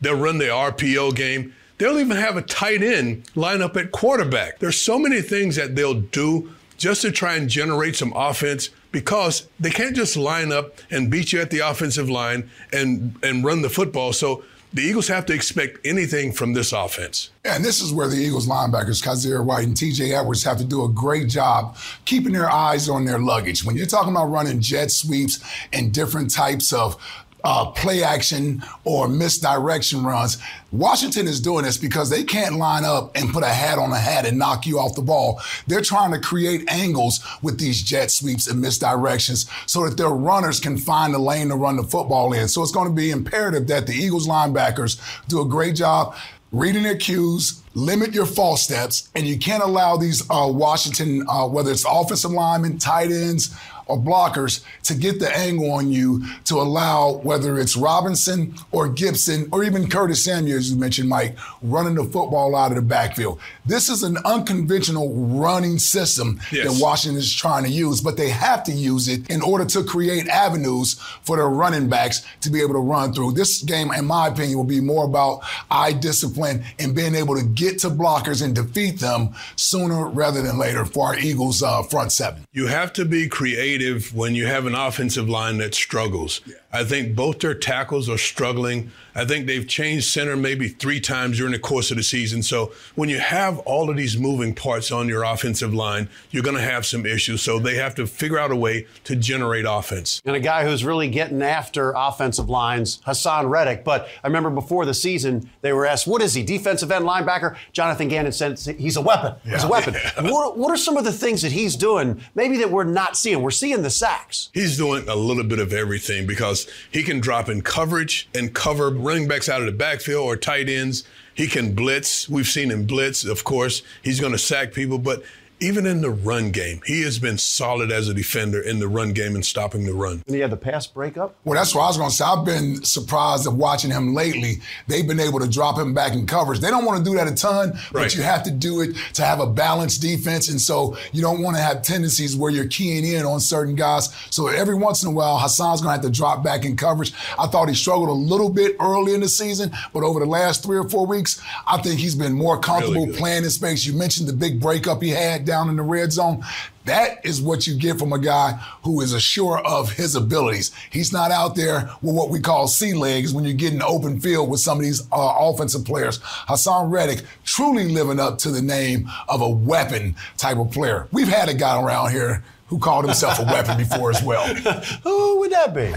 They'll 0.00 0.18
run 0.18 0.38
the 0.38 0.46
RPO 0.46 1.14
game. 1.14 1.54
They'll 1.76 1.98
even 1.98 2.16
have 2.16 2.38
a 2.38 2.42
tight 2.42 2.82
end 2.82 3.24
line 3.34 3.60
up 3.60 3.76
at 3.76 3.92
quarterback. 3.92 4.58
There's 4.58 4.80
so 4.80 4.98
many 4.98 5.20
things 5.20 5.56
that 5.56 5.76
they'll 5.76 6.00
do 6.00 6.54
just 6.78 7.02
to 7.02 7.12
try 7.12 7.34
and 7.34 7.46
generate 7.46 7.94
some 7.94 8.14
offense 8.16 8.70
because 8.90 9.46
they 9.60 9.70
can't 9.70 9.94
just 9.94 10.16
line 10.16 10.50
up 10.50 10.78
and 10.90 11.10
beat 11.10 11.34
you 11.34 11.42
at 11.42 11.50
the 11.50 11.58
offensive 11.58 12.08
line 12.08 12.48
and 12.72 13.14
and 13.22 13.44
run 13.44 13.60
the 13.60 13.68
football. 13.68 14.14
So 14.14 14.44
the 14.72 14.82
Eagles 14.82 15.08
have 15.08 15.26
to 15.26 15.32
expect 15.32 15.78
anything 15.84 16.32
from 16.32 16.52
this 16.52 16.72
offense. 16.72 17.30
And 17.44 17.64
this 17.64 17.80
is 17.80 17.92
where 17.92 18.06
the 18.06 18.16
Eagles 18.16 18.46
linebackers, 18.46 19.02
Kyzir 19.02 19.44
White 19.44 19.66
and 19.66 19.76
TJ 19.76 20.16
Edwards, 20.16 20.44
have 20.44 20.58
to 20.58 20.64
do 20.64 20.84
a 20.84 20.88
great 20.88 21.28
job 21.28 21.76
keeping 22.04 22.32
their 22.32 22.50
eyes 22.50 22.88
on 22.88 23.04
their 23.04 23.18
luggage. 23.18 23.64
When 23.64 23.76
you're 23.76 23.86
talking 23.86 24.12
about 24.12 24.26
running 24.26 24.60
jet 24.60 24.90
sweeps 24.90 25.40
and 25.72 25.92
different 25.92 26.30
types 26.30 26.72
of 26.72 26.96
uh, 27.44 27.70
play 27.70 28.02
action 28.02 28.62
or 28.84 29.08
misdirection 29.08 30.04
runs. 30.04 30.38
Washington 30.72 31.26
is 31.26 31.40
doing 31.40 31.64
this 31.64 31.76
because 31.76 32.10
they 32.10 32.22
can't 32.22 32.56
line 32.56 32.84
up 32.84 33.10
and 33.16 33.30
put 33.30 33.42
a 33.42 33.48
hat 33.48 33.78
on 33.78 33.90
a 33.90 33.98
hat 33.98 34.26
and 34.26 34.38
knock 34.38 34.66
you 34.66 34.78
off 34.78 34.94
the 34.94 35.02
ball. 35.02 35.40
They're 35.66 35.80
trying 35.80 36.12
to 36.12 36.20
create 36.20 36.70
angles 36.70 37.20
with 37.42 37.58
these 37.58 37.82
jet 37.82 38.10
sweeps 38.10 38.46
and 38.46 38.62
misdirections 38.62 39.50
so 39.68 39.88
that 39.88 39.96
their 39.96 40.10
runners 40.10 40.60
can 40.60 40.78
find 40.78 41.12
the 41.12 41.18
lane 41.18 41.48
to 41.48 41.56
run 41.56 41.76
the 41.76 41.82
football 41.82 42.32
in. 42.32 42.48
So 42.48 42.62
it's 42.62 42.72
going 42.72 42.88
to 42.88 42.94
be 42.94 43.10
imperative 43.10 43.66
that 43.68 43.86
the 43.86 43.94
Eagles 43.94 44.28
linebackers 44.28 45.00
do 45.28 45.40
a 45.40 45.44
great 45.44 45.76
job 45.76 46.14
reading 46.52 46.82
their 46.82 46.96
cues, 46.96 47.62
limit 47.74 48.12
your 48.12 48.26
false 48.26 48.62
steps, 48.62 49.08
and 49.14 49.26
you 49.26 49.38
can't 49.38 49.62
allow 49.62 49.96
these 49.96 50.22
uh, 50.30 50.48
Washington, 50.50 51.24
uh, 51.28 51.46
whether 51.46 51.70
it's 51.70 51.84
offensive 51.88 52.32
linemen, 52.32 52.78
tight 52.78 53.10
ends, 53.10 53.54
or 53.90 53.98
blockers 53.98 54.64
to 54.84 54.94
get 54.94 55.18
the 55.18 55.36
angle 55.36 55.70
on 55.72 55.90
you 55.90 56.24
to 56.44 56.56
allow 56.56 57.14
whether 57.18 57.58
it's 57.58 57.76
Robinson 57.76 58.54
or 58.70 58.88
Gibson 58.88 59.48
or 59.52 59.64
even 59.64 59.88
Curtis 59.88 60.24
Samuel, 60.24 60.58
as 60.58 60.70
you 60.70 60.78
mentioned, 60.78 61.08
Mike, 61.08 61.36
running 61.62 61.96
the 61.96 62.04
football 62.04 62.54
out 62.54 62.70
of 62.70 62.76
the 62.76 62.82
backfield. 62.82 63.40
This 63.66 63.88
is 63.88 64.02
an 64.02 64.18
unconventional 64.24 65.12
running 65.14 65.78
system 65.78 66.40
yes. 66.52 66.66
that 66.66 66.82
Washington 66.82 67.18
is 67.18 67.34
trying 67.34 67.64
to 67.64 67.70
use, 67.70 68.00
but 68.00 68.16
they 68.16 68.30
have 68.30 68.62
to 68.64 68.72
use 68.72 69.08
it 69.08 69.28
in 69.30 69.42
order 69.42 69.64
to 69.64 69.82
create 69.84 70.28
avenues 70.28 70.94
for 71.22 71.36
their 71.36 71.48
running 71.48 71.88
backs 71.88 72.24
to 72.42 72.50
be 72.50 72.60
able 72.60 72.74
to 72.74 72.80
run 72.80 73.12
through. 73.12 73.32
This 73.32 73.62
game, 73.62 73.90
in 73.92 74.04
my 74.06 74.28
opinion, 74.28 74.56
will 74.56 74.64
be 74.64 74.80
more 74.80 75.04
about 75.04 75.40
eye 75.70 75.92
discipline 75.92 76.62
and 76.78 76.94
being 76.94 77.14
able 77.14 77.36
to 77.36 77.44
get 77.44 77.78
to 77.80 77.90
blockers 77.90 78.44
and 78.44 78.54
defeat 78.54 79.00
them 79.00 79.34
sooner 79.56 80.08
rather 80.08 80.42
than 80.42 80.58
later 80.58 80.84
for 80.84 81.08
our 81.08 81.18
Eagles 81.18 81.62
uh, 81.62 81.82
front 81.82 82.12
seven. 82.12 82.44
You 82.52 82.66
have 82.66 82.92
to 82.94 83.04
be 83.04 83.28
creative 83.28 83.79
when 84.14 84.34
you 84.34 84.46
have 84.46 84.66
an 84.66 84.74
offensive 84.74 85.28
line 85.28 85.58
that 85.58 85.74
struggles. 85.74 86.40
Yeah. 86.46 86.54
I 86.72 86.84
think 86.84 87.16
both 87.16 87.40
their 87.40 87.54
tackles 87.54 88.08
are 88.08 88.18
struggling. 88.18 88.90
I 89.14 89.24
think 89.24 89.46
they've 89.46 89.66
changed 89.66 90.06
center 90.06 90.36
maybe 90.36 90.68
three 90.68 91.00
times 91.00 91.38
during 91.38 91.52
the 91.52 91.58
course 91.58 91.90
of 91.90 91.96
the 91.96 92.02
season. 92.04 92.42
So 92.44 92.72
when 92.94 93.08
you 93.08 93.18
have 93.18 93.58
all 93.60 93.90
of 93.90 93.96
these 93.96 94.16
moving 94.16 94.54
parts 94.54 94.92
on 94.92 95.08
your 95.08 95.24
offensive 95.24 95.74
line, 95.74 96.08
you're 96.30 96.44
going 96.44 96.56
to 96.56 96.62
have 96.62 96.86
some 96.86 97.04
issues. 97.04 97.42
So 97.42 97.58
they 97.58 97.74
have 97.74 97.96
to 97.96 98.06
figure 98.06 98.38
out 98.38 98.52
a 98.52 98.56
way 98.56 98.86
to 99.04 99.16
generate 99.16 99.64
offense. 99.68 100.22
And 100.24 100.36
a 100.36 100.40
guy 100.40 100.64
who's 100.64 100.84
really 100.84 101.08
getting 101.08 101.42
after 101.42 101.92
offensive 101.96 102.48
lines, 102.48 103.00
Haason 103.06 103.50
Reddick. 103.50 103.82
But 103.82 104.08
I 104.22 104.28
remember 104.28 104.50
before 104.50 104.86
the 104.86 104.94
season, 104.94 105.50
they 105.62 105.72
were 105.72 105.86
asked, 105.86 106.06
what 106.06 106.22
is 106.22 106.34
he, 106.34 106.44
defensive 106.44 106.92
end 106.92 107.04
linebacker? 107.04 107.56
Jonathan 107.72 108.08
Gannon 108.08 108.32
said 108.32 108.58
he's 108.58 108.96
a 108.96 109.02
weapon. 109.02 109.34
Yeah. 109.44 109.52
He's 109.54 109.64
a 109.64 109.68
weapon. 109.68 109.94
Yeah. 110.00 110.30
What, 110.30 110.56
what 110.56 110.70
are 110.70 110.76
some 110.76 110.96
of 110.96 111.04
the 111.04 111.12
things 111.12 111.42
that 111.42 111.52
he's 111.52 111.76
doing 111.76 112.20
maybe 112.34 112.58
that 112.58 112.70
we're 112.70 112.84
not 112.84 113.16
seeing? 113.16 113.42
We're 113.42 113.50
seeing 113.50 113.82
the 113.82 113.90
sacks. 113.90 114.50
He's 114.54 114.76
doing 114.76 115.08
a 115.08 115.14
little 115.14 115.44
bit 115.44 115.58
of 115.58 115.72
everything 115.72 116.26
because 116.26 116.59
he 116.90 117.02
can 117.02 117.20
drop 117.20 117.48
in 117.48 117.62
coverage 117.62 118.28
and 118.34 118.54
cover 118.54 118.90
running 118.90 119.28
backs 119.28 119.48
out 119.48 119.60
of 119.60 119.66
the 119.66 119.72
backfield 119.72 120.24
or 120.24 120.36
tight 120.36 120.68
ends. 120.68 121.04
He 121.34 121.46
can 121.46 121.74
blitz. 121.74 122.28
We've 122.28 122.46
seen 122.46 122.70
him 122.70 122.84
blitz, 122.84 123.24
of 123.24 123.44
course. 123.44 123.82
He's 124.02 124.20
going 124.20 124.32
to 124.32 124.38
sack 124.38 124.72
people, 124.72 124.98
but 124.98 125.22
even 125.60 125.84
in 125.86 126.00
the 126.00 126.10
run 126.10 126.50
game, 126.50 126.80
he 126.86 127.02
has 127.02 127.18
been 127.18 127.36
solid 127.36 127.92
as 127.92 128.08
a 128.08 128.14
defender 128.14 128.60
in 128.60 128.78
the 128.78 128.88
run 128.88 129.12
game 129.12 129.34
and 129.34 129.44
stopping 129.44 129.84
the 129.84 129.92
run. 129.92 130.22
And 130.26 130.34
he 130.34 130.40
had 130.40 130.50
the 130.50 130.56
pass 130.56 130.86
breakup? 130.86 131.36
Well, 131.44 131.54
that's 131.54 131.74
what 131.74 131.82
I 131.82 131.86
was 131.88 131.98
going 131.98 132.08
to 132.08 132.16
say. 132.16 132.24
I've 132.24 132.44
been 132.44 132.82
surprised 132.82 133.46
of 133.46 133.56
watching 133.56 133.90
him 133.90 134.14
lately. 134.14 134.60
They've 134.88 135.06
been 135.06 135.20
able 135.20 135.38
to 135.40 135.48
drop 135.48 135.78
him 135.78 135.92
back 135.92 136.14
in 136.14 136.26
coverage. 136.26 136.60
They 136.60 136.70
don't 136.70 136.86
want 136.86 137.04
to 137.04 137.10
do 137.10 137.16
that 137.16 137.28
a 137.28 137.34
ton, 137.34 137.78
but 137.92 138.14
you 138.16 138.22
have 138.22 138.42
to 138.44 138.50
do 138.50 138.80
it 138.80 138.96
to 139.14 139.22
have 139.22 139.40
a 139.40 139.46
balanced 139.46 140.00
defense. 140.00 140.48
And 140.48 140.60
so 140.60 140.96
you 141.12 141.20
don't 141.20 141.42
want 141.42 141.56
to 141.56 141.62
have 141.62 141.82
tendencies 141.82 142.36
where 142.36 142.50
you're 142.50 142.68
keying 142.68 143.04
in 143.04 143.26
on 143.26 143.40
certain 143.40 143.74
guys. 143.74 144.14
So 144.30 144.48
every 144.48 144.74
once 144.74 145.02
in 145.02 145.08
a 145.10 145.12
while, 145.12 145.38
Haason's 145.38 145.82
going 145.82 145.98
to 145.98 146.02
have 146.02 146.12
to 146.12 146.16
drop 146.16 146.42
back 146.42 146.64
in 146.64 146.76
coverage. 146.76 147.12
I 147.38 147.46
thought 147.46 147.68
he 147.68 147.74
struggled 147.74 148.08
a 148.08 148.12
little 148.12 148.48
bit 148.48 148.76
early 148.80 149.12
in 149.12 149.20
the 149.20 149.28
season, 149.28 149.72
but 149.92 150.04
over 150.04 150.20
the 150.20 150.26
last 150.26 150.62
three 150.62 150.78
or 150.78 150.88
four 150.88 151.06
weeks, 151.06 151.40
I 151.66 151.80
think 151.82 152.00
he's 152.00 152.14
been 152.14 152.32
more 152.32 152.58
comfortable 152.58 153.06
really 153.06 153.18
playing 153.18 153.44
in 153.44 153.50
space. 153.50 153.84
You 153.84 153.92
mentioned 153.92 154.28
the 154.28 154.32
big 154.32 154.60
breakup 154.60 155.02
he 155.02 155.10
had 155.10 155.49
down 155.50 155.68
in 155.68 155.74
the 155.74 155.82
red 155.82 156.12
zone. 156.12 156.44
That 156.84 157.26
is 157.26 157.42
what 157.42 157.66
you 157.66 157.74
get 157.74 157.98
from 157.98 158.12
a 158.12 158.18
guy 158.18 158.52
who 158.84 159.00
is 159.00 159.12
assured 159.12 159.66
of 159.66 159.92
his 159.92 160.14
abilities. 160.14 160.70
He's 160.90 161.12
not 161.12 161.32
out 161.32 161.56
there 161.56 161.90
with 162.02 162.14
what 162.14 162.30
we 162.30 162.38
call 162.38 162.68
sea 162.68 162.94
legs 162.94 163.34
when 163.34 163.44
you 163.44 163.52
get 163.52 163.72
in 163.72 163.82
open 163.82 164.20
field 164.20 164.48
with 164.48 164.60
some 164.60 164.78
of 164.78 164.84
these 164.84 165.02
uh, 165.12 165.34
offensive 165.38 165.84
players. 165.84 166.20
Haason 166.20 166.90
Reddick 166.90 167.24
truly 167.44 167.88
living 167.88 168.20
up 168.20 168.38
to 168.38 168.50
the 168.50 168.62
name 168.62 169.10
of 169.28 169.40
a 169.40 169.50
weapon 169.50 170.14
type 170.36 170.56
of 170.56 170.70
player. 170.70 171.08
We've 171.10 171.28
had 171.28 171.48
a 171.48 171.54
guy 171.54 171.82
around 171.82 172.12
here 172.12 172.44
who 172.68 172.78
called 172.78 173.04
himself 173.04 173.40
a 173.40 173.44
weapon 173.44 173.76
before 173.76 174.10
as 174.10 174.22
well. 174.22 174.46
Who 175.02 175.40
would 175.40 175.50
that 175.50 175.74
be? 175.74 175.92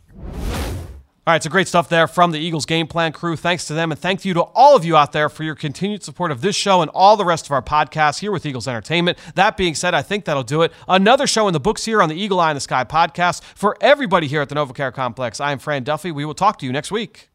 All 1.27 1.33
right, 1.33 1.43
so 1.43 1.51
great 1.51 1.66
stuff 1.66 1.89
there 1.89 2.07
from 2.07 2.31
the 2.31 2.39
Eagles 2.39 2.66
game 2.66 2.87
plan 2.87 3.11
crew. 3.11 3.35
Thanks 3.35 3.64
to 3.64 3.74
them, 3.74 3.91
and 3.91 4.01
thank 4.01 4.24
you 4.24 4.33
to 4.35 4.43
all 4.43 4.77
of 4.77 4.85
you 4.85 4.97
out 4.97 5.11
there 5.11 5.29
for 5.29 5.43
your 5.43 5.57
continued 5.57 6.05
support 6.05 6.31
of 6.31 6.41
this 6.41 6.55
show 6.55 6.83
and 6.83 6.91
all 6.95 7.16
the 7.16 7.24
rest 7.24 7.47
of 7.47 7.51
our 7.51 7.62
podcasts 7.62 8.20
here 8.20 8.31
with 8.31 8.47
Eagles 8.47 8.68
Entertainment. 8.68 9.18
That 9.35 9.57
being 9.57 9.74
said, 9.74 9.93
I 9.93 10.03
think 10.03 10.24
that'll 10.24 10.45
do 10.45 10.62
it. 10.62 10.72
Another 10.87 11.27
show 11.27 11.49
in 11.49 11.53
the 11.53 11.59
books 11.59 11.85
here 11.85 12.01
on 12.01 12.09
the 12.09 12.14
Eagle 12.14 12.39
Eye 12.39 12.53
in 12.53 12.55
the 12.55 12.61
Sky 12.61 12.85
podcast. 12.85 13.43
For 13.43 13.77
everybody 13.81 14.29
here 14.29 14.41
at 14.41 14.49
the 14.49 14.55
NovaCare 14.55 14.95
Complex, 14.95 15.41
I 15.41 15.51
am 15.51 15.59
Fran 15.59 15.83
Duffy. 15.83 16.12
We 16.12 16.24
will 16.24 16.33
talk 16.33 16.61
to 16.61 16.66
you 16.66 16.70
next 16.70 16.93
week. 16.93 17.29